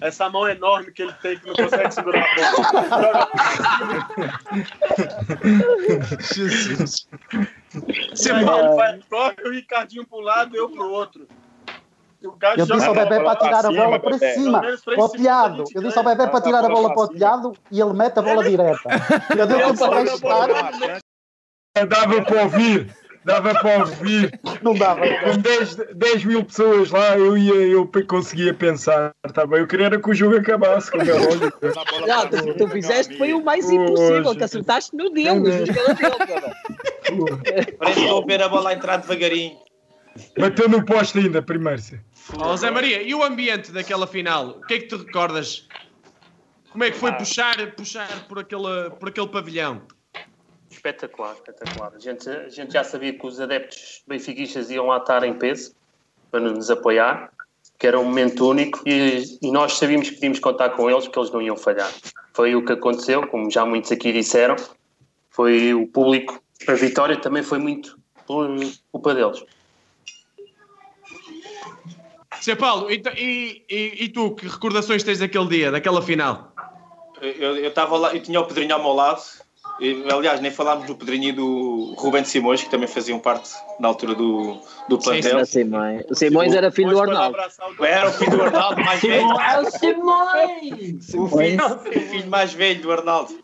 Essa 0.00 0.28
mão 0.28 0.46
enorme 0.46 0.92
que 0.92 1.02
ele 1.02 1.12
tem 1.14 1.38
que 1.38 1.46
não 1.46 1.54
consegue 1.54 1.90
segurar 1.90 2.22
a 2.22 2.34
bola. 2.94 3.28
Jesus. 6.20 7.08
Você 8.10 8.44
Paulo 8.44 8.76
faz, 8.76 9.04
corre 9.08 9.36
o 9.44 9.50
Ricardinho 9.50 10.06
para 10.06 10.18
um 10.18 10.22
lado 10.22 10.54
e 10.54 10.58
eu 10.58 10.68
para 10.68 10.82
o 10.82 10.90
outro. 10.90 11.26
Eu 12.56 12.66
disse 12.66 12.86
ao 12.86 12.94
Bebé 12.94 13.18
para 13.18 13.36
tirar 13.36 13.66
a 13.66 13.72
bola 13.72 13.98
para 13.98 14.18
cima, 14.18 14.60
para 14.60 15.04
o 15.04 15.08
piado. 15.08 15.64
Eu 15.74 15.82
disse 15.82 15.98
ao 15.98 16.04
Bebé 16.04 16.26
para 16.28 16.40
tirar 16.40 16.64
a 16.64 16.68
bola 16.68 16.94
para 16.94 17.02
o 17.02 17.08
piado 17.08 17.52
e 17.70 17.80
ele 17.80 17.92
mete 17.94 18.18
a 18.18 18.22
bola 18.22 18.44
direta. 18.44 18.88
Eu 19.36 19.46
dei 19.46 19.58
para 19.58 20.02
estar. 20.04 21.00
Dava 21.74 22.20
para 22.22 22.42
ouvir, 22.42 22.94
dava 23.24 23.54
para 23.54 23.78
ouvir. 23.78 24.38
Não 24.62 24.74
dava. 24.74 25.00
Com 25.00 25.38
10, 25.38 25.76
10 25.94 26.24
mil 26.26 26.44
pessoas 26.44 26.90
lá, 26.90 27.16
eu, 27.16 27.36
ia, 27.36 27.54
eu 27.54 27.90
conseguia 28.06 28.52
pensar. 28.52 29.12
Tá 29.32 29.46
bem? 29.46 29.60
Eu 29.60 29.66
queria 29.66 29.90
que 29.90 30.10
o 30.10 30.14
jogo 30.14 30.36
acabasse, 30.36 30.90
como 30.90 31.02
é 31.02 31.14
lógico. 31.14 31.58
Não, 32.06 32.28
tu, 32.28 32.54
tu 32.54 32.68
fizeste 32.68 33.16
foi 33.16 33.32
o 33.32 33.42
mais 33.42 33.70
impossível, 33.70 34.36
que 34.36 34.44
acertaste 34.44 34.94
no 34.94 35.08
dele, 35.10 35.40
no 35.40 35.66
jogador 35.66 36.26
dele. 36.26 37.76
Parece 37.78 38.00
que 38.00 38.04
estou 38.04 38.22
a 38.22 38.26
ver 38.26 38.42
a 38.42 38.48
bola 38.48 38.74
entrar 38.74 38.98
devagarinho. 38.98 39.56
Bateu 40.38 40.68
no 40.68 40.84
poste 40.84 41.20
ainda, 41.20 41.40
primeiro. 41.40 41.80
Oh, 42.38 42.54
Zé 42.54 42.70
Maria, 42.70 43.02
e 43.02 43.14
o 43.14 43.22
ambiente 43.22 43.72
daquela 43.72 44.06
final? 44.06 44.58
O 44.58 44.66
que 44.66 44.74
é 44.74 44.78
que 44.80 44.88
te 44.88 44.96
recordas? 44.96 45.66
Como 46.70 46.84
é 46.84 46.90
que 46.90 46.98
foi 46.98 47.12
puxar, 47.12 47.56
puxar 47.72 48.26
por, 48.28 48.38
aquele, 48.38 48.90
por 48.98 49.08
aquele 49.08 49.28
pavilhão? 49.28 49.82
Espetacular, 50.84 51.34
espetacular. 51.34 51.92
A 51.94 51.98
gente, 52.00 52.28
a 52.28 52.48
gente 52.48 52.72
já 52.72 52.82
sabia 52.82 53.16
que 53.16 53.24
os 53.24 53.40
adeptos 53.40 54.02
benfiquistas 54.04 54.68
iam 54.68 54.86
lá 54.86 54.96
estar 54.96 55.22
em 55.22 55.32
peso 55.32 55.76
para 56.28 56.40
nos 56.40 56.72
apoiar, 56.72 57.32
que 57.78 57.86
era 57.86 58.00
um 58.00 58.04
momento 58.04 58.48
único 58.48 58.82
e, 58.84 59.22
e, 59.40 59.52
nós 59.52 59.74
sabíamos 59.74 60.08
que 60.08 60.16
podíamos 60.16 60.40
contar 60.40 60.70
com 60.70 60.90
eles, 60.90 61.06
que 61.06 61.16
eles 61.16 61.30
não 61.30 61.40
iam 61.40 61.56
falhar. 61.56 61.88
Foi 62.34 62.56
o 62.56 62.64
que 62.64 62.72
aconteceu, 62.72 63.24
como 63.28 63.48
já 63.48 63.64
muitos 63.64 63.92
aqui 63.92 64.12
disseram. 64.12 64.56
Foi 65.30 65.72
o 65.72 65.86
público. 65.86 66.42
A 66.66 66.72
vitória 66.72 67.16
também 67.16 67.44
foi 67.44 67.60
muito 67.60 67.96
por 68.26 68.48
culpa 68.90 69.14
deles. 69.14 69.44
Sr. 72.40 72.56
Paulo, 72.56 72.90
e, 72.90 73.00
e, 73.70 74.04
e, 74.04 74.08
tu, 74.08 74.34
que 74.34 74.48
recordações 74.48 75.04
tens 75.04 75.20
daquele 75.20 75.46
dia, 75.46 75.70
daquela 75.70 76.02
final? 76.02 76.52
Eu 77.20 77.68
estava 77.68 77.96
lá, 77.96 78.12
eu 78.12 78.20
tinha 78.20 78.40
o 78.40 78.46
Pedrinho 78.48 78.74
ao 78.74 78.82
meu 78.82 78.94
lado 78.94 79.22
Aliás, 80.12 80.40
nem 80.40 80.50
falámos 80.50 80.86
do 80.86 80.94
Pedrinho 80.94 81.28
e 81.30 81.32
do 81.32 81.94
Rubem 81.96 82.24
Simões, 82.24 82.62
que 82.62 82.70
também 82.70 82.86
faziam 82.86 83.18
parte 83.18 83.50
na 83.80 83.88
altura 83.88 84.14
do, 84.14 84.58
do 84.88 84.98
plantel. 84.98 85.44
Sim, 85.44 85.64
Simões. 85.64 86.04
O 86.08 86.14
Simões 86.14 86.54
era 86.54 86.70
filho 86.70 86.90
do 86.90 87.00
Arnaldo. 87.00 87.38
Era 87.80 88.08
o 88.08 88.12
filho 88.12 88.36
do 88.36 88.42
Arnaldo, 88.42 88.84
mais 88.84 89.00
velho. 89.00 89.40
É 89.40 89.60
o 89.60 89.70
Simões! 89.70 91.14
O 91.14 91.28
filho, 91.28 91.66
o 91.66 92.00
filho 92.00 92.28
mais 92.28 92.52
velho 92.52 92.82
do 92.82 92.92
Arnaldo. 92.92 93.38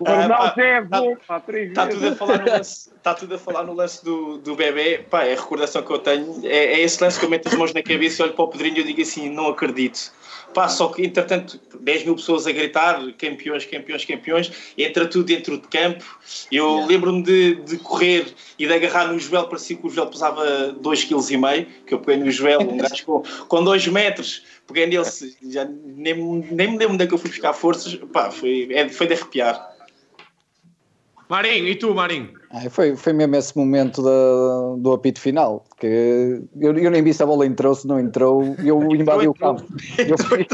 O 0.00 0.08
Arnaldo 0.08 0.54
ah, 0.56 0.62
é 0.62 0.80
bom, 0.80 1.16
Está 1.52 1.86
tudo 1.86 2.08
a 2.08 2.16
falar 2.16 2.38
no 2.38 2.50
lance, 2.50 2.90
está 2.96 3.14
tudo 3.14 3.34
a 3.34 3.38
falar 3.38 3.62
no 3.62 3.72
lance 3.72 4.04
do, 4.04 4.38
do 4.38 4.56
bebê. 4.56 5.04
Pá, 5.08 5.24
é 5.24 5.34
a 5.34 5.36
recordação 5.36 5.82
que 5.82 5.92
eu 5.92 5.98
tenho. 5.98 6.40
É, 6.44 6.74
é 6.74 6.80
esse 6.80 7.02
lance 7.02 7.18
que 7.18 7.24
eu 7.24 7.30
meto 7.30 7.48
as 7.48 7.54
mãos 7.54 7.72
na 7.72 7.82
cabeça 7.82 8.22
e 8.22 8.24
olho 8.24 8.34
para 8.34 8.44
o 8.44 8.48
Pedrinho 8.48 8.78
e 8.78 8.80
eu 8.80 8.86
digo 8.86 9.00
assim: 9.00 9.30
não 9.30 9.48
acredito 9.48 10.12
Pá, 10.54 10.68
só 10.68 10.88
que 10.88 11.02
entretanto 11.04 11.60
10 11.80 12.04
mil 12.04 12.14
pessoas 12.14 12.46
a 12.46 12.52
gritar 12.52 13.00
campeões, 13.18 13.64
campeões, 13.64 14.04
campeões, 14.04 14.52
entra 14.76 15.06
tudo 15.06 15.24
dentro 15.24 15.58
de 15.58 15.68
campo. 15.68 16.04
Eu 16.50 16.68
yeah. 16.68 16.86
lembro-me 16.86 17.22
de, 17.22 17.54
de, 17.56 17.76
correr 17.78 18.26
e 18.58 18.66
de 18.66 18.72
agarrar 18.72 19.12
no 19.12 19.18
joelho, 19.18 19.48
parecia 19.48 19.76
que 19.76 19.86
o 19.86 19.90
joelho 19.90 20.10
pesava 20.10 20.44
2,5 20.80 21.40
kg, 21.40 21.66
que 21.86 21.94
eu 21.94 22.00
peguei 22.00 22.24
no 22.24 22.30
joelho, 22.30 22.70
um 22.70 22.76
gajo 22.76 23.04
com, 23.04 23.22
com 23.48 23.64
2 23.64 23.88
metros, 23.88 24.42
peguei 24.66 24.86
nele, 24.86 25.04
já 25.50 25.64
nem, 25.64 26.14
nem 26.14 26.70
me 26.70 26.78
lembro 26.78 26.94
onde 26.94 27.04
é 27.04 27.06
que 27.06 27.14
eu 27.14 27.18
fui 27.18 27.30
buscar 27.30 27.52
forças, 27.52 27.94
pá, 28.12 28.30
foi, 28.30 28.68
é, 28.70 28.88
foi 28.88 29.06
de 29.06 29.14
arrepiar. 29.14 29.71
Marinho, 31.32 31.66
e 31.66 31.74
tu, 31.76 31.94
Marinho? 31.94 32.28
Ah, 32.50 32.68
foi, 32.68 32.94
foi 32.94 33.14
mesmo 33.14 33.34
esse 33.36 33.56
momento 33.56 34.02
da, 34.02 34.76
do 34.76 34.92
apito 34.92 35.18
final, 35.18 35.64
que 35.80 36.42
eu, 36.60 36.76
eu 36.76 36.90
nem 36.90 37.02
vi 37.02 37.14
se 37.14 37.22
a 37.22 37.26
bola 37.26 37.46
entrou, 37.46 37.74
se 37.74 37.88
não 37.88 37.98
entrou, 37.98 38.54
eu 38.62 38.82
invadi 38.92 39.26
o 39.26 39.32
campo. 39.32 39.64
Eu 39.96 40.18
fui, 40.18 40.46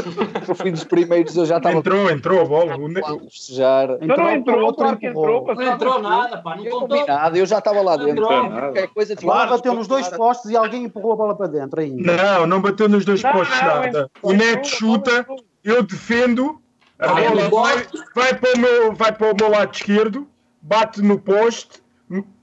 eu 0.47 0.55
fui 0.55 0.71
dos 0.71 0.85
primeiros, 0.85 1.35
eu 1.35 1.45
já 1.45 1.57
estava. 1.57 1.75
Entrou, 1.79 2.09
entrou 2.09 2.39
a 2.39 2.45
bola. 2.45 2.77
O 2.77 2.87
ne- 2.87 3.01
festejar. 3.29 3.97
Então 3.99 4.15
não 4.15 4.31
entrou, 4.31 4.73
claro 4.73 4.97
que 4.97 5.07
entrou. 5.07 5.53
Não 5.53 5.61
entrou 5.61 6.01
nada, 6.01 6.37
pá, 6.41 6.55
não 6.55 6.63
contou. 6.63 6.87
não 6.87 6.97
vi 7.01 7.05
nada, 7.05 7.37
eu 7.37 7.45
já 7.45 7.57
estava 7.57 7.81
lá 7.81 7.97
dentro. 7.97 8.11
Entrou. 8.23 8.49
Qualquer 8.49 8.87
coisa 8.87 9.15
bola 9.15 9.41
tinha- 9.41 9.57
bateu 9.57 9.73
nos 9.73 9.87
dois 9.89 10.07
postes 10.07 10.49
e 10.49 10.55
alguém 10.55 10.85
empurrou 10.85 11.11
a 11.11 11.15
bola 11.17 11.35
para 11.35 11.47
dentro 11.47 11.81
ainda. 11.81 12.15
Não, 12.15 12.47
não 12.47 12.61
bateu 12.61 12.87
nos 12.87 13.03
dois 13.03 13.21
Não, 13.21 13.33
postos 13.33 13.59
não, 13.59 13.67
nada. 13.67 14.09
O 14.21 14.31
Neto 14.31 14.65
chuta, 14.65 15.27
eu 15.61 15.83
defendo, 15.83 16.57
a 16.97 17.09
bola 17.09 17.49
vai, 17.49 17.87
vai, 18.15 18.33
para 18.33 18.53
o 18.55 18.59
meu, 18.59 18.93
vai 18.93 19.11
para 19.11 19.33
o 19.33 19.35
meu 19.37 19.49
lado 19.51 19.73
esquerdo, 19.73 20.25
bate 20.61 21.01
no 21.01 21.19
poste 21.19 21.81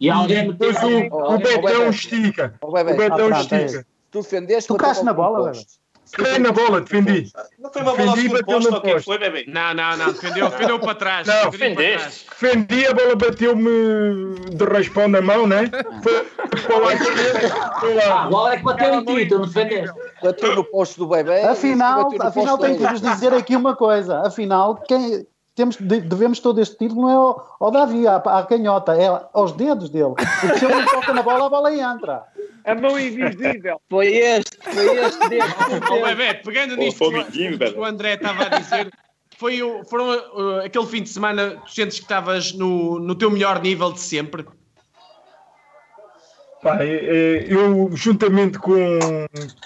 E 0.00 0.08
alguém 0.10 0.48
meteu 0.48 0.72
depois 0.72 0.82
o, 1.12 1.34
o 1.34 1.38
Betão 1.38 1.88
estica. 1.90 2.54
O 2.62 2.72
Betão 2.72 3.28
Ah, 3.32 3.38
é 3.38 3.40
estica. 3.40 3.86
tu 4.10 4.20
defendeste. 4.22 4.68
Tocaste 4.68 5.04
na 5.04 5.12
bola. 5.12 5.52
Fiquei 6.08 6.38
na 6.38 6.52
bola, 6.52 6.80
defendi. 6.82 7.32
Não 7.58 7.72
foi 7.72 7.82
uma 7.82 7.96
bola 7.96 8.14
Defendi 8.14 8.26
e 8.26 8.28
bateu 8.28 8.46
posto, 8.46 8.70
no 8.70 8.76
ou 8.76 8.78
o 8.78 8.84
que 8.84 8.92
poste. 8.92 9.04
foi, 9.06 9.18
bebê? 9.18 9.44
Não, 9.48 9.74
não, 9.74 9.96
não, 9.96 10.12
defendeu, 10.12 10.48
defendeu 10.50 10.78
para 10.78 10.94
trás. 10.94 11.26
Não, 11.26 11.50
defendeu 11.50 11.74
para 11.74 11.84
trás. 11.96 11.98
Defendeste. 11.98 12.26
Defendi, 12.30 12.86
a 12.86 12.94
bola 12.94 13.16
bateu-me 13.16 14.34
de 14.56 14.64
raspão 14.64 15.08
na 15.08 15.20
mão, 15.20 15.48
né? 15.48 15.68
Foi 16.04 16.24
para 16.80 16.94
esquerdo, 16.94 17.80
foi 17.80 17.98
Ah, 18.02 18.06
lá. 18.08 18.22
agora 18.22 18.54
é 18.54 18.58
que 18.58 18.62
bateu 18.62 18.94
em 18.94 19.04
ti, 19.04 19.26
tu 19.26 19.38
não 19.40 19.46
defendeste. 19.46 19.96
Bateu 20.22 20.54
no 20.54 20.64
posto 20.64 20.98
do 20.98 21.08
bebé. 21.08 21.44
Afinal, 21.44 22.08
afinal 22.20 22.56
posto 22.56 22.58
tenho 22.60 22.78
que 22.78 22.86
vos 22.86 23.00
dizer 23.00 23.34
aqui 23.34 23.56
uma 23.56 23.74
coisa. 23.74 24.20
Afinal, 24.20 24.76
quem 24.76 25.26
temos, 25.56 25.76
de- 25.76 26.00
devemos 26.02 26.38
todo 26.38 26.60
este 26.60 26.76
título 26.78 27.02
não 27.02 27.10
é 27.10 27.14
ao, 27.14 27.56
ao 27.58 27.70
Davi, 27.72 28.06
à, 28.06 28.16
à 28.16 28.44
canhota, 28.44 28.94
é 28.94 29.06
aos 29.32 29.52
dedos 29.52 29.90
dele. 29.90 30.14
Porque 30.40 30.58
se 30.58 30.64
ele 30.66 30.74
não 30.74 30.84
toca 30.86 31.12
na 31.12 31.22
bola, 31.22 31.46
a 31.46 31.48
bola 31.48 31.74
entra. 31.74 32.22
A 32.64 32.74
mão 32.74 32.98
invisível. 32.98 33.80
Foi 33.90 34.06
este, 34.08 34.56
foi 34.62 34.98
este 35.00 35.28
dedo. 35.28 35.44
Bebé, 36.04 36.34
pegando 36.34 36.76
nisto 36.76 37.10
que 37.10 37.78
o- 37.78 37.84
André 37.84 38.14
estava 38.14 38.44
a 38.44 38.48
dizer, 38.58 38.90
foi 39.38 39.62
o, 39.62 39.84
foram 39.84 40.08
uh, 40.10 40.60
aquele 40.64 40.86
fim 40.86 41.02
de 41.02 41.08
semana, 41.10 41.56
tu 41.64 41.70
sentes 41.72 41.98
que 41.98 42.04
estavas 42.04 42.52
no, 42.52 42.98
no 42.98 43.14
teu 43.14 43.30
melhor 43.30 43.60
nível 43.62 43.92
de 43.92 44.00
sempre? 44.00 44.44
Pá, 46.62 46.78
é- 46.82 46.86
é, 46.86 47.46
eu, 47.52 47.90
juntamente 47.94 48.58
com, 48.58 48.74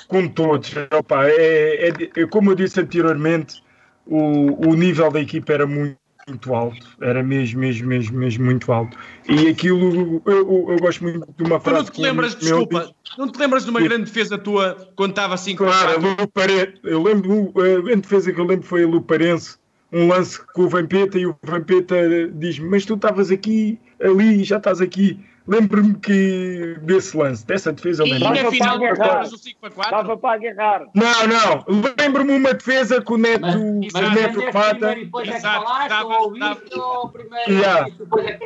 com 0.09 0.29
todos, 0.29 0.73
opá, 0.99 1.27
é, 1.29 1.89
é 1.89 1.93
é 2.23 2.27
como 2.27 2.51
eu 2.51 2.55
disse 2.55 2.81
anteriormente, 2.81 3.63
o, 4.11 4.69
o 4.71 4.75
nível 4.75 5.11
da 5.11 5.21
equipa 5.21 5.53
era 5.53 5.67
muito, 5.67 5.97
muito 6.29 6.55
alto, 6.55 6.87
era 7.01 7.23
mesmo, 7.23 7.61
mesmo, 7.61 7.89
mesmo, 7.89 8.19
mesmo 8.19 8.45
muito 8.45 8.71
alto. 8.73 8.97
E 9.29 9.49
aquilo, 9.49 10.21
eu, 10.27 10.33
eu- 10.33 10.67
eu 10.71 10.79
gosto 10.79 11.03
muito 11.03 11.27
de 11.37 11.43
uma 11.45 11.59
Tu 11.61 11.71
não 11.71 11.77
frase 11.77 11.91
te 11.91 12.01
lembras, 12.01 12.35
amigo 12.35 12.45
meu 12.49 12.67
desculpa, 12.67 12.95
não 13.17 13.29
te 13.29 13.39
lembras 13.39 13.65
de 13.65 13.71
uma 13.71 13.81
Sim. 13.81 13.87
grande 13.89 14.05
defesa 14.05 14.37
tua 14.39 14.93
quando 14.97 15.11
estava 15.11 15.37
5 15.37 15.65
Claro, 15.65 15.93
a 16.07 16.23
Luparense. 16.23 16.75
Eu 16.85 17.03
lembro, 17.03 17.53
a 17.57 17.81
grande 17.83 18.03
defesa 18.03 18.33
que 18.33 18.41
eu 18.41 18.45
lembro 18.45 18.67
foi 18.67 18.85
a 18.85 18.87
Luparense. 18.87 19.59
Um 19.93 20.07
lance 20.07 20.41
com 20.53 20.63
o 20.63 20.69
Vampeta 20.69 21.19
e 21.19 21.27
o 21.27 21.35
Vampeta 21.43 21.97
diz-me: 22.35 22.69
Mas 22.69 22.85
tu 22.85 22.95
estavas 22.95 23.31
aqui, 23.31 23.77
ali, 24.01 24.45
já 24.45 24.59
estás 24.59 24.81
aqui. 24.81 25.19
Lembro-me 25.49 25.95
que 25.95 26.77
desse 26.83 27.17
lance, 27.17 27.45
dessa 27.47 27.73
defesa 27.73 28.03
eu 28.03 28.07
E 28.07 28.11
na 28.19 28.33
Estava 28.33 28.51
final, 28.51 28.79
para 28.79 28.89
agarrar. 28.91 29.07
estavas 29.07 29.33
no 29.33 29.39
5 29.39 29.61
para 29.61 29.71
4? 29.71 29.83
Estava 30.01 30.17
para 30.17 30.35
agarrar. 30.35 30.87
Não, 30.95 31.27
não, 31.27 31.93
lembro-me 31.99 32.33
uma 32.33 32.55
defesa 32.55 33.03
que 33.03 33.13
o 33.13 33.17
Neto, 33.17 33.41
Mas, 33.43 33.55
o. 33.57 33.81
Neto 34.15 34.41
e 34.41 35.05
depois 35.05 35.29
é 35.29 35.33
que 35.33 35.41
falaste, 35.41 35.89
dava- 35.89 36.09
ou 36.19 36.25
ouviste, 36.25 36.79
ou 36.79 37.09
primeiro 37.09 37.51
Yeah. 37.51 37.89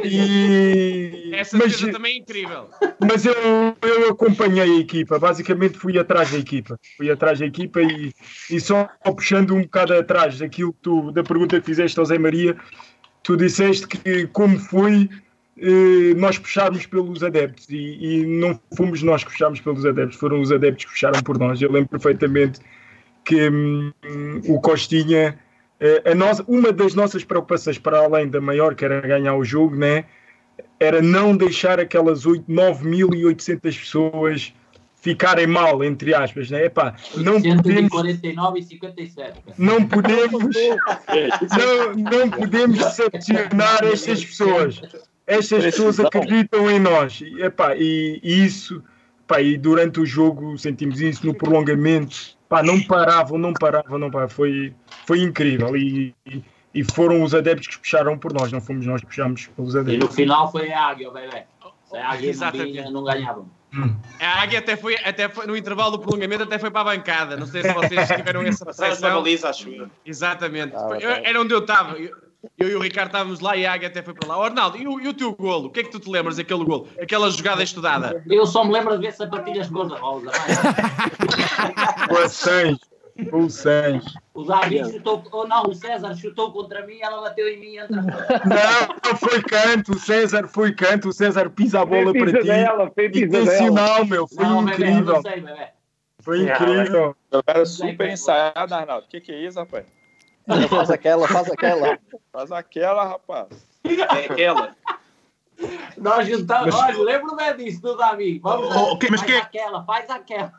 e 0.02 0.18
é 0.18 1.28
e 1.28 1.34
Essa 1.34 1.56
mas, 1.58 1.72
defesa 1.72 1.92
também 1.92 2.14
é 2.14 2.18
incrível. 2.18 2.68
mas 3.06 3.26
eu, 3.26 3.34
eu 3.82 4.08
acompanhei 4.10 4.62
a 4.62 4.78
equipa, 4.80 5.18
basicamente 5.18 5.76
fui 5.78 5.98
atrás 5.98 6.30
da 6.30 6.38
equipa, 6.38 6.78
fui 6.96 7.10
atrás 7.10 7.38
da 7.40 7.46
equipa 7.46 7.82
e, 7.82 8.12
e 8.50 8.60
só 8.60 8.88
puxando 9.04 9.54
um 9.54 9.62
bocado 9.62 9.94
atrás 9.94 10.38
daquilo 10.38 10.72
que 10.72 10.80
tu, 10.80 11.10
da 11.12 11.22
pergunta 11.22 11.58
que 11.60 11.66
fizeste 11.66 11.98
ao 11.98 12.04
Zé 12.06 12.18
Maria, 12.18 12.56
tu 13.22 13.36
disseste 13.36 13.86
que 13.86 14.26
como 14.28 14.58
foi 14.58 15.08
eh, 15.12 15.24
nós 16.16 16.38
puxarmos 16.38 16.84
pelos 16.86 17.22
adeptos 17.22 17.68
e, 17.70 17.76
e 17.76 18.26
não 18.26 18.58
fomos 18.76 19.02
nós 19.02 19.22
que 19.22 19.30
puxámos 19.30 19.60
pelos 19.60 19.86
adeptos, 19.86 20.18
foram 20.18 20.40
os 20.40 20.50
adeptos 20.50 20.84
que 20.84 20.90
puxaram 20.90 21.22
por 21.22 21.38
nós. 21.38 21.62
Eu 21.62 21.70
lembro 21.70 21.90
perfeitamente 21.90 22.60
que 23.24 23.48
hum, 23.48 23.92
o 24.48 24.60
Costinha, 24.60 25.38
eh, 25.80 26.02
a 26.10 26.14
nossa, 26.14 26.44
uma 26.48 26.72
das 26.72 26.94
nossas 26.94 27.24
preocupações 27.24 27.78
para 27.78 28.00
além 28.00 28.28
da 28.28 28.40
maior, 28.40 28.74
que 28.74 28.84
era 28.84 29.00
ganhar 29.00 29.34
o 29.36 29.44
jogo, 29.44 29.76
né? 29.76 30.04
era 30.78 31.00
não 31.00 31.36
deixar 31.36 31.80
aquelas 31.80 32.26
8, 32.26 32.44
9.800 32.50 33.60
pessoas 33.60 34.52
ficarem 34.96 35.46
mal, 35.46 35.84
entre 35.84 36.14
aspas, 36.14 36.50
né? 36.50 36.64
Epá, 36.64 36.94
não 37.16 37.40
podemos, 37.40 37.90
149 37.92 38.58
e 38.58 38.62
57. 38.62 39.32
cara. 39.32 39.56
não 39.58 39.86
podemos, 39.86 40.56
não, 41.58 41.94
não 41.94 42.30
podemos 42.30 42.78
decepcionar 42.78 43.84
estas 43.84 44.24
pessoas. 44.24 44.80
Estas 45.26 45.64
pessoas 45.64 45.98
acreditam 46.00 46.70
em 46.70 46.78
nós. 46.78 47.20
E, 47.20 47.42
epá, 47.42 47.74
e, 47.76 48.20
e 48.22 48.44
isso, 48.44 48.82
epá, 49.24 49.40
e 49.40 49.56
durante 49.56 50.00
o 50.00 50.06
jogo 50.06 50.56
sentimos 50.58 51.00
isso 51.00 51.26
no 51.26 51.34
prolongamento. 51.34 52.36
Epá, 52.46 52.62
não 52.62 52.80
paravam, 52.82 53.38
não 53.38 53.52
paravam, 53.52 53.98
não 53.98 54.10
paravam. 54.10 54.34
Foi, 54.34 54.74
foi 55.06 55.20
incrível. 55.22 55.76
E, 55.76 56.14
e- 56.26 56.42
e 56.74 56.82
foram 56.82 57.22
os 57.22 57.32
adeptos 57.36 57.68
que 57.68 57.78
puxaram 57.78 58.18
por 58.18 58.32
nós, 58.32 58.50
não 58.50 58.60
fomos 58.60 58.84
nós 58.84 59.00
que 59.00 59.06
puxámos 59.06 59.46
pelos 59.46 59.76
E 59.76 59.78
adeptos. 59.78 60.08
no 60.08 60.12
final 60.12 60.50
foi 60.50 60.72
a 60.72 60.86
Águia, 60.88 61.08
o 61.08 61.12
bebê. 61.12 61.44
Se 61.88 61.96
a 61.96 62.08
Águia 62.08 62.22
não 62.22 62.28
Exatamente. 62.30 62.72
vinha, 62.72 62.90
não 62.90 63.04
ganhavam. 63.04 63.48
A 64.20 64.42
Águia 64.42 64.58
até 64.58 64.76
foi, 64.76 64.96
até 65.04 65.28
foi, 65.28 65.46
no 65.46 65.56
intervalo 65.56 65.92
do 65.92 65.98
prolongamento, 66.00 66.42
até 66.42 66.58
foi 66.58 66.72
para 66.72 66.80
a 66.80 66.96
bancada. 66.96 67.36
Não 67.36 67.46
sei 67.46 67.62
se 67.62 67.72
vocês 67.72 68.08
tiveram 68.08 68.42
essa 68.42 68.64
percepção. 68.64 69.22
baliza, 69.22 69.50
acho 69.50 69.68
eu. 69.68 69.88
Exatamente. 70.04 70.74
Ah, 70.74 70.86
ok. 70.88 70.98
Eu- 71.06 71.10
Era 71.10 71.40
onde 71.40 71.54
eu 71.54 71.60
estava. 71.60 71.96
Eu, 71.96 72.10
eu 72.58 72.68
e 72.68 72.74
o 72.74 72.80
Ricardo 72.80 73.08
estávamos 73.08 73.40
lá 73.40 73.56
e 73.56 73.66
a 73.66 73.72
Águia 73.72 73.88
até 73.88 74.02
foi 74.02 74.14
para 74.14 74.28
lá. 74.28 74.38
Ó, 74.38 74.44
Arnaldo, 74.44 74.76
e 74.76 74.86
o, 74.86 75.00
e 75.00 75.08
o 75.08 75.14
teu 75.14 75.34
golo? 75.34 75.66
O 75.66 75.70
que 75.70 75.80
é 75.80 75.82
que 75.82 75.90
tu 75.90 76.00
te 76.00 76.10
lembras 76.10 76.36
daquele 76.36 76.64
golo? 76.64 76.88
Aquela 77.00 77.30
jogada 77.30 77.62
estudada? 77.62 78.22
Eu 78.28 78.46
só 78.46 78.64
me 78.64 78.72
lembro 78.72 78.96
de 78.98 79.06
ver 79.06 79.12
sapatilhas 79.12 79.68
cor-de-rosa. 79.68 80.30
vai. 80.30 82.06
Com 82.08 82.16
a 82.16 82.28
100, 82.28 82.78
com 83.30 83.44
o 83.44 83.50
100. 83.50 84.00
O 84.34 84.42
Davi 84.42 84.84
chutou, 84.84 85.22
ou 85.30 85.46
não, 85.46 85.62
o 85.64 85.74
César 85.74 86.14
chutou 86.16 86.52
contra 86.52 86.84
mim, 86.86 86.98
ela 87.00 87.20
bateu 87.20 87.48
em 87.48 87.60
mim 87.60 87.66
e 87.74 87.78
entra. 87.78 88.02
Não, 88.02 89.16
foi 89.16 89.40
canto, 89.42 89.92
o 89.92 89.98
César 89.98 90.48
foi 90.48 90.72
canto, 90.74 91.08
o 91.08 91.12
César 91.12 91.48
pisa 91.50 91.80
a 91.80 91.84
bola 91.84 92.12
para 92.12 92.32
ti. 92.42 93.20
Intencional, 93.20 94.04
meu, 94.04 94.26
foi 94.26 94.44
Não, 94.44 94.62
incrível. 94.62 95.14
não 95.14 95.22
sei, 95.22 95.40
bebê. 95.40 95.68
Foi 96.20 96.42
incrível. 96.42 97.14
Era 97.46 97.66
super 97.66 98.08
ensaiado, 98.08 98.74
Arnaldo. 98.74 99.06
O 99.06 99.08
que, 99.08 99.20
que 99.20 99.30
é 99.30 99.46
isso, 99.46 99.58
rapaz? 99.58 99.84
Faz 100.68 100.90
aquela, 100.90 101.26
faz 101.28 101.50
aquela. 101.50 101.98
Faz 102.32 102.52
aquela, 102.52 103.04
rapaz. 103.04 103.66
É 103.84 104.26
aquela. 104.26 104.76
Nós 105.96 106.26
juntamos, 106.28 106.74
Mas- 106.74 106.98
olha, 106.98 107.02
lembro-me 107.04 107.54
disso 107.54 107.80
do 107.80 107.96
Davi. 107.96 108.38
Vamos 108.40 108.74
Oh, 108.74 108.92
ok, 108.92 109.08
mas 109.10 109.20
faz 109.20 109.32
é- 109.32 109.38
aquela, 109.38 109.84
faz 109.84 110.10
aquela. 110.10 110.52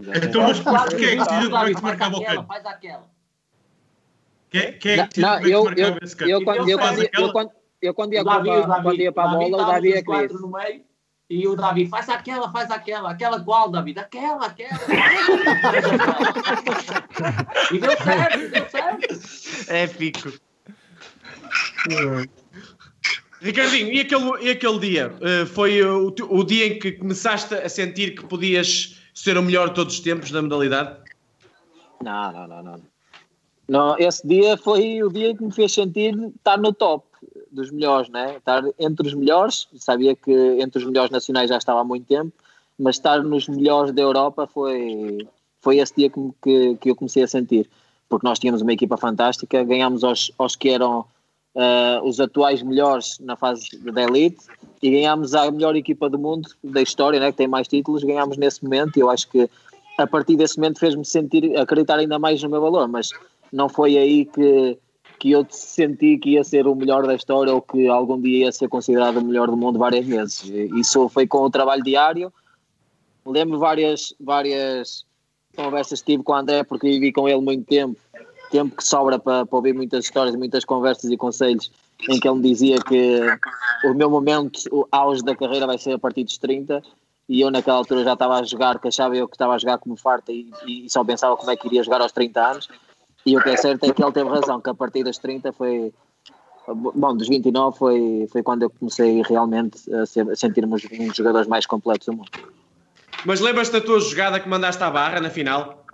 Então, 0.00 0.42
mas 0.42 0.58
é 0.58 0.62
que 0.62 0.70
Davi, 0.70 1.16
decidiu 1.16 1.50
como 1.50 1.64
é 1.64 1.68
que 1.68 1.74
se 1.74 1.80
faz 1.80 1.82
marcava 1.82 2.16
o 2.16 2.20
aquela, 2.20 2.36
canto? 2.36 2.46
faz 2.46 2.66
aquela. 2.66 3.10
Quem, 4.50 4.78
quem 4.78 5.00
é 5.00 5.06
que 5.06 5.20
não, 5.20 5.34
é 5.34 5.40
que 5.42 5.50
eu, 5.50 5.72
eu, 5.72 5.98
eu, 6.28 6.44
quando, 6.44 6.68
eu, 6.68 6.78
Faz 6.78 6.96
quando, 6.96 7.10
eu, 7.12 7.32
quando, 7.32 7.52
eu 7.82 7.94
quando 7.94 8.12
ia 8.14 8.24
Davi, 8.24 8.50
quando 8.82 9.00
ia 9.00 9.12
para 9.12 9.30
a 9.30 9.34
bola, 9.34 9.62
o 9.62 9.66
Davi 9.66 9.92
é 9.92 10.00
os 10.00 10.40
e 11.30 11.46
o 11.46 11.54
Davi 11.54 11.86
faz 11.86 12.08
aquela, 12.08 12.50
faz 12.50 12.70
aquela, 12.70 13.10
aquela 13.10 13.38
qual, 13.40 13.70
Davi? 13.70 13.94
Aquela, 13.98 14.46
aquela. 14.46 14.80
e 17.70 17.78
deu 17.78 17.90
certo, 17.98 18.50
deu 18.50 18.70
certo. 18.70 19.68
É 19.68 19.86
pico. 19.86 20.32
Ricardinho, 23.42 23.92
e 23.92 24.00
aquele, 24.00 24.30
e 24.40 24.50
aquele 24.50 24.78
dia? 24.78 25.14
Eh, 25.20 25.44
foi 25.46 25.82
o, 25.82 26.14
o 26.30 26.44
dia 26.44 26.66
em 26.66 26.78
que 26.78 26.92
começaste 26.92 27.54
a 27.54 27.68
sentir 27.68 28.14
que 28.14 28.26
podias 28.26 28.98
ser 29.14 29.36
o 29.36 29.42
melhor 29.42 29.68
de 29.68 29.74
todos 29.74 29.94
os 29.94 30.00
tempos 30.00 30.30
na 30.30 30.40
modalidade? 30.40 30.96
Não, 32.02 32.32
não, 32.32 32.48
não, 32.48 32.62
não. 32.62 32.82
Não, 33.68 33.98
esse 33.98 34.26
dia 34.26 34.56
foi 34.56 35.02
o 35.02 35.10
dia 35.10 35.36
que 35.36 35.44
me 35.44 35.52
fez 35.52 35.74
sentir 35.74 36.14
estar 36.36 36.56
no 36.56 36.72
top 36.72 37.07
dos 37.58 37.70
melhores, 37.70 38.08
né? 38.08 38.36
Estar 38.36 38.62
entre 38.78 39.06
os 39.06 39.14
melhores, 39.14 39.68
sabia 39.76 40.14
que 40.14 40.32
entre 40.60 40.78
os 40.78 40.84
melhores 40.84 41.10
nacionais 41.10 41.50
já 41.50 41.58
estava 41.58 41.80
há 41.80 41.84
muito 41.84 42.06
tempo, 42.06 42.32
mas 42.78 42.96
estar 42.96 43.22
nos 43.22 43.48
melhores 43.48 43.92
da 43.92 44.02
Europa 44.02 44.46
foi, 44.46 45.26
foi 45.60 45.78
esse 45.78 45.94
dia 45.96 46.08
que, 46.08 46.20
que, 46.42 46.76
que 46.76 46.90
eu 46.90 46.96
comecei 46.96 47.22
a 47.22 47.28
sentir, 47.28 47.68
porque 48.08 48.26
nós 48.26 48.38
tínhamos 48.38 48.62
uma 48.62 48.72
equipa 48.72 48.96
fantástica, 48.96 49.62
ganhámos 49.64 50.04
aos, 50.04 50.32
aos 50.38 50.56
que 50.56 50.70
eram 50.70 51.04
ah, 51.56 52.00
os 52.04 52.20
atuais 52.20 52.62
melhores 52.62 53.18
na 53.18 53.34
fase 53.34 53.76
da 53.78 54.04
elite 54.04 54.46
e 54.80 54.90
ganhámos 54.90 55.34
a 55.34 55.50
melhor 55.50 55.74
equipa 55.74 56.08
do 56.08 56.18
mundo 56.18 56.48
da 56.62 56.80
história, 56.80 57.18
né? 57.18 57.32
Que 57.32 57.38
tem 57.38 57.48
mais 57.48 57.66
títulos, 57.66 58.04
ganhámos 58.04 58.36
nesse 58.36 58.62
momento 58.62 58.96
e 58.96 59.00
eu 59.00 59.10
acho 59.10 59.28
que 59.28 59.50
a 59.98 60.06
partir 60.06 60.36
desse 60.36 60.56
momento 60.56 60.78
fez-me 60.78 61.04
sentir, 61.04 61.56
acreditar 61.56 61.98
ainda 61.98 62.18
mais 62.18 62.40
no 62.40 62.48
meu 62.48 62.60
valor, 62.60 62.86
mas 62.86 63.10
não 63.52 63.68
foi 63.68 63.98
aí 63.98 64.24
que, 64.24 64.78
que 65.18 65.32
eu 65.32 65.46
senti 65.50 66.16
que 66.18 66.30
ia 66.30 66.44
ser 66.44 66.66
o 66.66 66.74
melhor 66.74 67.06
da 67.06 67.14
história 67.14 67.52
ou 67.52 67.60
que 67.60 67.88
algum 67.88 68.20
dia 68.20 68.46
ia 68.46 68.52
ser 68.52 68.68
considerado 68.68 69.18
o 69.18 69.24
melhor 69.24 69.48
do 69.48 69.56
mundo 69.56 69.78
várias 69.78 70.06
vezes. 70.06 70.44
Isso 70.76 71.08
foi 71.08 71.26
com 71.26 71.38
o 71.38 71.50
trabalho 71.50 71.82
diário. 71.82 72.32
Lembro 73.26 73.58
várias, 73.58 74.14
várias 74.18 75.04
conversas 75.54 76.00
que 76.00 76.12
tive 76.12 76.22
com 76.22 76.32
o 76.32 76.36
André, 76.36 76.62
porque 76.62 76.88
vivi 76.88 77.12
com 77.12 77.28
ele 77.28 77.40
muito 77.40 77.66
tempo, 77.66 77.98
tempo 78.50 78.76
que 78.76 78.84
sobra 78.84 79.18
para, 79.18 79.44
para 79.44 79.56
ouvir 79.56 79.74
muitas 79.74 80.04
histórias, 80.04 80.36
muitas 80.36 80.64
conversas 80.64 81.10
e 81.10 81.16
conselhos, 81.16 81.70
em 82.08 82.20
que 82.20 82.28
ele 82.28 82.36
me 82.36 82.42
dizia 82.42 82.78
que 82.78 83.20
o 83.84 83.94
meu 83.94 84.08
momento, 84.08 84.60
o 84.70 84.86
auge 84.90 85.22
da 85.22 85.34
carreira 85.34 85.66
vai 85.66 85.78
ser 85.78 85.92
a 85.92 85.98
partir 85.98 86.24
dos 86.24 86.38
30 86.38 86.80
e 87.28 87.40
eu 87.40 87.50
naquela 87.50 87.76
altura 87.76 88.04
já 88.04 88.14
estava 88.14 88.38
a 88.38 88.42
jogar, 88.44 88.78
que 88.78 88.88
achava 88.88 89.14
eu 89.16 89.28
que 89.28 89.34
estava 89.34 89.54
a 89.54 89.58
jogar 89.58 89.78
como 89.78 89.96
farta 89.96 90.32
e, 90.32 90.50
e 90.66 90.88
só 90.88 91.04
pensava 91.04 91.36
como 91.36 91.50
é 91.50 91.56
que 91.56 91.66
iria 91.66 91.82
jogar 91.82 92.00
aos 92.00 92.12
30 92.12 92.40
anos 92.40 92.68
e 93.24 93.36
o 93.36 93.42
que 93.42 93.50
é 93.50 93.56
certo 93.56 93.84
é 93.84 93.92
que 93.92 94.02
ele 94.02 94.12
teve 94.12 94.28
razão, 94.28 94.60
que 94.60 94.70
a 94.70 94.74
partir 94.74 95.02
dos 95.02 95.18
30 95.18 95.52
foi. 95.52 95.92
Bom, 96.66 97.16
dos 97.16 97.28
29 97.28 97.78
foi, 97.78 98.28
foi 98.30 98.42
quando 98.42 98.62
eu 98.62 98.70
comecei 98.70 99.22
realmente 99.22 99.78
a, 99.94 100.04
ser, 100.04 100.30
a 100.30 100.36
sentir-me 100.36 100.74
um 100.74 101.06
dos 101.06 101.16
jogadores 101.16 101.48
mais 101.48 101.64
completos 101.64 102.06
do 102.06 102.12
mundo. 102.12 102.30
Mas 103.24 103.40
lembras-te 103.40 103.72
da 103.72 103.80
tua 103.80 104.00
jogada 104.00 104.38
que 104.38 104.48
mandaste 104.48 104.82
à 104.82 104.90
barra 104.90 105.20
na 105.20 105.30
final? 105.30 105.84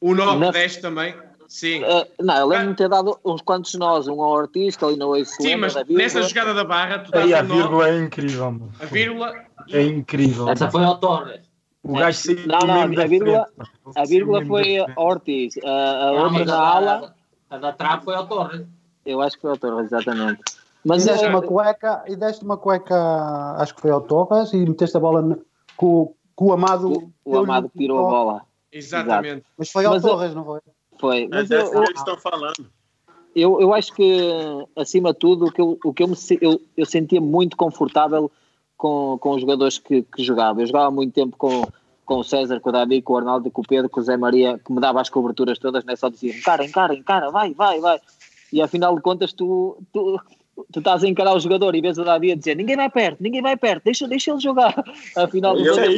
O 0.00 0.10
9-10 0.10 0.80
também? 0.80 1.14
Sim. 1.46 1.82
Uh, 1.82 2.06
não, 2.20 2.36
eu 2.36 2.46
lembro-me 2.46 2.72
de 2.72 2.76
ter 2.78 2.88
dado 2.88 3.18
uns 3.24 3.42
quantos 3.42 3.74
nós, 3.74 4.06
um 4.06 4.22
ao 4.22 4.46
que 4.46 4.68
ali 4.82 4.96
no 4.96 5.08
Oasis. 5.08 5.34
Sim, 5.34 5.56
mas 5.56 5.74
nessa 5.88 6.22
jogada 6.22 6.54
da 6.54 6.62
barra, 6.62 7.00
tu 7.00 7.16
Aí, 7.16 7.34
a 7.34 7.42
vírgula 7.42 7.88
é 7.88 7.98
incrível, 7.98 8.52
mano. 8.52 8.72
A 8.78 8.84
vírgula. 8.86 9.34
É 9.68 9.82
incrível. 9.82 10.48
Essa 10.48 10.70
foi 10.70 10.84
ao 10.84 10.98
Torres. 10.98 11.49
O 11.82 11.94
gajo 11.94 12.18
saiu 12.18 12.46
Não, 12.46 12.58
não, 12.60 12.74
mesmo 12.88 12.94
da 12.96 13.02
a 13.02 13.06
vírgula, 13.06 13.46
a 13.96 14.04
vírgula 14.04 14.44
foi 14.44 14.78
a 14.78 15.00
Ortiz, 15.00 15.54
a, 15.64 15.68
a 15.68 16.12
Não, 16.12 16.22
outra 16.24 16.30
mas 16.38 16.46
na 16.46 16.56
a- 16.58 16.76
ala. 16.76 17.14
A 17.48 17.58
da 17.58 17.72
trave 17.72 18.04
foi 18.04 18.14
ao 18.14 18.26
Torres. 18.28 18.66
Eu 19.04 19.20
acho 19.20 19.36
que 19.36 19.42
foi 19.42 19.50
ao 19.50 19.56
Torres, 19.56 19.86
exatamente. 19.86 20.40
Mas 20.84 21.04
Mas 21.04 21.06
e 21.06 21.08
deste 21.10 21.24
é- 21.26 21.28
uma 21.28 21.42
cueca, 21.42 22.04
e 22.06 22.16
deste 22.16 22.44
uma 22.44 22.56
cueca, 22.56 22.96
acho 23.58 23.74
que 23.74 23.80
foi 23.80 23.90
ao 23.90 24.00
Torres, 24.02 24.52
e 24.52 24.58
meteste 24.58 24.96
a 24.96 25.00
bola 25.00 25.38
com, 25.76 26.14
com 26.36 26.44
o 26.46 26.52
Amado. 26.52 27.10
o 27.24 27.36
Amado 27.38 27.70
tirou 27.76 27.98
a 27.98 28.02
bola. 28.10 28.42
Exatamente. 28.70 29.44
Mas 29.58 29.70
foi 29.70 29.84
ao 29.84 29.94
Mas 29.94 30.04
eu- 30.04 30.10
Torres, 30.10 30.34
não 30.34 30.44
foi? 30.44 30.60
Foi. 31.00 31.22
É 31.24 31.28
Mas 31.28 31.50
eu, 31.50 31.58
dessa 31.58 31.74
eu, 31.74 31.82
que 31.82 31.88
eles 31.88 31.98
estão 31.98 32.16
falando. 32.18 32.70
eu, 33.34 33.60
eu 33.60 33.74
acho 33.74 33.92
que, 33.94 34.20
acima 34.76 35.12
de 35.12 35.18
tudo, 35.18 35.46
o 35.46 35.52
que 35.52 35.60
eu, 35.60 35.78
o 35.84 35.92
que 35.94 36.02
eu, 36.02 36.08
me, 36.08 36.16
eu, 36.40 36.60
eu 36.76 36.86
sentia 36.86 37.20
muito 37.20 37.56
confortável 37.56 38.30
com, 38.80 39.18
com 39.20 39.32
os 39.32 39.42
jogadores 39.42 39.78
que, 39.78 40.00
que 40.02 40.24
jogava. 40.24 40.62
Eu 40.62 40.66
jogava 40.66 40.86
há 40.86 40.90
muito 40.90 41.12
tempo 41.12 41.36
com, 41.36 41.62
com 42.06 42.14
o 42.16 42.24
César, 42.24 42.60
com 42.60 42.70
o 42.70 42.72
Davi, 42.72 43.02
com 43.02 43.12
o 43.12 43.16
Arnaldo, 43.18 43.50
com 43.50 43.60
o 43.60 43.66
Pedro, 43.66 43.90
com 43.90 44.00
o 44.00 44.02
Zé 44.02 44.16
Maria, 44.16 44.58
que 44.58 44.72
me 44.72 44.80
dava 44.80 45.02
as 45.02 45.10
coberturas 45.10 45.58
todas, 45.58 45.84
né? 45.84 45.94
só 45.96 46.08
dizia 46.08 46.34
encara, 46.34 46.64
encara, 46.64 46.94
encara, 46.94 47.30
vai, 47.30 47.52
vai, 47.52 47.78
vai. 47.78 48.00
E 48.50 48.62
afinal 48.62 48.96
de 48.96 49.02
contas, 49.02 49.34
tu, 49.34 49.76
tu, 49.92 50.18
tu 50.72 50.78
estás 50.78 51.04
a 51.04 51.08
encarar 51.08 51.34
o 51.34 51.38
jogador 51.40 51.74
e 51.74 51.82
vês 51.82 51.98
o 51.98 52.04
Davi 52.04 52.32
a 52.32 52.34
dizer 52.34 52.56
ninguém 52.56 52.74
vai 52.74 52.88
perto, 52.88 53.22
ninguém 53.22 53.42
vai 53.42 53.54
perto, 53.54 53.84
deixa, 53.84 54.08
deixa 54.08 54.30
ele 54.30 54.40
jogar. 54.40 54.74
Afinal 55.14 55.54
de 55.54 55.64
contas, 55.76 55.94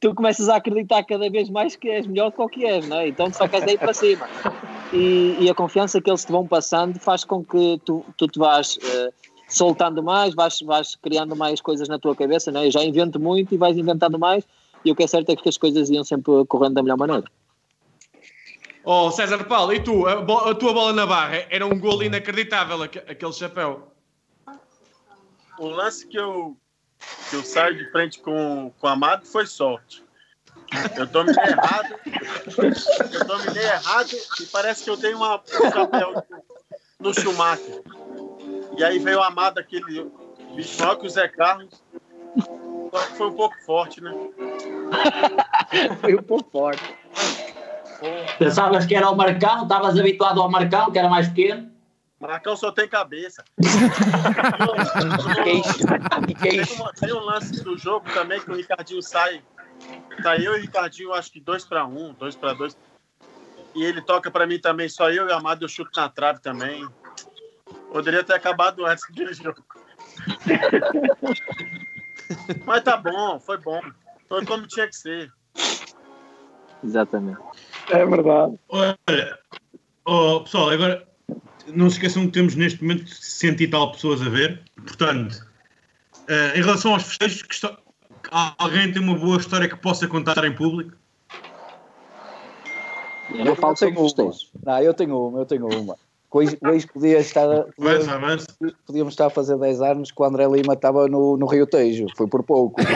tu- 0.00 0.14
começas 0.16 0.48
a 0.48 0.56
acreditar 0.56 1.04
cada 1.04 1.30
vez 1.30 1.48
mais 1.48 1.76
que 1.76 1.88
és 1.88 2.08
melhor 2.08 2.32
do 2.32 2.48
que 2.48 2.66
és, 2.66 2.88
não 2.88 2.96
é? 2.98 3.06
Então 3.06 3.30
tu 3.30 3.36
só 3.36 3.46
queres 3.46 3.72
ir 3.72 3.78
para 3.78 3.94
cima. 3.94 4.26
E, 4.92 5.36
e 5.40 5.50
a 5.50 5.54
confiança 5.54 6.00
que 6.00 6.08
eles 6.08 6.24
te 6.24 6.30
vão 6.30 6.46
passando 6.46 6.96
faz 7.00 7.24
com 7.24 7.44
que 7.44 7.80
tu, 7.84 8.04
tu 8.16 8.28
te 8.28 8.38
vás 8.38 8.78
eh, 8.80 9.10
soltando 9.48 10.02
mais, 10.02 10.34
vais, 10.34 10.60
vais 10.60 10.96
criando 10.96 11.36
mais 11.36 11.60
coisas 11.60 11.88
na 11.88 11.98
tua 11.98 12.14
cabeça, 12.16 12.50
não 12.50 12.60
é? 12.60 12.66
Eu 12.66 12.70
já 12.70 12.82
invento 12.82 13.20
muito 13.20 13.54
e 13.54 13.58
vais 13.58 13.76
inventando 13.76 14.18
mais, 14.18 14.44
e 14.84 14.90
o 14.90 14.96
que 14.96 15.04
é 15.04 15.06
certo 15.06 15.30
é 15.30 15.36
que 15.36 15.48
as 15.48 15.56
coisas 15.56 15.88
iam 15.90 16.04
sempre 16.04 16.32
correndo 16.46 16.74
da 16.74 16.82
melhor 16.82 16.98
maneira. 16.98 17.24
Oh, 18.84 19.10
César 19.10 19.42
Paulo, 19.44 19.72
e 19.72 19.80
tu? 19.80 20.06
A, 20.06 20.12
a 20.50 20.54
tua 20.54 20.72
bola 20.72 20.92
na 20.92 21.06
barra 21.06 21.44
era 21.50 21.66
um 21.66 21.78
gol 21.78 22.02
inacreditável, 22.04 22.82
aque- 22.82 23.00
aquele 23.00 23.32
chapéu. 23.32 23.92
O 25.58 25.68
lance 25.68 26.06
que 26.06 26.16
eu, 26.16 26.56
que 27.28 27.36
eu 27.36 27.42
saio 27.42 27.76
de 27.76 27.90
frente 27.90 28.20
com, 28.20 28.72
com 28.78 28.86
o 28.86 28.90
Amado 28.90 29.26
foi 29.26 29.46
sorte. 29.46 30.04
Eu 30.96 31.06
dominei 31.06 31.44
errado. 31.44 31.94
Eu 33.12 33.24
dominei 33.26 33.64
errado 33.64 34.10
e 34.40 34.46
parece 34.46 34.84
que 34.84 34.90
eu 34.90 34.96
dei 34.96 35.14
uma, 35.14 35.36
um 35.36 35.72
chapéu 35.72 36.22
no 37.00 37.14
Schumacher. 37.14 37.82
E 38.76 38.84
aí 38.84 38.98
veio 38.98 39.18
o 39.18 39.22
Amado, 39.22 39.58
aquele 39.58 40.10
bicho 40.54 40.78
maior 40.80 40.96
que 40.96 41.06
o 41.06 41.10
Zé 41.10 41.28
Carlos. 41.28 41.82
Só 42.90 42.98
que 43.06 43.12
foi 43.16 43.26
um 43.28 43.32
pouco 43.34 43.56
forte, 43.64 44.00
né? 44.02 44.12
Foi 46.00 46.14
um 46.14 46.22
pouco 46.22 46.48
forte. 46.50 46.82
Pensavas 48.38 48.86
que 48.86 48.94
era 48.94 49.10
o 49.10 49.16
Marcão, 49.16 49.62
estavas 49.64 49.98
habituado 49.98 50.40
ao 50.40 50.48
Marcão, 50.50 50.90
que 50.92 50.98
era 50.98 51.08
mais 51.08 51.28
pequeno. 51.28 51.70
Marcão 52.20 52.56
só 52.56 52.70
tem 52.70 52.88
cabeça. 52.88 53.44
Tem, 56.40 56.76
uma- 56.76 56.92
tem 56.92 57.12
um 57.12 57.20
lance 57.20 57.62
do 57.62 57.76
jogo 57.76 58.10
também 58.12 58.40
que 58.40 58.50
o 58.50 58.54
Ricardinho 58.54 59.02
sai. 59.02 59.42
Tá 60.22 60.36
eu 60.36 60.54
e 60.54 60.58
o 60.58 60.60
Ricardinho, 60.62 61.12
acho 61.12 61.30
que 61.32 61.40
2 61.40 61.64
para 61.64 61.84
1, 61.84 62.14
2 62.14 62.36
para 62.36 62.54
2. 62.54 62.76
E 63.74 63.84
ele 63.84 64.00
toca 64.00 64.30
para 64.30 64.46
mim 64.46 64.58
também, 64.58 64.88
só 64.88 65.10
eu 65.10 65.28
e 65.28 65.32
o 65.32 65.34
Amado, 65.34 65.64
eu 65.64 65.68
chuto 65.68 65.90
na 66.00 66.08
trave 66.08 66.40
também. 66.40 66.86
Poderia 67.90 68.22
ter 68.24 68.34
acabado 68.34 68.84
antes 68.84 69.04
daquele 69.08 69.32
jogo. 69.34 69.64
Mas 72.64 72.82
tá 72.82 72.96
bom, 72.96 73.40
foi 73.40 73.58
bom. 73.58 73.80
Foi 74.28 74.44
como 74.44 74.66
tinha 74.66 74.86
que 74.86 74.96
ser. 74.96 75.32
Exatamente. 76.84 77.38
É 77.90 78.04
verdade. 78.04 78.58
Olha, 78.68 79.38
oh, 80.04 80.40
pessoal, 80.40 80.70
agora 80.70 81.06
não 81.68 81.88
se 81.88 81.96
esqueçam 81.96 82.26
que 82.26 82.32
temos 82.32 82.54
neste 82.54 82.82
momento 82.82 83.08
cento 83.08 83.62
e 83.62 83.68
tal 83.68 83.92
pessoas 83.92 84.20
a 84.22 84.28
ver. 84.28 84.62
Portanto, 84.76 85.46
eh, 86.28 86.58
em 86.58 86.62
relação 86.62 86.92
aos 86.94 87.04
festejos, 87.04 87.42
que 87.42 87.54
está- 87.54 87.78
alguém 88.58 88.92
tem 88.92 89.02
uma 89.02 89.16
boa 89.16 89.38
história 89.38 89.68
que 89.68 89.76
possa 89.76 90.06
contar 90.06 90.44
em 90.44 90.54
público? 90.54 90.96
Eu 93.34 93.44
não 93.44 93.56
falo 93.56 93.76
sobre 93.76 93.98
uma. 93.98 94.32
Não, 94.64 94.80
eu 94.80 94.94
tenho 94.94 95.28
uma, 95.28 95.38
eu 95.40 95.46
tenho 95.46 95.66
uma. 95.66 95.96
Hoje, 96.30 96.58
hoje 96.62 96.86
podia 96.86 97.18
estar, 97.18 97.48
Avança, 97.78 98.12
avança. 98.12 98.46
podíamos 98.86 99.14
estar 99.14 99.26
a 99.26 99.30
fazer 99.30 99.56
10 99.56 99.80
anos 99.80 100.10
que 100.10 100.20
o 100.20 100.24
André 100.24 100.46
Lima 100.46 100.74
estava 100.74 101.08
no, 101.08 101.36
no 101.36 101.46
Rio 101.46 101.66
Tejo, 101.66 102.06
foi 102.16 102.26
por 102.26 102.42
pouco. 102.42 102.80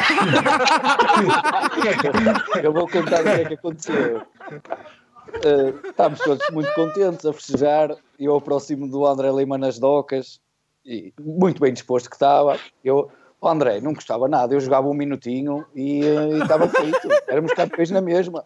eu 2.63 2.73
vou 2.73 2.87
contar 2.89 3.21
o 3.21 3.25
que 3.25 3.29
é 3.29 3.45
que 3.47 3.55
aconteceu. 3.55 4.19
Uh, 4.19 5.89
estávamos 5.89 6.21
todos 6.21 6.45
muito 6.51 6.73
contentes 6.75 7.25
a 7.25 7.33
festejar. 7.33 7.97
Eu 8.19 8.37
aproximo 8.37 8.89
do 8.89 9.07
André 9.07 9.31
Lima 9.31 9.57
nas 9.57 9.79
docas 9.79 10.41
e 10.85 11.15
muito 11.19 11.61
bem 11.61 11.73
disposto 11.73 12.11
que 12.11 12.17
estava. 12.17 12.59
Eu, 12.85 13.11
o 13.41 13.49
André, 13.49 13.81
não 13.81 13.95
gostava 13.95 14.29
nada. 14.29 14.53
Eu 14.55 14.61
jogava 14.61 14.89
um 14.89 14.95
minutinho 14.95 15.65
e 15.75 16.03
uh, 16.03 16.37
e 16.37 16.43
estava 16.43 16.69
feito. 16.69 17.09
Éramos 17.29 17.53
campeões 17.55 17.91
na 17.91 18.01
mesma. 18.01 18.45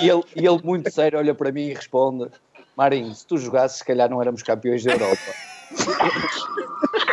E 0.00 0.08
ele, 0.08 0.22
e 0.36 0.46
ele, 0.46 0.60
muito 0.62 0.90
sério, 0.92 1.18
olha 1.18 1.34
para 1.34 1.50
mim 1.50 1.62
e 1.62 1.74
responde: 1.74 2.30
Marinho, 2.76 3.14
se 3.14 3.26
tu 3.26 3.38
jogasses, 3.38 3.78
se 3.78 3.84
calhar 3.84 4.08
não 4.10 4.20
éramos 4.20 4.42
campeões 4.42 4.84
da 4.84 4.92
Europa. 4.92 5.16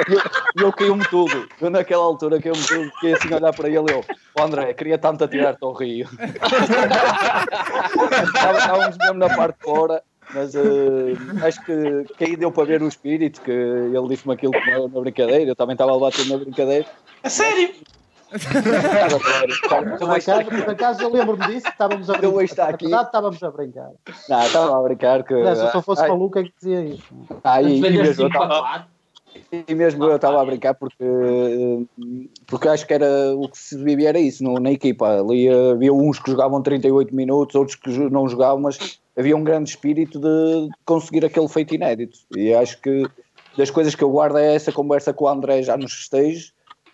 E 0.09 0.13
eu, 0.13 0.21
e 0.57 0.61
eu 0.61 0.73
caiu-me 0.73 1.05
tudo. 1.07 1.47
Eu, 1.61 1.69
naquela 1.69 2.03
altura, 2.03 2.41
caiu-me 2.41 2.61
tudo. 2.65 2.91
Fiquei 2.95 3.13
assim 3.13 3.31
a 3.33 3.37
olhar 3.37 3.53
para 3.53 3.69
ele. 3.69 3.91
Eu, 3.91 4.03
"Ó, 4.35 4.43
André, 4.43 4.73
queria 4.73 4.97
tanto 4.97 5.23
atirar-te 5.23 5.63
ao 5.63 5.71
Rio. 5.73 6.07
Estávamos 8.57 8.97
mesmo 8.97 9.13
na 9.17 9.29
parte 9.29 9.57
de 9.57 9.63
fora. 9.63 10.03
Mas 10.33 10.55
eh, 10.55 11.13
acho 11.45 11.63
que, 11.65 12.05
que 12.17 12.23
aí 12.23 12.35
deu 12.35 12.51
para 12.51 12.63
ver 12.65 12.81
o 12.81 12.87
espírito, 12.87 13.41
que 13.41 13.51
ele 13.51 14.07
disse-me 14.09 14.33
aquilo 14.33 14.51
que 14.53 14.71
não- 14.71 14.87
na 14.87 14.99
brincadeira, 15.01 15.43
eu 15.51 15.55
também 15.55 15.73
estava 15.75 15.91
a 15.91 15.95
levar 15.95 16.11
tudo 16.11 16.29
na 16.29 16.37
brincadeira. 16.37 16.87
A 17.23 17.29
sério? 17.29 17.69
Por 19.97 20.69
acaso, 20.71 21.03
eu 21.03 21.11
lembro-me 21.11 21.47
disso, 21.47 21.67
estávamos 21.67 22.09
a 22.09 22.13
brincar. 22.13 22.43
está 22.43 22.67
aqui. 22.67 22.85
Verdade, 22.85 23.05
estávamos 23.07 23.43
a 23.43 23.51
brincar. 23.51 23.91
Não, 24.29 24.43
estava 24.43 24.79
a 24.79 24.83
brincar 24.83 25.23
que. 25.23 25.33
Não, 25.33 25.55
se 25.55 25.61
eu 25.61 25.71
só 25.71 25.81
fosse 25.81 26.01
Ai, 26.01 26.09
maluco 26.09 26.39
é 26.39 26.43
que 26.43 26.53
dizia 26.55 26.85
isso. 26.85 27.13
Ah, 27.43 27.61
e, 27.61 27.77
e 27.77 27.81
mesmo 27.81 28.29
e 29.67 29.75
mesmo 29.75 30.03
eu 30.03 30.15
estava 30.15 30.41
a 30.41 30.45
brincar 30.45 30.73
porque, 30.73 31.03
porque 32.47 32.67
acho 32.67 32.85
que 32.85 32.93
era 32.93 33.35
o 33.35 33.47
que 33.49 33.57
se 33.57 33.77
vivia 33.77 34.09
era 34.09 34.19
isso 34.19 34.43
no, 34.43 34.55
na 34.55 34.71
equipa. 34.71 35.19
Ali 35.19 35.49
havia 35.49 35.93
uns 35.93 36.19
que 36.19 36.31
jogavam 36.31 36.61
38 36.61 37.15
minutos, 37.15 37.55
outros 37.55 37.75
que 37.75 37.89
não 38.09 38.27
jogavam, 38.27 38.61
mas 38.61 38.99
havia 39.17 39.35
um 39.35 39.43
grande 39.43 39.69
espírito 39.69 40.19
de 40.19 40.69
conseguir 40.85 41.25
aquele 41.25 41.47
feito 41.47 41.73
inédito. 41.73 42.17
E 42.35 42.53
acho 42.53 42.79
que 42.81 43.03
das 43.57 43.69
coisas 43.69 43.95
que 43.95 44.03
eu 44.03 44.11
guardo 44.11 44.37
é 44.37 44.55
essa 44.55 44.71
conversa 44.71 45.13
com 45.13 45.25
o 45.25 45.29
André 45.29 45.61
já 45.63 45.77
nos 45.77 45.93
festejos. 45.93 46.53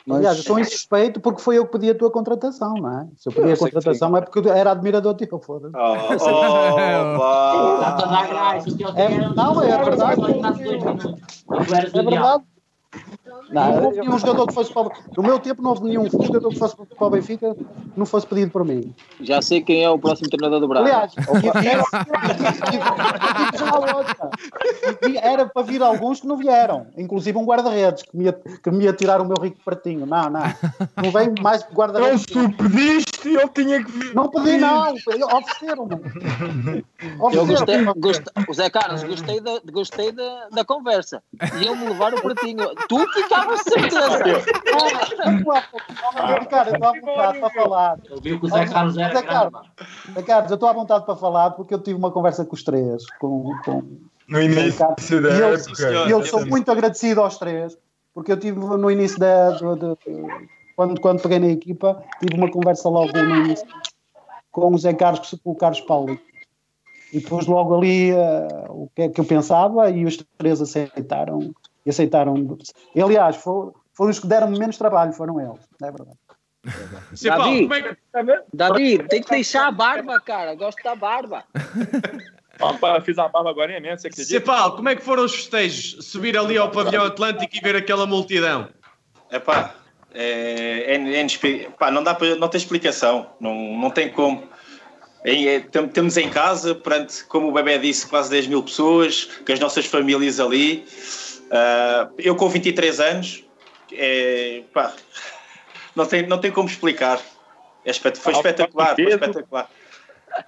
Mas... 0.09 0.17
Aliás, 0.17 0.37
eu 0.37 0.41
estou 0.41 0.59
insuspeito 0.59 1.19
porque 1.21 1.39
foi 1.39 1.59
eu 1.59 1.65
que 1.65 1.73
pedi 1.73 1.91
a 1.91 1.95
tua 1.95 2.09
contratação, 2.11 2.73
não 2.73 2.99
é? 2.99 3.07
Se 3.15 3.29
eu 3.29 3.33
pedi 3.33 3.49
Eu 3.49 3.53
a 3.53 3.57
contratação 3.57 4.17
é 4.17 4.21
porque 4.21 4.49
era 4.49 4.71
admirador 4.71 5.13
teu, 5.13 5.39
foda-se. 5.39 5.71
Que 5.71 6.13
ele 8.83 8.83
É, 8.95 9.29
não, 9.35 9.61
é 9.61 9.83
verdade. 9.83 10.21
E 10.21 10.41
É 11.53 12.01
verdade. 12.01 12.43
Não, 13.51 13.71
não 13.75 13.83
houve 13.85 13.99
nenhum 13.99 14.17
jogador 14.17 14.47
que 14.47 14.53
fosse 14.53 14.73
para 14.73 14.87
o... 14.87 14.91
No 15.17 15.23
meu 15.23 15.39
tempo 15.39 15.61
não 15.61 15.69
houve 15.71 15.83
nenhum 15.83 16.09
jogador 16.09 16.49
que 16.49 16.57
fosse 16.57 16.75
para 16.75 17.07
o 17.07 17.09
Benfica 17.09 17.53
que 17.55 17.65
não 17.95 18.05
fosse 18.05 18.25
pedido 18.27 18.51
por 18.51 18.65
mim. 18.65 18.93
Já 19.21 19.41
sei 19.41 19.61
quem 19.61 19.83
é 19.83 19.89
o 19.89 19.97
próximo 19.99 20.29
treinador 20.29 20.59
do 20.59 20.67
Braga. 20.67 20.85
Aliás, 20.87 21.13
e- 21.13 21.19
e- 21.47 21.49
e- 25.09 25.09
e- 25.09 25.15
e-. 25.15 25.17
Era 25.17 25.45
para 25.47 25.61
vir 25.63 25.81
alguns 25.81 26.21
que 26.21 26.27
não 26.27 26.37
vieram, 26.37 26.87
inclusive 26.97 27.37
um 27.37 27.45
guarda-redes 27.45 28.03
que 28.03 28.15
me, 28.17 28.25
ia, 28.25 28.33
que 28.33 28.71
me 28.71 28.83
ia 28.85 28.93
tirar 28.93 29.21
o 29.21 29.25
meu 29.25 29.37
rico 29.41 29.57
pratinho. 29.63 30.05
Não, 30.05 30.29
não. 30.29 30.41
Não 31.03 31.11
vem 31.11 31.33
mais 31.41 31.63
guarda-redes. 31.73 32.25
Então, 32.29 32.43
se 32.43 32.49
tu 32.49 32.57
pediste, 32.63 33.33
eu 33.33 33.47
tinha 33.49 33.83
que 33.83 33.91
vir. 33.91 34.15
Não 34.15 34.29
pedi, 34.29 34.57
não. 34.57 34.93
Ofereceram-me. 34.93 35.95
Eu 37.33 37.45
gostei, 37.45 37.83
gostei, 37.97 38.33
o 38.47 38.53
Zé 38.53 38.69
Carlos, 38.69 39.03
gostei, 39.03 39.39
da, 39.41 39.59
gostei 39.71 40.11
da, 40.11 40.47
da 40.51 40.65
conversa. 40.65 41.21
Iam-me 41.61 41.87
levar 41.89 42.13
o 42.13 42.21
pratinho. 42.21 42.69
Tu 42.87 43.07
ficavas 43.13 43.61
certeza. 43.61 44.19
Ricardo, 46.39 46.69
eu 46.69 46.73
estou 46.75 46.87
à 46.87 46.93
vontade 46.93 47.39
para 47.39 47.49
falar. 47.49 47.99
Eu 48.09 48.21
vi 48.21 48.39
que 48.39 48.45
o 48.45 48.49
Zé 48.49 48.65
Carlos 48.67 48.97
era 48.97 49.13
Zé 49.15 49.21
Carlos, 49.23 49.61
Zé 50.13 50.21
Carlos, 50.23 50.51
eu 50.51 50.55
estou 50.55 50.69
à 50.69 50.73
vontade 50.73 51.05
para 51.05 51.15
falar 51.15 51.51
porque 51.51 51.73
eu 51.73 51.79
tive 51.81 51.97
uma 51.97 52.11
conversa 52.11 52.45
com 52.45 52.55
os 52.55 52.63
três. 52.63 53.03
Com, 53.19 53.55
com, 53.63 53.83
No 54.27 54.41
início 54.41 54.79
da 54.79 54.95
e 55.35 55.39
eu, 55.39 55.53
época. 55.53 56.07
e 56.07 56.11
eu 56.11 56.25
sou 56.25 56.45
muito 56.45 56.71
agradecido 56.71 57.21
aos 57.21 57.37
três, 57.37 57.77
porque 58.13 58.31
eu 58.31 58.37
tive 58.39 58.59
no 58.59 58.89
início 58.89 59.19
da. 59.19 59.51
do- 59.51 59.75
do- 59.75 59.97
quando, 60.75 61.01
quando 61.01 61.21
peguei 61.21 61.39
na 61.39 61.47
equipa, 61.47 62.01
tive 62.21 62.35
uma 62.37 62.49
conversa 62.49 62.87
logo 62.87 63.11
no 63.11 63.35
início 63.35 63.67
com 64.51 64.73
o 64.73 64.77
Zé 64.77 64.93
Carlos, 64.93 65.35
com 65.43 65.51
o 65.51 65.55
Carlos 65.55 65.81
Paulo. 65.81 66.17
E 67.11 67.19
depois 67.19 67.45
logo 67.47 67.75
ali 67.75 68.11
eh, 68.11 68.65
o 68.69 68.87
que 68.95 69.01
é 69.01 69.09
que 69.09 69.19
eu 69.19 69.25
pensava 69.25 69.89
e 69.89 70.05
os 70.05 70.15
três 70.37 70.61
aceitaram. 70.61 71.51
E 71.85 71.89
aceitaram. 71.89 72.57
E, 72.95 73.01
aliás, 73.01 73.37
foram, 73.37 73.73
foram 73.93 74.11
os 74.11 74.19
que 74.19 74.27
deram 74.27 74.49
menos 74.49 74.77
trabalho, 74.77 75.13
foram 75.13 75.39
eles, 75.39 75.59
não 75.79 75.87
é 75.87 75.91
verdade? 75.91 76.17
Paulo, 77.27 77.43
Davi, 77.43 77.61
como 77.61 77.73
é 77.73 77.81
que... 77.81 77.97
Davi, 78.53 79.07
tem 79.07 79.21
que 79.21 79.29
deixar 79.29 79.67
a 79.67 79.71
barba, 79.71 80.19
cara. 80.19 80.55
Gosto 80.55 80.83
da 80.83 80.93
barba. 80.93 81.45
Opa, 82.59 82.99
fiz 82.99 83.17
a 83.17 83.29
barba 83.29 83.49
agora 83.49 83.77
em 83.77 83.81
mesmo, 83.81 83.99
você 83.99 84.07
acredita? 84.07 84.41
Paulo, 84.41 84.75
como 84.75 84.89
é 84.89 84.95
que 84.95 85.01
foram 85.01 85.23
os 85.23 85.33
festejos? 85.33 86.05
Subir 86.05 86.37
ali 86.37 86.57
ao 86.57 86.69
pavilhão 86.69 87.05
Atlântico 87.05 87.55
e 87.55 87.59
ver 87.61 87.77
aquela 87.77 88.05
multidão? 88.05 88.67
Epá, 89.31 89.73
é, 90.13 90.95
é, 90.95 91.21
é 91.21 91.69
pá, 91.77 91.89
não 91.89 92.03
dá 92.03 92.13
para 92.13 92.35
não 92.35 92.49
tem 92.49 92.57
explicação, 92.57 93.27
não, 93.39 93.55
não 93.77 93.89
tem 93.89 94.11
como. 94.11 94.43
É- 95.23 95.55
é- 95.55 95.59
tem- 95.59 95.87
temos 95.87 96.17
em 96.17 96.29
casa, 96.29 96.75
perante, 96.75 97.23
como 97.25 97.49
o 97.49 97.51
bebê 97.51 97.77
disse, 97.77 98.07
quase 98.07 98.29
10 98.29 98.47
mil 98.47 98.63
pessoas, 98.63 99.25
com 99.45 99.53
as 99.53 99.59
nossas 99.59 99.85
famílias 99.85 100.39
ali. 100.39 100.85
Ah, 101.51 102.09
eu 102.17 102.35
com 102.35 102.47
23 102.49 102.99
anos, 102.99 103.45
é, 103.93 104.63
pá, 104.73 104.93
não, 105.95 106.05
tem, 106.05 106.25
não 106.27 106.39
tem 106.39 106.51
como 106.51 106.67
explicar. 106.67 107.19
É 107.85 107.91
espet- 107.91 108.17
foi 108.17 108.33
espetacular, 108.33 108.95
foi 108.95 109.05
espetacular. 109.05 109.69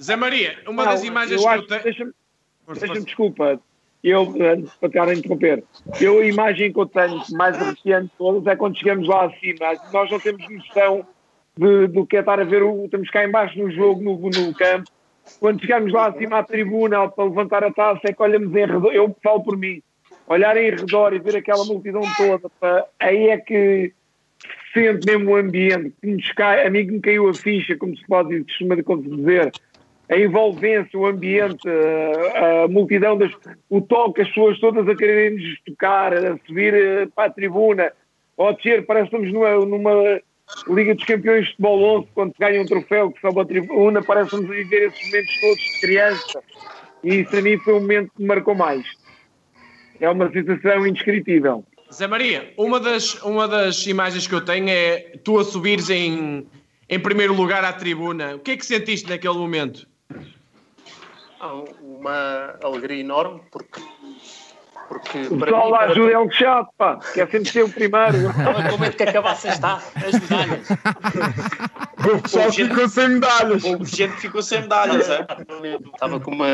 Zé 0.02 0.16
Maria, 0.16 0.58
uma 0.68 0.84
Não, 0.86 0.92
das 0.92 1.04
imagens 1.04 1.42
eu 1.42 1.48
que 1.48 1.54
acho- 1.54 1.64
eu 1.64 1.68
tenho. 1.68 1.84
Deixa-me, 1.84 2.12
deixa-me, 2.80 3.02
desculpa, 3.06 3.60
eu, 4.04 4.22
antes 4.42 4.72
para 4.76 4.88
estar 4.90 5.10
a 5.10 5.14
interromper, 5.14 5.64
eu 6.00 6.20
a 6.20 6.26
imagem 6.26 6.72
que 6.72 6.80
eu 6.80 6.86
tenho 6.86 7.22
mais 7.32 7.56
arrepiante 7.56 8.08
de 8.08 8.18
todas 8.18 8.46
é 8.48 8.56
quando 8.56 8.78
chegamos 8.78 9.08
lá 9.08 9.26
acima. 9.26 9.80
Nós 9.92 10.12
não 10.12 10.20
temos 10.20 10.46
noção 10.50 11.06
de- 11.58 11.88
do 11.88 12.06
que 12.06 12.18
é 12.18 12.20
estar 12.20 12.40
a 12.40 12.44
ver, 12.44 12.62
o, 12.64 12.86
estamos 12.86 13.10
cá 13.10 13.26
embaixo 13.26 13.58
no 13.58 13.72
jogo, 13.72 14.02
no, 14.04 14.30
no 14.30 14.54
campo. 14.54 14.88
Quando 15.40 15.62
chegamos 15.62 15.92
lá 15.92 16.08
acima 16.08 16.40
à 16.40 16.44
tribuna 16.44 17.08
para 17.10 17.24
levantar 17.24 17.64
a 17.64 17.72
taça, 17.72 18.02
é 18.06 18.14
que 18.14 18.22
olhamos 18.22 18.56
em 18.56 18.66
redor, 18.66 18.92
eu 18.94 19.16
falo 19.24 19.44
por 19.44 19.58
mim, 19.58 19.82
olhar 20.28 20.56
em 20.58 20.70
redor 20.70 21.14
e 21.14 21.20
ver 21.20 21.38
aquela 21.38 21.66
multidão 21.66 22.02
toda, 22.18 22.50
pá, 22.60 22.86
aí 23.00 23.30
é 23.30 23.38
que 23.38 23.94
se 24.74 24.86
sente 24.86 25.06
mesmo 25.06 25.32
o 25.32 25.36
ambiente, 25.36 25.94
que 26.02 26.08
nos 26.08 26.32
cai, 26.32 26.66
a 26.66 26.70
mim 26.70 26.86
que 26.86 26.92
me 26.94 27.02
caiu 27.02 27.30
a 27.30 27.34
ficha, 27.34 27.76
como 27.76 27.96
se 27.96 28.06
pode 28.08 28.44
costuma 28.44 28.76
dizer, 28.76 29.52
a 30.10 30.18
envolvência, 30.18 31.00
o 31.00 31.06
ambiente, 31.06 31.68
a, 31.68 32.64
a 32.64 32.68
multidão, 32.68 33.18
das, 33.18 33.32
o 33.70 33.82
toque, 33.82 34.22
as 34.22 34.28
pessoas 34.30 34.60
todas 34.60 34.88
a 34.88 34.96
quererem 34.96 35.38
nos 35.38 35.62
tocar, 35.62 36.14
a 36.14 36.38
subir 36.46 36.74
eh, 36.74 37.08
para 37.16 37.30
a 37.30 37.34
tribuna, 37.34 37.92
ou 38.36 38.50
a 38.50 38.52
descer, 38.52 38.86
parece 38.86 39.10
que 39.10 39.16
estamos 39.16 39.34
numa, 39.34 39.66
numa 39.66 40.22
Liga 40.68 40.94
dos 40.94 41.06
Campeões 41.06 41.46
de 41.46 41.52
Futebol 41.52 42.00
11, 42.00 42.08
quando 42.14 42.34
ganha 42.38 42.62
um 42.62 42.66
troféu 42.66 43.12
que 43.12 43.22
sobe 43.22 43.40
a 43.40 43.46
tribuna, 43.46 44.04
parece 44.04 44.30
que 44.30 44.36
estamos 44.36 44.52
a 44.52 44.60
viver 44.60 44.88
esses 44.88 45.06
momentos 45.08 45.42
todos 45.42 45.58
de 45.58 45.82
criança. 45.82 46.44
E 47.04 47.16
isso 47.22 47.36
a 47.36 47.42
mim 47.42 47.58
foi 47.60 47.74
o 47.74 47.80
momento 47.80 48.12
que 48.16 48.22
me 48.22 48.28
marcou 48.28 48.54
mais. 48.54 48.86
É 50.02 50.10
uma 50.10 50.32
sensação 50.32 50.86
indescritível. 50.86 51.64
Zé 51.94 52.08
Maria, 52.08 52.54
uma 52.58 52.80
das, 52.80 53.16
uma 53.22 53.48
das 53.48 53.86
imagens 53.86 54.26
que 54.26 54.34
eu 54.34 54.42
tenho 54.44 54.68
é 54.70 55.18
tu 55.24 55.38
a 55.38 55.44
subires 55.44 55.90
em, 55.90 56.48
em 56.90 57.00
primeiro 57.00 57.34
lugar 57.34 57.64
à 57.64 57.72
tribuna. 57.72 58.36
O 58.36 58.40
que 58.40 58.52
é 58.52 58.58
que 58.58 58.66
sentiste 58.66 59.08
naquele 59.10 59.36
momento? 59.36 59.86
Há 61.40 61.54
uma 61.82 62.56
alegria 62.64 63.00
enorme 63.02 63.42
porque. 63.52 63.82
porque 64.88 65.20
O 65.20 65.38
para 65.38 65.46
pessoal 65.48 65.66
mim, 65.66 65.72
lá 65.72 65.78
para- 65.80 65.92
ajuda 65.92 66.12
é 66.12 66.20
um 66.20 66.32
chato, 66.32 66.70
pá, 66.78 67.00
quer 67.14 67.30
sempre 67.30 67.50
ser 67.50 67.64
o 67.64 67.70
primeiro. 67.70 68.18
Estava 68.30 68.70
com 68.70 68.78
medo 68.78 68.96
que 68.96 69.04
acabasse 69.04 69.48
esta, 69.50 69.76
as 69.76 70.14
medalhas. 70.20 70.70
O 72.16 72.22
pessoal 72.22 72.52
ficou 72.52 72.88
sem 72.90 73.08
medalhas. 73.10 73.64
O 73.64 73.86
gente 73.86 74.14
ficou 74.18 74.42
sem 74.42 74.62
medalhas, 74.62 75.10
é? 75.10 75.22
Estava 75.22 76.20
com 76.20 76.32
uma 76.32 76.48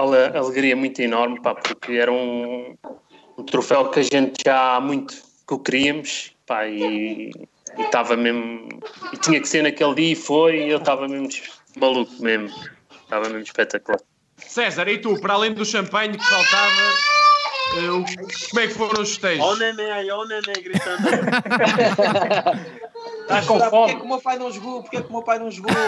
ale- 0.00 0.36
alegria 0.36 0.74
muito 0.76 1.00
enorme, 1.00 1.40
pá, 1.40 1.54
porque 1.54 1.92
era 1.92 2.10
um, 2.12 2.74
um 3.38 3.44
troféu 3.44 3.88
que 3.90 4.00
a 4.00 4.02
gente 4.02 4.42
já 4.44 4.76
há 4.76 4.80
muito 4.80 5.14
que 5.46 5.54
o 5.54 5.58
queríamos, 5.58 6.32
pá, 6.46 6.66
e 6.66 7.30
estava 7.78 8.16
mesmo. 8.16 8.68
E 9.12 9.16
tinha 9.16 9.40
que 9.40 9.48
ser 9.48 9.62
naquele 9.62 9.94
dia 9.94 10.12
e 10.12 10.16
foi, 10.16 10.66
e 10.66 10.70
eu 10.70 10.78
estava 10.78 11.06
mesmo 11.08 11.28
maluco 11.78 12.12
mesmo. 12.22 12.48
Estava 13.02 13.24
mesmo 13.28 13.42
espetacular. 13.42 14.00
César, 14.38 14.88
e 14.88 14.98
tu, 14.98 15.20
para 15.20 15.34
além 15.34 15.52
do 15.52 15.64
champanhe 15.64 16.16
que 16.16 16.24
faltava, 16.24 16.82
eh, 17.76 17.90
o- 17.90 18.04
como 18.50 18.60
é 18.60 18.66
que 18.68 18.74
foram 18.74 19.02
os 19.02 19.10
festejos? 19.16 19.44
Olha 19.44 19.54
o 19.54 19.58
neném 19.58 19.92
aí, 19.92 20.10
olha 20.10 20.24
o 20.24 20.28
neném 20.28 20.62
gritando. 20.62 21.02
Estás 23.30 23.46
com 23.46 23.60
fome? 23.60 23.70
Porquê 23.70 23.94
que 23.96 24.02
o 24.02 24.08
meu 24.08 24.20
pai 24.20 24.38
não 24.38 24.50
jogou? 24.50 24.82
Porquê 24.82 25.02
que 25.02 25.08
o 25.08 25.12
meu 25.12 25.22
pai 25.22 25.38
não 25.38 25.50
jogou? 25.50 25.70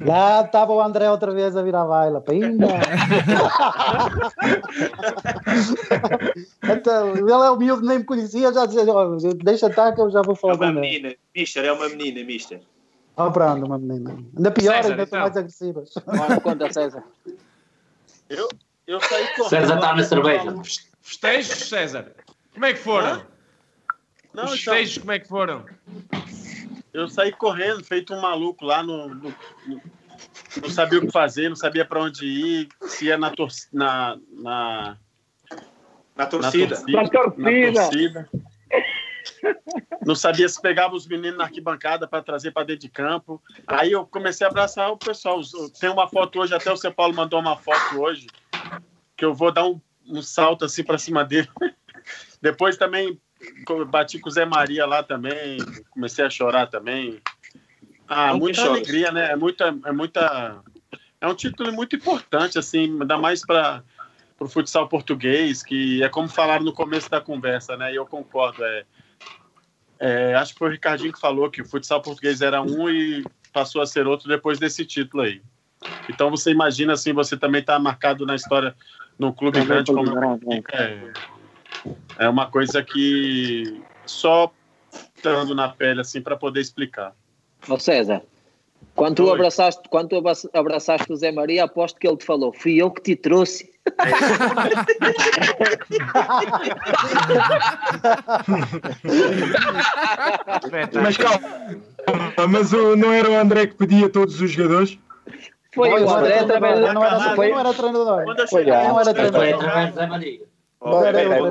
Lá 0.00 0.42
estava 0.42 0.72
o 0.72 0.80
André 0.80 1.08
outra 1.10 1.32
vez 1.32 1.56
a 1.56 1.62
virar 1.62 1.84
baila. 1.84 2.20
Pimba! 2.20 2.66
então, 6.62 7.16
ele 7.16 7.30
é 7.30 7.50
humilde, 7.50 7.86
nem 7.86 7.98
me 7.98 8.04
conhecia, 8.04 8.52
já 8.52 8.66
dizia, 8.66 8.84
"Ó, 8.92 9.16
deixa 9.42 9.66
estar 9.68 9.92
que 9.92 10.00
eu 10.00 10.10
já 10.10 10.22
vou 10.22 10.34
É 10.34 10.36
falar 10.36 10.54
uma 10.54 10.58
com 10.58 10.64
ele. 10.70 10.80
menina, 10.80 11.14
mister, 11.34 11.64
é 11.64 11.72
uma 11.72 11.88
menina, 11.88 12.24
mister. 12.24 12.60
Oh, 13.16 13.30
pronto, 13.32 13.64
uma 13.66 13.78
menina. 13.78 14.16
Ainda 14.36 14.50
pior, 14.50 14.74
César, 14.76 14.90
ainda 14.90 15.02
estão 15.02 15.18
então. 15.18 15.28
mais 15.28 15.36
agressivas. 15.36 15.90
Agora 16.06 16.40
conta, 16.40 16.72
César. 16.72 17.02
Eu, 18.30 18.48
eu 18.86 19.00
saí 19.00 19.26
correndo. 19.34 19.48
César 19.50 19.74
está 19.74 19.96
na 19.96 20.04
cerveja. 20.04 20.54
Festejos, 21.02 21.68
César? 21.68 22.12
Como 22.54 22.64
é 22.66 22.72
que 22.72 22.78
foram? 22.78 23.22
Não, 24.32 24.44
os 24.44 24.60
então- 24.60 25.00
como 25.00 25.12
é 25.12 25.18
que 25.18 25.28
foram? 25.28 25.64
Eu 26.92 27.08
saí 27.08 27.32
correndo, 27.32 27.84
feito 27.84 28.14
um 28.14 28.20
maluco 28.20 28.64
lá 28.64 28.82
no. 28.82 29.08
no- 29.08 29.34
no- 29.66 29.82
não 30.62 30.70
sabia 30.70 30.98
o 30.98 31.02
que 31.06 31.12
fazer, 31.12 31.48
não 31.48 31.56
sabia 31.56 31.84
para 31.84 32.00
onde 32.02 32.26
ir, 32.26 32.68
se 32.82 33.06
ia 33.06 33.16
na, 33.16 33.30
tor 33.30 33.48
na, 33.72 34.18
na, 34.32 34.96
Na 36.16 36.26
torcida. 36.26 36.82
Na 36.88 37.08
torcida. 37.08 37.72
Na 37.72 37.72
torcida. 37.82 38.28
Não 40.04 40.14
sabia 40.14 40.48
se 40.48 40.60
pegava 40.60 40.94
os 40.96 41.06
meninos 41.06 41.38
na 41.38 41.44
arquibancada 41.44 42.08
para 42.08 42.22
trazer 42.22 42.50
para 42.50 42.64
dentro 42.64 42.80
de 42.82 42.88
campo. 42.88 43.40
Aí 43.66 43.92
eu 43.92 44.04
comecei 44.06 44.44
a 44.46 44.50
abraçar 44.50 44.90
o 44.90 44.96
pessoal. 44.96 45.40
Tem 45.78 45.90
uma 45.90 46.08
foto 46.08 46.40
hoje, 46.40 46.54
até 46.54 46.72
o 46.72 46.76
São 46.76 46.90
Paulo 46.92 47.14
mandou 47.14 47.38
uma 47.38 47.56
foto 47.56 48.00
hoje, 48.00 48.26
que 49.16 49.24
eu 49.24 49.34
vou 49.34 49.52
dar 49.52 49.66
um, 49.66 49.80
um 50.06 50.22
salto 50.22 50.64
assim 50.64 50.82
para 50.82 50.98
cima 50.98 51.24
dele. 51.24 51.48
Depois 52.42 52.76
também 52.76 53.20
bati 53.86 54.18
com 54.18 54.28
o 54.28 54.32
Zé 54.32 54.44
Maria 54.44 54.86
lá 54.86 55.02
também, 55.02 55.58
comecei 55.90 56.24
a 56.24 56.30
chorar 56.30 56.66
também. 56.66 57.20
Ah, 58.06 58.28
Não 58.28 58.38
muita 58.38 58.64
alegria, 58.64 59.12
né? 59.12 59.32
É 59.32 59.36
muita, 59.36 59.76
é 59.84 59.92
muita. 59.92 60.62
É 61.20 61.28
um 61.28 61.34
título 61.34 61.72
muito 61.72 61.94
importante, 61.96 62.58
assim, 62.58 62.98
ainda 63.00 63.18
mais 63.18 63.44
para 63.44 63.82
o 64.40 64.48
futsal 64.48 64.88
português, 64.88 65.62
que 65.62 66.02
é 66.02 66.08
como 66.08 66.28
falaram 66.28 66.64
no 66.64 66.72
começo 66.72 67.10
da 67.10 67.20
conversa, 67.20 67.76
né? 67.76 67.92
E 67.92 67.96
eu 67.96 68.06
concordo. 68.06 68.64
É, 68.64 68.84
é, 70.00 70.34
acho 70.34 70.52
que 70.52 70.58
foi 70.58 70.68
o 70.68 70.72
Ricardinho 70.72 71.12
que 71.12 71.20
falou 71.20 71.50
que 71.50 71.60
o 71.60 71.68
futsal 71.68 72.00
português 72.00 72.40
era 72.40 72.62
um 72.62 72.88
e 72.88 73.24
passou 73.52 73.82
a 73.82 73.86
ser 73.86 74.06
outro 74.06 74.28
depois 74.28 74.58
desse 74.58 74.84
título 74.86 75.24
aí. 75.24 75.42
Então 76.08 76.30
você 76.30 76.50
imagina 76.50 76.92
assim, 76.92 77.12
você 77.12 77.36
também 77.36 77.60
está 77.60 77.78
marcado 77.78 78.24
na 78.24 78.34
história 78.34 78.74
num 79.18 79.32
clube 79.32 79.64
grande 79.64 79.92
como 79.92 80.08
é 80.08 80.12
o 80.12 80.14
grande, 80.14 80.46
Benfica. 80.46 81.12
É, 82.18 82.28
uma 82.28 82.50
coisa 82.50 82.82
que 82.82 83.80
só 84.06 84.50
estando 85.16 85.54
na 85.54 85.68
pele 85.68 86.00
assim 86.00 86.20
para 86.20 86.36
poder 86.36 86.60
explicar. 86.60 87.12
Ó 87.68 87.78
César, 87.78 88.22
quando 88.94 89.16
tu, 89.16 89.24
Oi. 89.26 89.34
abraçaste, 89.34 89.82
quando 89.90 90.08
tu 90.08 90.16
abra- 90.16 90.32
abraçaste 90.54 91.12
o 91.12 91.16
Zé 91.16 91.32
Maria, 91.32 91.64
aposto 91.64 91.98
que 91.98 92.06
ele 92.06 92.16
te 92.16 92.24
falou: 92.24 92.52
fui 92.52 92.76
eu 92.80 92.90
que 92.90 93.02
te 93.02 93.16
trouxe. 93.16 93.70
Mas 101.02 101.16
calma, 101.16 101.40
mas 102.48 102.72
o- 102.72 102.96
não 102.96 103.12
era 103.12 103.30
o 103.30 103.36
André 103.38 103.66
que 103.66 103.74
pedia 103.74 104.08
todos 104.08 104.40
os 104.40 104.50
jogadores? 104.50 104.98
Foi 105.74 105.90
o 106.02 106.10
André 106.10 106.44
também. 106.44 106.80
Não 106.92 107.04
era, 107.04 107.34
foi, 107.34 107.50
não 107.50 107.60
era 107.60 107.74
treinador. 107.74 108.24
Foi, 108.48 108.64
não 108.64 109.00
era 109.00 109.14
treinador. 109.14 110.48
Bom 110.80 111.02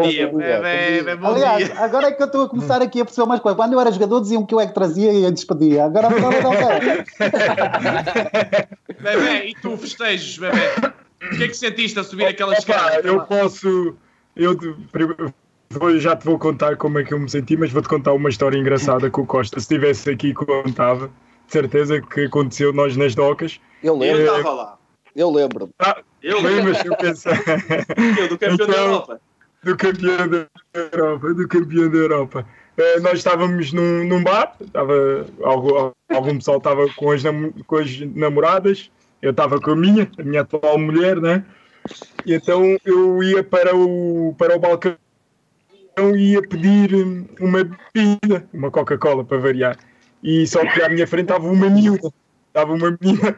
dia, 0.10 0.28
bom 0.30 1.28
Aliás, 1.28 1.66
dia. 1.66 1.80
agora 1.84 2.08
é 2.08 2.12
que 2.14 2.22
eu 2.22 2.28
estou 2.28 2.44
a 2.46 2.50
começar 2.50 2.82
aqui 2.82 3.02
a 3.02 3.06
perceber 3.06 3.26
umas 3.26 3.42
coisas. 3.42 3.58
Quando 3.58 3.74
eu 3.74 3.80
era 3.82 3.92
jogador 3.92 4.22
diziam 4.22 4.46
que 4.46 4.56
eu 4.56 4.60
é 4.60 4.68
que 4.68 4.74
trazia 4.74 5.12
e 5.12 5.26
a 5.26 5.30
despedia. 5.30 5.84
Agora 5.86 6.10
não 6.10 6.30
quero. 6.52 7.04
Bebê, 9.02 9.48
e 9.50 9.54
tu 9.62 9.76
festejos, 9.78 10.38
bebê? 10.38 10.58
O 11.34 11.38
que 11.38 11.44
é 11.44 11.48
que 11.50 11.54
sentiste 11.58 12.00
a 12.00 12.04
subir 12.04 12.26
aquela 12.28 12.54
escada? 12.54 13.02
eu 13.06 13.22
posso. 13.26 13.96
Eu 14.36 14.58
já 16.00 16.16
te 16.16 16.24
vou 16.26 16.40
contar 16.40 16.78
como 16.78 16.98
é 17.00 17.04
que 17.04 17.14
eu 17.14 17.20
me 17.20 17.30
senti, 17.30 17.58
mas 17.58 17.72
vou-te 17.72 17.90
contar 17.90 18.14
uma 18.14 18.30
história 18.30 18.58
engraçada 18.58 19.10
que 19.10 19.20
o 19.20 19.26
Costa, 19.26 19.60
se 19.60 19.64
estivesse 19.66 20.10
aqui, 20.10 20.34
contava. 20.34 21.08
De 21.48 21.54
certeza 21.54 22.02
que 22.02 22.26
aconteceu 22.26 22.72
nós 22.74 22.96
nas 22.98 23.14
docas. 23.16 23.60
Eu 23.84 24.02
Eu 24.04 24.18
Eh, 24.18 24.24
estava 24.24 24.52
lá. 24.52 24.78
Eu 25.16 25.32
lembro. 25.32 25.70
Ah, 25.80 25.98
Eu 26.22 26.42
lembras 26.42 26.82
que 26.82 26.90
eu 26.90 26.98
pensei. 26.98 27.34
Eu, 28.20 28.28
do 28.28 28.38
campeão 28.38 28.58
da 28.58 28.64
Então, 28.64 28.86
Europa. 28.86 29.22
Do 29.64 29.78
campeão 29.78 30.28
da 30.28 30.48
Europa, 30.74 31.34
do 31.34 31.48
campeão 31.48 31.90
da 31.90 31.98
Europa. 31.98 32.46
Eh, 32.78 33.00
nós 33.00 33.18
estávamos 33.18 33.74
num, 33.74 34.04
num 34.06 34.24
bar, 34.24 34.56
estava, 34.62 35.26
algum, 35.44 35.92
algum 36.10 36.38
pessoal 36.38 36.58
estava 36.58 36.88
com 36.94 37.12
as, 37.12 37.24
com 37.66 37.76
as 37.78 38.00
namoradas, 38.16 38.92
eu 39.22 39.32
estava 39.32 39.60
com 39.60 39.72
a 39.72 39.76
minha, 39.76 40.10
a 40.18 40.24
minha 40.24 40.42
atual 40.42 40.78
mulher, 40.78 41.20
né? 41.20 41.44
E 42.26 42.34
então 42.34 42.78
eu 42.86 43.24
ia 43.24 43.44
para 43.44 43.76
o, 43.76 44.36
para 44.38 44.56
o 44.56 44.60
balcão 44.60 44.96
e 46.16 46.34
ia 46.34 46.42
pedir 46.42 46.94
uma 47.40 47.64
bebida, 47.64 48.48
uma 48.54 48.70
Coca-Cola 48.70 49.24
para 49.24 49.40
variar. 49.40 49.78
E 50.22 50.46
só 50.46 50.60
que 50.60 50.82
à 50.82 50.90
minha 50.90 51.08
frente 51.08 51.32
estava 51.32 51.48
uma 51.48 51.70
miúda, 51.70 52.12
estava 52.58 52.74
uma 52.74 52.98
menina 53.00 53.38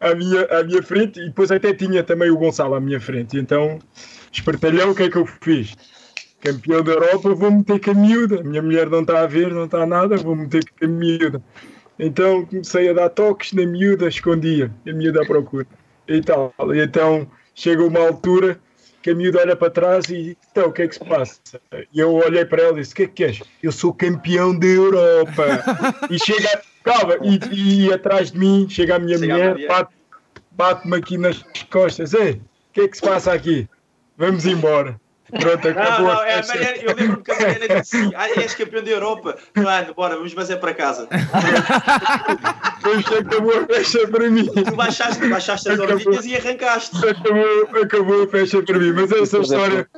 à 0.00 0.14
minha, 0.14 0.44
à 0.46 0.62
minha 0.62 0.82
frente 0.82 1.20
e 1.20 1.26
depois 1.26 1.50
até 1.50 1.74
tinha 1.74 2.02
também 2.02 2.30
o 2.30 2.38
Gonçalo 2.38 2.74
à 2.74 2.80
minha 2.80 3.00
frente. 3.00 3.36
E 3.36 3.40
então, 3.40 3.78
espertalhão, 4.32 4.90
o 4.90 4.94
que 4.94 5.04
é 5.04 5.10
que 5.10 5.16
eu 5.16 5.26
fiz? 5.26 5.74
Campeão 6.40 6.82
da 6.82 6.92
Europa, 6.92 7.34
vou 7.34 7.50
meter 7.50 7.80
com 7.80 7.90
a 7.90 7.94
miúda. 7.94 8.40
A 8.40 8.42
minha 8.42 8.62
mulher 8.62 8.88
não 8.88 9.02
está 9.02 9.22
a 9.22 9.26
ver, 9.26 9.52
não 9.52 9.66
está 9.66 9.86
nada, 9.86 10.16
vou 10.16 10.34
meter 10.34 10.64
com 10.78 10.84
a 10.84 10.88
miúda. 10.88 11.42
Então 11.98 12.44
comecei 12.46 12.88
a 12.88 12.92
dar 12.92 13.10
toques 13.10 13.52
na 13.52 13.66
miúda, 13.66 14.08
escondia, 14.08 14.70
a 14.86 14.92
miúda 14.92 15.22
à 15.22 15.26
procura. 15.26 15.66
E 16.08 16.20
tal. 16.20 16.52
E 16.74 16.80
então 16.82 17.26
chega 17.54 17.82
uma 17.82 18.00
altura 18.00 18.58
que 19.02 19.10
a 19.10 19.14
miúda 19.14 19.40
olha 19.40 19.56
para 19.56 19.70
trás 19.70 20.08
e 20.08 20.36
então 20.50 20.68
o 20.68 20.72
que 20.72 20.82
é 20.82 20.88
que 20.88 20.94
se 20.94 21.04
passa? 21.04 21.40
E 21.92 22.00
eu 22.00 22.12
olhei 22.14 22.44
para 22.44 22.62
ela 22.62 22.78
e 22.78 22.80
disse: 22.80 22.92
O 22.92 22.96
que 22.96 23.02
é 23.04 23.06
que 23.06 23.12
queres? 23.12 23.42
Eu 23.62 23.72
sou 23.72 23.92
campeão 23.92 24.58
da 24.58 24.66
Europa. 24.66 25.44
e 26.10 26.18
chega, 26.18 26.62
calma, 26.84 27.16
e, 27.50 27.86
e 27.86 27.92
atrás 27.92 28.30
de 28.30 28.38
mim 28.38 28.66
chega 28.68 28.94
a 28.94 28.98
minha 29.00 29.18
Chega 29.18 29.34
mulher, 29.34 29.66
bate- 29.66 29.94
bate-me 30.52 30.96
aqui 30.96 31.18
nas 31.18 31.44
costas: 31.70 32.14
Ei, 32.14 32.34
o 32.34 32.40
que 32.72 32.82
é 32.82 32.88
que 32.88 32.96
se 32.96 33.02
passa 33.02 33.32
aqui? 33.32 33.68
Vamos 34.16 34.46
embora. 34.46 35.00
Pronto, 35.40 35.64
Não, 35.64 35.82
acabou 35.82 36.06
não, 36.06 36.20
a 36.20 36.28
é. 36.28 36.46
Mariana, 36.46 36.76
eu 36.76 36.94
lembro-me 36.94 37.22
que 37.22 37.30
a 37.30 37.34
Mariana 37.34 37.80
disse 37.80 38.10
ah, 38.14 38.28
és 38.40 38.54
campeão 38.54 38.84
da 38.84 38.90
Europa. 38.90 39.36
Mano, 39.56 39.94
bora, 39.94 40.16
vamos 40.16 40.32
fazer 40.32 40.56
para 40.56 40.74
casa. 40.74 41.08
Depois 42.82 43.20
acabou 43.20 43.58
a 43.58 43.66
festa 43.66 44.08
para 44.08 44.30
mim. 44.30 44.46
Tu 44.46 44.76
baixaste, 44.76 45.28
baixaste 45.28 45.68
as 45.70 45.78
orelhinhas 45.78 46.26
e 46.26 46.36
arrancaste. 46.36 46.96
Acabou, 47.08 47.82
acabou 47.82 48.22
a 48.22 48.28
festa 48.28 48.62
para 48.62 48.78
mim, 48.78 48.92
mas 48.92 49.12
essa 49.12 49.38
história 49.38 49.88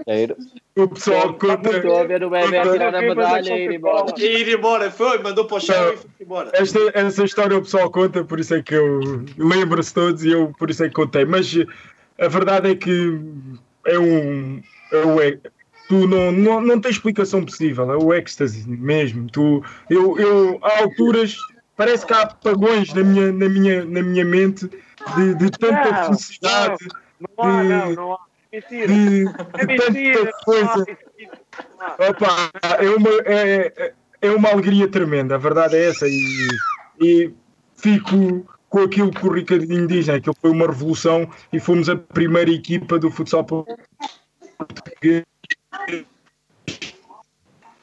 o 0.77 0.89
pessoal 0.89 1.35
conta. 1.35 1.71
Estou 1.71 2.01
a 2.01 2.05
ver 2.05 2.23
o 2.23 2.31
bebê 2.31 2.59
a 2.59 2.71
tirar 2.71 2.95
a 2.95 3.01
medalha 3.01 3.57
e 3.57 3.65
ir 3.65 3.73
embora. 3.73 4.15
E 4.19 4.25
ir 4.25 4.49
embora, 4.49 4.91
foi, 4.91 5.19
mandou 5.23 5.47
para 5.47 5.57
o 5.57 5.61
chão 5.61 5.93
e 5.93 5.97
foi 5.97 6.11
embora. 6.21 6.51
Esta, 6.53 6.79
essa 6.93 7.25
história 7.25 7.57
o 7.57 7.63
pessoal 7.63 7.91
conta, 7.91 8.23
por 8.25 8.39
isso 8.39 8.55
é 8.55 8.63
que 8.63 8.75
eu 8.75 9.25
lembro-se 9.39 9.95
todos 9.95 10.23
e 10.23 10.31
eu 10.31 10.53
por 10.59 10.71
isso 10.71 10.85
é 10.85 10.89
que 10.89 10.95
contei. 10.95 11.25
Mas 11.25 11.55
eh, 11.57 11.67
a 12.25 12.29
verdade 12.29 12.71
é 12.71 12.75
que 12.75 13.19
é 13.87 13.99
um. 13.99 14.63
É 14.97 15.29
é- 15.29 15.39
tu 15.89 16.07
não, 16.09 16.33
não, 16.33 16.61
não 16.61 16.81
tens 16.81 16.93
explicação 16.93 17.45
possível, 17.45 17.91
é 17.93 17.97
o 17.97 18.13
êxtase 18.13 18.69
mesmo. 18.69 19.29
Tu, 19.31 19.63
eu, 19.89 20.19
eu, 20.19 20.59
há 20.63 20.81
alturas, 20.81 21.37
parece 21.77 22.05
que 22.05 22.13
há 22.13 22.23
apagões 22.23 22.93
na 22.93 23.05
minha, 23.05 23.31
na 23.33 23.49
minha, 23.49 23.85
na 23.85 24.03
minha 24.03 24.25
mente 24.25 24.69
de, 25.17 25.35
de 25.37 25.51
tanta 25.53 25.91
Não, 25.93 26.05
felicidade. 26.07 26.87
Não 27.21 27.45
há, 27.45 27.63
de- 27.63 27.69
não, 27.69 27.93
não 27.93 28.13
há. 28.15 28.19
Mentira. 28.53 28.87
de, 28.89 29.25
É 29.59 29.67
de 29.67 29.67
mentira. 29.67 30.19
tanta 30.19 30.33
coisa. 30.45 30.87
Opa, 32.09 32.51
é, 32.81 32.91
uma, 32.91 33.11
é, 33.27 33.93
é 34.23 34.31
uma 34.31 34.49
alegria 34.51 34.89
tremenda, 34.89 35.35
a 35.35 35.39
verdade 35.39 35.77
é 35.77 35.89
essa. 35.91 36.07
E, 36.09 36.49
e 37.01 37.33
fico 37.77 38.47
com 38.69 38.81
aquilo 38.81 39.11
que 39.11 39.27
o 39.27 39.33
Ricardinho 39.33 39.87
diz, 39.87 40.07
né? 40.09 40.21
que 40.21 40.29
ele 40.29 40.37
foi 40.41 40.51
uma 40.51 40.67
revolução 40.67 41.29
e 41.53 41.61
fomos 41.61 41.89
a 41.89 41.97
primeira 41.97 42.51
equipa 42.51 42.99
do 42.99 43.11
futsal. 43.11 43.47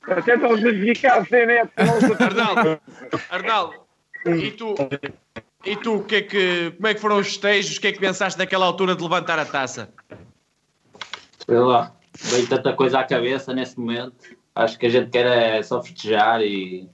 Até 0.04 0.36
estão 0.36 0.52
a 0.52 0.58
justificar 0.58 1.26
sem 1.28 1.46
net. 1.46 1.72
Arnaldo, 2.20 2.82
Arnaldo, 3.30 3.76
e 4.26 4.52
tu, 4.52 4.76
e 5.66 5.76
tu 5.78 6.04
que 6.04 6.16
é 6.16 6.22
que, 6.22 6.72
como 6.72 6.88
é 6.88 6.94
que 6.94 7.00
foram 7.00 7.18
os 7.18 7.28
festejos? 7.28 7.78
O 7.78 7.82
que 7.82 7.88
é 7.88 7.92
que 7.92 8.00
pensaste 8.00 8.38
naquela 8.38 8.66
altura 8.66 8.96
de 8.96 9.04
levantar 9.04 9.40
a 9.40 9.46
taça? 9.46 9.90
Sei 11.46 11.58
lá, 11.58 11.96
veio 12.20 12.48
tanta 12.48 12.74
coisa 12.74 13.00
à 13.00 13.04
cabeça 13.04 13.54
nesse 13.54 13.80
momento. 13.80 14.36
Acho 14.56 14.78
que 14.78 14.86
a 14.86 14.90
gente 14.90 15.10
quer 15.10 15.26
é 15.26 15.64
só 15.64 15.82
festejar 15.82 16.42
e 16.42 16.90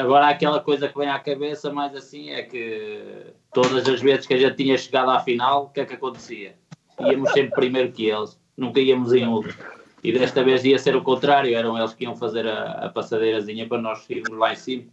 agora 0.00 0.28
aquela 0.28 0.60
coisa 0.60 0.88
que 0.88 0.98
vem 0.98 1.08
à 1.08 1.18
cabeça 1.18 1.70
mais 1.72 1.94
assim 1.94 2.30
é 2.30 2.42
que 2.42 3.34
todas 3.52 3.86
as 3.86 4.00
vezes 4.00 4.26
que 4.26 4.34
a 4.34 4.38
gente 4.38 4.56
tinha 4.56 4.78
chegado 4.78 5.10
à 5.10 5.20
final, 5.20 5.64
o 5.64 5.68
que 5.68 5.80
é 5.80 5.84
que 5.84 5.94
acontecia? 5.94 6.54
Íamos 6.98 7.32
sempre 7.32 7.52
primeiro 7.52 7.92
que 7.92 8.08
eles, 8.08 8.38
nunca 8.56 8.80
íamos 8.80 9.12
em 9.12 9.26
último. 9.26 9.54
E 10.02 10.12
desta 10.12 10.42
vez 10.42 10.64
ia 10.64 10.78
ser 10.78 10.96
o 10.96 11.02
contrário, 11.02 11.54
eram 11.54 11.76
eles 11.76 11.92
que 11.92 12.04
iam 12.04 12.16
fazer 12.16 12.46
a, 12.46 12.86
a 12.86 12.88
passadeirazinha 12.88 13.68
para 13.68 13.80
nós 13.80 14.08
irmos 14.08 14.38
lá 14.38 14.52
em 14.52 14.56
cima. 14.56 14.84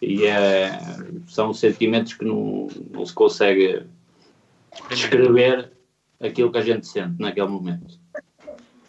E 0.00 0.24
é, 0.26 0.70
são 1.26 1.52
sentimentos 1.52 2.14
que 2.14 2.24
não, 2.24 2.68
não 2.90 3.04
se 3.04 3.12
consegue 3.12 3.84
descrever 4.88 5.72
aquilo 6.20 6.52
que 6.52 6.58
a 6.58 6.62
gente 6.62 6.86
sente 6.86 7.20
naquele 7.20 7.48
momento. 7.48 7.98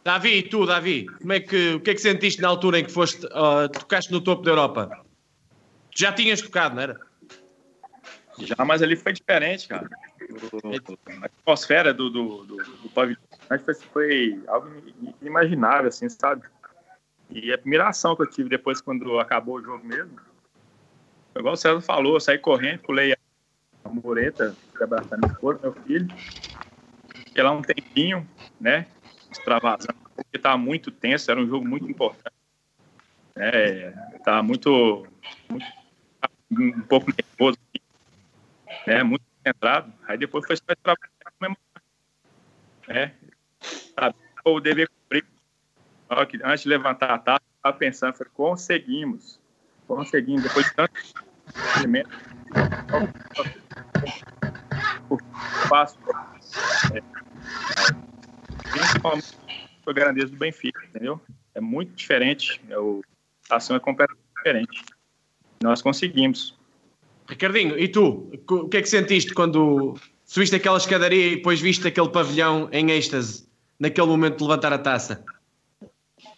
Davi, 0.04 0.38
e 0.38 0.44
tu, 0.44 0.68
Davi, 0.68 1.06
como 1.06 1.34
é 1.34 1.40
que, 1.40 1.74
o 1.74 1.80
que 1.80 1.90
é 1.90 1.94
que 1.96 2.02
sentiste 2.02 2.42
na 2.42 2.48
altura 2.48 2.80
em 2.80 2.86
que 2.86 2.92
foste, 2.92 3.28
ah, 3.32 3.68
tocaste 3.68 4.12
no 4.12 4.22
topo 4.22 4.44
da 4.44 4.52
Europa? 4.52 5.04
Já 5.96 6.12
tinhas 6.12 6.42
tocado, 6.42 6.76
não 6.76 6.84
era? 6.84 7.00
Já, 8.40 8.64
mas 8.66 8.84
ali 8.84 8.96
foi 8.96 9.14
diferente, 9.14 9.68
cara. 9.68 9.90
O- 10.22 10.98
a 11.22 11.26
atmosfera 11.26 11.94
do, 11.94 12.10
do, 12.10 12.46
do, 12.46 12.58
do 12.58 12.90
pavilhão 12.90 13.20
foi, 13.92 14.42
algo 14.48 14.70
inimaginável, 15.22 15.90
assim, 15.90 16.08
sabe? 16.10 16.48
E 17.30 17.52
a 17.52 17.56
admiração 17.56 18.16
que 18.16 18.22
eu 18.22 18.30
tive 18.30 18.50
depois, 18.50 18.82
quando 18.82 19.20
acabou 19.20 19.56
o 19.56 19.62
jogo 19.62 19.86
mesmo, 19.86 20.20
igual 21.38 21.54
o 21.54 21.58
César 21.58 21.82
falou, 21.82 22.16
eu 22.16 22.20
saí 22.20 22.38
correndo, 22.38 22.82
pulei 22.82 23.14
a 23.14 23.90
mureta, 23.90 24.56
abraçar 24.82 25.20
minha 25.20 25.32
esposa, 25.32 25.60
meu 25.62 25.74
filho, 25.84 26.08
fiquei 27.28 27.44
lá 27.44 27.52
um 27.52 27.62
tempinho, 27.62 28.28
né, 28.60 28.88
extravasando, 29.32 30.00
porque 30.16 30.38
estava 30.38 30.58
muito 30.58 30.92
tenso, 30.92 31.30
era 31.30 31.40
um 31.40 31.48
jogo 31.48 31.68
muito 31.68 31.90
importante. 31.90 32.34
É, 33.38 33.94
estava 34.16 34.42
muito, 34.42 35.06
muito, 35.50 35.68
um 36.52 36.82
pouco 36.82 37.12
nervoso, 37.12 37.58
né, 38.88 39.04
muito 39.04 39.35
concentrado. 39.46 39.94
Aí 40.08 40.18
depois 40.18 40.46
foi 40.46 40.58
só 40.58 40.64
trabalhar 40.82 41.10
comemorar. 41.38 41.60
Né? 42.88 43.14
Sabe? 43.62 44.16
O 44.44 44.60
dever 44.60 44.90
Antes 46.44 46.64
de 46.64 46.70
levantar 46.70 47.10
a 47.12 47.18
taça, 47.18 47.42
eu 47.42 47.58
estava 47.58 47.78
pensando, 47.78 48.16
falei, 48.16 48.32
conseguimos. 48.34 49.40
Conseguimos. 49.88 50.44
Depois 50.44 50.68
de 50.68 50.74
tanto 50.76 50.94
o 55.10 55.18
passo. 55.68 55.98
É, 56.94 57.02
principalmente 58.70 59.38
a 59.88 59.94
grandeza 59.94 60.28
do 60.28 60.38
Benfica, 60.38 60.86
entendeu? 60.86 61.20
É 61.56 61.62
muito 61.62 61.94
diferente. 61.94 62.62
É 62.70 62.78
o, 62.78 63.02
a 63.50 63.56
ação 63.56 63.76
é 63.76 63.80
completamente 63.80 64.26
diferente. 64.38 64.86
Nós 65.62 65.82
conseguimos. 65.82 66.56
Ricardinho, 67.28 67.78
e 67.78 67.88
tu? 67.88 68.30
O 68.50 68.70
que 68.70 68.78
é 68.78 68.82
que 68.82 68.90
sentiste 68.90 69.34
quando 69.34 69.96
subiste 70.26 70.56
aquela 70.56 70.78
escadaria 70.78 71.28
e 71.28 71.36
depois 71.38 71.60
viste 71.60 71.88
aquele 71.88 72.10
pavilhão 72.10 72.70
em 72.72 72.92
êxtase, 72.92 73.48
naquele 73.80 74.08
momento 74.08 74.38
de 74.38 74.44
levantar 74.44 74.74
a 74.74 74.78
taça? 74.78 75.24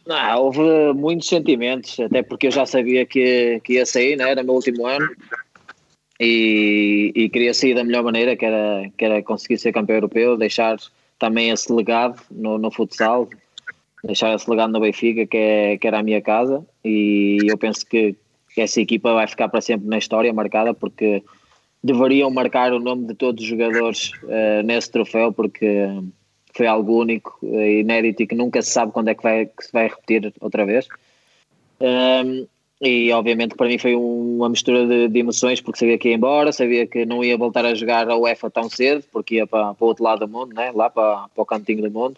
Não, 0.05 0.41
houve 0.41 0.61
muitos 0.93 1.27
sentimentos, 1.27 1.99
até 1.99 2.23
porque 2.23 2.47
eu 2.47 2.51
já 2.51 2.65
sabia 2.65 3.05
que, 3.05 3.59
que 3.63 3.73
ia 3.73 3.85
sair, 3.85 4.15
né? 4.15 4.29
era 4.29 4.41
o 4.41 4.45
meu 4.45 4.55
último 4.55 4.85
ano 4.85 5.09
e, 6.19 7.11
e 7.13 7.29
queria 7.29 7.53
sair 7.53 7.75
da 7.75 7.83
melhor 7.83 8.03
maneira, 8.03 8.35
que 8.35 8.45
era, 8.45 8.89
que 8.97 9.05
era 9.05 9.21
conseguir 9.21 9.57
ser 9.57 9.73
campeão 9.73 9.97
europeu, 9.97 10.37
deixar 10.37 10.77
também 11.19 11.49
esse 11.49 11.71
legado 11.71 12.21
no, 12.31 12.57
no 12.57 12.71
futsal, 12.71 13.29
deixar 14.03 14.33
esse 14.33 14.49
legado 14.49 14.71
no 14.71 14.79
Benfica, 14.79 15.25
que, 15.27 15.37
é, 15.37 15.77
que 15.77 15.87
era 15.87 15.99
a 15.99 16.03
minha 16.03 16.21
casa, 16.21 16.65
e 16.83 17.39
eu 17.47 17.57
penso 17.57 17.85
que, 17.85 18.15
que 18.57 18.61
essa 18.61 18.81
equipa 18.81 19.13
vai 19.13 19.27
ficar 19.27 19.49
para 19.49 19.61
sempre 19.61 19.87
na 19.87 19.99
história 19.99 20.33
marcada, 20.33 20.73
porque 20.73 21.23
deveriam 21.83 22.31
marcar 22.31 22.73
o 22.73 22.79
nome 22.79 23.05
de 23.05 23.13
todos 23.13 23.43
os 23.43 23.47
jogadores 23.47 24.11
uh, 24.23 24.63
nesse 24.65 24.89
troféu, 24.89 25.31
porque 25.31 25.87
foi 26.55 26.65
algo 26.65 26.99
único, 26.99 27.37
uh, 27.43 27.61
inédito 27.61 28.23
e 28.23 28.25
que 28.25 28.33
nunca 28.33 28.59
se 28.63 28.71
sabe 28.71 28.91
quando 28.91 29.09
é 29.09 29.13
que, 29.13 29.21
vai, 29.21 29.45
que 29.45 29.63
se 29.63 29.71
vai 29.71 29.87
repetir 29.87 30.33
outra 30.41 30.65
vez. 30.65 30.87
Um, 31.79 32.47
e 32.81 33.11
obviamente 33.11 33.53
para 33.53 33.67
mim 33.67 33.77
foi 33.77 33.93
uma 33.93 34.49
mistura 34.49 34.87
de, 34.87 35.07
de, 35.07 35.19
emoções 35.19 35.61
porque 35.61 35.77
sabia 35.77 35.99
que 35.99 36.09
ia 36.09 36.15
embora, 36.15 36.51
sabia 36.51 36.87
que 36.87 37.05
não 37.05 37.23
ia 37.23 37.37
voltar 37.37 37.63
a 37.63 37.75
jogar 37.75 38.09
a 38.09 38.17
UEFA 38.17 38.49
tão 38.49 38.67
cedo 38.71 39.03
porque 39.11 39.35
ia 39.35 39.45
para, 39.45 39.75
para 39.75 39.85
o 39.85 39.87
outro 39.87 40.03
lado 40.03 40.25
do 40.25 40.27
mundo, 40.27 40.55
né? 40.55 40.71
lá 40.73 40.89
para, 40.89 41.27
para 41.27 41.43
o 41.43 41.45
cantinho 41.45 41.83
do 41.83 41.91
mundo 41.91 42.17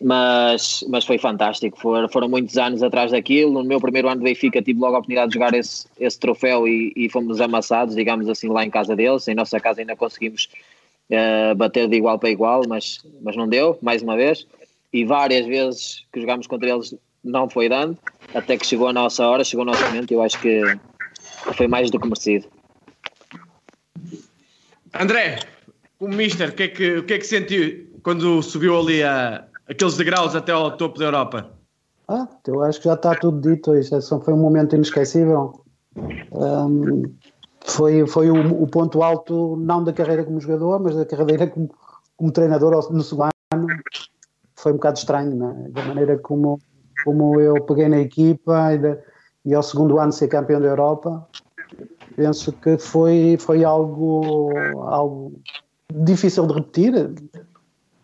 mas, 0.00 0.84
mas 0.88 1.04
foi 1.04 1.18
fantástico. 1.18 1.78
Foram, 1.78 2.28
muitos 2.28 2.56
anos 2.56 2.82
atrás 2.82 3.10
daquilo. 3.10 3.52
No 3.52 3.64
meu 3.64 3.80
primeiro 3.80 4.08
ano 4.08 4.20
de 4.20 4.24
Benfica 4.24 4.62
tive 4.62 4.78
logo 4.78 4.94
a 4.94 4.98
oportunidade 4.98 5.30
de 5.30 5.34
jogar 5.34 5.54
esse, 5.54 5.86
esse 5.98 6.18
troféu 6.18 6.68
e, 6.68 6.92
e 6.96 7.08
fomos 7.08 7.40
amassados, 7.40 7.94
digamos 7.94 8.28
assim, 8.28 8.48
lá 8.48 8.64
em 8.64 8.70
casa 8.70 8.94
deles. 8.94 9.26
Em 9.26 9.34
nossa 9.34 9.58
casa 9.58 9.80
ainda 9.80 9.96
conseguimos 9.96 10.48
uh, 11.10 11.54
bater 11.56 11.88
de 11.88 11.96
igual 11.96 12.18
para 12.18 12.30
igual, 12.30 12.62
mas, 12.68 13.04
mas 13.20 13.36
não 13.36 13.48
deu, 13.48 13.78
mais 13.82 14.02
uma 14.02 14.16
vez. 14.16 14.46
E 14.92 15.04
várias 15.04 15.46
vezes 15.46 16.04
que 16.12 16.20
jogámos 16.20 16.46
contra 16.46 16.68
eles 16.68 16.94
não 17.22 17.48
foi 17.50 17.68
dando, 17.68 17.98
até 18.32 18.56
que 18.56 18.66
chegou 18.66 18.88
a 18.88 18.92
nossa 18.92 19.26
hora, 19.26 19.44
chegou 19.44 19.64
o 19.64 19.66
nosso 19.66 19.84
momento 19.84 20.12
eu 20.12 20.22
acho 20.22 20.40
que 20.40 20.62
foi 21.54 21.66
mais 21.66 21.90
do 21.90 21.98
que 21.98 22.06
merecido. 22.06 22.46
André, 24.94 25.40
o 25.98 26.08
Mister, 26.08 26.50
o 26.50 26.52
que 26.52 26.62
é 26.62 26.68
que, 26.68 26.96
o 26.98 27.04
que, 27.04 27.14
é 27.14 27.18
que 27.18 27.26
sentiu 27.26 27.88
quando 28.02 28.40
subiu 28.42 28.78
ali 28.78 29.02
a, 29.02 29.47
aqueles 29.68 29.96
degraus 29.96 30.34
até 30.34 30.52
ao 30.52 30.76
topo 30.76 30.98
da 30.98 31.06
Europa? 31.06 31.50
Ah, 32.08 32.26
eu 32.46 32.62
acho 32.62 32.78
que 32.78 32.86
já 32.86 32.94
está 32.94 33.14
tudo 33.14 33.40
dito. 33.40 33.74
Isso 33.74 33.94
é 33.94 34.00
foi 34.00 34.32
um 34.32 34.38
momento 34.38 34.74
inesquecível. 34.74 35.62
Um, 36.32 37.02
foi 37.64 38.06
foi 38.06 38.30
o, 38.30 38.62
o, 38.62 38.66
ponto 38.66 39.02
alto, 39.02 39.56
não 39.56 39.84
da 39.84 39.92
carreira 39.92 40.24
como 40.24 40.40
jogador, 40.40 40.80
mas 40.80 40.96
da 40.96 41.04
carreira 41.04 41.46
como, 41.46 41.70
como 42.16 42.32
treinador 42.32 42.72
no 42.92 43.02
segundo 43.02 43.30
ano. 43.52 43.66
Foi 44.56 44.72
um 44.72 44.76
bocado 44.76 44.98
estranho, 44.98 45.36
né? 45.36 45.68
da 45.70 45.84
maneira 45.84 46.18
como 46.18 46.58
como 47.04 47.40
eu 47.40 47.62
peguei 47.64 47.88
na 47.88 48.00
equipa 48.00 48.74
e, 48.74 48.78
de, 48.78 48.98
e 49.44 49.54
ao 49.54 49.62
segundo 49.62 49.98
ano 49.98 50.12
ser 50.12 50.28
campeão 50.28 50.60
da 50.60 50.68
Europa, 50.68 51.26
penso 52.16 52.52
que 52.52 52.78
foi, 52.78 53.36
foi 53.38 53.64
algo, 53.64 54.50
algo 54.82 55.40
difícil 55.92 56.46
de 56.46 56.54
repetir, 56.54 57.14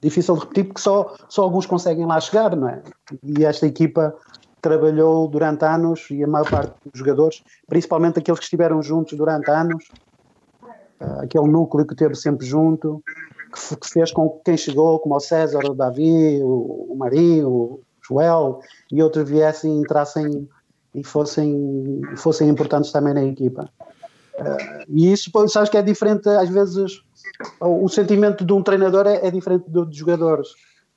difícil 0.04 0.34
de 0.34 0.40
repetir 0.40 0.64
porque 0.64 0.80
só, 0.80 1.14
só 1.28 1.42
alguns 1.42 1.66
conseguem 1.66 2.06
lá 2.06 2.20
chegar, 2.20 2.54
não 2.54 2.68
é? 2.68 2.82
E 3.22 3.44
esta 3.44 3.66
equipa 3.66 4.14
trabalhou 4.60 5.26
durante 5.28 5.64
anos 5.64 6.06
e 6.10 6.22
a 6.22 6.26
maior 6.26 6.48
parte 6.48 6.74
dos 6.84 6.98
jogadores, 6.98 7.42
principalmente 7.66 8.18
aqueles 8.18 8.38
que 8.38 8.44
estiveram 8.44 8.82
juntos 8.82 9.16
durante 9.16 9.50
anos, 9.50 9.84
eh, 11.00 11.18
aquele 11.22 11.48
núcleo 11.48 11.86
que 11.86 11.94
teve 11.94 12.14
sempre 12.14 12.46
junto, 12.46 13.02
que, 13.52 13.88
fez 13.88 14.12
com 14.12 14.30
que 14.30 14.44
quem 14.44 14.56
chegou, 14.56 14.98
como 14.98 15.16
o 15.16 15.20
César, 15.20 15.64
o 15.64 15.74
Davi, 15.74 16.42
o, 16.42 16.92
o 16.92 16.96
Marinho, 16.96 17.48
o 17.48 17.80
Joel 18.06 18.60
e 18.90 19.02
outros 19.02 19.28
viessem, 19.28 19.80
entrassem 19.80 20.48
e 20.94 21.02
fossem, 21.04 22.02
fossem 22.16 22.48
importantes 22.48 22.92
também 22.92 23.14
na 23.14 23.24
equipa. 23.24 23.70
Uh, 24.38 24.84
e 24.88 25.12
isso, 25.12 25.30
sabes 25.48 25.70
que 25.70 25.76
é 25.76 25.82
diferente, 25.82 26.28
às 26.28 26.48
vezes, 26.48 27.02
o, 27.60 27.88
sentimento 27.88 28.44
de 28.44 28.52
um 28.52 28.62
treinador 28.62 29.06
é, 29.06 29.26
é 29.26 29.30
diferente 29.30 29.68
do 29.68 29.84
dos 29.84 29.96
jogadores. 29.96 30.48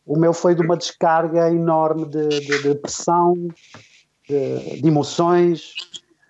O 0.05 0.17
meu 0.17 0.33
foi 0.33 0.55
de 0.55 0.61
uma 0.61 0.77
descarga 0.77 1.49
enorme 1.49 2.05
de, 2.05 2.27
de, 2.27 2.63
de 2.63 2.75
pressão, 2.75 3.33
de, 4.27 4.81
de, 4.81 4.87
emoções, 4.87 5.73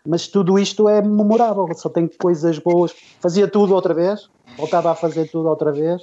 mas 0.06 0.28
tudo 0.28 0.58
isto 0.58 0.90
é 0.90 1.02
memorável, 1.02 1.68
só 1.76 1.90
tem 1.90 2.08
coisas 2.08 2.58
boas. 2.58 2.94
Fazia 3.20 3.48
tudo 3.48 3.76
outra 3.76 3.94
vez, 3.94 4.30
voltava 4.58 4.92
a 4.92 4.96
fazer 4.96 5.30
tudo 5.30 5.48
outra 5.48 5.72
vez, 5.72 6.02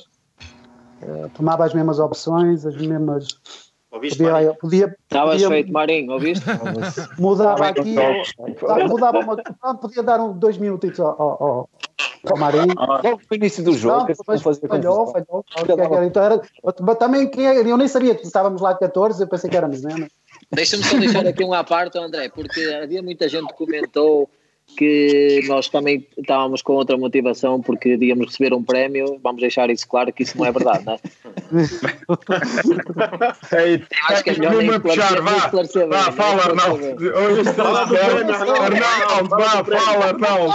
uh, 1.02 1.28
tomava 1.34 1.64
as 1.64 1.74
mesmas 1.74 1.98
opções, 1.98 2.64
as 2.64 2.76
mesmas 2.76 3.26
Ouviste, 3.94 4.18
podia, 4.18 4.54
podia, 4.54 4.96
Estavas 5.04 5.34
podia, 5.34 5.48
feito, 5.48 5.72
Marinho, 5.72 6.12
ouviste? 6.12 6.44
mudava 7.16 7.68
aqui, 7.68 7.94
mudava 8.88 9.20
uma, 9.20 9.74
podia 9.76 10.02
dar 10.02 10.20
um, 10.20 10.36
dois 10.36 10.58
minutos 10.58 10.98
ao, 10.98 11.22
ao, 11.22 11.70
ao 12.30 12.38
Marinho. 12.38 12.74
Ah, 12.76 13.00
logo 13.02 13.20
no 13.30 13.36
início 13.36 13.62
do 13.62 13.72
jogo, 13.72 14.06
não, 14.08 14.36
falhou, 14.66 15.12
falhou. 15.12 16.04
Então 16.04 16.22
era, 16.22 16.42
então 16.64 16.94
também, 16.94 17.30
eu 17.36 17.76
nem 17.76 17.88
sabia 17.88 18.14
que 18.14 18.24
estávamos 18.24 18.60
lá 18.60 18.74
14, 18.74 19.22
eu 19.22 19.28
pensei 19.28 19.50
que 19.50 19.56
éramos, 19.56 19.82
né? 19.82 20.08
Deixa-me 20.50 20.84
só 20.84 20.98
deixar 20.98 21.26
aqui 21.26 21.44
um 21.44 21.52
à 21.52 21.64
parte, 21.64 21.98
André, 21.98 22.28
porque 22.28 22.60
havia 22.82 23.02
muita 23.02 23.28
gente 23.28 23.46
que 23.48 23.54
comentou 23.54 24.28
que 24.76 25.44
nós 25.46 25.68
também 25.68 26.06
estávamos 26.16 26.62
com 26.62 26.72
outra 26.72 26.96
motivação 26.96 27.60
porque 27.60 27.96
íamos 27.96 28.26
receber 28.28 28.54
um 28.54 28.62
prémio, 28.62 29.20
vamos 29.22 29.40
deixar 29.40 29.68
isso 29.70 29.86
claro 29.86 30.12
que 30.12 30.22
isso 30.22 30.38
não 30.38 30.46
é 30.46 30.52
verdade, 30.52 30.84
não 30.84 30.94
é? 30.94 30.98
Ei, 33.62 33.84
acho 34.08 34.24
que 34.24 34.30
é 34.30 34.38
melhor 34.38 34.54
nem 34.56 34.70
esclarecer, 34.70 35.22
vá, 35.22 35.36
esclarecer 35.36 35.88
vá, 35.88 36.12
fala 36.12 36.42
Arnaldo, 36.44 36.84
Arnaldo, 38.64 39.28
vá, 39.28 39.64
fala 39.64 40.04
Arnaldo, 40.06 40.54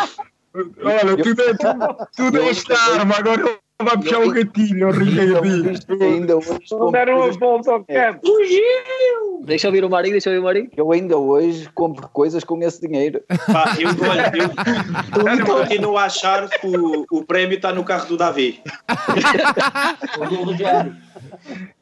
olha, 0.53 1.17
tudo 1.17 1.41
é, 1.41 1.53
tudo, 1.53 2.07
tudo 2.15 2.38
é 2.38 2.49
esta 2.49 2.80
arma, 2.93 3.15
agora 3.17 3.59
vai 3.81 3.97
puxar 3.97 4.19
o 4.19 4.31
gatilho, 4.31 4.89
o 4.89 4.91
Ricardinho. 4.91 5.73
Ainda 6.01 6.38
hoje. 6.38 6.59
Deram 6.91 7.23
a 7.23 7.31
volta 7.31 7.71
ao 7.71 7.84
campo. 7.84 8.19
Fugiu! 8.26 9.41
Deixa 9.45 9.65
eu 9.67 9.69
ouvir 9.69 9.85
o 9.85 9.89
Marinho, 9.89 10.13
deixa 10.13 10.30
eu 10.30 10.34
ouvir 10.34 10.41
o 10.41 10.45
Marinho. 10.45 10.69
Eu 10.76 10.91
ainda 10.91 11.17
hoje 11.17 11.69
compro 11.73 12.09
coisas 12.09 12.43
com 12.43 12.61
esse 12.61 12.85
dinheiro. 12.85 13.23
Pá, 13.27 13.76
eu, 13.80 13.89
olha, 14.09 14.31
eu, 14.35 14.49
eu 15.39 15.45
continuo 15.45 15.97
a 15.97 16.03
achar 16.05 16.49
que 16.49 16.67
o, 16.67 17.05
o 17.11 17.23
prémio 17.23 17.55
está 17.55 17.73
no 17.73 17.84
carro 17.84 18.07
do 18.07 18.17
Davi. 18.17 18.61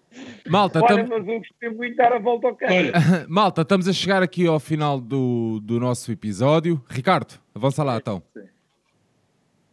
Malta, 0.50 0.82
Olha, 0.82 1.06
tam... 1.06 1.18
mas 1.18 1.28
eu 1.28 1.40
gostei 1.40 1.70
muito 1.70 1.92
de 1.92 1.96
dar 1.96 2.14
a 2.14 2.20
volta 2.20 2.48
ao 2.48 2.56
campo. 2.56 2.74
Malta, 3.28 3.62
estamos 3.62 3.88
a 3.88 3.94
chegar 3.94 4.24
aqui 4.24 4.48
ao 4.48 4.60
final 4.60 5.00
do, 5.00 5.60
do 5.62 5.80
nosso 5.80 6.12
episódio. 6.12 6.82
Ricardo, 6.90 7.36
avança 7.54 7.84
lá 7.84 7.98
então. 7.98 8.24
Sim. 8.34 8.57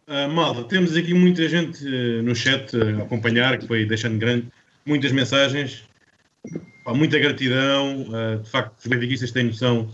Uh, 0.07 0.29
malta, 0.29 0.63
temos 0.65 0.95
aqui 0.95 1.15
muita 1.15 1.49
gente 1.49 1.83
uh, 1.83 2.23
no 2.23 2.35
chat 2.35 2.77
a 2.77 3.03
acompanhar, 3.03 3.57
que 3.57 3.67
foi 3.67 3.87
deixando 3.87 4.19
grande, 4.19 4.47
muitas 4.85 5.11
mensagens, 5.13 5.83
pá, 6.85 6.93
muita 6.93 7.19
gratidão. 7.19 8.03
Uh, 8.03 8.43
de 8.43 8.51
facto, 8.51 8.79
os 8.79 8.87
benfiquistas 8.87 9.33
têm 9.33 9.45
noção 9.45 9.89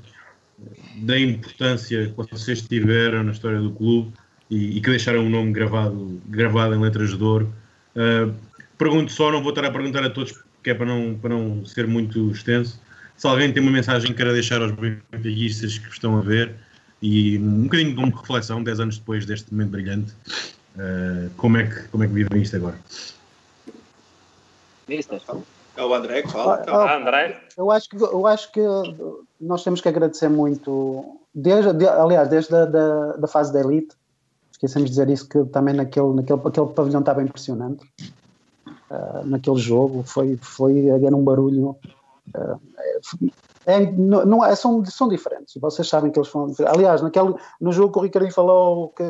da 0.97 1.19
importância 1.19 2.09
que 2.09 2.31
vocês 2.31 2.61
tiveram 2.62 3.23
na 3.23 3.31
história 3.31 3.61
do 3.61 3.70
clube 3.70 4.12
e, 4.51 4.78
e 4.78 4.81
que 4.81 4.91
deixaram 4.91 5.20
um 5.20 5.31
nome 5.31 5.53
gravado, 5.53 6.20
gravado 6.27 6.74
em 6.74 6.81
letras 6.81 7.16
de 7.16 7.23
ouro. 7.23 7.55
pergunto 8.77 9.12
só, 9.12 9.31
não 9.31 9.41
vou 9.41 9.51
estar 9.51 9.65
a 9.65 9.70
perguntar 9.70 10.05
a 10.05 10.11
todos, 10.11 10.32
porque 10.32 10.70
é 10.70 10.74
para 10.74 10.87
não, 10.87 11.15
para 11.15 11.31
não 11.31 11.65
ser 11.65 11.87
muito 11.87 12.31
extenso. 12.32 12.82
Se 13.16 13.28
alguém 13.28 13.53
tem 13.53 13.62
uma 13.62 13.73
mensagem 13.73 14.11
que 14.11 14.16
queira 14.16 14.32
deixar 14.32 14.61
aos 14.61 14.73
benfiquistas 14.73 15.78
que 15.78 15.89
estão 15.89 16.19
a 16.19 16.20
ver, 16.20 16.57
e 17.02 17.39
um 17.39 17.64
bocadinho 17.64 17.94
de 17.94 17.98
uma 17.98 18.20
reflexão, 18.20 18.62
10 18.62 18.81
anos 18.81 18.98
depois 18.98 19.24
deste 19.24 19.52
momento 19.52 19.70
brilhante, 19.70 20.12
uh, 20.77 21.31
como, 21.36 21.56
é 21.56 21.66
que, 21.66 21.89
como 21.89 22.05
é 22.05 22.06
que 22.06 22.12
vivem 22.12 22.43
isto 22.43 22.56
agora? 22.56 22.78
É 25.77 25.85
o 25.85 25.94
André 25.94 26.22
que 26.22 26.28
fala. 26.31 26.60
Então. 26.60 26.74
Ah, 26.74 26.97
André. 26.97 27.40
Eu 27.56 27.70
acho, 27.70 27.89
que, 27.89 27.97
eu 27.97 28.27
acho 28.27 28.52
que 28.52 28.60
nós 29.40 29.62
temos 29.64 29.81
que 29.81 29.89
agradecer 29.89 30.28
muito, 30.28 31.20
desde, 31.35 31.72
de, 31.72 31.86
aliás, 31.86 32.28
desde 32.28 32.55
a 32.55 32.64
da, 32.66 33.12
da 33.16 33.28
fase 33.28 33.52
da 33.52 33.60
elite, 33.60 33.94
esquecemos 34.52 34.90
de 34.90 34.97
dizer 34.97 35.09
isso, 35.09 35.28
que 35.28 35.43
também 35.47 35.74
naquele, 35.74 36.12
naquele 36.12 36.40
aquele 36.44 36.66
pavilhão 36.66 37.01
estava 37.01 37.22
impressionante. 37.22 37.82
Uh, 38.90 39.24
naquele 39.24 39.56
jogo 39.56 40.02
foi, 40.02 40.36
foi 40.36 40.89
era 40.89 41.16
um 41.16 41.22
barulho. 41.22 41.77
Uh, 42.35 42.60
é, 43.70 43.92
não, 43.92 44.24
não 44.24 44.44
é, 44.44 44.55
são, 44.55 44.84
são 44.84 45.09
diferentes. 45.09 45.55
Vocês 45.60 45.88
sabem 45.88 46.10
que 46.10 46.18
eles 46.18 46.28
foram 46.28 46.55
Aliás, 46.66 47.02
naquele, 47.02 47.34
no 47.60 47.72
jogo 47.72 47.92
que 47.92 47.98
o 47.98 48.02
Ricardinho 48.02 48.34
falou 48.34 48.88
que 48.90 49.05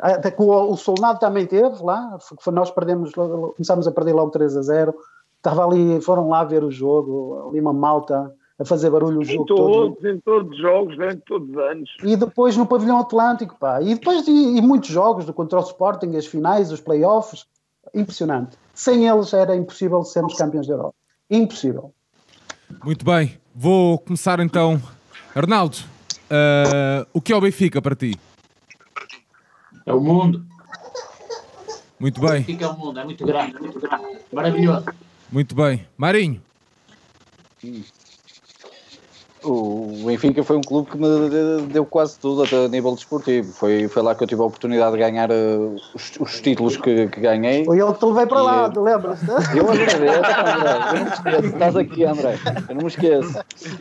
até 0.00 0.30
que 0.30 0.42
o, 0.42 0.72
o 0.72 0.76
Solnado 0.76 1.18
também 1.18 1.46
teve 1.46 1.82
lá, 1.82 2.16
foi, 2.18 2.52
nós 2.52 2.70
perdemos, 2.70 3.12
começámos 3.12 3.86
a 3.86 3.92
perder 3.92 4.14
logo 4.14 4.30
3 4.30 4.56
a 4.56 4.62
0. 4.62 4.94
Estava 5.36 5.66
ali, 5.66 6.00
foram 6.00 6.28
lá 6.28 6.42
ver 6.44 6.64
o 6.64 6.70
jogo, 6.70 7.48
ali 7.50 7.60
uma 7.60 7.72
malta 7.72 8.32
a 8.58 8.64
fazer 8.64 8.88
barulho 8.88 9.18
o 9.18 9.22
em 9.22 9.26
jogo 9.26 9.44
todos, 9.44 9.96
todo. 9.96 10.08
Em 10.08 10.20
todos 10.20 10.50
os 10.52 10.58
jogos, 10.58 10.96
durante 10.96 11.22
todos 11.26 11.50
os 11.50 11.56
anos. 11.56 11.90
E 12.02 12.16
depois 12.16 12.56
no 12.56 12.66
pavilhão 12.66 12.98
Atlântico, 12.98 13.56
pá. 13.58 13.82
E 13.82 13.94
depois, 13.94 14.26
e, 14.26 14.56
e 14.56 14.62
muitos 14.62 14.88
jogos, 14.88 15.28
contra 15.30 15.58
o 15.58 15.62
Sporting, 15.62 16.16
as 16.16 16.26
finais, 16.26 16.72
os 16.72 16.80
playoffs, 16.80 17.46
impressionante. 17.92 18.56
Sem 18.72 19.06
eles 19.08 19.32
era 19.32 19.54
impossível 19.54 20.02
sermos 20.04 20.34
campeões 20.34 20.66
da 20.66 20.74
Europa. 20.74 20.94
Impossível. 21.30 21.92
Muito 22.82 23.04
bem, 23.04 23.38
vou 23.54 23.98
começar 23.98 24.40
então. 24.40 24.82
Arnaldo, 25.34 25.78
uh, 26.24 27.06
o 27.12 27.20
que 27.20 27.32
é 27.32 27.36
o 27.36 27.40
Benfica 27.40 27.80
para 27.80 27.94
ti? 27.94 28.18
É 29.86 29.92
o 29.92 30.00
mundo. 30.00 30.44
Muito 31.98 32.20
bem. 32.20 32.30
O 32.30 32.32
Benfica 32.32 32.64
é 32.64 32.68
o 32.68 32.78
mundo, 32.78 33.00
é 33.00 33.04
muito 33.04 33.24
grande, 33.24 33.56
é 33.56 33.60
muito 33.60 33.80
grande. 33.80 34.04
Maravilhoso. 34.32 34.86
Muito 35.30 35.54
bem. 35.54 35.86
Marinho. 35.96 36.42
O 39.44 40.04
Benfica 40.06 40.42
foi 40.42 40.56
um 40.56 40.62
clube 40.62 40.90
que 40.90 40.96
me 40.96 41.66
deu 41.66 41.84
quase 41.84 42.18
tudo 42.18 42.42
até 42.42 42.64
a 42.64 42.68
nível 42.68 42.94
desportivo. 42.94 43.52
Foi, 43.52 43.88
foi 43.88 44.02
lá 44.02 44.14
que 44.14 44.24
eu 44.24 44.26
tive 44.26 44.40
a 44.40 44.44
oportunidade 44.44 44.92
de 44.92 44.98
ganhar 44.98 45.30
uh, 45.30 45.76
os, 45.94 46.12
os, 46.18 46.40
títulos 46.40 46.76
que, 46.76 47.08
que, 47.08 47.20
ganhei. 47.20 47.64
Foi 47.64 47.78
ele 47.78 47.92
que 47.92 47.98
te 47.98 48.06
levei 48.06 48.26
para 48.26 48.40
e, 48.40 48.42
lá, 48.42 48.72
lembras-te? 48.74 49.26
Eu 49.56 49.70
agradeço, 49.70 50.00
André. 50.06 50.74
Eu 50.88 50.94
não 50.94 51.04
me 51.04 51.10
esqueço. 51.10 51.46
Estás 51.46 51.76
aqui, 51.76 52.04
André. 52.04 52.38
Eu 52.68 52.74
não 52.74 52.82
me 52.82 52.88
esqueço. 52.88 53.38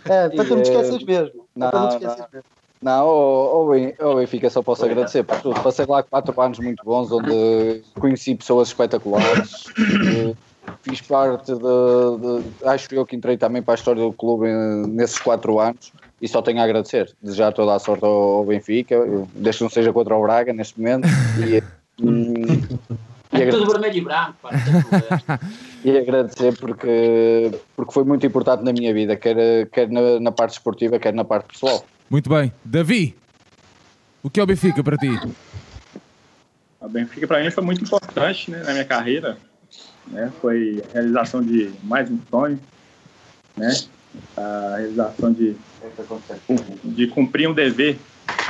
É, 0.10 0.26
então 0.34 0.46
tu 0.46 0.56
não 0.56 0.62
te 0.62 0.70
esqueces 0.70 1.04
mesmo. 1.06 1.46
Não, 1.56 1.72
não, 1.72 1.90
não, 1.90 2.00
mesmo. 2.00 2.44
Não, 2.82 3.08
ou, 3.08 3.72
ou 4.02 4.16
Benfica 4.18 4.50
só 4.50 4.62
posso 4.62 4.84
agradecer 4.84 5.24
por 5.24 5.40
tudo. 5.40 5.62
Passei 5.62 5.86
lá 5.88 6.04
quatro 6.04 6.40
anos 6.42 6.60
muito 6.60 6.84
bons, 6.84 7.10
onde 7.12 7.82
conheci 7.98 8.36
pessoas 8.36 8.68
espetaculares. 8.68 9.64
fiz 10.82 11.02
parte 11.02 11.54
de, 11.54 11.60
de, 11.60 12.66
Acho 12.68 12.94
eu 12.94 13.06
que 13.06 13.16
entrei 13.16 13.38
também 13.38 13.62
para 13.62 13.74
a 13.74 13.76
história 13.76 14.02
do 14.02 14.14
clube 14.14 14.48
nesses 14.88 15.20
quatro 15.20 15.60
anos 15.60 15.92
e 16.22 16.28
só 16.28 16.42
tenho 16.42 16.60
a 16.60 16.64
agradecer. 16.64 17.14
Desejar 17.22 17.52
toda 17.52 17.76
a 17.76 17.80
sorte 17.80 18.06
ao, 18.06 18.12
ao 18.12 18.46
Benfica, 18.46 18.98
desde 19.34 19.60
que 19.60 19.64
não 19.64 19.70
seja 19.70 19.92
contra 19.92 20.16
o 20.16 20.22
Braga 20.22 20.54
neste 20.54 20.80
momento. 20.80 21.08
E, 21.40 21.58
e, 22.02 23.42
é 23.42 23.50
tudo 23.50 23.70
vermelho 23.70 23.98
e 23.98 24.02
branco. 24.02 24.36
Pá, 24.42 24.52
e 25.84 25.98
agradecer 25.98 26.58
porque, 26.58 27.52
porque 27.76 27.94
foi 27.94 28.04
muito 28.04 28.26
importante 28.26 28.64
na 28.64 28.72
minha 28.72 28.94
vida, 28.94 29.16
quer, 29.16 29.68
quer 29.68 29.90
na, 29.90 30.20
na 30.20 30.32
parte 30.32 30.54
esportiva, 30.54 30.98
quer 30.98 31.14
na 31.14 31.26
parte 31.26 31.48
pessoal. 31.48 31.86
Muito 32.10 32.30
bem. 32.30 32.54
Davi, 32.64 33.18
o 34.22 34.30
que 34.30 34.40
é 34.40 34.44
o 34.44 34.46
Benfica 34.46 34.84
para 34.84 34.96
ti? 34.98 35.10
O 36.80 36.88
Benfica 36.88 37.28
para 37.28 37.44
mim 37.44 37.52
foi 37.52 37.64
muito 37.64 37.84
importante 37.84 38.50
né, 38.50 38.64
na 38.64 38.72
minha 38.72 38.86
carreira. 38.86 39.38
Né? 40.08 40.32
Foi 40.42 40.84
a 40.90 40.94
realização 40.94 41.42
de 41.42 41.72
mais 41.84 42.10
um 42.10 42.20
sonho, 42.30 42.60
né? 43.56 43.74
a 44.38 44.76
realização 44.78 45.32
de, 45.32 45.56
de 46.84 47.08
cumprir 47.08 47.50
um 47.50 47.54
dever 47.54 47.98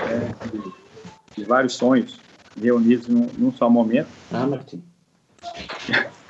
né? 0.10 0.36
de, 0.52 0.62
de, 1.36 1.46
vários 1.46 1.76
sonhos 1.76 2.20
reunidos 2.60 3.08
num, 3.08 3.30
num 3.38 3.52
só 3.52 3.70
momento. 3.70 4.10
Ah, 4.32 4.46
Martim. 4.46 4.84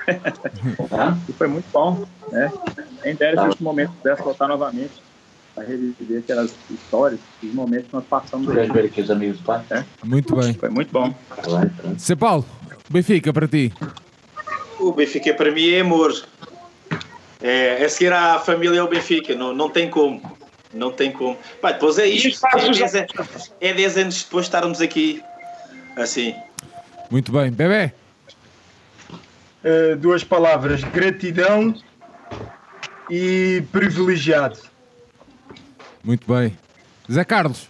e 1.29 1.33
foi 1.33 1.47
muito 1.47 1.65
bom, 1.71 2.05
né? 2.31 2.51
Em 3.05 3.15
dera 3.15 3.41
se 3.41 3.49
esse 3.49 3.63
momento 3.63 3.91
pudesse 3.93 4.21
voltar 4.21 4.47
novamente 4.47 4.91
para 5.53 5.63
reviver 5.65 6.19
aquelas 6.19 6.53
histórias, 6.69 7.19
os 7.41 7.53
momentos 7.53 7.87
que 7.87 7.93
nós 7.93 8.05
passamos. 8.05 8.47
ver 8.47 8.85
aqui 8.85 9.01
os 9.01 9.11
amigos. 9.11 9.39
É. 9.69 9.85
Muito 10.03 10.35
bem. 10.35 10.53
Foi 10.53 10.69
muito 10.69 10.91
bom. 10.91 11.13
Sê 11.97 12.15
Paulo, 12.15 12.45
Benfica 12.89 13.31
para 13.31 13.47
ti. 13.47 13.71
O 14.83 14.91
Benfica 14.91 15.33
para 15.33 15.49
mim 15.49 15.69
é 15.69 15.79
amor. 15.79 16.11
É, 17.41 17.81
é 17.81 17.87
seguir 17.87 18.11
à 18.11 18.37
família 18.37 18.81
ao 18.81 18.89
Benfica, 18.89 19.33
não, 19.33 19.53
não 19.53 19.69
tem 19.69 19.89
como. 19.89 20.21
Não 20.73 20.91
tem 20.91 21.09
como. 21.09 21.37
Pai, 21.61 21.73
depois 21.73 21.97
é 21.97 22.05
isto. 22.05 22.45
É 23.61 23.73
10 23.73 23.97
é 23.97 24.01
anos 24.01 24.23
depois 24.23 24.45
estarmos 24.45 24.81
aqui 24.81 25.23
assim. 25.95 26.35
Muito 27.09 27.31
bem. 27.31 27.49
Bebê? 27.49 27.93
Uh, 29.63 29.95
duas 29.97 30.23
palavras: 30.23 30.83
gratidão 30.83 31.73
e 33.09 33.63
privilegiado. 33.71 34.59
Muito 36.03 36.27
bem. 36.27 36.57
Zé 37.09 37.23
Carlos. 37.23 37.69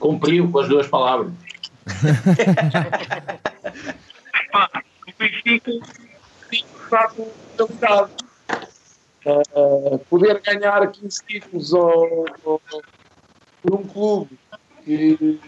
Cumpriu 0.00 0.50
com 0.50 0.60
as 0.60 0.68
duas 0.68 0.86
palavras. 0.86 1.30
Benfica 5.22 5.72
tem 6.50 6.64
estado 6.64 7.26
qualidade. 7.56 8.12
Uh, 9.24 9.98
poder 10.10 10.40
ganhar 10.40 10.84
15 10.90 11.24
títulos 11.24 11.72
ao, 11.72 12.26
ao, 12.44 12.60
por 13.62 13.74
um 13.74 13.84
clube 13.84 14.36
que 14.84 15.40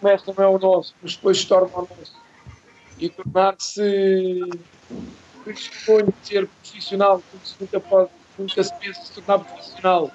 começa 0.00 0.34
não 0.36 0.44
é 0.44 0.48
o 0.48 0.58
nosso, 0.58 0.92
mas 1.00 1.14
depois 1.14 1.38
se 1.38 1.46
torna 1.46 1.68
o 1.72 1.80
nosso 1.82 2.16
e 2.98 3.08
tornar-se 3.08 4.40
sonho 5.84 6.12
de 6.20 6.28
ser 6.28 6.48
profissional, 6.48 7.22
se 7.44 7.54
nunca 7.60 7.80
pode 7.80 8.10
nunca 8.38 8.62
se 8.62 8.74
pensa 8.74 9.00
se 9.02 9.12
tornar 9.12 9.44
profissional, 9.44 10.10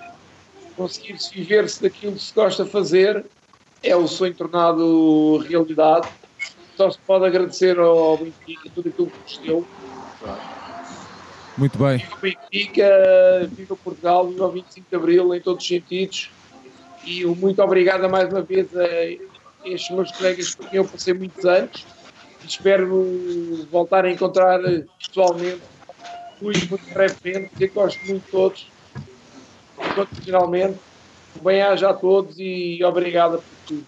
conseguir-se 0.75 1.33
viver-se 1.33 1.81
daquilo 1.81 2.13
que 2.13 2.21
se 2.21 2.33
gosta 2.33 2.63
de 2.63 2.69
fazer, 2.69 3.25
é 3.81 3.95
o 3.95 4.07
sonho 4.07 4.33
tornado 4.33 5.37
realidade. 5.39 6.07
Só 6.83 6.91
se 6.91 6.99
pode 7.07 7.25
agradecer 7.25 7.79
ao 7.79 8.17
Benfica 8.17 8.69
tudo 8.75 8.89
aquilo 8.89 9.07
que 9.07 9.19
nos 9.21 9.37
deu. 9.37 9.67
Muito 11.57 11.77
bem. 11.77 11.97
Viva 11.97 12.15
o 12.15 12.19
Benfica, 12.19 13.49
viva 13.49 13.75
Portugal, 13.77 14.27
viva 14.27 14.47
o 14.47 14.51
25 14.51 14.87
de 14.89 14.95
Abril 14.97 15.33
em 15.33 15.39
todos 15.39 15.63
os 15.63 15.67
sentidos. 15.67 16.29
E 17.05 17.25
muito 17.25 17.61
obrigado 17.61 18.09
mais 18.09 18.29
uma 18.29 18.41
vez 18.41 18.67
a 18.75 18.87
estes 19.63 19.91
meus 19.91 20.11
colegas 20.11 20.55
com 20.55 20.65
quem 20.65 20.77
eu 20.79 20.85
passei 20.85 21.13
muitos 21.13 21.45
anos. 21.45 21.85
Espero 22.45 23.65
voltar 23.71 24.03
a 24.03 24.11
encontrar 24.11 24.59
pessoalmente 24.99 25.61
muito, 26.41 26.69
muito 26.69 26.93
brevemente, 26.93 27.49
que 27.55 27.67
gosto 27.67 28.05
muito 28.05 28.25
de 28.25 28.29
todos, 28.31 28.67
incondicionalmente. 29.79 30.77
Bem-aja 31.41 31.91
a 31.91 31.93
todos 31.93 32.35
e 32.37 32.83
obrigado 32.83 33.37
por 33.37 33.67
tudo. 33.67 33.85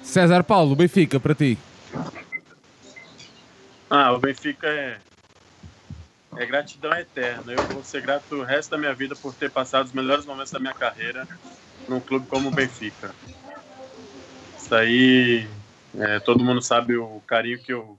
César 0.00 0.44
Paulo, 0.44 0.76
Benfica, 0.76 1.18
para 1.18 1.34
ti. 1.34 1.58
Ah, 3.88 4.12
o 4.12 4.18
Benfica 4.18 4.66
é, 4.66 4.98
é 6.36 6.46
gratidão 6.46 6.92
eterna. 6.92 7.52
Eu 7.52 7.62
vou 7.68 7.84
ser 7.84 8.02
grato 8.02 8.34
o 8.34 8.42
resto 8.42 8.70
da 8.70 8.78
minha 8.78 8.94
vida 8.94 9.14
por 9.14 9.32
ter 9.34 9.50
passado 9.50 9.86
os 9.86 9.92
melhores 9.92 10.26
momentos 10.26 10.50
da 10.50 10.58
minha 10.58 10.74
carreira 10.74 11.26
num 11.88 12.00
clube 12.00 12.26
como 12.26 12.48
o 12.48 12.52
Benfica. 12.52 13.14
Isso 14.58 14.74
aí, 14.74 15.46
é, 15.96 16.18
todo 16.18 16.44
mundo 16.44 16.60
sabe 16.60 16.96
o 16.96 17.22
carinho 17.26 17.58
que 17.58 17.72
eu 17.72 17.96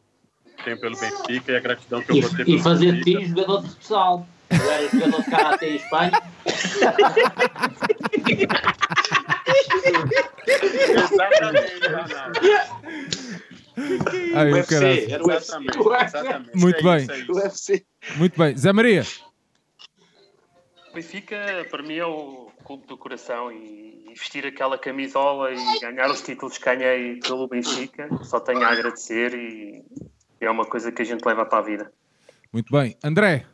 tenho 0.63 0.77
pelo 0.77 0.97
Benfica 0.97 1.53
e 1.53 1.55
a 1.55 1.59
gratidão 1.59 2.01
que 2.01 2.11
eu 2.11 2.21
vou 2.21 2.29
ter 2.29 2.43
pelo 2.43 2.57
E 2.57 2.61
fazer 2.61 3.03
ti 3.03 3.25
jogador 3.25 3.61
de 3.61 3.69
futsal. 3.69 4.27
Eu 4.49 4.71
era 4.71 4.89
jogador 4.89 5.21
de 5.21 5.29
Karate 5.29 5.65
em 5.65 5.75
Espanha. 5.75 6.11
Exatamente, 10.47 11.87
Ronaldo. 11.87 12.39
Ai, 14.33 14.51
UFC, 14.53 15.07
caralho. 15.07 15.31
exatamente, 15.31 15.77
exatamente. 15.77 16.57
Muito 16.57 16.79
É 16.79 16.81
bem. 16.97 17.03
isso, 17.03 17.39
é 17.39 17.47
isso. 17.75 17.85
Muito 18.17 18.37
bem. 18.37 18.57
Zé 18.57 18.73
Maria. 18.73 19.03
Benfica, 20.93 21.37
para 21.69 21.83
mim, 21.83 21.95
é 21.95 22.05
o 22.05 22.49
clube 22.65 22.87
do 22.87 22.97
coração 22.97 23.51
e, 23.51 24.05
e 24.09 24.13
vestir 24.15 24.45
aquela 24.45 24.77
camisola 24.77 25.51
e 25.51 25.79
ganhar 25.79 26.09
os 26.09 26.21
títulos 26.21 26.57
que 26.57 26.65
ganhei 26.65 27.19
pelo 27.19 27.47
Benfica, 27.47 28.09
só 28.23 28.39
tenho 28.39 28.63
a 28.63 28.69
agradecer 28.71 29.33
e 29.35 29.85
é 30.41 30.49
uma 30.49 30.65
coisa 30.65 30.91
que 30.91 31.01
a 31.01 31.05
gente 31.05 31.23
leva 31.23 31.45
para 31.45 31.59
a 31.59 31.61
vida. 31.61 31.91
Muito 32.51 32.71
bem. 32.71 32.97
André. 33.03 33.45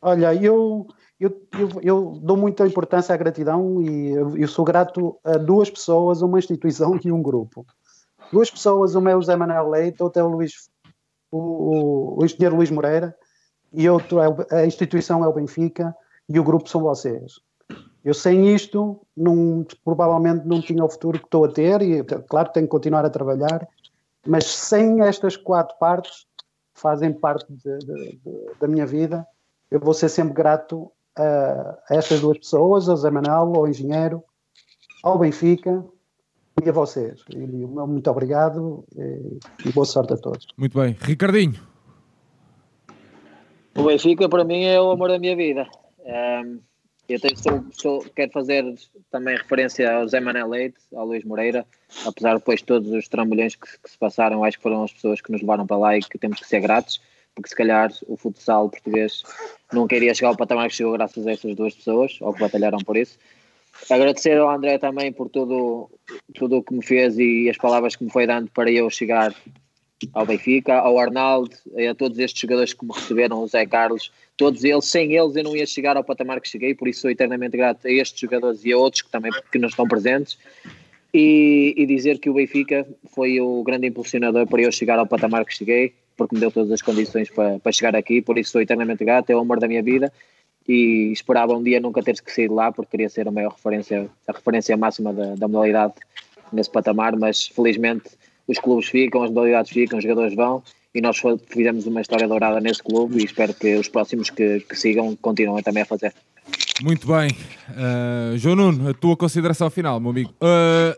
Olha, 0.00 0.32
eu, 0.34 0.86
eu, 1.18 1.42
eu, 1.58 1.68
eu 1.82 2.20
dou 2.22 2.36
muita 2.36 2.66
importância 2.66 3.12
à 3.14 3.18
gratidão 3.18 3.82
e 3.82 4.10
eu, 4.12 4.36
eu 4.36 4.46
sou 4.46 4.64
grato 4.64 5.18
a 5.24 5.36
duas 5.36 5.68
pessoas, 5.68 6.22
uma 6.22 6.38
instituição 6.38 6.98
e 7.04 7.10
um 7.10 7.20
grupo. 7.20 7.66
Duas 8.32 8.50
pessoas, 8.50 8.94
uma 8.94 9.10
é 9.10 9.16
o 9.16 9.22
Zé 9.22 9.36
Manuel 9.36 9.68
Leite, 9.68 10.02
outra 10.02 10.22
é 10.22 10.24
o 10.24 10.28
Luís, 10.28 10.68
o, 11.30 11.38
o, 11.38 12.20
o 12.20 12.24
engenheiro 12.24 12.56
Luís 12.56 12.70
Moreira 12.70 13.16
e 13.72 13.86
é 13.86 14.56
a 14.56 14.66
instituição 14.66 15.24
é 15.24 15.28
o 15.28 15.32
Benfica 15.32 15.94
e 16.28 16.38
o 16.38 16.44
grupo 16.44 16.68
são 16.68 16.80
vocês. 16.80 17.40
Eu 18.04 18.14
sem 18.14 18.54
isto, 18.54 19.00
não, 19.16 19.66
provavelmente 19.84 20.46
não 20.46 20.60
tinha 20.60 20.84
o 20.84 20.88
futuro 20.88 21.18
que 21.18 21.24
estou 21.24 21.44
a 21.44 21.52
ter 21.52 21.82
e 21.82 22.04
claro 22.28 22.52
tenho 22.52 22.66
que 22.66 22.70
continuar 22.70 23.04
a 23.04 23.10
trabalhar, 23.10 23.66
mas 24.26 24.46
sem 24.46 25.02
estas 25.02 25.36
quatro 25.36 25.76
partes 25.78 26.26
fazem 26.72 27.12
parte 27.12 27.52
de, 27.52 27.78
de, 27.78 28.18
de, 28.24 28.50
da 28.60 28.68
minha 28.68 28.86
vida, 28.86 29.26
eu 29.70 29.80
vou 29.80 29.92
ser 29.92 30.08
sempre 30.08 30.34
grato 30.34 30.90
a, 31.16 31.78
a 31.90 31.94
estas 31.94 32.20
duas 32.20 32.38
pessoas, 32.38 32.88
ao 32.88 32.96
Zé 32.96 33.10
Manuel, 33.10 33.54
ao 33.56 33.66
engenheiro, 33.66 34.22
ao 35.02 35.18
Benfica 35.18 35.84
e 36.64 36.68
a 36.68 36.72
vocês. 36.72 37.20
E, 37.30 37.36
muito 37.36 38.10
obrigado 38.10 38.84
e, 38.96 39.38
e 39.68 39.72
boa 39.72 39.86
sorte 39.86 40.14
a 40.14 40.16
todos. 40.16 40.46
Muito 40.56 40.78
bem. 40.78 40.96
Ricardinho. 41.00 41.60
O 43.76 43.84
Benfica 43.84 44.28
para 44.28 44.44
mim 44.44 44.64
é 44.64 44.80
o 44.80 44.90
amor 44.90 45.08
da 45.08 45.18
minha 45.18 45.36
vida. 45.36 45.66
Um, 46.00 46.60
eu 47.08 47.20
tenho, 47.20 47.36
sou, 47.36 47.64
sou, 47.70 48.04
quero 48.16 48.32
fazer 48.32 48.64
também 49.10 49.36
referência 49.36 49.92
ao 49.92 50.08
Zé 50.08 50.18
Mané 50.18 50.44
Leite, 50.44 50.78
ao 50.94 51.06
Luís 51.06 51.24
Moreira, 51.24 51.64
apesar 52.04 52.30
de 52.30 52.38
depois 52.38 52.60
de 52.60 52.66
todos 52.66 52.90
os 52.90 53.06
trambolhões 53.06 53.54
que, 53.54 53.66
que, 53.66 53.90
se 53.90 53.98
passaram, 53.98 54.42
acho 54.42 54.56
que 54.56 54.62
foram 54.62 54.82
as 54.82 54.92
pessoas 54.92 55.20
que 55.20 55.30
nos 55.30 55.40
levaram 55.40 55.66
para 55.66 55.76
lá 55.76 55.96
e 55.96 56.00
que 56.00 56.18
temos 56.18 56.40
que 56.40 56.48
ser 56.48 56.60
gratos, 56.60 57.00
porque 57.34 57.48
se 57.48 57.54
calhar 57.54 57.92
o 58.08 58.16
futsal 58.16 58.68
português 58.70 59.22
não 59.72 59.86
queria 59.86 60.14
chegar 60.14 60.30
ao 60.30 60.36
patamar 60.36 60.68
que 60.68 60.74
chegou 60.74 60.94
graças 60.94 61.26
a 61.26 61.32
essas 61.32 61.54
duas 61.54 61.74
pessoas, 61.74 62.18
ou 62.20 62.32
que 62.32 62.40
batalharam 62.40 62.78
por 62.78 62.96
isso. 62.96 63.18
Agradecer 63.88 64.36
ao 64.38 64.50
André 64.50 64.78
também 64.78 65.12
por 65.12 65.28
tudo, 65.28 65.90
tudo 66.34 66.56
o 66.58 66.62
que 66.62 66.74
me 66.74 66.84
fez 66.84 67.18
e 67.18 67.48
as 67.48 67.56
palavras 67.56 67.94
que 67.94 68.04
me 68.04 68.10
foi 68.10 68.26
dando 68.26 68.50
para 68.50 68.70
eu 68.70 68.88
chegar 68.90 69.34
ao 70.12 70.26
Benfica, 70.26 70.74
ao 70.74 70.98
Arnaldo, 70.98 71.56
a 71.90 71.94
todos 71.94 72.18
estes 72.18 72.40
jogadores 72.40 72.74
que 72.74 72.84
me 72.84 72.92
receberam, 72.92 73.42
o 73.42 73.46
Zé 73.46 73.64
Carlos, 73.64 74.12
todos 74.36 74.64
eles, 74.64 74.84
sem 74.86 75.14
eles 75.14 75.36
eu 75.36 75.44
não 75.44 75.56
ia 75.56 75.66
chegar 75.66 75.96
ao 75.96 76.04
patamar 76.04 76.40
que 76.40 76.48
cheguei, 76.48 76.74
por 76.74 76.88
isso 76.88 77.02
sou 77.02 77.10
eternamente 77.10 77.56
grato 77.56 77.86
a 77.86 77.90
estes 77.90 78.20
jogadores 78.20 78.64
e 78.64 78.72
a 78.72 78.78
outros 78.78 79.02
que 79.02 79.10
também 79.10 79.32
que 79.50 79.58
não 79.58 79.68
estão 79.68 79.86
presentes. 79.86 80.38
E, 81.14 81.72
e 81.78 81.86
dizer 81.86 82.18
que 82.18 82.28
o 82.28 82.34
Benfica 82.34 82.86
foi 83.14 83.40
o 83.40 83.62
grande 83.62 83.86
impulsionador 83.86 84.46
para 84.46 84.60
eu 84.60 84.70
chegar 84.70 84.98
ao 84.98 85.06
patamar 85.06 85.46
que 85.46 85.54
cheguei, 85.54 85.94
porque 86.14 86.34
me 86.34 86.40
deu 86.40 86.50
todas 86.50 86.70
as 86.70 86.82
condições 86.82 87.30
para, 87.30 87.58
para 87.58 87.72
chegar 87.72 87.96
aqui, 87.96 88.20
por 88.20 88.36
isso 88.36 88.50
sou 88.50 88.60
eternamente 88.60 89.04
grato, 89.04 89.30
é 89.30 89.36
o 89.36 89.38
amor 89.38 89.58
da 89.58 89.68
minha 89.68 89.82
vida 89.82 90.12
e 90.68 91.12
esperava 91.12 91.54
um 91.54 91.62
dia 91.62 91.80
nunca 91.80 92.02
ter 92.02 92.20
que 92.20 92.32
sair 92.32 92.48
de 92.48 92.54
lá 92.54 92.72
porque 92.72 92.90
queria 92.92 93.08
ser 93.08 93.28
a 93.28 93.30
maior 93.30 93.52
referência, 93.52 94.08
a 94.26 94.32
referência 94.32 94.76
máxima 94.76 95.12
da, 95.12 95.34
da 95.34 95.48
modalidade 95.48 95.94
nesse 96.52 96.70
patamar, 96.70 97.16
mas 97.16 97.46
felizmente 97.46 98.10
os 98.46 98.58
clubes 98.58 98.88
ficam, 98.88 99.22
as 99.22 99.30
modalidades 99.30 99.72
ficam, 99.72 99.98
os 99.98 100.02
jogadores 100.02 100.34
vão 100.34 100.62
e 100.94 101.00
nós 101.00 101.20
fizemos 101.48 101.86
uma 101.86 102.00
história 102.00 102.26
dourada 102.26 102.60
nesse 102.60 102.82
clube 102.82 103.20
e 103.20 103.24
espero 103.24 103.52
que 103.52 103.76
os 103.76 103.88
próximos 103.88 104.30
que, 104.30 104.60
que 104.60 104.76
sigam 104.76 105.14
continuem 105.16 105.62
também 105.62 105.82
a 105.82 105.86
fazer. 105.86 106.14
Muito 106.82 107.06
bem. 107.06 107.30
Uh, 107.70 108.36
João 108.36 108.56
Nuno, 108.56 108.90
a 108.90 108.94
tua 108.94 109.16
consideração 109.16 109.68
final, 109.70 109.98
meu 110.00 110.10
amigo. 110.10 110.30
Uh, 110.40 110.96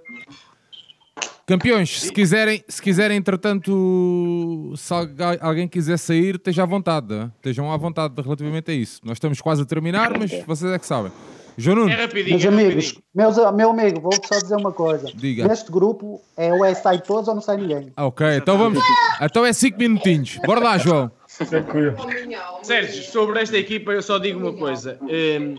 campeões, 1.48 2.02
se 2.02 2.12
quiserem, 2.12 2.62
se 2.68 2.80
quiserem, 2.82 3.16
entretanto, 3.16 4.74
se 4.76 4.92
alguém 5.40 5.66
quiser 5.66 5.96
sair, 5.96 6.34
esteja 6.34 6.64
à 6.64 6.66
vontade. 6.66 7.32
Estejam 7.36 7.72
à 7.72 7.76
vontade 7.78 8.14
relativamente 8.20 8.70
a 8.70 8.74
isso. 8.74 9.00
Nós 9.02 9.16
estamos 9.16 9.40
quase 9.40 9.62
a 9.62 9.64
terminar, 9.64 10.16
mas 10.18 10.30
vocês 10.46 10.70
é 10.70 10.78
que 10.78 10.86
sabem. 10.86 11.10
João 11.56 11.76
Nuno. 11.76 11.90
É 11.90 12.06
meus 12.06 12.44
é 12.44 12.48
amigos, 12.48 12.94
meus, 13.12 13.36
meu 13.54 13.70
amigo, 13.70 14.00
vou 14.00 14.12
só 14.12 14.38
dizer 14.38 14.56
uma 14.56 14.70
coisa. 14.70 15.10
Diga. 15.12 15.48
Neste 15.48 15.72
grupo 15.72 16.20
é 16.36 16.52
ou 16.52 16.64
é 16.64 16.72
sai 16.74 17.00
todos 17.00 17.26
ou 17.26 17.34
não 17.34 17.42
sai 17.42 17.56
ninguém. 17.56 17.92
Ok, 17.96 18.24
então 18.36 18.56
vamos. 18.58 18.84
Então 19.20 19.44
é 19.44 19.52
5 19.52 19.76
minutinhos. 19.76 20.38
Bora 20.46 20.60
lá, 20.60 20.78
João. 20.78 21.10
Sérgio, 22.62 23.02
sobre 23.04 23.40
esta 23.40 23.56
equipa 23.56 23.90
eu 23.90 24.02
só 24.02 24.18
digo 24.18 24.38
uma 24.38 24.52
coisa. 24.52 24.98
Um, 25.02 25.56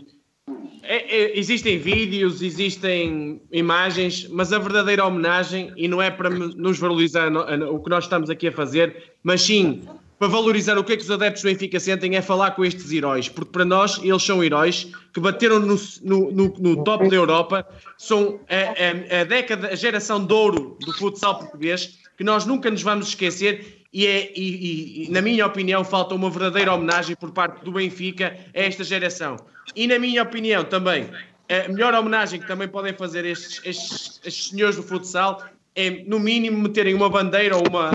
é, 0.82 1.16
é, 1.16 1.38
existem 1.38 1.78
vídeos, 1.78 2.42
existem 2.42 3.40
imagens, 3.52 4.26
mas 4.28 4.52
a 4.52 4.58
verdadeira 4.58 5.04
homenagem, 5.04 5.72
e 5.76 5.86
não 5.86 6.00
é 6.00 6.10
para 6.10 6.30
nos 6.30 6.78
valorizar 6.78 7.30
no, 7.30 7.40
o 7.74 7.82
que 7.82 7.90
nós 7.90 8.04
estamos 8.04 8.30
aqui 8.30 8.48
a 8.48 8.52
fazer, 8.52 9.14
mas 9.22 9.42
sim 9.42 9.82
para 10.18 10.28
valorizar 10.28 10.76
o 10.76 10.84
que 10.84 10.92
é 10.92 10.96
que 10.98 11.02
os 11.02 11.10
adeptos 11.10 11.42
do 11.42 11.46
Benfica 11.46 11.80
sentem 11.80 12.14
é 12.14 12.20
falar 12.20 12.50
com 12.50 12.62
estes 12.62 12.92
heróis, 12.92 13.26
porque 13.26 13.50
para 13.50 13.64
nós 13.64 13.98
eles 14.04 14.22
são 14.22 14.44
heróis 14.44 14.92
que 15.14 15.18
bateram 15.18 15.60
no, 15.60 15.78
no 16.02 16.84
top 16.84 17.08
da 17.08 17.16
Europa, 17.16 17.66
são 17.96 18.38
a, 18.46 19.16
a, 19.16 19.20
a, 19.22 19.24
década, 19.24 19.68
a 19.68 19.74
geração 19.74 20.22
de 20.22 20.34
ouro 20.34 20.76
do 20.78 20.92
futsal 20.92 21.38
português, 21.38 22.00
que 22.18 22.22
nós 22.22 22.44
nunca 22.44 22.70
nos 22.70 22.82
vamos 22.82 23.08
esquecer 23.08 23.80
e, 23.92 24.06
é, 24.06 24.30
e, 24.38 25.06
e, 25.06 25.10
na 25.10 25.22
minha 25.22 25.46
opinião, 25.46 25.82
falta 25.82 26.14
uma 26.14 26.28
verdadeira 26.28 26.74
homenagem 26.74 27.16
por 27.16 27.32
parte 27.32 27.64
do 27.64 27.72
Benfica 27.72 28.36
a 28.54 28.60
esta 28.60 28.84
geração. 28.84 29.36
E, 29.74 29.86
na 29.86 29.98
minha 29.98 30.22
opinião, 30.22 30.64
também, 30.64 31.08
a 31.48 31.68
melhor 31.68 31.94
homenagem 31.94 32.40
que 32.40 32.46
também 32.46 32.68
podem 32.68 32.92
fazer 32.94 33.24
estes, 33.24 33.60
estes, 33.64 34.20
estes 34.24 34.48
senhores 34.48 34.76
do 34.76 34.82
futsal 34.82 35.42
é, 35.74 35.90
no 36.06 36.18
mínimo, 36.18 36.58
meterem 36.58 36.94
uma 36.94 37.08
bandeira 37.08 37.56
ou 37.56 37.62
uma, 37.68 37.92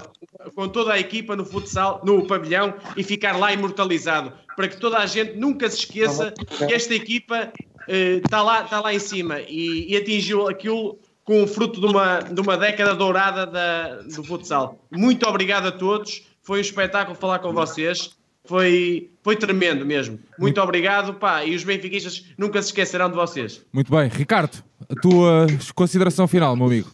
com 0.55 0.67
toda 0.67 0.93
a 0.93 0.99
equipa 0.99 1.35
no 1.35 1.45
futsal, 1.45 2.01
no 2.03 2.25
pavilhão 2.25 2.73
e 2.95 3.03
ficar 3.03 3.37
lá 3.37 3.51
imortalizado, 3.53 4.33
para 4.55 4.67
que 4.67 4.77
toda 4.77 4.97
a 4.97 5.05
gente 5.05 5.37
nunca 5.37 5.69
se 5.69 5.79
esqueça 5.79 6.33
que 6.67 6.73
esta 6.73 6.93
equipa 6.93 7.51
está, 7.87 8.41
lá, 8.41 8.63
está 8.63 8.79
lá 8.79 8.93
em 8.93 8.99
cima 8.99 9.39
e, 9.41 9.91
e, 9.91 9.97
atingiu 9.97 10.47
aquilo 10.47 10.97
com 11.23 11.43
o 11.43 11.47
fruto 11.47 11.79
de 11.79 11.85
uma, 11.85 12.19
de 12.19 12.39
uma 12.39 12.57
década 12.57 12.93
dourada 12.93 13.45
da, 13.45 14.01
do 14.01 14.23
futsal. 14.23 14.79
Muito 14.91 15.27
obrigado 15.27 15.67
a 15.67 15.71
todos, 15.71 16.23
foi 16.41 16.59
um 16.59 16.61
espetáculo 16.61 17.15
falar 17.15 17.39
com 17.39 17.51
vocês. 17.51 18.15
Foi, 18.45 19.09
foi 19.23 19.35
tremendo 19.35 19.85
mesmo. 19.85 20.19
Muito 20.37 20.61
obrigado, 20.61 21.15
pá. 21.15 21.43
E 21.43 21.55
os 21.55 21.63
benfiquistas 21.63 22.25
nunca 22.37 22.61
se 22.61 22.69
esquecerão 22.69 23.09
de 23.09 23.15
vocês. 23.15 23.65
Muito 23.73 23.91
bem. 23.91 24.07
Ricardo, 24.07 24.63
a 24.89 24.95
tua 24.95 25.47
consideração 25.73 26.27
final, 26.27 26.55
meu 26.55 26.67
amigo. 26.67 26.91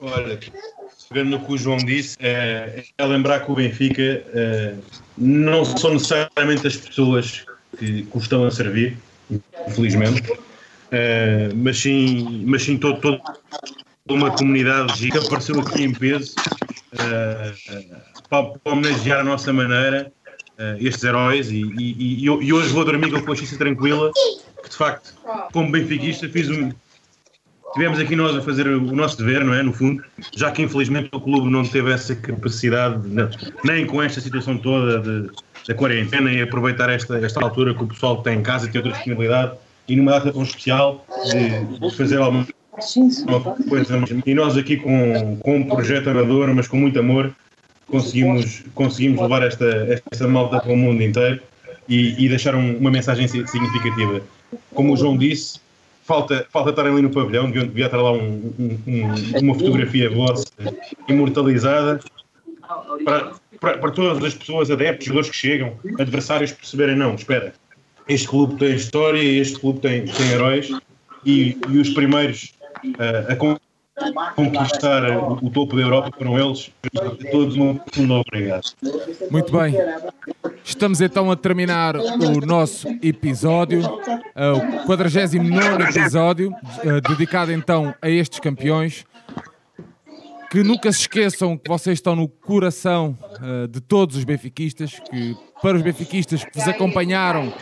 Olha, 0.00 0.38
pegando 1.08 1.30
no 1.30 1.44
que 1.44 1.52
o 1.52 1.58
João 1.58 1.78
disse, 1.78 2.16
é, 2.20 2.84
é 2.96 3.04
lembrar 3.04 3.40
que 3.40 3.50
o 3.50 3.54
Benfica 3.54 4.02
é, 4.02 4.74
não 5.16 5.64
são 5.64 5.94
necessariamente 5.94 6.66
as 6.66 6.76
pessoas 6.76 7.44
que, 7.78 8.02
que 8.02 8.18
estão 8.18 8.44
a 8.44 8.50
servir, 8.50 8.96
infelizmente, 9.66 10.22
é, 10.90 11.50
mas 11.54 11.78
sim, 11.78 12.44
mas 12.46 12.62
sim 12.62 12.76
todo, 12.76 13.00
todo 13.00 13.20
uma 14.08 14.30
comunidade 14.30 15.10
que 15.10 15.18
apareceu 15.18 15.60
aqui 15.60 15.82
em 15.82 15.92
peso 15.92 16.34
é, 16.92 17.52
para, 18.28 18.44
para, 18.44 18.72
homenagear 18.72 19.20
a 19.20 19.24
nossa 19.24 19.52
maneira 19.52 20.12
estes 20.80 21.04
heróis 21.04 21.50
e, 21.50 21.62
e, 21.78 22.24
e, 22.24 22.52
hoje 22.52 22.68
vou 22.72 22.84
dormir 22.84 23.10
com 23.10 23.18
a 23.18 23.22
consciência 23.22 23.56
tranquila 23.56 24.10
que 24.62 24.70
de 24.70 24.76
facto, 24.76 25.14
como 25.52 25.70
benfiquista, 25.70 26.28
fiz 26.28 26.48
um, 26.48 26.70
tivemos 27.74 27.98
aqui 27.98 28.16
nós 28.16 28.36
a 28.36 28.42
fazer 28.42 28.66
o 28.66 28.80
nosso 28.94 29.18
dever, 29.18 29.44
não 29.44 29.54
é? 29.54 29.62
No 29.62 29.72
fundo, 29.72 30.02
já 30.34 30.50
que 30.50 30.62
infelizmente 30.62 31.08
o 31.12 31.20
clube 31.20 31.48
não 31.48 31.64
teve 31.64 31.92
essa 31.92 32.14
capacidade, 32.14 33.00
nem 33.64 33.86
com 33.86 34.02
esta 34.02 34.20
situação 34.20 34.58
toda 34.58 35.00
de, 35.00 35.30
da 35.66 35.74
quarentena, 35.74 36.32
e 36.32 36.42
aproveitar 36.42 36.90
esta, 36.90 37.18
esta 37.18 37.42
altura 37.42 37.74
que 37.74 37.84
o 37.84 37.86
pessoal 37.86 38.22
tem 38.22 38.38
em 38.38 38.42
casa 38.42 38.66
e 38.66 38.70
tem 38.70 38.80
outra 38.80 38.92
disponibilidade, 38.92 39.52
e 39.86 39.96
numa 39.96 40.12
data 40.12 40.32
tão 40.32 40.42
especial, 40.42 41.04
de, 41.30 41.78
de 41.78 41.96
fazer 41.96 42.18
alguma 42.18 42.46
coisa. 43.68 43.98
E 44.26 44.34
nós 44.34 44.56
aqui 44.56 44.76
com, 44.76 45.36
com 45.40 45.56
um 45.56 45.64
projeto 45.64 46.10
amador, 46.10 46.52
mas 46.54 46.68
com 46.68 46.76
muito 46.76 46.98
amor, 46.98 47.32
conseguimos, 47.88 48.64
conseguimos 48.74 49.20
levar 49.20 49.42
esta, 49.42 50.02
esta 50.10 50.28
malta 50.28 50.60
para 50.60 50.72
o 50.72 50.76
mundo 50.76 51.02
inteiro 51.02 51.40
e, 51.88 52.24
e 52.24 52.28
deixar 52.28 52.54
um, 52.54 52.76
uma 52.76 52.90
mensagem 52.90 53.26
significativa. 53.26 54.20
Como 54.74 54.92
o 54.92 54.96
João 54.96 55.16
disse, 55.16 55.60
falta, 56.04 56.46
falta 56.50 56.70
estar 56.70 56.86
ali 56.86 57.02
no 57.02 57.10
pavilhão, 57.10 57.50
devia, 57.50 57.66
devia 57.66 57.86
estar 57.86 57.98
lá 57.98 58.12
um, 58.12 58.52
um, 58.58 59.40
uma 59.42 59.54
fotografia 59.54 60.10
vossa 60.10 60.46
imortalizada 61.08 62.00
para, 63.04 63.32
para, 63.60 63.78
para, 63.78 63.90
todas 63.90 64.22
as 64.22 64.34
pessoas, 64.34 64.70
adeptos, 64.70 65.06
jogadores 65.06 65.30
que 65.30 65.36
chegam, 65.36 65.78
adversários 65.98 66.52
perceberem, 66.52 66.96
não, 66.96 67.14
espera, 67.14 67.54
este 68.08 68.28
clube 68.28 68.56
tem 68.56 68.74
história, 68.74 69.20
este 69.20 69.58
clube 69.58 69.80
tem, 69.80 70.06
tem 70.06 70.30
heróis 70.30 70.70
e, 71.24 71.56
e 71.68 71.78
os 71.78 71.90
primeiros 71.90 72.54
uh, 72.84 73.32
a 73.32 73.36
conquistar 74.34 75.02
o, 75.18 75.50
topo 75.50 75.76
da 75.76 75.82
Europa 75.82 76.10
foram 76.16 76.38
eles. 76.38 76.70
Todos 77.30 77.56
um 77.56 77.78
fundo 77.92 78.14
obrigado. 78.14 78.64
Muito 79.30 79.52
bem. 79.52 79.74
Estamos 80.64 81.00
então 81.00 81.30
a 81.30 81.36
terminar 81.36 81.96
o 81.96 82.44
nosso 82.44 82.88
episódio, 83.02 83.80
uh, 83.80 84.82
o 84.82 84.86
49 84.86 85.82
episódio, 85.84 86.50
uh, 86.50 87.00
dedicado 87.08 87.52
então 87.52 87.94
a 88.00 88.08
estes 88.08 88.38
campeões. 88.38 89.04
Que 90.50 90.62
nunca 90.62 90.90
se 90.92 91.00
esqueçam 91.00 91.58
que 91.58 91.68
vocês 91.68 91.98
estão 91.98 92.16
no 92.16 92.26
coração 92.26 93.16
uh, 93.40 93.68
de 93.68 93.80
todos 93.80 94.16
os 94.16 94.24
benfiquistas, 94.24 94.98
que 95.10 95.36
para 95.62 95.76
os 95.76 95.82
benfiquistas 95.82 96.44
que 96.44 96.58
vos 96.58 96.68
acompanharam 96.68 97.52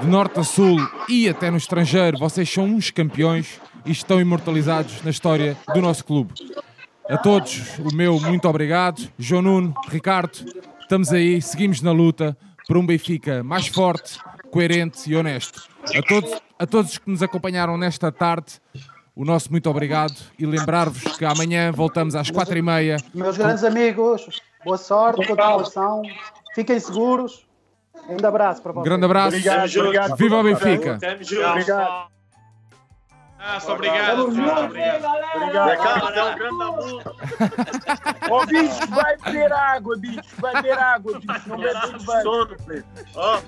de 0.00 0.06
norte 0.06 0.40
a 0.40 0.42
sul 0.42 0.78
e 1.10 1.28
até 1.28 1.50
no 1.50 1.58
estrangeiro, 1.58 2.16
vocês 2.16 2.50
são 2.50 2.64
uns 2.64 2.90
campeões 2.90 3.60
e 3.84 3.90
estão 3.90 4.20
imortalizados 4.20 5.02
na 5.02 5.10
história 5.10 5.56
do 5.74 5.80
nosso 5.80 6.04
clube. 6.04 6.34
A 7.08 7.16
todos, 7.16 7.78
o 7.78 7.94
meu 7.94 8.20
muito 8.20 8.48
obrigado. 8.48 9.08
João 9.18 9.42
Nuno, 9.42 9.74
Ricardo, 9.88 10.44
estamos 10.80 11.12
aí, 11.12 11.40
seguimos 11.40 11.80
na 11.80 11.90
luta 11.90 12.36
por 12.66 12.76
um 12.76 12.84
Benfica 12.84 13.42
mais 13.42 13.66
forte, 13.66 14.18
coerente 14.50 15.10
e 15.10 15.16
honesto. 15.16 15.62
A 15.96 16.02
todos, 16.02 16.42
a 16.58 16.66
todos 16.66 16.98
que 16.98 17.10
nos 17.10 17.22
acompanharam 17.22 17.78
nesta 17.78 18.12
tarde, 18.12 18.60
o 19.16 19.24
nosso 19.24 19.50
muito 19.50 19.70
obrigado 19.70 20.14
e 20.38 20.44
lembrar-vos 20.44 21.16
que 21.16 21.24
amanhã 21.24 21.72
voltamos 21.72 22.14
às 22.14 22.30
quatro 22.30 22.58
e 22.58 22.62
meia. 22.62 22.98
Meus 23.14 23.38
grandes 23.38 23.64
amigos, 23.64 24.42
boa 24.64 24.76
sorte, 24.76 25.26
continuação, 25.26 26.02
fiquem 26.54 26.78
seguros. 26.78 27.46
Um 28.08 28.26
abraço 28.26 28.62
para 28.62 28.72
vocês. 28.72 28.82
Um 28.82 28.84
grande 28.84 29.04
abraço. 29.06 29.36
Obrigado, 29.36 29.76
obrigado. 29.78 30.16
Viva 30.16 30.40
o 30.40 30.42
Benfica. 30.42 30.98
Obrigado. 31.50 32.17
Nossa, 33.38 33.72
obrigado. 33.72 34.24
Obrigado, 34.24 34.64
obrigado. 34.64 35.04
Obrigado. 35.36 36.28
um 36.28 36.34
grande 36.34 36.62
amor. 36.62 37.02
Ô, 38.30 38.46
bicho, 38.46 38.86
vai 38.88 39.16
beber 39.16 39.52
água, 39.52 39.96
bicho. 39.96 40.22
Vai 40.38 40.54
beber 40.54 40.78
água, 40.78 41.20
bicho. 41.20 41.48
Não 41.48 41.56
bebe 41.56 42.04
banho. 42.04 42.22
Sono, 42.22 42.56
Ó. 43.14 43.40